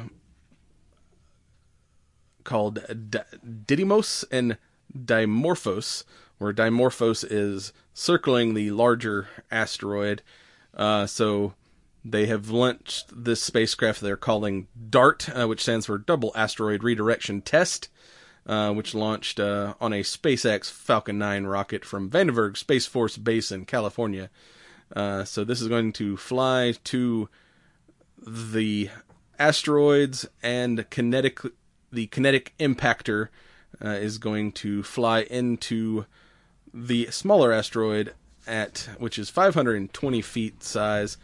called 2.43 2.79
D- 3.09 3.19
Didymos 3.45 4.25
and 4.31 4.57
Dimorphos, 4.97 6.03
where 6.39 6.53
Dimorphos 6.53 7.25
is 7.29 7.71
circling 7.99 8.53
the 8.53 8.71
larger 8.71 9.27
asteroid. 9.51 10.21
Uh, 10.73 11.05
so 11.05 11.53
they 12.05 12.27
have 12.27 12.49
launched 12.49 13.11
this 13.13 13.43
spacecraft 13.43 13.99
they're 13.99 14.15
calling 14.15 14.67
DART, 14.89 15.27
uh, 15.37 15.45
which 15.49 15.61
stands 15.61 15.85
for 15.85 15.97
Double 15.97 16.31
Asteroid 16.33 16.81
Redirection 16.81 17.41
Test, 17.41 17.89
uh, 18.45 18.71
which 18.71 18.95
launched 18.95 19.37
uh, 19.37 19.73
on 19.81 19.91
a 19.91 19.99
SpaceX 19.99 20.71
Falcon 20.71 21.17
9 21.17 21.43
rocket 21.43 21.83
from 21.83 22.09
Vandenberg 22.09 22.55
Space 22.55 22.85
Force 22.85 23.17
Base 23.17 23.51
in 23.51 23.65
California. 23.65 24.29
Uh, 24.95 25.25
so 25.25 25.43
this 25.43 25.59
is 25.59 25.67
going 25.67 25.91
to 25.91 26.15
fly 26.15 26.73
to 26.85 27.27
the 28.25 28.89
asteroids 29.37 30.25
and 30.41 30.89
kinetic 30.89 31.39
the 31.91 32.07
kinetic 32.07 32.53
impactor 32.59 33.27
uh, 33.83 33.89
is 33.89 34.19
going 34.19 34.51
to 34.51 34.83
fly 34.83 35.21
into 35.23 36.05
the 36.73 37.07
smaller 37.11 37.51
asteroid 37.51 38.13
at 38.47 38.89
which 38.97 39.19
is 39.19 39.29
520 39.29 40.21
feet 40.21 40.63
size 40.63 41.17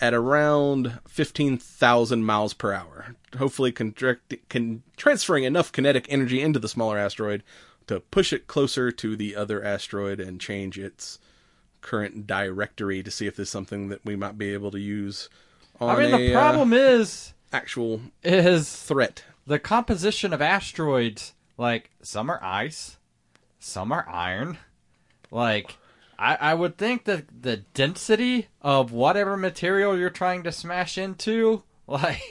at 0.00 0.12
around 0.14 0.98
15,000 1.08 2.24
miles 2.24 2.52
per 2.54 2.72
hour. 2.72 3.16
Hopefully, 3.38 3.72
contract, 3.72 4.34
can 4.48 4.82
transferring 4.96 5.44
enough 5.44 5.72
kinetic 5.72 6.06
energy 6.08 6.40
into 6.40 6.58
the 6.58 6.68
smaller 6.68 6.98
asteroid 6.98 7.42
to 7.86 8.00
push 8.00 8.32
it 8.32 8.46
closer 8.46 8.90
to 8.90 9.16
the 9.16 9.34
other 9.36 9.62
asteroid 9.64 10.20
and 10.20 10.40
change 10.40 10.78
its 10.78 11.18
current 11.80 12.26
directory 12.26 13.02
to 13.02 13.10
see 13.10 13.26
if 13.26 13.36
there's 13.36 13.50
something 13.50 13.88
that 13.88 14.04
we 14.04 14.16
might 14.16 14.36
be 14.36 14.52
able 14.52 14.70
to 14.70 14.80
use. 14.80 15.28
On 15.80 15.94
I 15.94 15.98
mean, 16.00 16.14
a, 16.14 16.18
the 16.18 16.32
problem 16.32 16.72
uh, 16.72 16.76
is 16.76 17.32
actual 17.52 18.00
is 18.22 18.74
threat. 18.74 19.24
the 19.46 19.58
composition 19.58 20.32
of 20.32 20.42
asteroids. 20.42 21.32
Like 21.58 21.90
some 22.02 22.30
are 22.30 22.42
ice, 22.44 22.98
some 23.58 23.92
are 23.92 24.08
iron. 24.08 24.58
Like 25.30 25.76
I, 26.18 26.36
I 26.36 26.54
would 26.54 26.78
think 26.78 27.04
that 27.04 27.42
the 27.42 27.58
density 27.74 28.48
of 28.62 28.92
whatever 28.92 29.36
material 29.36 29.98
you're 29.98 30.10
trying 30.10 30.42
to 30.44 30.52
smash 30.52 30.98
into, 30.98 31.62
like 31.86 32.22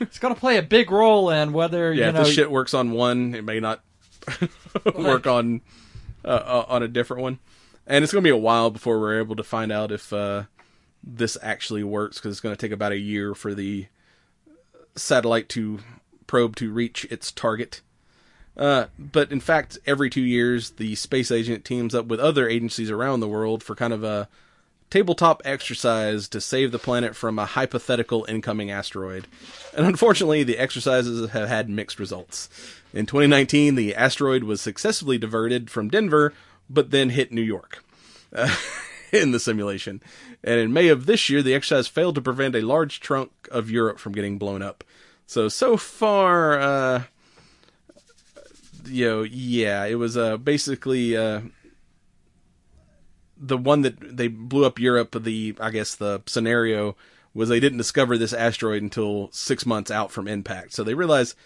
it's 0.00 0.18
gonna 0.18 0.34
play 0.34 0.56
a 0.56 0.62
big 0.62 0.90
role 0.90 1.30
in 1.30 1.52
whether 1.52 1.92
Yeah, 1.92 2.04
you 2.04 2.08
if 2.08 2.14
know 2.14 2.24
this 2.24 2.34
shit 2.34 2.50
works 2.50 2.74
on 2.74 2.92
one, 2.92 3.34
it 3.34 3.44
may 3.44 3.60
not 3.60 3.82
work 4.94 5.26
on 5.26 5.60
uh, 6.24 6.28
uh, 6.28 6.64
on 6.68 6.82
a 6.82 6.88
different 6.88 7.22
one. 7.22 7.38
And 7.86 8.04
it's 8.04 8.12
going 8.12 8.22
to 8.22 8.26
be 8.26 8.30
a 8.30 8.36
while 8.36 8.68
before 8.68 9.00
we're 9.00 9.18
able 9.18 9.36
to 9.36 9.42
find 9.42 9.72
out 9.72 9.90
if 9.90 10.12
uh, 10.12 10.42
this 11.02 11.38
actually 11.40 11.82
works 11.82 12.18
because 12.18 12.32
it's 12.32 12.40
going 12.40 12.54
to 12.54 12.60
take 12.60 12.70
about 12.70 12.92
a 12.92 12.98
year 12.98 13.34
for 13.34 13.54
the 13.54 13.86
satellite 14.94 15.48
to 15.50 15.78
probe 16.26 16.54
to 16.56 16.70
reach 16.70 17.06
its 17.10 17.32
target. 17.32 17.80
Uh, 18.58 18.86
but 18.98 19.30
in 19.30 19.40
fact, 19.40 19.78
every 19.86 20.10
two 20.10 20.22
years, 20.22 20.70
the 20.70 20.94
space 20.96 21.30
agent 21.30 21.64
teams 21.64 21.94
up 21.94 22.06
with 22.06 22.18
other 22.18 22.48
agencies 22.48 22.90
around 22.90 23.20
the 23.20 23.28
world 23.28 23.62
for 23.62 23.76
kind 23.76 23.92
of 23.92 24.02
a 24.02 24.28
tabletop 24.90 25.42
exercise 25.44 26.28
to 26.28 26.40
save 26.40 26.72
the 26.72 26.78
planet 26.78 27.14
from 27.14 27.38
a 27.38 27.44
hypothetical 27.44 28.24
incoming 28.28 28.70
asteroid. 28.70 29.26
And 29.76 29.86
unfortunately, 29.86 30.42
the 30.42 30.58
exercises 30.58 31.30
have 31.30 31.48
had 31.48 31.68
mixed 31.68 31.98
results. 31.98 32.48
In 32.92 33.06
2019, 33.06 33.74
the 33.74 33.94
asteroid 33.94 34.44
was 34.44 34.60
successfully 34.60 35.18
diverted 35.18 35.70
from 35.70 35.88
Denver, 35.88 36.32
but 36.70 36.90
then 36.90 37.10
hit 37.10 37.32
New 37.32 37.42
York 37.42 37.84
uh, 38.32 38.54
in 39.12 39.32
the 39.32 39.40
simulation. 39.40 40.02
And 40.42 40.58
in 40.58 40.72
May 40.72 40.88
of 40.88 41.06
this 41.06 41.28
year, 41.28 41.42
the 41.42 41.54
exercise 41.54 41.86
failed 41.86 42.14
to 42.14 42.22
prevent 42.22 42.56
a 42.56 42.62
large 42.62 43.00
chunk 43.00 43.30
of 43.50 43.70
Europe 43.70 43.98
from 43.98 44.12
getting 44.12 44.38
blown 44.38 44.62
up. 44.62 44.84
So, 45.26 45.48
so 45.48 45.76
far, 45.76 46.58
uh, 46.58 47.02
you 48.86 49.08
know, 49.08 49.22
yeah, 49.22 49.84
it 49.84 49.96
was 49.96 50.16
uh, 50.16 50.36
basically 50.36 51.16
uh, 51.16 51.40
the 53.36 53.56
one 53.56 53.82
that 53.82 54.16
they 54.16 54.28
blew 54.28 54.64
up 54.64 54.78
Europe. 54.78 55.16
The 55.20 55.56
I 55.60 55.70
guess 55.70 55.94
the 55.94 56.22
scenario 56.26 56.96
was 57.34 57.48
they 57.48 57.60
didn't 57.60 57.78
discover 57.78 58.18
this 58.18 58.32
asteroid 58.32 58.82
until 58.82 59.30
six 59.32 59.64
months 59.64 59.90
out 59.90 60.10
from 60.10 60.26
impact. 60.26 60.72
So 60.72 60.82
they 60.82 60.94
realized 60.94 61.36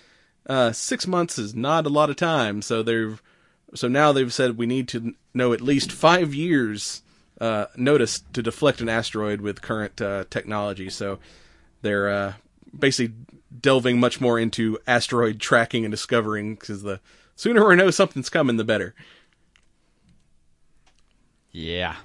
uh, 0.46 0.72
six 0.72 1.06
months 1.06 1.38
is 1.38 1.54
not 1.54 1.86
a 1.86 1.90
lot 1.90 2.10
of 2.10 2.16
time. 2.16 2.62
So 2.62 2.82
they've 2.82 3.22
so 3.74 3.88
now 3.88 4.12
they've 4.12 4.32
said 4.32 4.56
we 4.56 4.66
need 4.66 4.88
to 4.88 5.14
know 5.34 5.52
at 5.52 5.60
least 5.60 5.92
five 5.92 6.34
years 6.34 7.02
uh, 7.40 7.66
notice 7.76 8.22
to 8.32 8.42
deflect 8.42 8.80
an 8.80 8.88
asteroid 8.88 9.40
with 9.40 9.62
current 9.62 10.00
uh, 10.00 10.24
technology. 10.30 10.88
So 10.90 11.18
they're 11.82 12.08
uh, 12.08 12.32
basically 12.76 13.14
delving 13.60 14.00
much 14.00 14.20
more 14.20 14.38
into 14.38 14.78
asteroid 14.86 15.40
tracking 15.40 15.84
and 15.84 15.92
discovering 15.92 16.54
because 16.54 16.82
the 16.82 17.00
sooner 17.42 17.66
we 17.66 17.74
know 17.74 17.90
something's 17.90 18.30
coming, 18.30 18.56
the 18.56 18.62
better. 18.62 18.94
Yeah. 21.50 21.96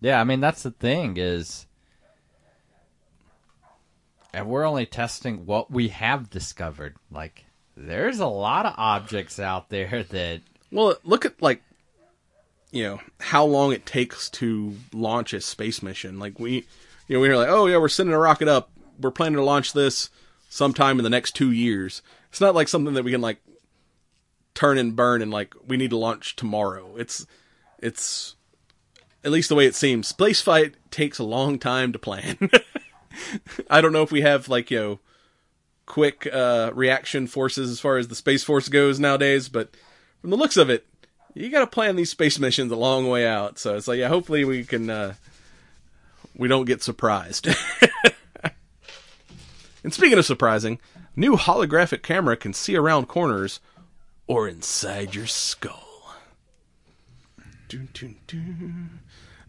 Yeah, 0.00 0.18
I 0.18 0.24
mean 0.24 0.40
that's 0.40 0.62
the 0.62 0.70
thing 0.70 1.18
is 1.18 1.66
and 4.32 4.48
we're 4.48 4.64
only 4.64 4.86
testing 4.86 5.44
what 5.44 5.70
we 5.70 5.88
have 5.88 6.30
discovered. 6.30 6.96
Like 7.10 7.44
there's 7.76 8.20
a 8.20 8.26
lot 8.26 8.64
of 8.64 8.72
objects 8.78 9.38
out 9.38 9.68
there 9.68 10.02
that 10.10 10.40
Well, 10.72 10.96
look 11.04 11.26
at 11.26 11.42
like 11.42 11.62
you 12.70 12.84
know 12.84 13.00
how 13.18 13.44
long 13.44 13.72
it 13.72 13.84
takes 13.84 14.30
to 14.30 14.76
launch 14.94 15.34
a 15.34 15.42
space 15.42 15.82
mission. 15.82 16.18
Like 16.18 16.40
we, 16.40 16.66
you 17.06 17.16
know, 17.16 17.20
we 17.20 17.28
were 17.28 17.36
like, 17.36 17.50
oh 17.50 17.66
yeah, 17.66 17.76
we're 17.76 17.88
sending 17.88 18.14
a 18.14 18.18
rocket 18.18 18.48
up. 18.48 18.70
We're 18.98 19.10
planning 19.10 19.36
to 19.36 19.44
launch 19.44 19.74
this 19.74 20.08
sometime 20.48 20.98
in 20.98 21.04
the 21.04 21.10
next 21.10 21.32
two 21.32 21.50
years. 21.50 22.00
It's 22.30 22.40
not 22.40 22.54
like 22.54 22.68
something 22.68 22.94
that 22.94 23.02
we 23.02 23.10
can 23.10 23.20
like 23.20 23.42
turn 24.60 24.76
and 24.76 24.94
burn 24.94 25.22
and 25.22 25.30
like 25.30 25.54
we 25.66 25.78
need 25.78 25.88
to 25.88 25.96
launch 25.96 26.36
tomorrow. 26.36 26.94
It's 26.96 27.26
it's 27.78 28.36
at 29.24 29.30
least 29.30 29.48
the 29.48 29.54
way 29.54 29.64
it 29.64 29.74
seems. 29.74 30.08
Space 30.08 30.42
flight 30.42 30.74
takes 30.90 31.18
a 31.18 31.24
long 31.24 31.58
time 31.58 31.92
to 31.92 31.98
plan. 31.98 32.36
I 33.70 33.80
don't 33.80 33.94
know 33.94 34.02
if 34.02 34.12
we 34.12 34.20
have 34.20 34.48
like 34.48 34.70
you 34.70 34.78
know 34.78 35.00
quick 35.86 36.28
uh, 36.30 36.72
reaction 36.74 37.26
forces 37.26 37.70
as 37.70 37.80
far 37.80 37.96
as 37.96 38.08
the 38.08 38.14
space 38.14 38.44
force 38.44 38.68
goes 38.68 39.00
nowadays, 39.00 39.48
but 39.48 39.74
from 40.20 40.28
the 40.28 40.36
looks 40.36 40.58
of 40.58 40.68
it, 40.68 40.86
you 41.32 41.48
got 41.48 41.60
to 41.60 41.66
plan 41.66 41.96
these 41.96 42.10
space 42.10 42.38
missions 42.38 42.70
a 42.70 42.76
long 42.76 43.08
way 43.08 43.26
out. 43.26 43.58
So 43.58 43.76
it's 43.76 43.88
like, 43.88 43.98
yeah, 43.98 44.08
hopefully 44.08 44.44
we 44.44 44.64
can 44.64 44.90
uh, 44.90 45.14
we 46.36 46.48
don't 46.48 46.66
get 46.66 46.82
surprised. 46.82 47.48
and 49.82 49.94
speaking 49.94 50.18
of 50.18 50.26
surprising, 50.26 50.78
new 51.16 51.36
holographic 51.36 52.02
camera 52.02 52.36
can 52.36 52.52
see 52.52 52.76
around 52.76 53.08
corners 53.08 53.58
or 54.30 54.46
inside 54.46 55.12
your 55.12 55.26
skull. 55.26 56.14
Dun, 57.68 57.88
dun, 57.92 58.16
dun. 58.28 59.00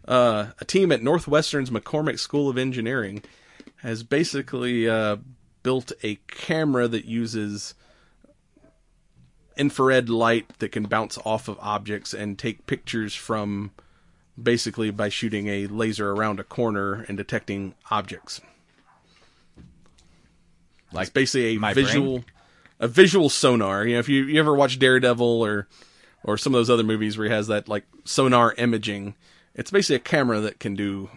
Uh, 0.08 0.46
a 0.58 0.64
team 0.64 0.90
at 0.90 1.00
Northwestern's 1.00 1.70
McCormick 1.70 2.18
School 2.18 2.48
of 2.48 2.58
Engineering 2.58 3.22
has 3.76 4.02
basically 4.02 4.88
uh, 4.88 5.18
built 5.62 5.92
a 6.02 6.16
camera 6.26 6.88
that 6.88 7.04
uses 7.04 7.74
infrared 9.56 10.08
light 10.08 10.58
that 10.58 10.72
can 10.72 10.82
bounce 10.82 11.16
off 11.24 11.46
of 11.46 11.56
objects 11.60 12.12
and 12.12 12.36
take 12.36 12.66
pictures 12.66 13.14
from 13.14 13.70
basically 14.42 14.90
by 14.90 15.08
shooting 15.08 15.46
a 15.46 15.68
laser 15.68 16.10
around 16.10 16.40
a 16.40 16.44
corner 16.44 17.04
and 17.06 17.16
detecting 17.16 17.76
objects. 17.88 18.40
Like 20.90 21.12
basically 21.12 21.54
a 21.54 21.60
my 21.60 21.72
visual 21.72 22.18
brain? 22.18 22.24
A 22.82 22.88
visual 22.88 23.30
sonar. 23.30 23.86
You 23.86 23.94
know, 23.94 24.00
if 24.00 24.08
you, 24.10 24.24
you 24.24 24.38
ever 24.40 24.54
watch 24.54 24.78
Daredevil 24.78 25.24
or 25.40 25.68
or 26.24 26.36
some 26.36 26.54
of 26.54 26.58
those 26.58 26.70
other 26.70 26.82
movies 26.82 27.16
where 27.16 27.28
he 27.28 27.32
has 27.32 27.46
that 27.46 27.68
like 27.68 27.84
sonar 28.04 28.52
imaging. 28.58 29.14
It's 29.54 29.70
basically 29.70 29.96
a 29.96 30.00
camera 30.00 30.40
that 30.40 30.60
can 30.60 30.74
do 30.74 31.10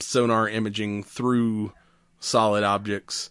sonar 0.00 0.48
imaging 0.48 1.02
through 1.02 1.72
solid 2.20 2.64
objects 2.64 3.30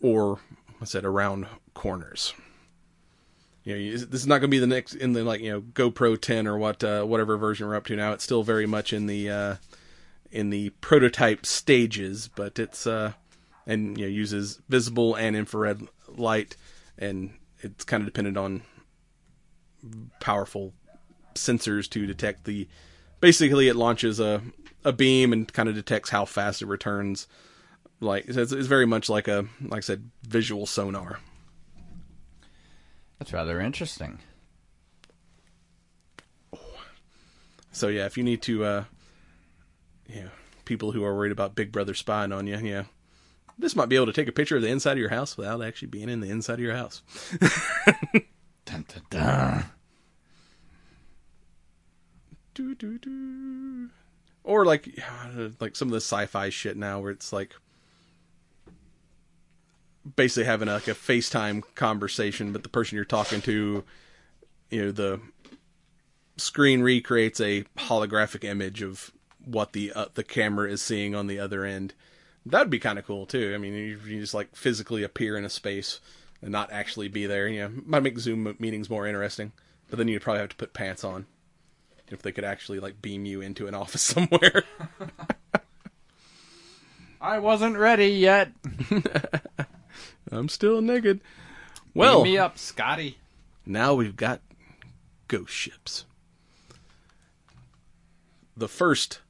or 0.00 0.40
I 0.80 0.84
said 0.84 1.04
around 1.04 1.46
corners. 1.74 2.34
You 3.64 3.74
know, 3.76 3.96
this 3.96 4.22
is 4.22 4.26
not 4.26 4.38
going 4.38 4.50
to 4.50 4.56
be 4.56 4.58
the 4.58 4.66
next 4.66 4.94
in 4.94 5.12
the 5.12 5.24
like 5.24 5.40
you 5.40 5.52
know 5.52 5.60
GoPro 5.60 6.20
10 6.20 6.46
or 6.46 6.58
what 6.58 6.82
uh, 6.82 7.04
whatever 7.04 7.36
version 7.36 7.66
we're 7.66 7.76
up 7.76 7.86
to 7.86 7.96
now. 7.96 8.12
It's 8.12 8.24
still 8.24 8.42
very 8.42 8.66
much 8.66 8.92
in 8.92 9.06
the 9.06 9.30
uh, 9.30 9.56
in 10.30 10.50
the 10.50 10.70
prototype 10.80 11.46
stages, 11.46 12.28
but 12.34 12.58
it's 12.58 12.86
uh, 12.86 13.12
and 13.66 13.98
you 13.98 14.06
know 14.06 14.10
uses 14.10 14.60
visible 14.68 15.14
and 15.14 15.36
infrared 15.36 15.86
light, 16.18 16.56
and 16.98 17.30
it's 17.60 17.84
kind 17.84 18.00
of 18.00 18.06
dependent 18.06 18.36
on 18.36 18.62
powerful 20.20 20.72
sensors 21.34 21.88
to 21.90 22.06
detect 22.06 22.44
the. 22.44 22.68
Basically, 23.20 23.68
it 23.68 23.76
launches 23.76 24.20
a 24.20 24.42
a 24.84 24.92
beam 24.92 25.32
and 25.32 25.52
kind 25.52 25.68
of 25.68 25.74
detects 25.74 26.10
how 26.10 26.24
fast 26.24 26.62
it 26.62 26.66
returns. 26.66 27.26
Like 28.00 28.24
it's, 28.26 28.52
it's 28.52 28.66
very 28.66 28.86
much 28.86 29.08
like 29.08 29.28
a 29.28 29.46
like 29.60 29.78
I 29.78 29.80
said, 29.80 30.10
visual 30.22 30.66
sonar. 30.66 31.20
That's 33.18 33.32
rather 33.32 33.60
interesting. 33.60 34.18
So 37.72 37.88
yeah, 37.88 38.04
if 38.04 38.18
you 38.18 38.22
need 38.22 38.42
to, 38.42 38.64
uh, 38.64 38.84
yeah, 40.06 40.28
people 40.66 40.92
who 40.92 41.04
are 41.04 41.14
worried 41.14 41.32
about 41.32 41.54
Big 41.54 41.72
Brother 41.72 41.94
spying 41.94 42.30
on 42.30 42.46
you, 42.46 42.58
yeah, 42.58 42.84
this 43.58 43.76
might 43.76 43.88
be 43.88 43.96
able 43.96 44.06
to 44.06 44.12
take 44.12 44.28
a 44.28 44.32
picture 44.32 44.56
of 44.56 44.62
the 44.62 44.68
inside 44.68 44.92
of 44.92 44.98
your 44.98 45.10
house 45.10 45.36
without 45.36 45.62
actually 45.62 45.88
being 45.88 46.08
in 46.08 46.20
the 46.20 46.30
inside 46.30 46.54
of 46.54 46.60
your 46.60 46.74
house. 46.74 47.02
Dun, 48.64 48.84
dun, 48.88 49.02
dun. 49.10 49.64
Doo, 52.54 52.74
doo, 52.74 52.98
doo. 52.98 53.90
Or 54.44 54.64
like, 54.64 54.88
like 55.60 55.74
some 55.74 55.88
of 55.88 55.92
the 55.92 55.98
sci-fi 55.98 56.48
shit 56.48 56.76
now, 56.76 57.00
where 57.00 57.10
it's 57.10 57.32
like 57.32 57.54
basically 60.16 60.44
having 60.44 60.68
like 60.68 60.88
a 60.88 60.94
FaceTime 60.94 61.62
conversation, 61.74 62.52
but 62.52 62.62
the 62.62 62.68
person 62.68 62.96
you're 62.96 63.04
talking 63.04 63.40
to, 63.42 63.84
you 64.70 64.84
know, 64.84 64.92
the 64.92 65.20
screen 66.36 66.82
recreates 66.82 67.40
a 67.40 67.64
holographic 67.78 68.44
image 68.44 68.82
of 68.82 69.12
what 69.44 69.72
the 69.72 69.92
uh, 69.92 70.06
the 70.14 70.24
camera 70.24 70.70
is 70.70 70.82
seeing 70.82 71.14
on 71.14 71.26
the 71.26 71.38
other 71.38 71.64
end. 71.64 71.94
That'd 72.44 72.70
be 72.70 72.78
kind 72.78 72.98
of 72.98 73.06
cool 73.06 73.26
too. 73.26 73.52
I 73.54 73.58
mean, 73.58 73.74
you, 73.74 73.98
you 74.06 74.20
just 74.20 74.34
like 74.34 74.54
physically 74.56 75.02
appear 75.02 75.36
in 75.36 75.44
a 75.44 75.50
space 75.50 76.00
and 76.40 76.50
not 76.50 76.72
actually 76.72 77.08
be 77.08 77.26
there. 77.26 77.46
You 77.48 77.60
know, 77.62 77.72
might 77.86 78.02
make 78.02 78.18
Zoom 78.18 78.56
meetings 78.58 78.90
more 78.90 79.06
interesting, 79.06 79.52
but 79.88 79.98
then 79.98 80.08
you'd 80.08 80.22
probably 80.22 80.40
have 80.40 80.48
to 80.50 80.56
put 80.56 80.74
pants 80.74 81.04
on 81.04 81.26
if 82.08 82.20
they 82.22 82.32
could 82.32 82.44
actually 82.44 82.80
like 82.80 83.00
beam 83.00 83.24
you 83.26 83.40
into 83.40 83.66
an 83.68 83.74
office 83.74 84.02
somewhere. 84.02 84.64
I 87.20 87.38
wasn't 87.38 87.76
ready 87.76 88.08
yet. 88.08 88.50
I'm 90.32 90.48
still 90.48 90.82
naked. 90.82 91.20
Well, 91.94 92.16
Well, 92.16 92.24
me 92.24 92.38
up, 92.38 92.58
Scotty. 92.58 93.18
now 93.64 93.94
we've 93.94 94.16
got 94.16 94.40
ghost 95.28 95.52
ships. 95.52 96.04
The 98.56 98.68
first 98.68 99.20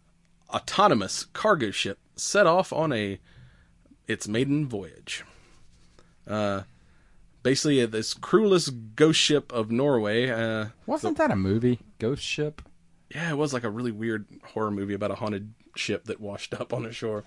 autonomous 0.48 1.26
cargo 1.32 1.70
ship 1.70 1.98
set 2.22 2.46
off 2.46 2.72
on 2.72 2.92
a 2.92 3.18
its 4.06 4.26
maiden 4.28 4.66
voyage. 4.66 5.24
Uh, 6.26 6.62
basically, 7.42 7.84
this 7.86 8.14
crewless 8.14 8.70
ghost 8.94 9.20
ship 9.20 9.52
of 9.52 9.70
Norway. 9.70 10.28
Uh, 10.30 10.66
Wasn't 10.86 11.18
that 11.18 11.30
a 11.30 11.36
movie? 11.36 11.80
Ghost 11.98 12.22
Ship. 12.22 12.60
yeah, 13.14 13.30
it 13.30 13.36
was 13.36 13.52
like 13.52 13.64
a 13.64 13.70
really 13.70 13.92
weird 13.92 14.26
horror 14.54 14.70
movie 14.70 14.94
about 14.94 15.10
a 15.10 15.16
haunted 15.16 15.52
ship 15.76 16.04
that 16.04 16.20
washed 16.20 16.52
up 16.54 16.72
on 16.72 16.84
a 16.84 16.92
shore. 16.92 17.24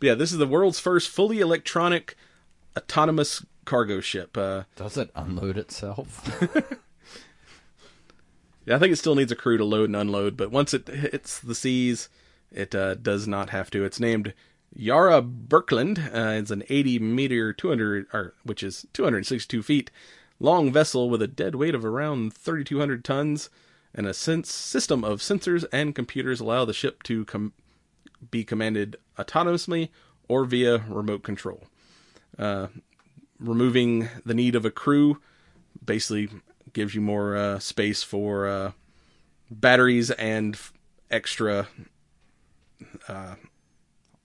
But 0.00 0.06
yeah, 0.06 0.14
this 0.14 0.32
is 0.32 0.38
the 0.38 0.46
world's 0.46 0.78
first 0.80 1.08
fully 1.08 1.40
electronic 1.40 2.16
autonomous 2.76 3.44
cargo 3.64 4.00
ship. 4.00 4.36
Uh, 4.36 4.64
Does 4.76 4.96
it 4.96 5.10
unload 5.14 5.56
itself? 5.58 6.28
Yeah, 8.64 8.76
I 8.76 8.78
think 8.78 8.92
it 8.92 8.96
still 8.96 9.16
needs 9.16 9.32
a 9.32 9.36
crew 9.36 9.56
to 9.56 9.64
load 9.64 9.88
and 9.88 9.96
unload, 9.96 10.36
but 10.36 10.52
once 10.52 10.72
it 10.72 10.86
hits 10.86 11.40
the 11.40 11.54
seas, 11.54 12.08
it 12.52 12.74
uh, 12.74 12.94
does 12.94 13.26
not 13.26 13.50
have 13.50 13.70
to. 13.70 13.84
It's 13.84 14.00
named 14.00 14.34
Yara 14.74 15.22
Birkeland. 15.22 15.98
Uh, 16.14 16.38
it's 16.40 16.50
an 16.50 16.62
80 16.68 16.98
meter, 17.00 17.52
200, 17.52 18.06
or 18.12 18.34
which 18.44 18.62
is 18.62 18.86
262 18.92 19.62
feet 19.62 19.90
long 20.40 20.72
vessel 20.72 21.08
with 21.08 21.22
a 21.22 21.28
dead 21.28 21.54
weight 21.54 21.74
of 21.74 21.84
around 21.84 22.34
3,200 22.34 23.04
tons, 23.04 23.48
and 23.94 24.06
a 24.06 24.14
system 24.14 25.04
of 25.04 25.20
sensors 25.20 25.64
and 25.72 25.94
computers 25.94 26.40
allow 26.40 26.64
the 26.64 26.72
ship 26.72 27.02
to 27.04 27.24
com- 27.26 27.52
be 28.30 28.42
commanded 28.42 28.96
autonomously 29.18 29.88
or 30.28 30.44
via 30.44 30.78
remote 30.88 31.22
control. 31.22 31.64
Uh, 32.38 32.68
removing 33.38 34.08
the 34.24 34.34
need 34.34 34.54
of 34.54 34.64
a 34.64 34.70
crew 34.70 35.20
basically 35.84 36.28
gives 36.72 36.94
you 36.94 37.00
more 37.00 37.36
uh, 37.36 37.58
space 37.58 38.02
for 38.02 38.46
uh, 38.46 38.72
batteries 39.50 40.10
and 40.12 40.54
f- 40.54 40.72
extra 41.10 41.68
uh, 43.08 43.34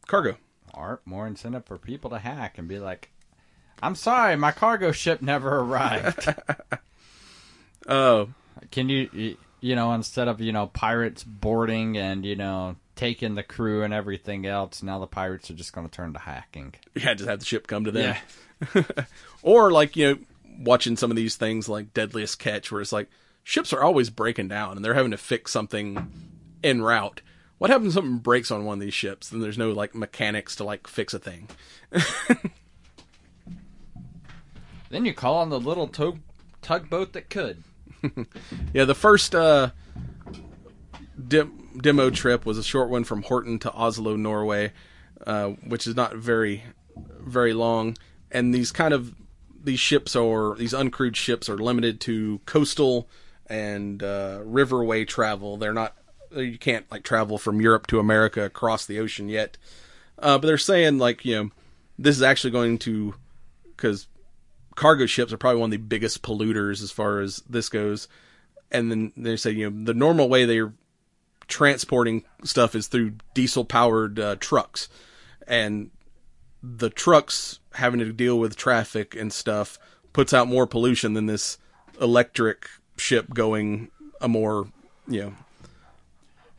cargo. 0.08 0.38
Or 0.74 1.02
more 1.06 1.26
incentive 1.26 1.66
for 1.66 1.78
people 1.78 2.10
to 2.12 2.20
hack 2.20 2.58
and 2.58 2.68
be 2.68 2.78
like, 2.78 3.10
I'm 3.82 3.96
sorry, 3.96 4.36
my 4.36 4.52
cargo 4.52 4.92
ship 4.92 5.22
never 5.22 5.60
arrived. 5.60 6.34
Oh, 7.88 8.30
Can 8.72 8.90
you, 8.90 9.38
you 9.62 9.76
know, 9.76 9.94
instead 9.94 10.28
of, 10.28 10.42
you 10.42 10.52
know, 10.52 10.68
pirates 10.68 11.24
boarding 11.24 11.98
and, 11.98 12.26
you 12.26 12.36
know, 12.36 12.76
taking 12.96 13.36
the 13.36 13.44
crew 13.44 13.84
and 13.84 13.94
everything 13.94 14.46
else, 14.46 14.84
now 14.84 15.00
the 15.00 15.08
pirates 15.08 15.50
are 15.50 15.54
just 15.54 15.72
going 15.72 15.88
to 15.88 15.96
turn 15.96 16.12
to 16.14 16.20
hacking. 16.20 16.74
yeah, 16.96 17.14
just 17.14 17.30
have 17.30 17.40
the 17.40 17.46
ship 17.46 17.66
come 17.68 17.86
to 17.86 17.92
them. 17.92 18.16
or 19.42 19.72
like 19.72 19.96
you 19.96 20.08
know, 20.08 20.18
watching 20.60 20.98
some 20.98 21.12
of 21.12 21.16
these 21.16 21.36
things 21.38 21.70
like 21.70 21.94
Deadliest 21.94 22.40
Catch, 22.40 22.72
where 22.72 22.82
it's 22.82 22.92
like 22.92 23.10
ships 23.44 23.72
are 23.72 23.84
always 23.84 24.10
breaking 24.10 24.50
down 24.50 24.76
and 24.76 24.84
they're 24.84 24.96
having 24.96 25.12
to 25.12 25.18
fix 25.18 25.52
something 25.52 26.12
en 26.64 26.82
route. 26.82 27.22
What 27.58 27.70
happens 27.70 27.90
if 27.90 27.94
something 27.96 28.18
breaks 28.20 28.52
on 28.52 28.66
one 28.66 28.76
of 28.76 28.82
these 28.82 28.94
ships? 28.94 29.30
Then 29.30 29.42
there's 29.42 29.58
no 29.58 29.72
like 29.72 29.96
mechanics 29.96 30.56
to 30.58 30.64
like 30.64 30.88
fix 30.88 31.14
a 31.14 31.20
thing. 31.20 31.50
Then 34.90 35.06
you 35.06 35.14
call 35.14 35.36
on 35.36 35.50
the 35.50 35.60
little 35.60 35.88
tug 35.88 36.20
tugboat 36.62 37.14
that 37.14 37.30
could. 37.30 37.64
Yeah, 38.74 38.86
the 38.86 38.96
first 38.96 39.34
uh, 39.36 39.72
dem- 41.28 41.70
demo 41.82 42.10
trip 42.10 42.46
was 42.46 42.58
a 42.58 42.64
short 42.64 42.90
one 42.90 43.04
from 43.04 43.24
Horten 43.24 43.60
to 43.62 43.72
Oslo, 43.74 44.16
Norway, 44.16 44.72
uh, 45.26 45.50
which 45.66 45.88
is 45.88 45.96
not 45.96 46.16
very, 46.16 46.64
very 47.20 47.54
long. 47.54 47.98
And 48.32 48.54
these 48.54 48.72
kind 48.72 48.94
of 48.94 49.14
these 49.62 49.80
ships 49.80 50.16
or 50.16 50.56
these 50.58 50.74
uncrewed 50.74 51.16
ships 51.16 51.50
are 51.50 51.58
limited 51.58 52.00
to 52.02 52.40
coastal 52.46 53.10
and 53.48 54.04
uh, 54.04 54.40
riverway 54.44 55.08
travel. 55.08 55.58
They're 55.58 55.74
not 55.74 55.96
you 56.36 56.58
can't 56.58 56.90
like 56.92 57.04
travel 57.04 57.38
from 57.38 57.62
Europe 57.62 57.88
to 57.88 58.00
America 58.00 58.44
across 58.44 58.86
the 58.86 59.00
ocean 59.00 59.30
yet. 59.30 59.58
Uh, 60.20 60.38
but 60.38 60.48
they're 60.48 60.58
saying 60.58 60.98
like 60.98 61.26
you 61.26 61.36
know 61.36 61.52
this 62.00 62.16
is 62.16 62.22
actually 62.22 62.52
going 62.52 62.78
to 62.80 63.16
because 63.76 64.08
cargo 64.76 65.06
ships 65.06 65.34
are 65.34 65.38
probably 65.38 65.60
one 65.60 65.68
of 65.68 65.72
the 65.72 65.78
biggest 65.78 66.22
polluters 66.22 66.82
as 66.82 66.92
far 66.92 67.20
as 67.20 67.38
this 67.50 67.68
goes. 67.68 68.08
And 68.72 68.92
then 68.92 69.12
they 69.18 69.36
say, 69.36 69.52
you 69.52 69.70
know, 69.70 69.86
the 69.86 69.94
normal 69.94 70.30
way 70.30 70.46
they're 70.46 70.74
transporting 71.48 72.24
stuff 72.44 72.76
is 72.76 72.88
through 72.88 73.14
diesel 73.34 73.66
powered 73.66 74.20
uh, 74.20 74.36
trucks. 74.40 74.90
And 75.48 75.92
the 76.62 76.90
trucks 76.90 77.60
having 77.74 78.00
to 78.00 78.12
deal 78.12 78.38
with 78.38 78.56
traffic 78.56 79.16
and 79.16 79.32
stuff 79.32 79.80
puts 80.14 80.34
out 80.34 80.48
more 80.48 80.68
pollution 80.68 81.14
than 81.14 81.26
this 81.26 81.58
electric 82.02 82.68
ship 82.98 83.34
going 83.34 83.90
a 84.20 84.28
more, 84.28 84.68
you 85.08 85.22
know, 85.22 85.34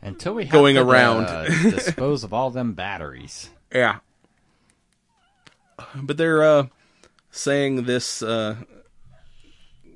Until 0.01 0.33
we 0.35 0.43
have 0.45 0.51
Going 0.51 0.75
to, 0.75 0.81
around. 0.81 1.25
uh, 1.25 1.45
dispose 1.69 2.23
of 2.23 2.33
all 2.33 2.49
them 2.49 2.73
batteries. 2.73 3.49
Yeah. 3.73 3.99
But 5.95 6.17
they're 6.17 6.43
uh, 6.43 6.67
saying 7.31 7.83
this 7.83 8.21
uh, 8.21 8.57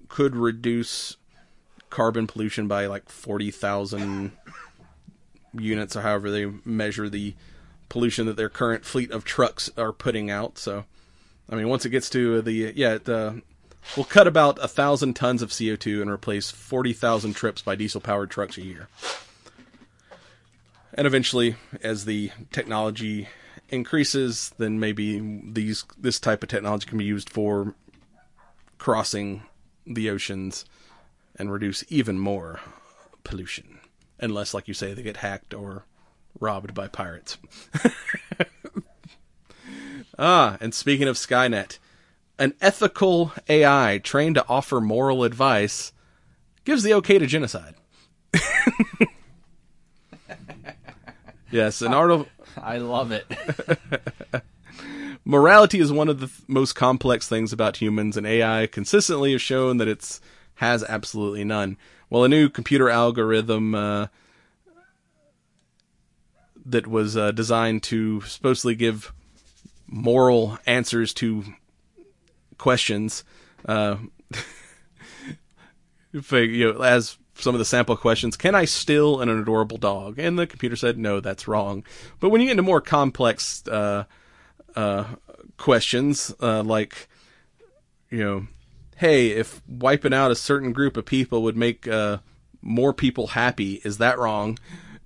could 0.09 0.35
reduce 0.35 1.17
carbon 1.89 2.27
pollution 2.27 2.67
by 2.67 2.85
like 2.87 3.07
40,000 3.09 4.31
units 5.53 5.95
or 5.95 6.01
however 6.01 6.31
they 6.31 6.47
measure 6.65 7.09
the 7.09 7.35
pollution 7.89 8.25
that 8.25 8.35
their 8.35 8.49
current 8.49 8.85
fleet 8.85 9.11
of 9.11 9.23
trucks 9.23 9.69
are 9.77 9.93
putting 9.93 10.31
out. 10.31 10.57
So, 10.57 10.85
I 11.49 11.55
mean, 11.55 11.69
once 11.69 11.85
it 11.85 11.89
gets 11.91 12.09
to 12.11 12.41
the, 12.41 12.73
yeah, 12.75 12.95
it 12.95 13.07
uh, 13.07 13.33
will 13.95 14.03
cut 14.05 14.27
about 14.27 14.57
a 14.63 14.67
thousand 14.67 15.13
tons 15.15 15.41
of 15.41 15.51
CO2 15.51 16.01
and 16.01 16.09
replace 16.09 16.49
40,000 16.49 17.33
trips 17.33 17.61
by 17.61 17.75
diesel 17.75 18.01
powered 18.01 18.31
trucks 18.31 18.57
a 18.57 18.63
year. 18.63 18.87
And 20.95 21.07
eventually, 21.07 21.55
as 21.81 22.05
the 22.05 22.31
technology 22.51 23.27
increases, 23.69 24.53
then 24.57 24.79
maybe 24.79 25.19
these 25.43 25.85
this 25.97 26.19
type 26.19 26.43
of 26.43 26.49
technology 26.49 26.87
can 26.87 26.97
be 26.97 27.05
used 27.05 27.29
for 27.29 27.73
crossing 28.77 29.43
the 29.85 30.09
oceans 30.09 30.65
and 31.35 31.51
reduce 31.51 31.83
even 31.89 32.19
more 32.19 32.59
pollution. 33.23 33.79
Unless, 34.19 34.53
like 34.53 34.67
you 34.67 34.73
say, 34.73 34.93
they 34.93 35.01
get 35.01 35.17
hacked 35.17 35.53
or 35.53 35.85
robbed 36.39 36.73
by 36.73 36.87
pirates. 36.87 37.37
ah, 40.19 40.57
and 40.61 40.73
speaking 40.73 41.07
of 41.07 41.15
Skynet, 41.15 41.79
an 42.37 42.53
ethical 42.61 43.33
AI 43.49 43.99
trained 44.03 44.35
to 44.35 44.45
offer 44.47 44.79
moral 44.79 45.23
advice 45.23 45.91
gives 46.65 46.83
the 46.83 46.93
okay 46.93 47.19
to 47.19 47.25
genocide. 47.25 47.75
yes, 51.53 51.81
an 51.81 51.93
article. 51.93 52.27
I 52.61 52.77
love 52.77 53.11
it. 53.11 53.25
Morality 55.25 55.79
is 55.79 55.91
one 55.91 56.09
of 56.09 56.19
the 56.19 56.27
th- 56.27 56.41
most 56.47 56.73
complex 56.73 57.29
things 57.29 57.53
about 57.53 57.77
humans, 57.77 58.17
and 58.17 58.27
AI 58.27 58.67
consistently 58.67 59.31
has 59.31 59.41
shown 59.41 59.77
that 59.77 59.87
it's 59.87 60.19
has 60.55 60.83
absolutely 60.83 61.43
none. 61.43 61.77
Well, 62.09 62.23
a 62.23 62.29
new 62.29 62.49
computer 62.49 62.89
algorithm 62.89 63.73
uh, 63.73 64.07
that 66.65 66.87
was 66.87 67.17
uh, 67.17 67.31
designed 67.31 67.83
to 67.83 68.21
supposedly 68.21 68.75
give 68.75 69.13
moral 69.87 70.57
answers 70.65 71.13
to 71.15 71.43
questions, 72.57 73.23
uh, 73.67 73.97
uh, 76.31 76.37
you 76.37 76.73
know, 76.73 76.81
as 76.81 77.17
some 77.43 77.55
of 77.55 77.59
the 77.59 77.65
sample 77.65 77.95
questions, 77.95 78.35
can 78.35 78.55
I 78.55 78.65
steal 78.65 79.21
an 79.21 79.29
adorable 79.29 79.77
dog? 79.77 80.17
And 80.17 80.39
the 80.39 80.47
computer 80.47 80.75
said, 80.75 80.97
no, 80.97 81.19
that's 81.19 81.47
wrong. 81.47 81.83
But 82.19 82.29
when 82.29 82.41
you 82.41 82.47
get 82.47 82.51
into 82.51 82.63
more 82.63 82.81
complex 82.81 83.67
uh, 83.67 84.05
uh, 84.75 85.05
questions, 85.57 86.33
uh, 86.41 86.63
like, 86.63 87.07
you 88.09 88.19
know, 88.19 88.47
hey, 88.97 89.29
if 89.29 89.61
wiping 89.67 90.13
out 90.13 90.31
a 90.31 90.35
certain 90.35 90.73
group 90.73 90.97
of 90.97 91.05
people 91.05 91.43
would 91.43 91.57
make 91.57 91.87
uh, 91.87 92.17
more 92.61 92.93
people 92.93 93.27
happy, 93.27 93.81
is 93.83 93.97
that 93.97 94.17
wrong? 94.17 94.57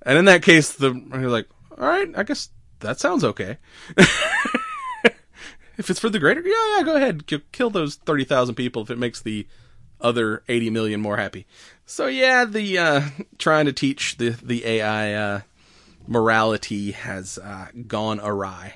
And 0.03 0.17
in 0.17 0.25
that 0.25 0.43
case, 0.43 0.71
the 0.71 0.93
you're 0.93 1.29
like, 1.29 1.47
all 1.77 1.87
right, 1.87 2.09
I 2.15 2.23
guess 2.23 2.49
that 2.79 2.99
sounds 2.99 3.23
okay. 3.23 3.57
if 5.77 5.89
it's 5.89 5.99
for 5.99 6.09
the 6.09 6.19
greater, 6.19 6.41
yeah, 6.41 6.77
yeah, 6.77 6.83
go 6.83 6.95
ahead, 6.95 7.27
K- 7.27 7.41
kill 7.51 7.69
those 7.69 7.95
thirty 7.95 8.23
thousand 8.23 8.55
people 8.55 8.81
if 8.81 8.89
it 8.89 8.97
makes 8.97 9.21
the 9.21 9.47
other 10.01 10.43
eighty 10.47 10.69
million 10.69 11.01
more 11.01 11.17
happy. 11.17 11.45
So 11.85 12.07
yeah, 12.07 12.45
the 12.45 12.77
uh, 12.77 13.01
trying 13.37 13.65
to 13.65 13.73
teach 13.73 14.17
the 14.17 14.29
the 14.29 14.65
AI 14.65 15.13
uh, 15.13 15.41
morality 16.07 16.91
has 16.91 17.37
uh, 17.37 17.67
gone 17.87 18.19
awry. 18.19 18.75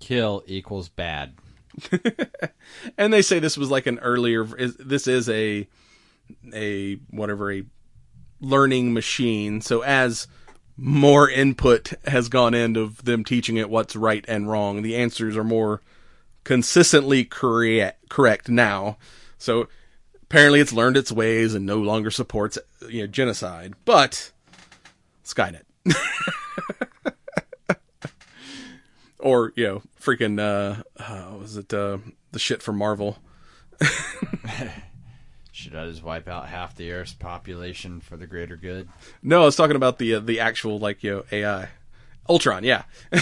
Kill 0.00 0.42
equals 0.46 0.88
bad. 0.88 1.34
and 2.98 3.12
they 3.12 3.22
say 3.22 3.38
this 3.38 3.58
was 3.58 3.70
like 3.70 3.86
an 3.86 3.98
earlier. 3.98 4.44
This 4.44 5.06
is 5.06 5.28
a 5.28 5.68
a 6.54 6.94
whatever 7.10 7.52
a 7.52 7.64
learning 8.40 8.92
machine. 8.92 9.60
So 9.60 9.82
as 9.82 10.26
more 10.76 11.28
input 11.28 11.92
has 12.06 12.28
gone 12.28 12.54
in 12.54 12.76
of 12.76 13.04
them 13.04 13.24
teaching 13.24 13.56
it 13.56 13.70
what's 13.70 13.96
right 13.96 14.24
and 14.28 14.48
wrong, 14.48 14.82
the 14.82 14.96
answers 14.96 15.36
are 15.36 15.44
more 15.44 15.80
consistently 16.46 17.24
correct 17.24 18.08
correct 18.08 18.48
now. 18.48 18.98
So 19.36 19.68
apparently 20.22 20.60
it's 20.60 20.72
learned 20.72 20.96
its 20.96 21.10
ways 21.10 21.54
and 21.54 21.66
no 21.66 21.78
longer 21.78 22.12
supports 22.12 22.56
you 22.88 23.00
know 23.00 23.08
genocide. 23.08 23.74
But 23.84 24.30
Skynet. 25.24 25.62
or 29.18 29.52
you 29.56 29.66
know 29.66 29.82
freaking 30.00 30.38
uh, 30.38 30.84
uh 31.02 31.36
was 31.36 31.56
it 31.56 31.74
uh 31.74 31.98
the 32.30 32.38
shit 32.38 32.62
from 32.62 32.78
marvel 32.78 33.18
Should 35.52 35.74
I 35.74 35.88
just 35.88 36.02
wipe 36.02 36.28
out 36.28 36.48
half 36.48 36.76
the 36.76 36.92
Earth's 36.92 37.14
population 37.14 38.00
for 38.00 38.16
the 38.16 38.26
greater 38.26 38.56
good? 38.56 38.88
no 39.22 39.42
i 39.42 39.44
was 39.44 39.56
talking 39.56 39.76
about 39.76 39.98
the 39.98 40.14
uh, 40.14 40.20
the 40.20 40.40
actual 40.40 40.78
like 40.78 41.02
you 41.02 41.10
know 41.10 41.24
ai 41.32 41.68
ultron 42.28 42.64
yeah. 42.64 42.84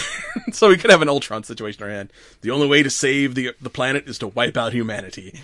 So 0.51 0.69
we 0.69 0.77
could 0.77 0.91
have 0.91 1.01
an 1.01 1.09
ultron 1.09 1.43
situation 1.43 1.83
in 1.83 1.89
our 1.89 1.95
hand. 1.95 2.13
The 2.41 2.51
only 2.51 2.67
way 2.67 2.83
to 2.83 2.89
save 2.89 3.35
the 3.35 3.51
the 3.61 3.69
planet 3.69 4.07
is 4.07 4.19
to 4.19 4.27
wipe 4.27 4.57
out 4.57 4.73
humanity. 4.73 5.39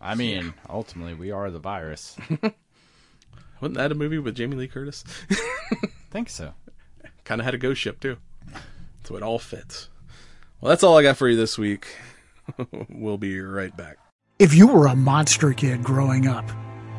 I 0.00 0.14
mean, 0.14 0.54
ultimately, 0.68 1.14
we 1.14 1.30
are 1.30 1.50
the 1.50 1.58
virus. 1.58 2.16
wasn't 3.60 3.76
that 3.76 3.92
a 3.92 3.94
movie 3.94 4.18
with 4.18 4.34
jamie 4.34 4.56
lee 4.56 4.68
curtis? 4.68 5.04
Think 6.10 6.30
so. 6.30 6.54
kind 7.24 7.40
of 7.40 7.44
had 7.44 7.54
a 7.54 7.58
ghost 7.58 7.80
ship 7.80 8.00
too. 8.00 8.16
So 9.04 9.16
it 9.16 9.22
all 9.22 9.38
fits. 9.38 9.88
Well 10.60 10.70
that's 10.70 10.82
all 10.82 10.98
i 10.98 11.02
got 11.02 11.16
for 11.16 11.28
you 11.28 11.36
this 11.36 11.58
week. 11.58 11.86
We'll 12.88 13.18
be 13.18 13.40
right 13.40 13.76
back. 13.76 13.98
If 14.38 14.54
you 14.54 14.66
were 14.66 14.86
a 14.86 14.96
monster 14.96 15.52
kid 15.52 15.82
growing 15.82 16.26
up, 16.26 16.50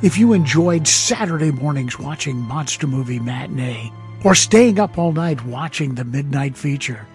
if 0.02 0.18
you 0.18 0.34
enjoyed 0.34 0.88
Saturday 0.88 1.52
mornings 1.52 2.00
watching 2.00 2.38
Monster 2.38 2.88
Movie 2.88 3.20
Matinee, 3.20 3.92
or 4.23 4.35
staying 4.35 4.80
up 4.80 4.98
all 4.98 5.11
night 5.11 5.43
watching 5.45 5.95
the 5.95 6.03
midnight 6.03 6.56
feature, 6.57 7.07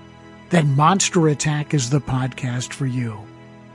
then 0.51 0.77
Monster 0.77 1.29
Attack 1.29 1.75
is 1.75 1.91
the 1.91 2.01
podcast 2.01 2.73
for 2.73 2.87
you. 2.87 3.19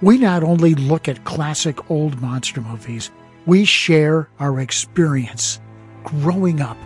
We 0.01 0.17
not 0.17 0.43
only 0.43 0.73
look 0.75 1.07
at 1.07 1.23
classic 1.25 1.91
old 1.91 2.21
monster 2.21 2.61
movies, 2.61 3.11
we 3.45 3.65
share 3.65 4.29
our 4.39 4.59
experience 4.59 5.59
growing 6.03 6.61
up 6.61 6.77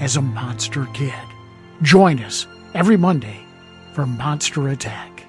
as 0.00 0.16
a 0.16 0.22
monster 0.22 0.86
kid. 0.94 1.12
Join 1.82 2.20
us 2.20 2.46
every 2.74 2.96
Monday 2.96 3.44
for 3.92 4.06
Monster 4.06 4.68
Attack. 4.68 5.24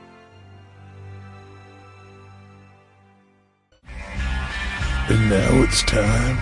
And 5.09 5.29
now 5.29 5.63
it's 5.63 5.83
time 5.83 6.37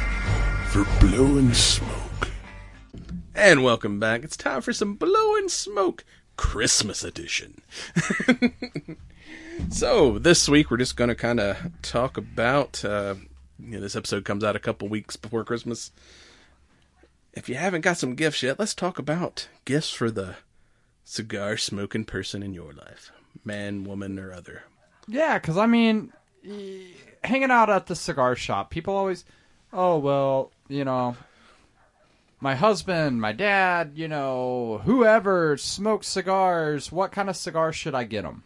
for 0.68 0.86
blowing 1.00 1.54
smoke. 1.54 1.99
And 3.42 3.64
welcome 3.64 4.02
back. 4.02 4.26
It's 4.26 4.36
time 4.36 4.60
for 4.60 4.74
some 4.74 4.96
blowing 4.96 5.48
smoke 5.48 6.04
Christmas 6.36 7.06
edition. 7.06 7.62
so 9.70 10.20
this 10.20 10.50
week 10.50 10.70
we're 10.70 10.76
just 10.76 10.98
going 10.98 11.08
to 11.08 11.16
kind 11.16 11.40
of 11.40 11.58
talk 11.82 12.18
about. 12.18 12.84
Uh, 12.84 13.16
you 13.58 13.70
know, 13.70 13.80
this 13.80 13.96
episode 13.96 14.26
comes 14.26 14.44
out 14.44 14.58
a 14.58 14.60
couple 14.60 14.90
weeks 14.90 15.16
before 15.16 15.46
Christmas. 15.46 15.92
If 17.32 17.48
you 17.48 17.56
haven't 17.56 17.80
got 17.80 17.98
some 17.98 18.16
gifts 18.16 18.44
yet, 18.44 18.60
let's 18.60 18.76
talk 18.76 19.00
about 19.00 19.48
gifts 19.64 19.90
for 19.90 20.12
the 20.12 20.36
cigar 21.06 21.56
smoking 21.56 22.04
person 22.04 22.44
in 22.44 22.54
your 22.54 22.74
life, 22.74 23.10
man, 23.46 23.86
woman, 23.86 24.20
or 24.20 24.34
other. 24.34 24.64
Yeah, 25.08 25.40
because 25.40 25.56
I 25.58 25.66
mean, 25.66 26.12
hanging 27.24 27.52
out 27.52 27.70
at 27.70 27.86
the 27.86 27.96
cigar 27.96 28.36
shop, 28.36 28.70
people 28.70 28.98
always, 28.98 29.24
oh 29.72 29.98
well, 29.98 30.52
you 30.68 30.84
know, 30.84 31.16
my 32.42 32.56
husband, 32.56 33.20
my 33.22 33.32
dad, 33.34 33.92
you 33.96 34.08
know, 34.08 34.82
whoever 34.86 35.58
smokes 35.58 36.08
cigars, 36.08 36.92
what 36.92 37.12
kind 37.12 37.30
of 37.30 37.36
cigar 37.36 37.72
should 37.74 37.94
I 37.96 38.04
get 38.06 38.24
them? 38.24 38.44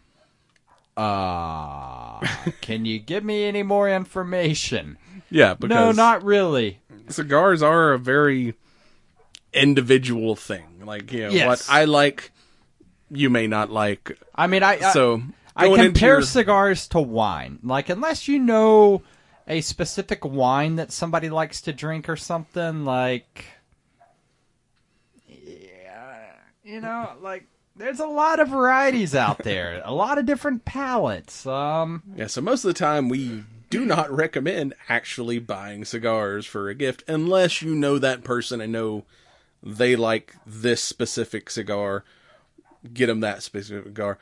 Uh, 0.96 2.20
can 2.60 2.84
you 2.84 2.98
give 2.98 3.24
me 3.24 3.44
any 3.44 3.62
more 3.62 3.88
information? 3.90 4.96
Yeah, 5.30 5.54
because 5.54 5.70
No, 5.74 5.90
not 5.92 6.22
really. 6.24 6.80
cigars 7.08 7.62
are 7.62 7.92
a 7.92 7.98
very 7.98 8.54
individual 9.52 10.36
thing. 10.36 10.82
Like 10.84 11.12
you 11.12 11.24
know, 11.24 11.30
Yes. 11.30 11.46
what 11.68 11.74
I 11.74 11.84
like, 11.84 12.32
you 13.10 13.30
may 13.30 13.46
not 13.46 13.70
like. 13.70 14.18
I 14.34 14.46
mean, 14.46 14.62
I, 14.62 14.78
I 14.84 14.92
So 14.92 15.22
I 15.56 15.68
compare 15.74 16.14
your- 16.14 16.22
cigars 16.22 16.86
to 16.88 17.00
wine. 17.00 17.58
Like, 17.62 17.88
unless 17.88 18.28
you 18.28 18.38
know 18.38 19.02
a 19.48 19.60
specific 19.62 20.24
wine 20.24 20.76
that 20.76 20.92
somebody 20.92 21.28
likes 21.30 21.60
to 21.62 21.72
drink 21.72 22.08
or 22.08 22.16
something, 22.16 22.84
like, 22.84 23.44
yeah, 25.26 26.32
you 26.64 26.80
know, 26.80 27.12
like 27.20 27.46
there's 27.76 28.00
a 28.00 28.06
lot 28.06 28.40
of 28.40 28.48
varieties 28.48 29.14
out 29.14 29.38
there, 29.38 29.82
a 29.84 29.92
lot 29.94 30.18
of 30.18 30.26
different 30.26 30.64
palettes. 30.64 31.46
Um, 31.46 32.02
Yeah, 32.16 32.26
so 32.28 32.40
most 32.40 32.64
of 32.64 32.68
the 32.68 32.78
time 32.78 33.08
we 33.08 33.44
do 33.70 33.84
not 33.84 34.10
recommend 34.10 34.74
actually 34.88 35.38
buying 35.38 35.84
cigars 35.84 36.46
for 36.46 36.68
a 36.68 36.74
gift 36.74 37.02
unless 37.08 37.60
you 37.62 37.74
know 37.74 37.98
that 37.98 38.22
person 38.24 38.60
and 38.60 38.72
know 38.72 39.04
they 39.62 39.96
like 39.96 40.34
this 40.46 40.82
specific 40.82 41.50
cigar. 41.50 42.04
Get 42.92 43.06
them 43.06 43.20
that 43.20 43.42
specific 43.42 43.86
cigar. 43.86 44.18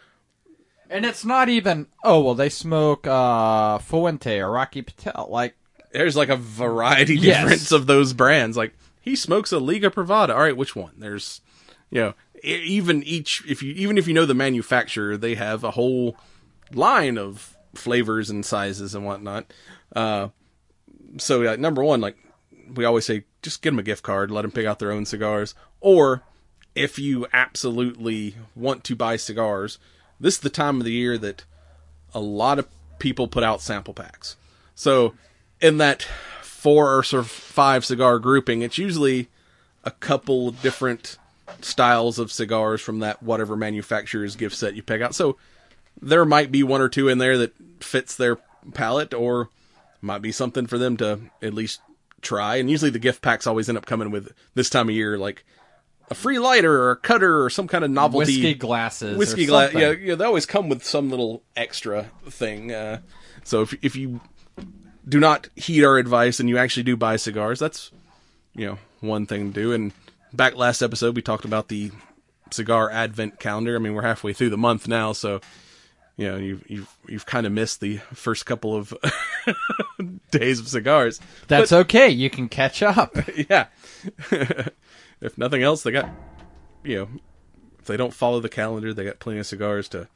and 0.88 1.04
it's 1.04 1.24
not 1.24 1.48
even 1.48 1.86
oh 2.04 2.20
well 2.20 2.34
they 2.34 2.48
smoke 2.48 3.06
uh 3.06 3.78
Fuente 3.78 4.38
or 4.38 4.50
Rocky 4.52 4.82
Patel 4.82 5.26
like 5.30 5.54
There's 5.92 6.16
like 6.16 6.28
a 6.28 6.36
variety 6.36 7.16
Yes. 7.16 7.42
difference 7.42 7.72
of 7.72 7.86
those 7.86 8.12
brands. 8.12 8.56
Like 8.56 8.74
he 9.00 9.16
smokes 9.16 9.50
a 9.52 9.58
Liga 9.58 9.90
Privada. 9.90 10.30
All 10.30 10.40
right, 10.42 10.56
which 10.56 10.76
one? 10.76 10.92
There's, 10.96 11.40
you 11.92 12.00
know, 12.00 12.14
even 12.42 13.02
each 13.02 13.44
if 13.46 13.62
you 13.62 13.72
even 13.74 13.98
if 13.98 14.08
you 14.08 14.14
know 14.14 14.24
the 14.24 14.34
manufacturer, 14.34 15.16
they 15.16 15.34
have 15.34 15.62
a 15.62 15.72
whole 15.72 16.16
line 16.72 17.18
of 17.18 17.56
flavors 17.74 18.30
and 18.30 18.44
sizes 18.44 18.94
and 18.94 19.04
whatnot. 19.04 19.52
Uh, 19.94 20.28
so 21.18 21.54
number 21.56 21.84
one, 21.84 22.00
like 22.00 22.16
we 22.74 22.86
always 22.86 23.04
say, 23.04 23.24
just 23.42 23.60
get 23.60 23.70
them 23.70 23.78
a 23.78 23.82
gift 23.82 24.02
card, 24.02 24.30
let 24.30 24.42
them 24.42 24.50
pick 24.50 24.66
out 24.66 24.78
their 24.78 24.90
own 24.90 25.04
cigars. 25.04 25.54
Or 25.80 26.22
if 26.74 26.98
you 26.98 27.26
absolutely 27.32 28.36
want 28.56 28.84
to 28.84 28.96
buy 28.96 29.16
cigars, 29.16 29.78
this 30.18 30.36
is 30.36 30.40
the 30.40 30.50
time 30.50 30.78
of 30.78 30.84
the 30.84 30.92
year 30.92 31.18
that 31.18 31.44
a 32.14 32.20
lot 32.20 32.58
of 32.58 32.68
people 32.98 33.28
put 33.28 33.44
out 33.44 33.60
sample 33.60 33.92
packs. 33.92 34.36
So 34.74 35.12
in 35.60 35.76
that 35.76 36.06
four 36.40 36.96
or 36.96 37.02
five 37.02 37.84
cigar 37.84 38.18
grouping, 38.18 38.62
it's 38.62 38.78
usually 38.78 39.28
a 39.84 39.90
couple 39.90 40.52
different 40.52 41.18
styles 41.60 42.18
of 42.18 42.32
cigars 42.32 42.80
from 42.80 43.00
that 43.00 43.22
whatever 43.22 43.56
manufacturer's 43.56 44.36
gift 44.36 44.56
set 44.56 44.74
you 44.74 44.82
pick 44.82 45.02
out. 45.02 45.14
So 45.14 45.36
there 46.00 46.24
might 46.24 46.50
be 46.50 46.62
one 46.62 46.80
or 46.80 46.88
two 46.88 47.08
in 47.08 47.18
there 47.18 47.38
that 47.38 47.52
fits 47.80 48.16
their 48.16 48.38
palate, 48.74 49.14
or 49.14 49.48
might 50.00 50.22
be 50.22 50.32
something 50.32 50.66
for 50.66 50.78
them 50.78 50.96
to 50.98 51.20
at 51.42 51.54
least 51.54 51.80
try. 52.20 52.56
And 52.56 52.70
usually 52.70 52.90
the 52.90 52.98
gift 52.98 53.22
packs 53.22 53.46
always 53.46 53.68
end 53.68 53.78
up 53.78 53.86
coming 53.86 54.10
with 54.10 54.32
this 54.54 54.70
time 54.70 54.88
of 54.88 54.94
year, 54.94 55.18
like 55.18 55.44
a 56.10 56.14
free 56.14 56.38
lighter 56.38 56.72
or 56.82 56.90
a 56.92 56.96
cutter 56.96 57.42
or 57.42 57.50
some 57.50 57.68
kind 57.68 57.84
of 57.84 57.90
novelty 57.90 58.32
Whiskey 58.32 58.54
glasses. 58.54 59.16
whiskey 59.18 59.46
glass. 59.46 59.72
Yeah, 59.72 59.90
yeah, 59.90 60.14
they 60.14 60.24
always 60.24 60.46
come 60.46 60.68
with 60.68 60.84
some 60.84 61.10
little 61.10 61.42
extra 61.56 62.10
thing. 62.28 62.72
Uh, 62.72 63.00
so 63.44 63.62
if 63.62 63.74
if 63.82 63.96
you 63.96 64.20
do 65.08 65.18
not 65.18 65.48
heed 65.56 65.84
our 65.84 65.98
advice 65.98 66.38
and 66.38 66.48
you 66.48 66.58
actually 66.58 66.84
do 66.84 66.96
buy 66.96 67.16
cigars, 67.16 67.58
that's 67.58 67.90
you 68.54 68.66
know 68.66 68.78
one 69.00 69.26
thing 69.26 69.52
to 69.52 69.60
do. 69.60 69.72
And 69.72 69.92
back 70.32 70.56
last 70.56 70.82
episode, 70.82 71.16
we 71.16 71.22
talked 71.22 71.44
about 71.44 71.68
the 71.68 71.90
cigar 72.50 72.90
advent 72.90 73.38
calendar. 73.40 73.76
I 73.76 73.78
mean, 73.78 73.94
we're 73.94 74.02
halfway 74.02 74.32
through 74.32 74.50
the 74.50 74.58
month 74.58 74.88
now, 74.88 75.12
so 75.12 75.40
you 76.16 76.30
know 76.30 76.36
you've 76.36 76.64
you've 76.68 76.96
you've 77.08 77.26
kind 77.26 77.46
of 77.46 77.52
missed 77.52 77.80
the 77.80 77.98
first 78.14 78.46
couple 78.46 78.74
of 78.74 78.94
days 80.30 80.60
of 80.60 80.68
cigars. 80.68 81.20
That's 81.48 81.72
okay. 81.72 82.08
You 82.08 82.30
can 82.30 82.48
catch 82.48 82.82
up. 82.82 83.16
yeah. 83.48 83.66
if 85.20 85.38
nothing 85.38 85.62
else, 85.62 85.82
they 85.82 85.92
got, 85.92 86.08
you 86.84 86.98
know, 86.98 87.08
if 87.78 87.86
they 87.86 87.96
don't 87.96 88.14
follow 88.14 88.40
the 88.40 88.48
calendar, 88.48 88.92
they 88.92 89.04
got 89.04 89.20
plenty 89.20 89.38
of 89.38 89.46
cigars 89.46 89.88
to 89.90 90.08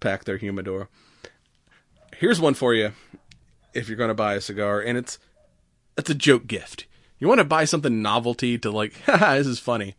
pack 0.00 0.24
their 0.24 0.36
humidor. 0.36 0.88
Here's 2.16 2.40
one 2.40 2.54
for 2.54 2.74
you 2.74 2.92
if 3.74 3.88
you're 3.88 3.98
going 3.98 4.08
to 4.08 4.14
buy 4.14 4.34
a 4.34 4.40
cigar, 4.40 4.80
and 4.80 4.96
it's 4.96 5.18
it's 5.96 6.10
a 6.10 6.14
joke 6.14 6.46
gift. 6.46 6.86
You 7.18 7.28
want 7.28 7.38
to 7.38 7.44
buy 7.44 7.64
something 7.64 8.02
novelty 8.02 8.58
to 8.58 8.70
like, 8.70 9.00
haha, 9.06 9.36
this 9.36 9.46
is 9.46 9.58
funny. 9.58 9.94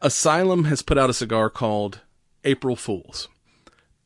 Asylum 0.00 0.64
has 0.64 0.82
put 0.82 0.98
out 0.98 1.10
a 1.10 1.14
cigar 1.14 1.48
called 1.48 2.00
April 2.44 2.76
Fools. 2.76 3.28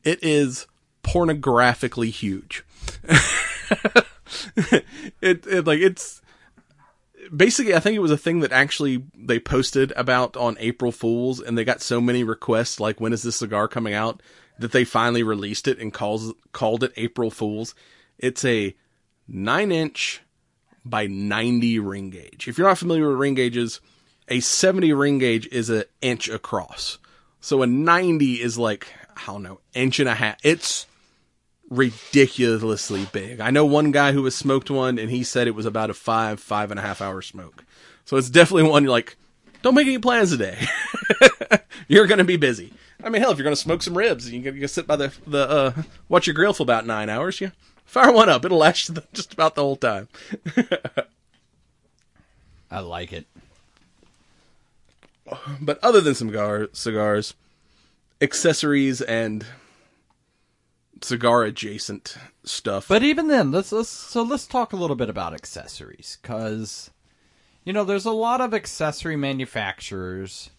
It 0.03 0.23
is 0.23 0.67
pornographically 1.03 2.09
huge. 2.09 2.63
it, 5.21 5.45
it 5.45 5.67
like 5.67 5.79
it's 5.79 6.21
basically 7.35 7.75
I 7.75 7.79
think 7.79 7.95
it 7.95 8.01
was 8.01 8.11
a 8.11 8.17
thing 8.17 8.39
that 8.39 8.51
actually 8.51 9.03
they 9.15 9.39
posted 9.39 9.91
about 9.95 10.37
on 10.37 10.57
April 10.59 10.91
Fools 10.91 11.39
and 11.39 11.57
they 11.57 11.63
got 11.63 11.81
so 11.81 12.01
many 12.01 12.23
requests 12.23 12.79
like 12.79 12.99
when 12.99 13.13
is 13.13 13.23
this 13.23 13.35
cigar 13.37 13.67
coming 13.67 13.93
out 13.93 14.21
that 14.59 14.71
they 14.71 14.83
finally 14.83 15.23
released 15.23 15.67
it 15.67 15.79
and 15.79 15.93
calls 15.93 16.33
called 16.51 16.83
it 16.83 16.93
April 16.95 17.29
Fools. 17.29 17.75
It's 18.17 18.45
a 18.45 18.75
9 19.27 19.71
inch 19.71 20.21
by 20.83 21.07
90 21.07 21.79
ring 21.79 22.09
gauge. 22.09 22.47
If 22.47 22.57
you're 22.57 22.67
not 22.67 22.77
familiar 22.77 23.09
with 23.09 23.17
ring 23.17 23.35
gauges, 23.35 23.81
a 24.27 24.39
70 24.39 24.93
ring 24.93 25.19
gauge 25.19 25.47
is 25.47 25.69
an 25.69 25.83
inch 26.01 26.29
across. 26.29 26.97
So 27.39 27.61
a 27.61 27.67
90 27.67 28.41
is 28.41 28.57
like, 28.57 28.87
I 29.15 29.25
don't 29.27 29.43
know, 29.43 29.59
inch 29.73 29.99
and 29.99 30.09
a 30.09 30.15
half. 30.15 30.37
It's 30.43 30.87
ridiculously 31.69 33.07
big. 33.11 33.39
I 33.39 33.49
know 33.49 33.65
one 33.65 33.91
guy 33.91 34.11
who 34.11 34.23
has 34.25 34.35
smoked 34.35 34.69
one 34.69 34.99
and 34.99 35.09
he 35.09 35.23
said 35.23 35.47
it 35.47 35.55
was 35.55 35.65
about 35.65 35.89
a 35.89 35.93
five, 35.93 36.39
five 36.39 36.71
and 36.71 36.79
a 36.79 36.83
half 36.83 37.01
hour 37.01 37.21
smoke. 37.21 37.63
So 38.05 38.17
it's 38.17 38.29
definitely 38.29 38.69
one 38.69 38.83
you're 38.83 38.91
like, 38.91 39.17
don't 39.61 39.75
make 39.75 39.87
any 39.87 39.99
plans 39.99 40.31
today. 40.31 40.57
you're 41.87 42.07
going 42.07 42.17
to 42.17 42.23
be 42.23 42.37
busy. 42.37 42.73
I 43.03 43.09
mean, 43.09 43.21
hell, 43.21 43.31
if 43.31 43.37
you're 43.37 43.43
going 43.43 43.55
to 43.55 43.61
smoke 43.61 43.81
some 43.81 43.97
ribs, 43.97 44.29
you 44.29 44.41
can, 44.41 44.53
you 44.53 44.61
can 44.61 44.69
sit 44.69 44.85
by 44.85 44.95
the, 44.95 45.13
the, 45.25 45.49
uh, 45.49 45.83
watch 46.09 46.27
your 46.27 46.33
grill 46.33 46.53
for 46.53 46.63
about 46.63 46.85
nine 46.85 47.09
hours. 47.09 47.39
You 47.41 47.51
fire 47.91 48.11
one 48.11 48.29
up. 48.29 48.45
It'll 48.45 48.59
last 48.59 48.87
you 48.87 48.95
just 49.13 49.33
about 49.33 49.55
the 49.55 49.63
whole 49.63 49.75
time. 49.75 50.07
I 52.71 52.79
like 52.79 53.13
it. 53.13 53.27
But 55.61 55.79
other 55.81 56.01
than 56.01 56.15
cigar, 56.15 56.67
cigars, 56.73 57.35
accessories 58.19 59.01
and 59.01 59.45
cigar 61.01 61.43
adjacent 61.43 62.17
stuff. 62.43 62.87
But 62.87 63.03
even 63.03 63.27
then, 63.27 63.51
let's, 63.51 63.71
let's 63.71 63.89
so 63.89 64.23
let's 64.23 64.47
talk 64.47 64.73
a 64.73 64.77
little 64.77 64.95
bit 64.95 65.09
about 65.09 65.33
accessories 65.33 66.17
because 66.21 66.91
you 67.63 67.71
know 67.71 67.83
there's 67.83 68.05
a 68.05 68.11
lot 68.11 68.41
of 68.41 68.53
accessory 68.53 69.15
manufacturers, 69.15 70.49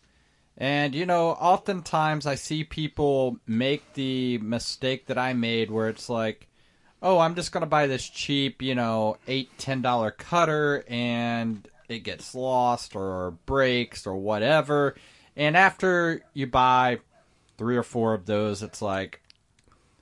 and 0.57 0.95
you 0.95 1.05
know 1.05 1.31
oftentimes 1.31 2.27
I 2.27 2.35
see 2.35 2.65
people 2.65 3.39
make 3.47 3.95
the 3.95 4.39
mistake 4.39 5.07
that 5.07 5.19
I 5.19 5.35
made 5.35 5.71
where 5.71 5.89
it's 5.89 6.09
like, 6.09 6.49
oh, 7.03 7.19
I'm 7.19 7.35
just 7.35 7.53
gonna 7.53 7.67
buy 7.67 7.87
this 7.87 8.09
cheap, 8.09 8.63
you 8.63 8.75
know, 8.75 9.17
eight 9.27 9.51
ten 9.59 9.83
dollar 9.83 10.11
cutter 10.11 10.85
and 10.89 11.67
it 11.89 12.01
gets 12.01 12.35
lost 12.35 12.95
or 12.97 13.33
breaks 13.45 14.07
or 14.07 14.17
whatever, 14.17 14.95
and 15.37 15.57
after 15.57 16.23
you 16.33 16.47
buy 16.47 17.01
three 17.59 17.77
or 17.77 17.83
four 17.83 18.15
of 18.15 18.25
those, 18.27 18.63
it's 18.63 18.81
like, 18.81 19.21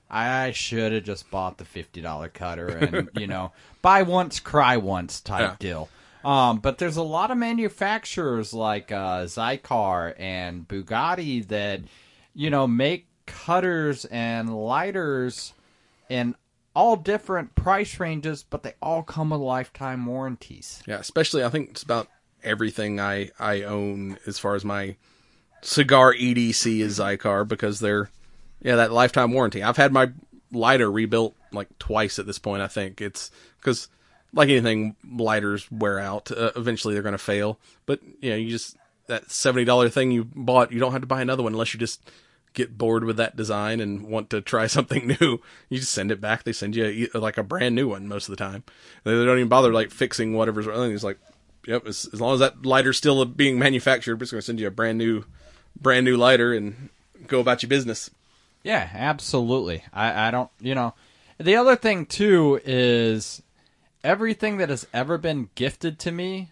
I 0.09 0.51
should 0.51 0.91
have 0.93 1.03
just 1.03 1.29
bought 1.31 1.57
the 1.57 1.65
fifty 1.65 2.01
dollar 2.01 2.29
cutter 2.29 2.67
and 2.67 3.09
you 3.15 3.27
know 3.27 3.51
buy 3.81 4.03
once 4.03 4.39
cry 4.39 4.77
once 4.77 5.19
type 5.21 5.41
Yeah. 5.41 5.55
deal. 5.59 5.89
Um, 6.23 6.59
but 6.59 6.77
there's 6.77 6.97
a 6.97 7.01
lot 7.03 7.31
of 7.31 7.37
manufacturers 7.39 8.53
like 8.53 8.91
uh, 8.91 9.23
Xikar 9.23 10.13
and 10.19 10.67
Bugatti 10.67 11.47
that 11.47 11.81
you 12.35 12.49
know 12.49 12.67
make 12.67 13.07
cutters 13.25 14.05
and 14.05 14.55
lighters 14.55 15.53
in 16.09 16.35
all 16.75 16.95
different 16.95 17.55
price 17.55 17.99
ranges, 17.99 18.43
but 18.43 18.63
they 18.63 18.73
all 18.81 19.03
come 19.03 19.31
with 19.31 19.41
lifetime 19.41 20.05
warranties. 20.05 20.81
Yeah, 20.87 20.99
especially 20.99 21.43
I 21.43 21.49
think 21.49 21.71
it's 21.71 21.83
about 21.83 22.07
everything 22.43 22.99
I 22.99 23.31
I 23.39 23.63
own 23.63 24.17
as 24.25 24.39
far 24.39 24.55
as 24.55 24.65
my 24.65 24.95
cigar 25.61 26.13
EDC 26.13 26.79
is 26.79 26.99
Xikar 26.99 27.47
because 27.47 27.79
they're 27.79 28.09
yeah 28.61 28.75
that 28.77 28.91
lifetime 28.91 29.31
warranty. 29.31 29.63
I've 29.63 29.77
had 29.77 29.91
my 29.91 30.11
lighter 30.51 30.91
rebuilt 30.91 31.35
like 31.51 31.77
twice 31.79 32.19
at 32.19 32.25
this 32.25 32.39
point. 32.39 32.61
I 32.61 32.67
think 32.67 33.01
it's 33.01 33.31
because 33.57 33.87
like 34.33 34.49
anything, 34.49 34.95
lighters 35.09 35.69
wear 35.71 35.99
out. 35.99 36.31
Uh, 36.31 36.51
eventually, 36.55 36.93
they're 36.93 37.03
going 37.03 37.11
to 37.13 37.17
fail. 37.17 37.59
But 37.85 37.99
you 38.21 38.29
know, 38.29 38.37
you 38.37 38.49
just 38.49 38.77
that 39.07 39.29
seventy 39.31 39.65
dollar 39.65 39.89
thing 39.89 40.11
you 40.11 40.23
bought, 40.23 40.71
you 40.71 40.79
don't 40.79 40.93
have 40.93 41.01
to 41.01 41.07
buy 41.07 41.21
another 41.21 41.43
one 41.43 41.53
unless 41.53 41.73
you 41.73 41.79
just 41.79 42.01
get 42.53 42.77
bored 42.77 43.03
with 43.03 43.17
that 43.17 43.35
design 43.35 43.79
and 43.79 44.03
want 44.03 44.29
to 44.29 44.41
try 44.41 44.67
something 44.67 45.07
new. 45.07 45.41
You 45.69 45.79
just 45.79 45.93
send 45.93 46.11
it 46.11 46.21
back. 46.21 46.43
They 46.43 46.53
send 46.53 46.75
you 46.75 47.09
a, 47.13 47.19
like 47.19 47.37
a 47.37 47.43
brand 47.43 47.75
new 47.75 47.89
one 47.89 48.07
most 48.07 48.27
of 48.27 48.31
the 48.31 48.43
time. 48.43 48.63
They 49.03 49.11
don't 49.11 49.37
even 49.37 49.47
bother 49.47 49.73
like 49.73 49.91
fixing 49.91 50.33
whatever's 50.33 50.67
wrong. 50.67 50.91
It's 50.91 51.03
like, 51.03 51.19
yep, 51.65 51.85
as, 51.85 52.07
as 52.13 52.21
long 52.21 52.33
as 52.33 52.39
that 52.39 52.65
lighter's 52.65 52.97
still 52.97 53.23
being 53.25 53.59
manufactured, 53.59 54.15
we're 54.15 54.21
just 54.21 54.31
going 54.31 54.41
to 54.41 54.45
send 54.45 54.59
you 54.59 54.67
a 54.67 54.71
brand 54.71 54.97
new, 54.97 55.25
brand 55.79 56.05
new 56.05 56.17
lighter 56.17 56.53
and 56.53 56.89
go 57.27 57.39
about 57.39 57.63
your 57.63 57.69
business. 57.69 58.09
Yeah, 58.63 58.89
absolutely. 58.93 59.83
I, 59.93 60.27
I 60.27 60.31
don't, 60.31 60.49
you 60.59 60.75
know, 60.75 60.93
the 61.39 61.55
other 61.55 61.75
thing 61.75 62.05
too 62.05 62.59
is 62.63 63.41
everything 64.03 64.57
that 64.57 64.69
has 64.69 64.87
ever 64.93 65.17
been 65.17 65.49
gifted 65.55 65.97
to 65.99 66.11
me 66.11 66.51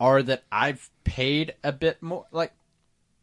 are 0.00 0.22
that 0.22 0.44
I've 0.50 0.90
paid 1.04 1.54
a 1.62 1.72
bit 1.72 2.02
more 2.02 2.26
like 2.32 2.52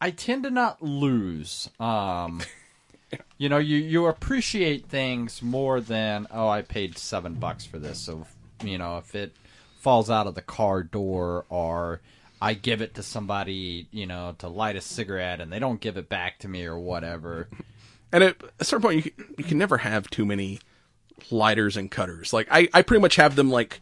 I 0.00 0.10
tend 0.10 0.44
to 0.44 0.50
not 0.50 0.82
lose. 0.82 1.70
Um 1.80 2.42
you 3.38 3.48
know, 3.48 3.58
you 3.58 3.76
you 3.78 4.06
appreciate 4.06 4.86
things 4.86 5.42
more 5.42 5.80
than 5.80 6.26
oh 6.30 6.48
I 6.48 6.62
paid 6.62 6.98
7 6.98 7.34
bucks 7.34 7.64
for 7.64 7.78
this. 7.78 7.98
So, 7.98 8.26
you 8.62 8.78
know, 8.78 8.98
if 8.98 9.14
it 9.14 9.32
falls 9.78 10.10
out 10.10 10.26
of 10.26 10.34
the 10.34 10.42
car 10.42 10.82
door 10.82 11.44
or 11.48 12.00
I 12.40 12.54
give 12.54 12.82
it 12.82 12.94
to 12.94 13.02
somebody, 13.02 13.88
you 13.90 14.06
know, 14.06 14.34
to 14.38 14.48
light 14.48 14.76
a 14.76 14.80
cigarette 14.80 15.40
and 15.40 15.52
they 15.52 15.58
don't 15.58 15.80
give 15.80 15.96
it 15.96 16.08
back 16.08 16.38
to 16.40 16.48
me 16.48 16.64
or 16.64 16.78
whatever. 16.78 17.48
And 18.12 18.22
at 18.22 18.36
a 18.60 18.64
certain 18.64 18.82
point, 18.82 18.96
you 18.96 19.10
can, 19.10 19.34
you 19.38 19.44
can 19.44 19.58
never 19.58 19.78
have 19.78 20.10
too 20.10 20.26
many 20.26 20.60
lighters 21.30 21.76
and 21.76 21.90
cutters. 21.90 22.32
Like 22.32 22.48
I, 22.50 22.68
I 22.72 22.82
pretty 22.82 23.00
much 23.00 23.16
have 23.16 23.36
them 23.36 23.50
like 23.50 23.80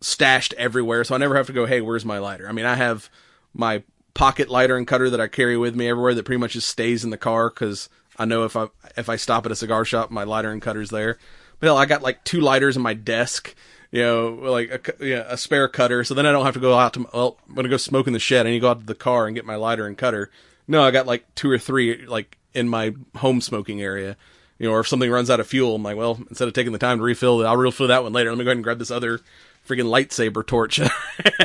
stashed 0.00 0.52
everywhere, 0.54 1.04
so 1.04 1.14
I 1.14 1.18
never 1.18 1.36
have 1.36 1.46
to 1.46 1.52
go, 1.52 1.66
hey, 1.66 1.80
where's 1.80 2.04
my 2.04 2.18
lighter? 2.18 2.48
I 2.48 2.52
mean, 2.52 2.66
I 2.66 2.74
have 2.74 3.10
my 3.52 3.82
pocket 4.14 4.48
lighter 4.48 4.76
and 4.76 4.86
cutter 4.86 5.10
that 5.10 5.20
I 5.20 5.26
carry 5.26 5.56
with 5.56 5.74
me 5.74 5.88
everywhere 5.88 6.14
that 6.14 6.24
pretty 6.24 6.40
much 6.40 6.52
just 6.52 6.68
stays 6.68 7.04
in 7.04 7.10
the 7.10 7.18
car 7.18 7.50
because 7.50 7.88
I 8.16 8.24
know 8.24 8.44
if 8.44 8.56
I 8.56 8.68
if 8.96 9.08
I 9.08 9.16
stop 9.16 9.44
at 9.46 9.52
a 9.52 9.56
cigar 9.56 9.84
shop, 9.84 10.10
my 10.10 10.24
lighter 10.24 10.50
and 10.50 10.62
cutter's 10.62 10.90
there. 10.90 11.18
But 11.60 11.66
hell, 11.66 11.76
I 11.76 11.86
got 11.86 12.02
like 12.02 12.24
two 12.24 12.40
lighters 12.40 12.76
in 12.76 12.82
my 12.82 12.94
desk. 12.94 13.54
You 13.90 14.02
know, 14.02 14.28
like 14.42 14.70
a, 14.72 14.78
cu- 14.78 15.04
yeah, 15.06 15.24
a 15.28 15.36
spare 15.36 15.68
cutter, 15.68 16.02
so 16.02 16.14
then 16.14 16.26
I 16.26 16.32
don't 16.32 16.44
have 16.44 16.54
to 16.54 16.60
go 16.60 16.76
out 16.76 16.94
to. 16.94 17.06
Well, 17.12 17.38
I'm 17.48 17.54
gonna 17.54 17.68
go 17.68 17.76
smoke 17.76 18.06
in 18.06 18.12
the 18.12 18.18
shed. 18.18 18.46
I 18.46 18.50
need 18.50 18.56
to 18.56 18.60
go 18.60 18.70
out 18.70 18.80
to 18.80 18.86
the 18.86 18.94
car 18.94 19.26
and 19.26 19.36
get 19.36 19.44
my 19.44 19.56
lighter 19.56 19.86
and 19.86 19.96
cutter. 19.96 20.30
No, 20.66 20.82
I 20.82 20.90
got 20.90 21.06
like 21.06 21.32
two 21.34 21.50
or 21.50 21.58
three 21.58 22.04
like 22.06 22.36
in 22.54 22.68
my 22.68 22.94
home 23.16 23.40
smoking 23.40 23.80
area. 23.80 24.16
You 24.58 24.68
know, 24.68 24.74
or 24.74 24.80
if 24.80 24.88
something 24.88 25.10
runs 25.10 25.30
out 25.30 25.40
of 25.40 25.46
fuel, 25.48 25.74
I'm 25.74 25.82
like, 25.82 25.96
well, 25.96 26.18
instead 26.28 26.46
of 26.48 26.54
taking 26.54 26.72
the 26.72 26.78
time 26.78 26.98
to 26.98 27.04
refill 27.04 27.40
it, 27.40 27.44
I'll 27.44 27.56
refill 27.56 27.88
that 27.88 28.04
one 28.04 28.12
later. 28.12 28.30
Let 28.30 28.38
me 28.38 28.44
go 28.44 28.50
ahead 28.50 28.56
and 28.58 28.64
grab 28.64 28.78
this 28.78 28.90
other 28.90 29.20
freaking 29.68 29.86
lightsaber 29.86 30.46
torch. 30.46 30.76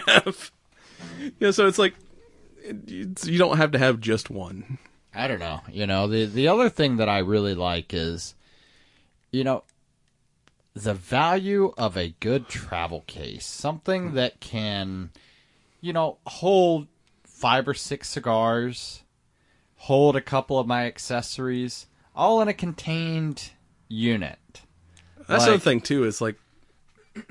Have. 0.08 0.52
Yeah, 1.40 1.52
so 1.52 1.68
it's 1.68 1.80
like 1.80 1.96
you 2.88 3.38
don't 3.38 3.58
have 3.58 3.72
to 3.72 3.80
have 3.80 4.00
just 4.00 4.30
one. 4.30 4.78
I 5.14 5.28
don't 5.28 5.40
know. 5.40 5.62
You 5.72 5.88
know, 5.88 6.08
the 6.08 6.26
the 6.26 6.48
other 6.48 6.70
thing 6.70 6.98
that 6.98 7.10
I 7.10 7.20
really 7.20 7.56
like 7.56 7.94
is, 7.94 8.36
you 9.32 9.44
know, 9.44 9.64
the 10.74 10.94
value 10.94 11.74
of 11.78 11.98
a 11.98 12.16
good 12.20 12.48
travel 12.48 13.02
case, 13.08 13.46
something 13.46 14.10
hmm. 14.10 14.16
that 14.16 14.40
can, 14.40 15.12
you 15.82 15.94
know, 15.94 16.18
hold 16.28 16.88
five 17.24 17.68
or 17.68 17.74
six 17.74 18.10
cigars, 18.10 19.04
hold 19.76 20.16
a 20.16 20.22
couple 20.22 20.60
of 20.60 20.68
my 20.68 20.86
accessories, 20.86 21.88
all 22.16 22.42
in 22.42 22.48
a 22.48 22.54
contained 22.54 23.52
unit. 23.88 24.62
That's 25.18 25.42
Like- 25.42 25.48
the 25.48 25.54
other 25.54 25.60
thing 25.60 25.82
too. 25.82 26.04
Is 26.04 26.22
like 26.22 26.36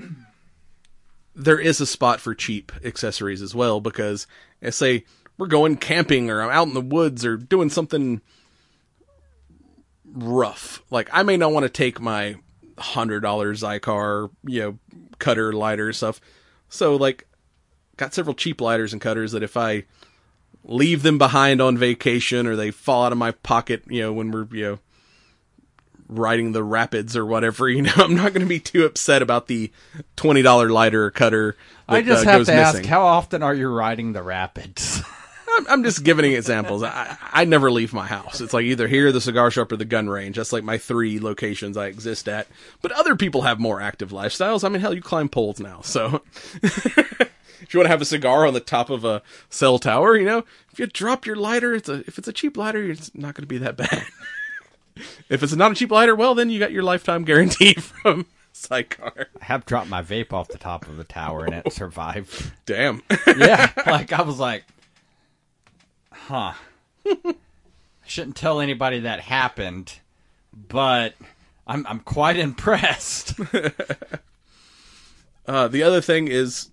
there 1.35 1.59
is 1.59 1.79
a 1.79 1.85
spot 1.85 2.19
for 2.19 2.35
cheap 2.35 2.71
accessories 2.83 3.41
as 3.41 3.55
well 3.55 3.79
because 3.79 4.27
say 4.69 5.05
we're 5.39 5.47
going 5.47 5.77
camping 5.77 6.29
or 6.29 6.41
I'm 6.41 6.51
out 6.51 6.67
in 6.67 6.73
the 6.73 6.81
woods 6.81 7.25
or 7.25 7.37
doing 7.37 7.69
something 7.69 8.21
rough. 10.05 10.83
Like 10.91 11.09
I 11.13 11.23
may 11.23 11.37
not 11.37 11.53
want 11.53 11.63
to 11.63 11.69
take 11.69 11.99
my 11.99 12.35
hundred 12.77 13.21
dollar 13.21 13.53
Xikar, 13.53 14.29
you 14.45 14.59
know, 14.59 14.79
cutter 15.17 15.53
lighter 15.53 15.91
stuff. 15.93 16.19
So 16.67 16.97
like, 16.97 17.25
got 17.95 18.13
several 18.13 18.35
cheap 18.35 18.61
lighters 18.61 18.91
and 18.91 19.01
cutters 19.01 19.31
that 19.31 19.41
if 19.41 19.55
I 19.55 19.85
leave 20.65 21.03
them 21.03 21.17
behind 21.17 21.61
on 21.61 21.77
vacation 21.77 22.45
or 22.45 22.57
they 22.57 22.69
fall 22.69 23.05
out 23.05 23.13
of 23.13 23.17
my 23.17 23.31
pocket, 23.31 23.83
you 23.87 24.01
know, 24.01 24.11
when 24.11 24.31
we're 24.31 24.47
you 24.51 24.63
know 24.63 24.79
riding 26.09 26.51
the 26.51 26.63
rapids 26.63 27.15
or 27.15 27.25
whatever, 27.25 27.69
you 27.69 27.83
know, 27.83 27.93
I'm 27.95 28.15
not 28.15 28.33
going 28.33 28.45
to 28.45 28.49
be 28.49 28.59
too 28.59 28.83
upset 28.83 29.21
about 29.21 29.47
the 29.47 29.71
twenty 30.17 30.41
dollar 30.41 30.69
lighter 30.69 31.05
or 31.05 31.11
cutter. 31.11 31.55
That, 31.87 31.95
I 31.95 32.01
just 32.01 32.25
uh, 32.25 32.29
have 32.29 32.39
goes 32.41 32.47
to 32.47 32.55
missing. 32.55 32.81
ask, 32.81 32.85
how 32.89 33.03
often 33.03 33.41
are 33.41 33.55
you 33.55 33.69
riding 33.69 34.11
the 34.11 34.21
rapids? 34.21 35.01
I'm, 35.59 35.67
I'm 35.67 35.83
just 35.83 36.03
giving 36.03 36.31
examples. 36.31 36.83
I, 36.83 37.17
I 37.21 37.45
never 37.45 37.69
leave 37.69 37.93
my 37.93 38.07
house. 38.07 38.39
It's 38.39 38.53
like 38.53 38.63
either 38.63 38.87
here, 38.87 39.11
the 39.11 39.19
cigar 39.19 39.51
shop, 39.51 39.71
or 39.71 39.77
the 39.77 39.85
gun 39.85 40.09
range. 40.09 40.37
That's 40.37 40.53
like 40.53 40.63
my 40.63 40.77
three 40.77 41.19
locations 41.19 41.75
I 41.75 41.87
exist 41.87 42.29
at. 42.29 42.47
But 42.81 42.93
other 42.93 43.15
people 43.15 43.41
have 43.41 43.59
more 43.59 43.81
active 43.81 44.11
lifestyles. 44.11 44.63
I 44.63 44.69
mean, 44.69 44.81
hell, 44.81 44.93
you 44.93 45.01
climb 45.01 45.27
poles 45.27 45.59
now. 45.59 45.81
So 45.81 46.21
if 46.63 47.73
you 47.73 47.79
want 47.79 47.85
to 47.87 47.91
have 47.91 48.01
a 48.01 48.05
cigar 48.05 48.47
on 48.47 48.53
the 48.53 48.61
top 48.61 48.89
of 48.89 49.03
a 49.03 49.21
cell 49.49 49.79
tower, 49.79 50.15
you 50.15 50.25
know, 50.25 50.45
if 50.71 50.79
you 50.79 50.87
drop 50.87 51.25
your 51.25 51.35
lighter, 51.35 51.75
it's 51.75 51.89
a 51.89 52.05
if 52.07 52.17
it's 52.17 52.27
a 52.27 52.33
cheap 52.33 52.55
lighter, 52.55 52.89
it's 52.89 53.13
not 53.13 53.35
going 53.35 53.43
to 53.43 53.47
be 53.47 53.57
that 53.57 53.75
bad. 53.75 54.05
if 55.29 55.43
it's 55.43 55.55
not 55.55 55.73
a 55.73 55.75
cheap 55.75 55.91
lighter, 55.91 56.15
well, 56.15 56.35
then 56.35 56.49
you 56.49 56.59
got 56.59 56.71
your 56.71 56.83
lifetime 56.83 57.25
guarantee 57.25 57.73
from 57.73 58.27
Xikar. 58.53 59.25
I 59.41 59.45
have 59.45 59.65
dropped 59.65 59.89
my 59.89 60.01
vape 60.01 60.31
off 60.31 60.47
the 60.47 60.57
top 60.57 60.87
of 60.87 60.95
the 60.95 61.03
tower 61.03 61.43
and 61.43 61.53
it 61.53 61.73
survived. 61.73 62.51
Damn. 62.65 63.01
yeah, 63.37 63.71
like 63.85 64.13
I 64.13 64.21
was 64.21 64.39
like, 64.39 64.63
huh. 66.29 66.53
I 67.05 67.35
shouldn't 68.07 68.35
tell 68.35 68.59
anybody 68.59 68.99
that 69.01 69.19
happened, 69.19 69.99
but 70.53 71.15
I'm 71.67 71.85
I'm 71.87 71.99
quite 71.99 72.37
impressed. 72.47 73.39
Uh, 75.47 75.67
the 75.67 75.81
other 75.81 75.99
thing 75.99 76.27
is 76.27 76.69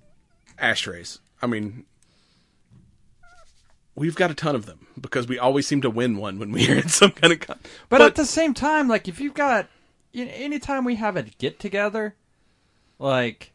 ashtrays. 0.58 1.18
I 1.40 1.46
mean, 1.46 1.86
we've 3.94 4.14
got 4.14 4.30
a 4.30 4.34
ton 4.34 4.54
of 4.54 4.66
them 4.66 4.86
because 5.00 5.26
we 5.26 5.38
always 5.38 5.66
seem 5.66 5.80
to 5.80 5.88
win 5.88 6.18
one 6.18 6.38
when 6.38 6.52
we're 6.52 6.76
in 6.76 6.88
some 6.88 7.12
kind 7.12 7.32
of. 7.32 7.40
Con- 7.40 7.58
But, 7.88 8.02
at 8.02 8.16
the 8.16 8.26
same 8.26 8.52
time, 8.52 8.86
like 8.86 9.08
if 9.08 9.18
you've 9.18 9.32
got, 9.32 9.68
you 10.12 10.26
know, 10.26 10.32
anytime 10.34 10.84
we 10.84 10.96
have 10.96 11.16
a 11.16 11.22
get 11.22 11.58
together, 11.58 12.16
like, 12.98 13.52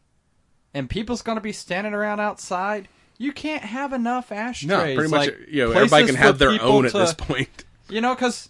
and 0.74 0.90
people's 0.90 1.22
gonna 1.22 1.40
be 1.40 1.52
standing 1.52 1.94
around 1.94 2.18
outside, 2.18 2.88
you 3.22 3.32
can't 3.32 3.62
have 3.62 3.92
enough 3.92 4.32
ashtrays. 4.32 4.68
no, 4.68 4.82
pretty 4.82 5.10
much. 5.10 5.28
like, 5.28 5.38
you 5.48 5.64
know, 5.64 5.72
everybody 5.72 6.06
can 6.06 6.16
have 6.16 6.38
their 6.38 6.60
own 6.60 6.86
at 6.86 6.92
this 6.92 7.14
point. 7.14 7.64
You 7.88 8.00
know, 8.00 8.14
because 8.14 8.48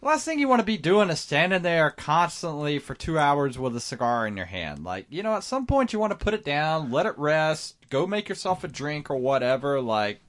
the 0.00 0.06
last 0.06 0.24
thing 0.24 0.38
you 0.38 0.46
want 0.46 0.60
to 0.60 0.66
be 0.66 0.76
doing 0.76 1.10
is 1.10 1.18
standing 1.18 1.62
there 1.62 1.90
constantly 1.90 2.78
for 2.78 2.94
two 2.94 3.18
hours 3.18 3.58
with 3.58 3.74
a 3.74 3.80
cigar 3.80 4.28
in 4.28 4.36
your 4.36 4.46
hand. 4.46 4.84
Like, 4.84 5.06
you 5.08 5.24
know, 5.24 5.34
at 5.34 5.42
some 5.42 5.66
point 5.66 5.92
you 5.92 5.98
want 5.98 6.16
to 6.16 6.24
put 6.24 6.34
it 6.34 6.44
down, 6.44 6.92
let 6.92 7.04
it 7.04 7.18
rest, 7.18 7.74
go 7.90 8.06
make 8.06 8.28
yourself 8.28 8.62
a 8.62 8.68
drink 8.68 9.10
or 9.10 9.16
whatever. 9.16 9.80
Like, 9.80 10.20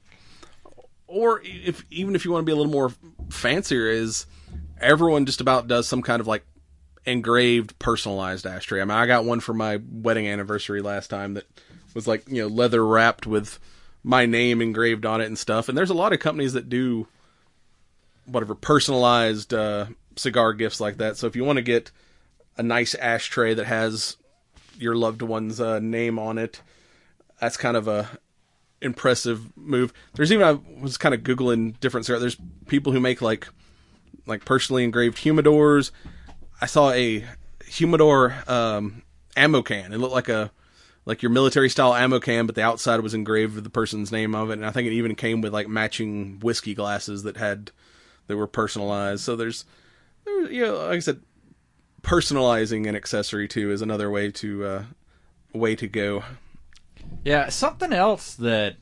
Or 1.05 1.39
if 1.43 1.85
even 1.91 2.15
if 2.15 2.25
you 2.25 2.31
want 2.31 2.41
to 2.41 2.45
be 2.45 2.51
a 2.51 2.55
little 2.55 2.71
more 2.71 2.91
fancier, 3.29 3.91
is 3.91 4.25
everyone 4.81 5.27
just 5.27 5.41
about 5.41 5.67
does 5.67 5.87
some 5.87 6.01
kind 6.01 6.19
of 6.19 6.25
like 6.25 6.43
engraved 7.05 7.77
personalized 7.77 8.47
ashtray. 8.47 8.81
I 8.81 8.85
mean, 8.85 8.97
I 8.97 9.05
got 9.05 9.23
one 9.23 9.39
for 9.39 9.53
my 9.53 9.79
wedding 9.91 10.27
anniversary 10.27 10.81
last 10.81 11.09
time 11.09 11.35
that 11.35 11.45
was 11.93 12.07
like 12.07 12.27
you 12.27 12.41
know 12.41 12.47
leather 12.47 12.85
wrapped 12.85 13.27
with 13.27 13.59
my 14.07 14.25
name 14.25 14.61
engraved 14.61 15.05
on 15.05 15.19
it 15.19 15.25
and 15.25 15.37
stuff. 15.37 15.67
And 15.67 15.77
there's 15.77 15.89
a 15.89 15.93
lot 15.93 16.13
of 16.13 16.21
companies 16.21 16.53
that 16.53 16.69
do 16.69 17.07
whatever 18.25 18.55
personalized 18.55 19.53
uh, 19.53 19.87
cigar 20.15 20.53
gifts 20.53 20.79
like 20.79 20.95
that. 20.97 21.17
So 21.17 21.27
if 21.27 21.35
you 21.35 21.43
want 21.43 21.57
to 21.57 21.61
get 21.61 21.91
a 22.55 22.63
nice 22.63 22.95
ashtray 22.95 23.53
that 23.53 23.65
has 23.65 24.15
your 24.79 24.95
loved 24.95 25.21
one's 25.21 25.59
uh, 25.59 25.79
name 25.79 26.17
on 26.19 26.37
it, 26.37 26.61
that's 27.41 27.57
kind 27.57 27.75
of 27.75 27.89
a 27.89 28.09
impressive 28.81 29.45
move. 29.57 29.91
There's 30.13 30.31
even 30.31 30.47
I 30.47 30.57
was 30.81 30.97
kind 30.97 31.13
of 31.13 31.23
googling 31.23 31.77
different 31.81 32.05
cigar. 32.05 32.21
There's 32.21 32.37
people 32.67 32.93
who 32.93 33.01
make 33.01 33.21
like 33.21 33.49
like 34.25 34.45
personally 34.45 34.85
engraved 34.85 35.17
humidors. 35.17 35.91
I 36.61 36.65
saw 36.65 36.91
a 36.91 37.25
humidor 37.65 38.35
um, 38.47 39.01
ammo 39.35 39.63
can. 39.63 39.91
It 39.91 39.97
looked 39.97 40.13
like 40.13 40.29
a 40.29 40.49
like 41.07 41.23
your 41.23 41.31
military 41.31 41.69
style 41.69 41.95
ammo 41.95 42.19
can, 42.19 42.45
but 42.47 42.55
the 42.55 42.61
outside 42.61 42.99
was 42.99 43.13
engraved 43.13 43.55
with 43.55 43.63
the 43.63 43.69
person's 43.69 44.11
name 44.11 44.35
of 44.35 44.49
it, 44.49 44.53
and 44.53 44.65
I 44.65 44.71
think 44.71 44.87
it 44.87 44.93
even 44.93 45.15
came 45.15 45.39
with 45.39 45.53
like 45.53 45.69
matching 45.69 46.37
whiskey 46.41 46.75
glasses 46.75 47.23
that 47.23 47.37
had 47.37 47.71
that 48.27 48.35
were 48.35 48.45
personalized. 48.45 49.23
So 49.23 49.37
there's 49.37 49.63
there, 50.25 50.51
you 50.51 50.65
know, 50.65 50.75
like 50.75 50.97
I 50.97 50.99
said, 50.99 51.21
personalizing 52.01 52.89
an 52.89 52.95
accessory 52.97 53.47
too 53.47 53.71
is 53.71 53.81
another 53.81 54.11
way 54.11 54.31
to 54.31 54.65
uh, 54.65 54.83
way 55.53 55.77
to 55.77 55.87
go. 55.87 56.23
yeah, 57.23 57.47
something 57.47 57.93
else 57.93 58.35
that, 58.35 58.75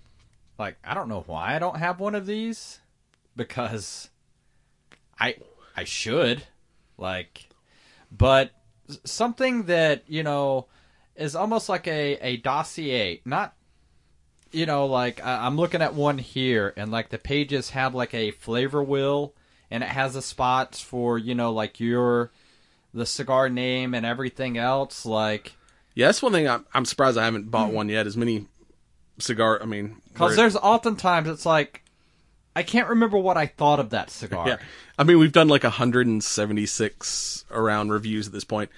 like, 0.58 0.78
I 0.84 0.96
don't 0.96 1.08
know 1.08 1.26
why 1.28 1.56
I 1.56 1.60
don't 1.60 1.78
have 1.78 2.00
one 2.00 2.16
of 2.16 2.26
these 2.26 2.80
because 3.36 4.10
I 5.20 5.36
I 5.78 5.84
should 5.84 6.42
like, 6.98 7.50
but 8.12 8.50
something 9.04 9.66
that 9.66 10.06
you 10.08 10.24
know 10.24 10.66
is 11.16 11.36
almost 11.36 11.70
like 11.70 11.88
a 11.88 12.18
a 12.22 12.38
dossier, 12.38 13.22
not 13.26 13.54
you 14.52 14.66
know 14.66 14.86
like 14.86 15.24
I- 15.24 15.46
I'm 15.46 15.58
looking 15.58 15.82
at 15.82 15.94
one 15.94 16.18
here 16.18 16.74
and 16.78 16.92
like 16.92 17.10
the 17.10 17.18
pages 17.18 17.72
have 17.72 17.94
like 17.94 18.14
a 18.14 18.32
flavor 18.32 18.84
wheel 18.84 19.34
and 19.70 19.84
it 19.84 19.90
has 19.90 20.14
the 20.14 20.22
spots 20.22 20.80
for 20.80 21.18
you 21.18 21.36
know 21.36 21.52
like 21.52 21.80
your 21.80 22.32
the 22.94 23.06
cigar 23.06 23.50
name 23.50 23.94
and 23.94 24.06
everything 24.06 24.58
else 24.58 25.06
like 25.06 25.54
Yeah, 25.94 26.08
that's 26.08 26.22
one 26.22 26.32
thing 26.32 26.48
I'm, 26.48 26.66
I'm 26.74 26.86
surprised 26.86 27.18
I 27.18 27.26
haven't 27.26 27.52
bought 27.52 27.70
hmm. 27.70 27.76
one 27.76 27.90
yet. 27.90 28.08
As 28.08 28.16
many 28.16 28.48
cigar, 29.20 29.62
I 29.62 29.66
mean, 29.66 30.02
Because 30.14 30.36
there's 30.36 30.56
oftentimes 30.56 31.28
it's 31.28 31.46
like 31.46 31.84
I 32.56 32.64
can't 32.64 32.88
remember 32.88 33.18
what 33.18 33.36
I 33.36 33.48
thought 33.48 33.82
of 33.82 33.90
that 33.90 34.10
cigar. 34.10 34.48
yeah, 34.48 34.58
I 34.98 35.04
mean, 35.04 35.20
we've 35.20 35.34
done 35.34 35.50
like 35.50 35.64
176 35.64 37.46
around 37.52 37.90
reviews 37.90 38.28
at 38.28 38.34
this 38.34 38.46
point. 38.46 38.70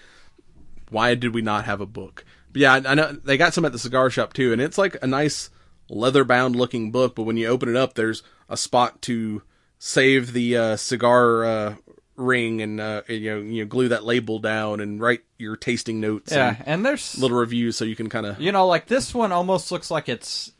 Why 0.89 1.13
did 1.13 1.35
we 1.35 1.43
not 1.43 1.65
have 1.65 1.79
a 1.79 1.85
book? 1.85 2.25
Yeah, 2.57 2.81
I, 2.85 2.95
know 2.95 3.11
they 3.11 3.37
got 3.37 3.53
some 3.53 3.65
at 3.65 3.71
the 3.71 3.79
cigar 3.79 4.09
shop 4.09 4.33
too, 4.33 4.51
and 4.53 4.61
it's 4.61 4.77
like 4.77 4.97
a 5.01 5.07
nice 5.07 5.49
leather 5.89 6.23
bound 6.23 6.55
looking 6.55 6.91
book. 6.91 7.15
But 7.15 7.23
when 7.23 7.37
you 7.37 7.47
open 7.47 7.69
it 7.69 7.75
up, 7.75 7.93
there's 7.93 8.23
a 8.49 8.57
spot 8.57 9.01
to 9.03 9.41
save 9.79 10.33
the 10.33 10.57
uh, 10.57 10.75
cigar 10.75 11.45
uh, 11.45 11.75
ring 12.15 12.61
and 12.61 12.79
uh, 12.79 13.01
you 13.07 13.29
know 13.35 13.41
you 13.41 13.63
know, 13.63 13.67
glue 13.67 13.89
that 13.89 14.03
label 14.03 14.39
down 14.39 14.79
and 14.79 14.99
write 14.99 15.21
your 15.37 15.55
tasting 15.55 15.99
notes. 15.99 16.31
Yeah, 16.31 16.55
and 16.59 16.67
and 16.67 16.85
there's 16.85 17.17
little 17.17 17.37
reviews 17.37 17.77
so 17.77 17.85
you 17.85 17.95
can 17.95 18.09
kind 18.09 18.25
of 18.25 18.39
you 18.41 18.51
know 18.51 18.67
like 18.67 18.87
this 18.87 19.13
one 19.13 19.31
almost 19.31 19.71
looks 19.71 19.91
like 19.91 20.09
it's 20.09 20.51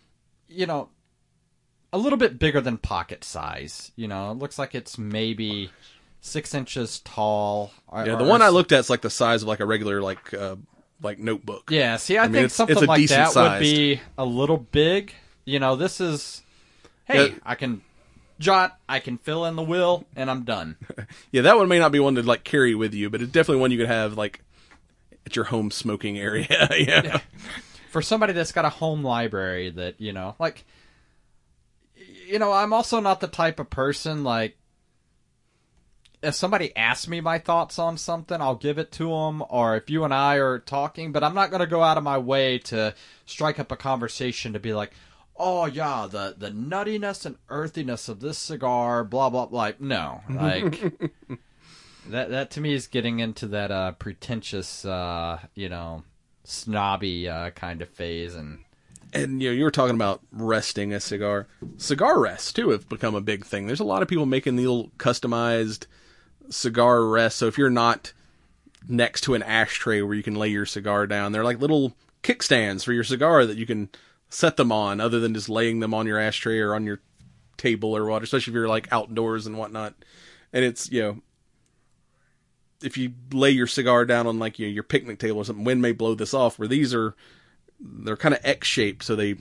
you 0.47 0.65
know 0.65 0.89
a 1.93 1.97
little 1.97 2.17
bit 2.17 2.37
bigger 2.37 2.61
than 2.61 2.77
pocket 2.77 3.23
size. 3.23 3.91
You 3.95 4.07
know, 4.07 4.31
it 4.31 4.37
looks 4.37 4.59
like 4.59 4.75
it's 4.75 4.97
maybe 4.97 5.71
six 6.21 6.53
inches 6.53 6.99
tall. 6.99 7.71
or- 7.87 8.05
yeah. 8.05 8.15
The 8.15 8.23
one 8.23 8.41
I 8.41 8.49
looked 8.49 8.71
at 8.71 8.79
is 8.79 8.89
like 8.89 9.01
the 9.01 9.09
size 9.09 9.41
of 9.41 9.47
like 9.47 9.61
a 9.61 9.65
regular 9.65 10.01
like 10.01 10.33
uh, 10.33 10.57
like 11.01 11.19
notebook. 11.19 11.69
Yeah, 11.71 11.97
see, 11.97 12.17
I, 12.17 12.23
mean, 12.23 12.31
think 12.33 12.45
it's- 12.45 12.53
something 12.53 12.77
it's 12.77 12.87
like 12.87 13.07
that 13.09 13.31
sized. 13.31 13.53
would 13.53 13.59
be 13.59 14.01
a 14.17 14.25
little 14.25 14.57
big. 14.57 15.13
You 15.45 15.59
know, 15.59 15.75
this 15.75 16.01
is 16.01 16.41
hey, 17.05 17.29
Yeah. 17.29 17.35
I 17.45 17.55
can 17.55 17.81
jot, 18.39 18.77
I 18.89 18.99
can 18.99 19.17
fill 19.17 19.45
in 19.45 19.55
the 19.55 19.63
will, 19.63 20.05
and 20.15 20.29
I'm 20.29 20.43
done. 20.43 20.75
Yeah, 21.31 21.41
that 21.43 21.57
one 21.57 21.67
may 21.67 21.79
not 21.79 21.91
be 21.91 21.99
one 21.99 22.15
to 22.15 22.23
like 22.23 22.43
carry 22.43 22.73
with 22.75 22.93
you, 22.93 23.09
but 23.09 23.21
it's 23.21 23.31
definitely 23.31 23.61
one 23.61 23.71
you 23.71 23.77
could 23.77 23.87
have 23.87 24.17
like 24.17 24.41
at 25.25 25.35
your 25.35 25.45
home 25.45 25.71
smoking 25.71 26.17
area. 26.17 26.47
yeah. 26.77 27.19
for 27.91 28.01
somebody 28.01 28.33
that's 28.33 28.51
got 28.51 28.65
a 28.65 28.69
home 28.69 29.03
library 29.03 29.69
that 29.71 29.99
you 29.99 30.13
know 30.13 30.35
like 30.39 30.65
you 32.27 32.37
know 32.39 32.51
i'm 32.51 32.73
also 32.73 32.99
not 32.99 33.19
the 33.21 33.27
type 33.27 33.59
of 33.59 33.69
person 33.69 34.23
like 34.23 34.57
if 36.21 36.33
somebody 36.33 36.75
asks 36.75 37.07
me 37.07 37.21
my 37.21 37.37
thoughts 37.37 37.77
on 37.77 37.97
something 37.97 38.41
i'll 38.41 38.55
give 38.55 38.77
it 38.77 38.91
to 38.91 39.09
them 39.09 39.43
or 39.49 39.75
if 39.75 39.89
you 39.89 40.03
and 40.03 40.13
i 40.13 40.35
are 40.35 40.59
talking 40.59 41.11
but 41.11 41.23
i'm 41.23 41.35
not 41.35 41.49
going 41.49 41.59
to 41.59 41.67
go 41.67 41.83
out 41.83 41.97
of 41.97 42.03
my 42.03 42.17
way 42.17 42.57
to 42.57 42.93
strike 43.25 43.59
up 43.59 43.71
a 43.71 43.77
conversation 43.77 44.53
to 44.53 44.59
be 44.59 44.73
like 44.73 44.91
oh 45.37 45.65
yeah 45.65 46.07
the 46.09 46.33
the 46.37 46.49
nuttiness 46.49 47.25
and 47.25 47.37
earthiness 47.49 48.09
of 48.09 48.19
this 48.19 48.37
cigar 48.37 49.03
blah 49.03 49.29
blah 49.29 49.45
blah 49.45 49.71
no 49.79 50.21
like 50.29 50.81
That 52.09 52.29
that 52.29 52.51
to 52.51 52.61
me 52.61 52.73
is 52.73 52.87
getting 52.87 53.19
into 53.19 53.47
that 53.47 53.71
uh, 53.71 53.91
pretentious, 53.93 54.85
uh, 54.85 55.39
you 55.55 55.69
know, 55.69 56.03
snobby 56.43 57.27
uh, 57.27 57.49
kind 57.51 57.81
of 57.81 57.89
phase, 57.89 58.35
and 58.35 58.59
and 59.13 59.41
you 59.41 59.49
know 59.49 59.53
you 59.53 59.63
were 59.63 59.71
talking 59.71 59.95
about 59.95 60.21
resting 60.31 60.93
a 60.93 60.99
cigar. 60.99 61.47
Cigar 61.77 62.19
rests 62.19 62.53
too 62.53 62.69
have 62.69 62.87
become 62.87 63.15
a 63.15 63.21
big 63.21 63.45
thing. 63.45 63.67
There's 63.67 63.81
a 63.81 63.85
lot 63.85 64.01
of 64.01 64.07
people 64.07 64.25
making 64.25 64.55
the 64.55 64.67
little 64.67 64.91
customized 64.97 65.87
cigar 66.49 67.05
rests 67.05 67.39
so 67.39 67.47
if 67.47 67.57
you're 67.57 67.69
not 67.69 68.13
next 68.87 69.21
to 69.21 69.33
an 69.33 69.43
ashtray 69.43 70.01
where 70.01 70.15
you 70.15 70.23
can 70.23 70.35
lay 70.35 70.47
your 70.47 70.65
cigar 70.65 71.07
down 71.07 71.31
they're 71.31 71.43
like 71.43 71.59
little 71.59 71.93
kickstands 72.23 72.83
for 72.83 72.93
your 72.93 73.03
cigar 73.03 73.45
that 73.45 73.57
you 73.57 73.65
can 73.65 73.89
set 74.29 74.57
them 74.57 74.71
on 74.71 74.99
other 74.99 75.19
than 75.19 75.33
just 75.33 75.49
laying 75.49 75.79
them 75.79 75.93
on 75.93 76.05
your 76.05 76.19
ashtray 76.19 76.59
or 76.59 76.73
on 76.73 76.85
your 76.85 76.99
table 77.57 77.95
or 77.95 78.05
what 78.05 78.23
especially 78.23 78.51
if 78.51 78.55
you're 78.55 78.67
like 78.67 78.91
outdoors 78.91 79.47
and 79.47 79.57
whatnot 79.57 79.93
and 80.53 80.63
it's 80.63 80.91
you 80.91 81.01
know 81.01 81.21
if 82.83 82.97
you 82.97 83.11
lay 83.33 83.49
your 83.49 83.67
cigar 83.67 84.05
down 84.05 84.27
on 84.27 84.37
like 84.37 84.59
you 84.59 84.67
know, 84.67 84.73
your 84.73 84.83
picnic 84.83 85.17
table 85.17 85.39
or 85.39 85.45
something 85.45 85.65
wind 85.65 85.81
may 85.81 85.91
blow 85.91 86.13
this 86.13 86.33
off 86.33 86.59
where 86.59 86.67
these 86.67 86.93
are 86.93 87.15
they're 87.79 88.17
kind 88.17 88.35
of 88.35 88.41
X 88.43 88.67
shaped, 88.67 89.03
so 89.03 89.15
they 89.15 89.35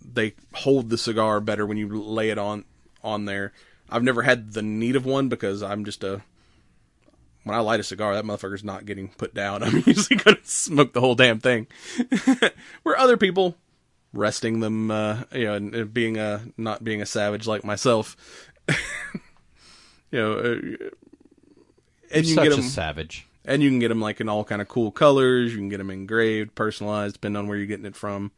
they 0.00 0.34
hold 0.54 0.90
the 0.90 0.98
cigar 0.98 1.40
better 1.40 1.66
when 1.66 1.76
you 1.76 1.88
lay 1.88 2.30
it 2.30 2.38
on 2.38 2.64
on 3.02 3.24
there. 3.24 3.52
I've 3.88 4.02
never 4.02 4.22
had 4.22 4.52
the 4.52 4.62
need 4.62 4.96
of 4.96 5.06
one 5.06 5.28
because 5.28 5.62
I'm 5.62 5.84
just 5.84 6.02
a 6.02 6.22
when 7.46 7.56
I 7.56 7.60
light 7.60 7.78
a 7.78 7.84
cigar, 7.84 8.12
that 8.14 8.24
motherfucker's 8.24 8.64
not 8.64 8.86
getting 8.86 9.06
put 9.06 9.32
down. 9.32 9.62
I'm 9.62 9.84
usually 9.86 10.16
gonna 10.16 10.38
smoke 10.42 10.92
the 10.92 11.00
whole 11.00 11.14
damn 11.14 11.38
thing. 11.38 11.68
Where 12.82 12.98
other 12.98 13.16
people 13.16 13.56
resting 14.12 14.58
them, 14.58 14.90
uh, 14.90 15.22
you 15.32 15.44
know, 15.44 15.54
and, 15.54 15.72
and 15.72 15.94
being 15.94 16.18
a 16.18 16.42
not 16.56 16.82
being 16.82 17.00
a 17.00 17.06
savage 17.06 17.46
like 17.46 17.62
myself, 17.62 18.16
you 20.10 20.18
know, 20.18 20.32
uh, 20.32 20.88
and 22.10 22.26
you 22.26 22.34
such 22.34 22.42
can 22.42 22.44
get 22.44 22.52
a 22.52 22.56
them 22.56 22.64
savage. 22.64 23.28
and 23.44 23.62
you 23.62 23.70
can 23.70 23.78
get 23.78 23.88
them 23.90 24.00
like 24.00 24.20
in 24.20 24.28
all 24.28 24.42
kind 24.42 24.60
of 24.60 24.66
cool 24.66 24.90
colors. 24.90 25.52
You 25.52 25.58
can 25.58 25.68
get 25.68 25.78
them 25.78 25.90
engraved, 25.90 26.56
personalized, 26.56 27.14
depending 27.14 27.38
on 27.38 27.46
where 27.46 27.56
you're 27.56 27.68
getting 27.68 27.86
it 27.86 27.94
from. 27.94 28.32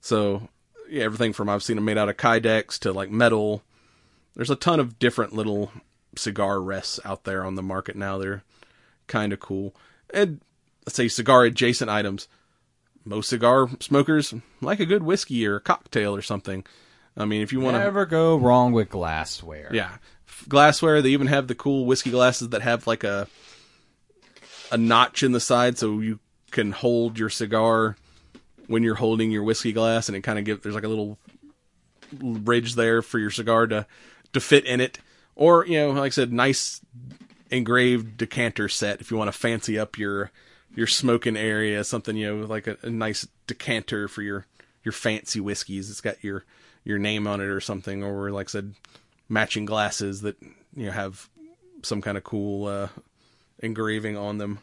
So 0.00 0.48
yeah, 0.88 1.02
everything 1.02 1.32
from 1.32 1.48
I've 1.48 1.64
seen 1.64 1.76
them 1.76 1.84
made 1.84 1.98
out 1.98 2.08
of 2.08 2.16
kydex 2.16 2.78
to 2.80 2.92
like 2.92 3.10
metal. 3.10 3.64
There's 4.36 4.50
a 4.50 4.56
ton 4.56 4.78
of 4.78 5.00
different 5.00 5.32
little 5.32 5.72
cigar 6.18 6.60
rests 6.60 6.98
out 7.04 7.24
there 7.24 7.44
on 7.44 7.54
the 7.54 7.62
market 7.62 7.96
now. 7.96 8.18
They're 8.18 8.42
kind 9.06 9.32
of 9.32 9.40
cool. 9.40 9.74
And 10.12 10.40
let's 10.84 10.96
say 10.96 11.08
cigar 11.08 11.44
adjacent 11.44 11.90
items. 11.90 12.28
Most 13.04 13.28
cigar 13.28 13.68
smokers 13.80 14.34
like 14.60 14.80
a 14.80 14.86
good 14.86 15.02
whiskey 15.04 15.46
or 15.46 15.56
a 15.56 15.60
cocktail 15.60 16.14
or 16.16 16.22
something. 16.22 16.64
I 17.16 17.24
mean, 17.24 17.40
if 17.42 17.52
you 17.52 17.60
want 17.60 17.76
to 17.76 17.80
Never 17.80 18.04
go 18.04 18.36
wrong 18.36 18.72
with 18.72 18.90
glassware. 18.90 19.70
yeah, 19.72 19.98
glassware. 20.48 21.00
They 21.00 21.10
even 21.10 21.28
have 21.28 21.46
the 21.46 21.54
cool 21.54 21.86
whiskey 21.86 22.10
glasses 22.10 22.48
that 22.50 22.62
have 22.62 22.86
like 22.86 23.04
a 23.04 23.26
a 24.72 24.76
notch 24.76 25.22
in 25.22 25.32
the 25.32 25.40
side, 25.40 25.78
so 25.78 26.00
you 26.00 26.18
can 26.50 26.72
hold 26.72 27.18
your 27.18 27.30
cigar 27.30 27.96
when 28.66 28.82
you're 28.82 28.96
holding 28.96 29.30
your 29.30 29.44
whiskey 29.44 29.72
glass, 29.72 30.08
and 30.08 30.16
it 30.16 30.22
kind 30.22 30.38
of 30.38 30.44
give 30.44 30.62
there's 30.62 30.74
like 30.74 30.84
a 30.84 30.88
little 30.88 31.16
ridge 32.20 32.74
there 32.74 33.02
for 33.02 33.18
your 33.18 33.30
cigar 33.30 33.66
to 33.68 33.86
to 34.32 34.40
fit 34.40 34.64
in 34.66 34.80
it. 34.80 34.98
Or 35.36 35.66
you 35.66 35.78
know, 35.78 35.90
like 35.90 36.12
I 36.12 36.14
said, 36.14 36.32
nice 36.32 36.80
engraved 37.50 38.16
decanter 38.16 38.68
set 38.68 39.00
if 39.00 39.10
you 39.10 39.16
want 39.16 39.28
to 39.28 39.38
fancy 39.38 39.78
up 39.78 39.98
your 39.98 40.32
your 40.74 40.86
smoking 40.86 41.36
area, 41.36 41.84
something 41.84 42.16
you 42.16 42.34
know 42.34 42.46
like 42.46 42.66
a, 42.66 42.76
a 42.82 42.90
nice 42.90 43.28
decanter 43.46 44.08
for 44.08 44.22
your 44.22 44.46
your 44.82 44.92
fancy 44.92 45.40
whiskeys. 45.40 45.90
It's 45.90 46.00
got 46.00 46.24
your 46.24 46.44
your 46.84 46.98
name 46.98 47.26
on 47.26 47.40
it 47.40 47.46
or 47.46 47.60
something, 47.60 48.02
or 48.02 48.30
like 48.30 48.48
I 48.48 48.52
said, 48.52 48.74
matching 49.28 49.66
glasses 49.66 50.22
that 50.22 50.40
you 50.74 50.86
know 50.86 50.92
have 50.92 51.28
some 51.82 52.00
kind 52.00 52.16
of 52.16 52.24
cool 52.24 52.66
uh, 52.66 52.88
engraving 53.58 54.16
on 54.16 54.38
them. 54.38 54.60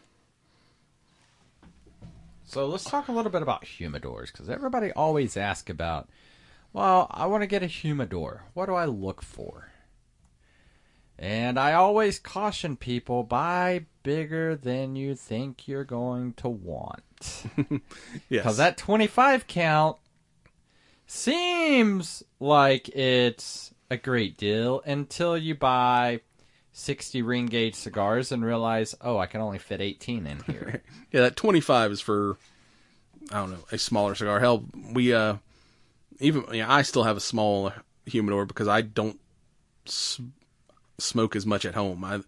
So 2.46 2.68
let's 2.68 2.84
talk 2.84 3.08
a 3.08 3.12
little 3.12 3.32
bit 3.32 3.42
about 3.42 3.66
humidors 3.66 4.32
because 4.32 4.50
everybody 4.50 4.92
always 4.92 5.38
asks 5.38 5.70
about. 5.70 6.10
Well, 6.72 7.08
I 7.12 7.28
want 7.28 7.44
to 7.44 7.48
get 7.48 7.64
a 7.64 7.68
humidor. 7.68 8.44
What 8.54 8.66
do 8.66 8.76
I 8.76 8.86
look 8.86 9.22
for? 9.22 9.73
And 11.18 11.60
I 11.60 11.74
always 11.74 12.20
caution 12.20 12.76
people 12.76 13.24
buy 13.24 13.86
bigger 14.02 14.56
than 14.56 14.96
you 14.96 15.16
think 15.16 15.68
you're 15.68 15.84
going 15.84 16.34
to 16.34 16.50
want. 16.50 17.02
Yes, 18.30 18.44
Because 18.44 18.58
that 18.58 18.78
25 18.78 19.48
count 19.48 19.98
seems 21.08 22.24
like 22.40 22.90
it's 22.90 23.74
a 23.90 23.98
great 23.98 24.38
deal 24.38 24.82
until 24.86 25.38
you 25.38 25.56
buy 25.56 26.20
60 26.74 27.22
ring 27.22 27.46
gauge 27.46 27.76
cigars 27.76 28.32
and 28.32 28.44
realize, 28.44 28.96
oh, 29.02 29.18
I 29.18 29.28
can 29.28 29.40
only 29.42 29.60
fit 29.60 29.80
18 29.80 30.28
in 30.28 30.40
here. 30.42 30.82
Yeah, 31.12 31.22
that 31.22 31.36
25 31.36 31.92
is 31.92 32.02
for 32.02 32.38
I 33.32 33.36
don't 33.36 33.52
know 33.52 33.66
a 33.72 33.78
smaller 33.78 34.16
cigar. 34.16 34.40
Hell, 34.40 34.66
we 34.92 35.14
uh 35.14 35.36
even 36.20 36.44
yeah, 36.52 36.72
I 36.72 36.82
still 36.82 37.04
have 37.04 37.18
a 37.18 37.22
small 37.22 37.72
humidor 38.06 38.46
because 38.46 38.68
I 38.68 38.82
don't 38.82 39.20
smoke 40.98 41.36
as 41.36 41.46
much 41.46 41.66
at 41.66 41.76
home. 41.76 42.04
I 42.04 42.22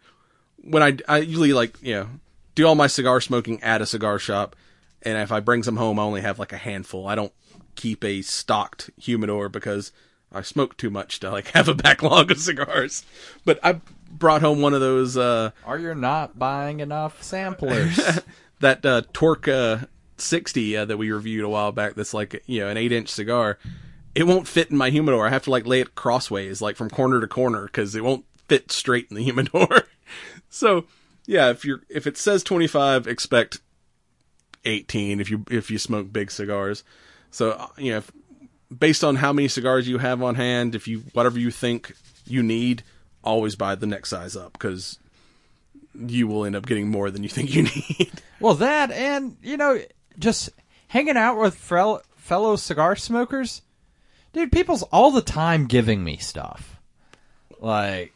when 0.57 0.83
I 0.83 0.97
I 1.07 1.19
usually 1.19 1.53
like 1.53 1.81
you 1.81 1.93
know 1.93 2.09
do 2.55 2.65
all 2.67 2.75
my 2.75 2.87
cigar 2.87 3.21
smoking 3.21 3.61
at 3.61 3.81
a 3.81 3.85
cigar 3.85 4.19
shop, 4.19 4.55
and 5.01 5.17
if 5.17 5.31
I 5.31 5.39
bring 5.39 5.63
some 5.63 5.77
home, 5.77 5.99
I 5.99 6.03
only 6.03 6.21
have 6.21 6.39
like 6.39 6.53
a 6.53 6.57
handful. 6.57 7.07
I 7.07 7.15
don't 7.15 7.33
keep 7.75 8.03
a 8.03 8.21
stocked 8.21 8.89
humidor 8.97 9.49
because 9.49 9.91
I 10.31 10.41
smoke 10.41 10.77
too 10.77 10.89
much 10.89 11.19
to 11.21 11.31
like 11.31 11.47
have 11.53 11.67
a 11.67 11.73
backlog 11.73 12.31
of 12.31 12.39
cigars. 12.39 13.05
But 13.43 13.59
I 13.63 13.81
brought 14.09 14.41
home 14.41 14.61
one 14.61 14.73
of 14.73 14.81
those. 14.81 15.17
uh 15.17 15.51
Or 15.65 15.77
you're 15.77 15.95
not 15.95 16.39
buying 16.39 16.79
enough 16.79 17.21
samplers. 17.23 17.99
that 18.59 18.85
uh, 18.85 19.01
Torque 19.13 19.47
uh, 19.47 19.79
60 20.17 20.77
uh, 20.77 20.85
that 20.85 20.97
we 20.97 21.11
reviewed 21.11 21.43
a 21.43 21.49
while 21.49 21.71
back. 21.71 21.95
That's 21.95 22.13
like 22.13 22.43
you 22.45 22.61
know 22.61 22.69
an 22.69 22.77
eight 22.77 22.91
inch 22.91 23.09
cigar. 23.09 23.57
It 24.13 24.23
won't 24.23 24.47
fit 24.47 24.71
in 24.71 24.77
my 24.77 24.89
humidor. 24.89 25.27
I 25.27 25.29
have 25.29 25.43
to 25.43 25.51
like 25.51 25.65
lay 25.67 25.81
it 25.81 25.95
crossways, 25.95 26.61
like 26.61 26.77
from 26.77 26.89
corner 26.89 27.19
to 27.19 27.27
corner, 27.27 27.65
because 27.65 27.95
it 27.95 28.03
won't 28.03 28.25
fit 28.47 28.71
straight 28.71 29.07
in 29.09 29.15
the 29.15 29.23
humidor. 29.23 29.87
so 30.49 30.85
yeah, 31.25 31.49
if 31.49 31.65
you're 31.65 31.81
if 31.89 32.07
it 32.07 32.17
says 32.17 32.43
25, 32.43 33.07
expect 33.07 33.59
18 34.65 35.19
if 35.19 35.29
you 35.29 35.43
if 35.49 35.69
you 35.69 35.77
smoke 35.77 36.11
big 36.11 36.31
cigars. 36.31 36.83
So 37.31 37.51
uh, 37.51 37.67
you 37.77 37.91
know, 37.91 37.97
if, 37.97 38.11
based 38.77 39.03
on 39.03 39.17
how 39.17 39.33
many 39.33 39.47
cigars 39.47 39.87
you 39.87 39.97
have 39.97 40.21
on 40.21 40.35
hand, 40.35 40.75
if 40.75 40.87
you 40.87 41.03
whatever 41.13 41.39
you 41.39 41.51
think 41.51 41.93
you 42.25 42.43
need, 42.43 42.83
always 43.23 43.55
buy 43.55 43.75
the 43.75 43.87
next 43.87 44.09
size 44.09 44.35
up 44.35 44.53
because 44.53 44.99
you 46.07 46.27
will 46.27 46.45
end 46.45 46.55
up 46.55 46.65
getting 46.65 46.89
more 46.89 47.09
than 47.09 47.23
you 47.23 47.29
think 47.29 47.53
you 47.53 47.63
need. 47.99 48.11
well, 48.39 48.55
that 48.55 48.91
and, 48.91 49.37
you 49.41 49.57
know, 49.57 49.79
just 50.19 50.49
hanging 50.87 51.17
out 51.17 51.37
with 51.37 51.55
fel- 51.55 52.03
fellow 52.15 52.55
cigar 52.55 52.95
smokers. 52.95 53.61
Dude, 54.33 54.51
people's 54.51 54.83
all 54.83 55.11
the 55.11 55.21
time 55.21 55.65
giving 55.65 56.03
me 56.03 56.17
stuff. 56.17 56.79
Like, 57.59 58.13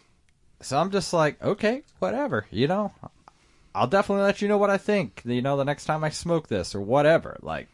so 0.61 0.77
I'm 0.77 0.91
just 0.91 1.13
like, 1.13 1.41
okay, 1.41 1.83
whatever, 1.99 2.45
you 2.51 2.67
know. 2.67 2.93
I'll 3.73 3.87
definitely 3.87 4.23
let 4.23 4.41
you 4.41 4.47
know 4.47 4.57
what 4.57 4.69
I 4.69 4.77
think, 4.77 5.21
you 5.25 5.41
know, 5.41 5.55
the 5.55 5.63
next 5.63 5.85
time 5.85 6.03
I 6.03 6.09
smoke 6.09 6.47
this 6.47 6.73
or 6.73 6.81
whatever. 6.81 7.37
Like, 7.41 7.67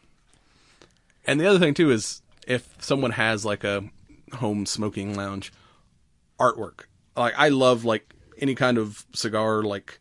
And 1.25 1.39
the 1.39 1.47
other 1.47 1.59
thing 1.59 1.73
too 1.73 1.91
is 1.91 2.21
if 2.47 2.75
someone 2.79 3.11
has 3.11 3.45
like 3.45 3.63
a 3.63 3.89
home 4.33 4.65
smoking 4.65 5.15
lounge 5.15 5.51
artwork. 6.39 6.81
Like 7.15 7.33
I 7.37 7.49
love 7.49 7.85
like 7.85 8.13
any 8.37 8.55
kind 8.55 8.77
of 8.77 9.05
cigar 9.13 9.63
like 9.63 9.99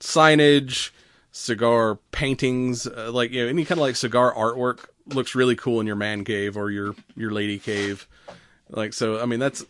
signage, 0.00 0.90
cigar 1.32 1.96
paintings, 2.12 2.86
uh, 2.86 3.10
like 3.12 3.30
you 3.30 3.42
know 3.42 3.48
any 3.48 3.64
kind 3.64 3.78
of 3.78 3.82
like 3.82 3.96
cigar 3.96 4.34
artwork 4.34 4.86
looks 5.06 5.34
really 5.34 5.54
cool 5.54 5.80
in 5.80 5.86
your 5.86 5.96
man 5.96 6.24
cave 6.24 6.56
or 6.56 6.70
your 6.70 6.94
your 7.16 7.30
lady 7.30 7.58
cave. 7.58 8.08
Like 8.68 8.92
so 8.92 9.20
I 9.20 9.26
mean 9.26 9.40
that's 9.40 9.64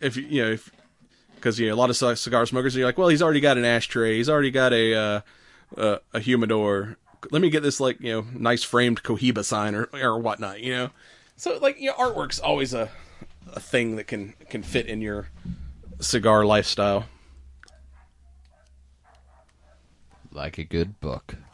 if 0.00 0.16
you 0.16 0.22
you 0.24 0.42
know 0.42 0.50
if 0.52 0.70
because 1.38 1.58
you 1.58 1.68
know 1.68 1.74
a 1.74 1.76
lot 1.76 1.90
of 1.90 2.18
cigar 2.18 2.46
smokers 2.46 2.76
are 2.76 2.84
like 2.84 2.98
well 2.98 3.08
he's 3.08 3.22
already 3.22 3.40
got 3.40 3.58
an 3.58 3.64
ashtray, 3.64 4.16
he's 4.16 4.28
already 4.28 4.50
got 4.50 4.72
a 4.72 4.94
uh, 4.94 5.20
uh, 5.76 5.98
a 6.12 6.20
humidor. 6.20 6.96
Let 7.30 7.42
me 7.42 7.50
get 7.50 7.62
this 7.62 7.80
like 7.80 8.00
you 8.00 8.12
know 8.12 8.26
nice 8.32 8.62
framed 8.62 9.02
Cohiba 9.02 9.44
sign 9.44 9.74
or 9.74 9.88
or 9.92 10.18
whatnot, 10.18 10.60
you 10.60 10.72
know. 10.72 10.90
So 11.36 11.58
like 11.58 11.80
you 11.80 11.90
know, 11.90 11.94
artwork's 11.94 12.40
always 12.40 12.74
a 12.74 12.90
a 13.52 13.60
thing 13.60 13.96
that 13.96 14.04
can 14.04 14.34
can 14.48 14.62
fit 14.62 14.86
in 14.86 15.00
your 15.00 15.28
cigar 16.00 16.44
lifestyle. 16.44 17.06
like 20.30 20.58
a 20.58 20.64
good 20.64 21.00
book. 21.00 21.34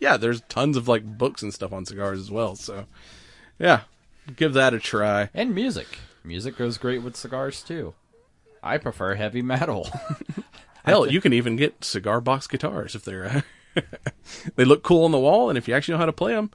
Yeah, 0.00 0.16
there's 0.16 0.42
tons 0.42 0.76
of 0.76 0.86
like 0.86 1.18
books 1.18 1.42
and 1.42 1.52
stuff 1.52 1.72
on 1.72 1.84
cigars 1.84 2.20
as 2.20 2.30
well. 2.30 2.54
So 2.54 2.86
yeah, 3.58 3.80
give 4.36 4.52
that 4.54 4.72
a 4.72 4.78
try. 4.78 5.28
And 5.34 5.52
music. 5.52 5.98
Music 6.22 6.56
goes 6.56 6.78
great 6.78 7.02
with 7.02 7.16
cigars, 7.16 7.62
too. 7.62 7.94
I 8.62 8.78
prefer 8.78 9.14
heavy 9.14 9.42
metal. 9.42 9.88
Hell, 10.84 11.10
you 11.10 11.20
can 11.20 11.32
even 11.32 11.56
get 11.56 11.84
cigar 11.84 12.20
box 12.20 12.46
guitars 12.46 12.94
if 12.94 13.04
they're 13.04 13.44
they 14.56 14.64
look 14.64 14.82
cool 14.82 15.04
on 15.04 15.10
the 15.12 15.18
wall, 15.18 15.48
and 15.48 15.58
if 15.58 15.68
you 15.68 15.74
actually 15.74 15.92
know 15.94 15.98
how 15.98 16.06
to 16.06 16.12
play 16.12 16.32
them, 16.34 16.50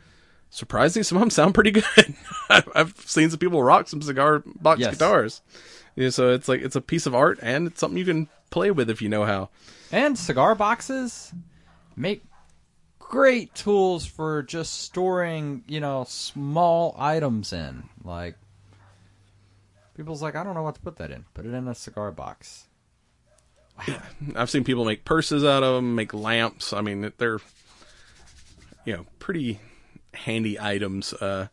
surprisingly, 0.49 1.03
some 1.03 1.17
of 1.17 1.21
them 1.21 1.30
sound 1.30 1.53
pretty 1.53 1.71
good. 1.71 1.84
I've- 2.49 2.71
I've 2.75 2.97
seen 2.99 3.30
some 3.30 3.39
people 3.39 3.61
rock 3.63 3.88
some 3.88 4.01
cigar 4.01 4.43
box 4.45 4.80
Yes. 4.81 4.93
guitars. 4.93 5.41
Yeah, 5.95 6.09
so 6.09 6.30
it's 6.34 6.47
like 6.47 6.61
it's 6.61 6.75
a 6.75 6.81
piece 6.81 7.05
of 7.05 7.13
art, 7.13 7.38
and 7.41 7.67
it's 7.67 7.80
something 7.80 7.97
you 7.97 8.05
can 8.05 8.27
play 8.49 8.71
with 8.71 8.89
if 8.89 9.01
you 9.01 9.09
know 9.09 9.25
how. 9.25 9.49
And 9.91 10.17
cigar 10.17 10.55
boxes 10.55 11.31
make 11.95 12.23
great 12.97 13.53
tools 13.53 14.05
for 14.07 14.41
just 14.41 14.81
storing, 14.81 15.63
you 15.67 15.80
know, 15.80 16.03
small 16.07 16.95
items 16.97 17.53
in. 17.53 17.84
Like, 18.03 18.35
people's 19.95 20.21
like, 20.21 20.35
I 20.35 20.43
don't 20.43 20.55
know 20.55 20.63
what 20.63 20.75
to 20.75 20.81
put 20.81 20.97
that 20.97 21.11
in. 21.11 21.25
Put 21.33 21.45
it 21.45 21.53
in 21.53 21.67
a 21.67 21.75
cigar 21.75 22.11
box. 22.11 22.67
I've 24.35 24.49
seen 24.49 24.63
people 24.63 24.85
make 24.85 25.05
purses 25.05 25.43
out 25.43 25.63
of 25.63 25.75
them, 25.75 25.95
make 25.95 26.13
lamps. 26.13 26.73
I 26.73 26.81
mean, 26.81 27.11
they're 27.17 27.39
you 28.85 28.93
know 28.93 29.05
pretty 29.19 29.59
handy 30.13 30.59
items. 30.59 31.13
Uh, 31.13 31.47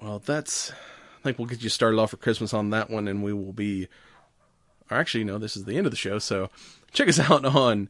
well, 0.00 0.20
that's 0.24 0.70
I 0.70 1.22
think 1.24 1.38
we'll 1.38 1.48
get 1.48 1.62
you 1.62 1.68
started 1.68 1.98
off 1.98 2.10
for 2.10 2.16
Christmas 2.16 2.54
on 2.54 2.70
that 2.70 2.90
one, 2.90 3.08
and 3.08 3.22
we 3.22 3.32
will 3.32 3.52
be. 3.52 3.88
Or 4.90 4.96
actually, 4.96 5.24
no, 5.24 5.38
this 5.38 5.56
is 5.56 5.64
the 5.64 5.76
end 5.76 5.86
of 5.86 5.90
the 5.90 5.96
show. 5.96 6.20
So 6.20 6.50
check 6.92 7.08
us 7.08 7.18
out 7.30 7.44
on 7.44 7.88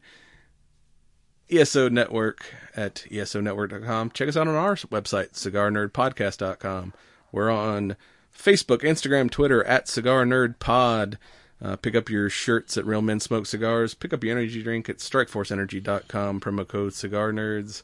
ESO 1.49 1.89
Network 1.89 2.51
at 2.75 3.05
esonetwork.com. 3.09 4.11
Check 4.11 4.27
us 4.27 4.37
out 4.37 4.47
on 4.47 4.55
our 4.55 4.75
website, 4.75 5.33
cigarnerdpodcast.com. 5.33 6.93
We're 7.31 7.51
on 7.51 7.95
Facebook, 8.37 8.81
Instagram, 8.81 9.29
Twitter 9.29 9.63
at 9.65 9.87
Cigar 9.87 10.25
Nerd 10.25 10.59
Pod. 10.59 11.17
Uh, 11.61 11.75
pick 11.75 11.95
up 11.95 12.09
your 12.09 12.29
shirts 12.29 12.77
at 12.77 12.85
Real 12.85 13.01
Men 13.01 13.19
Smoke 13.19 13.45
Cigars. 13.47 13.93
Pick 13.93 14.13
up 14.13 14.23
your 14.23 14.37
energy 14.37 14.61
drink 14.61 14.89
at 14.89 14.97
StrikeForceEnergy.com. 14.97 16.39
Promo 16.39 16.67
code 16.67 16.93
Cigar 16.93 17.31
Nerds. 17.31 17.81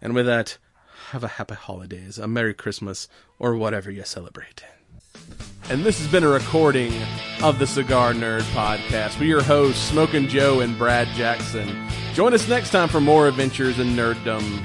And 0.00 0.14
with 0.14 0.26
that, 0.26 0.58
have 1.10 1.24
a 1.24 1.28
happy 1.28 1.54
holidays, 1.54 2.18
a 2.18 2.28
Merry 2.28 2.54
Christmas, 2.54 3.08
or 3.38 3.56
whatever 3.56 3.90
you 3.90 4.04
celebrate. 4.04 4.64
And 5.68 5.82
this 5.82 5.98
has 5.98 6.06
been 6.08 6.22
a 6.22 6.28
recording 6.28 6.92
of 7.42 7.58
the 7.58 7.66
Cigar 7.66 8.12
Nerd 8.12 8.42
Podcast 8.52 9.18
with 9.18 9.28
your 9.28 9.42
hosts, 9.42 9.82
Smoking 9.82 10.28
Joe 10.28 10.60
and 10.60 10.78
Brad 10.78 11.08
Jackson. 11.08 11.88
Join 12.14 12.32
us 12.34 12.48
next 12.48 12.70
time 12.70 12.88
for 12.88 13.00
more 13.00 13.26
adventures 13.26 13.80
in 13.80 13.88
nerddom. 13.88 14.64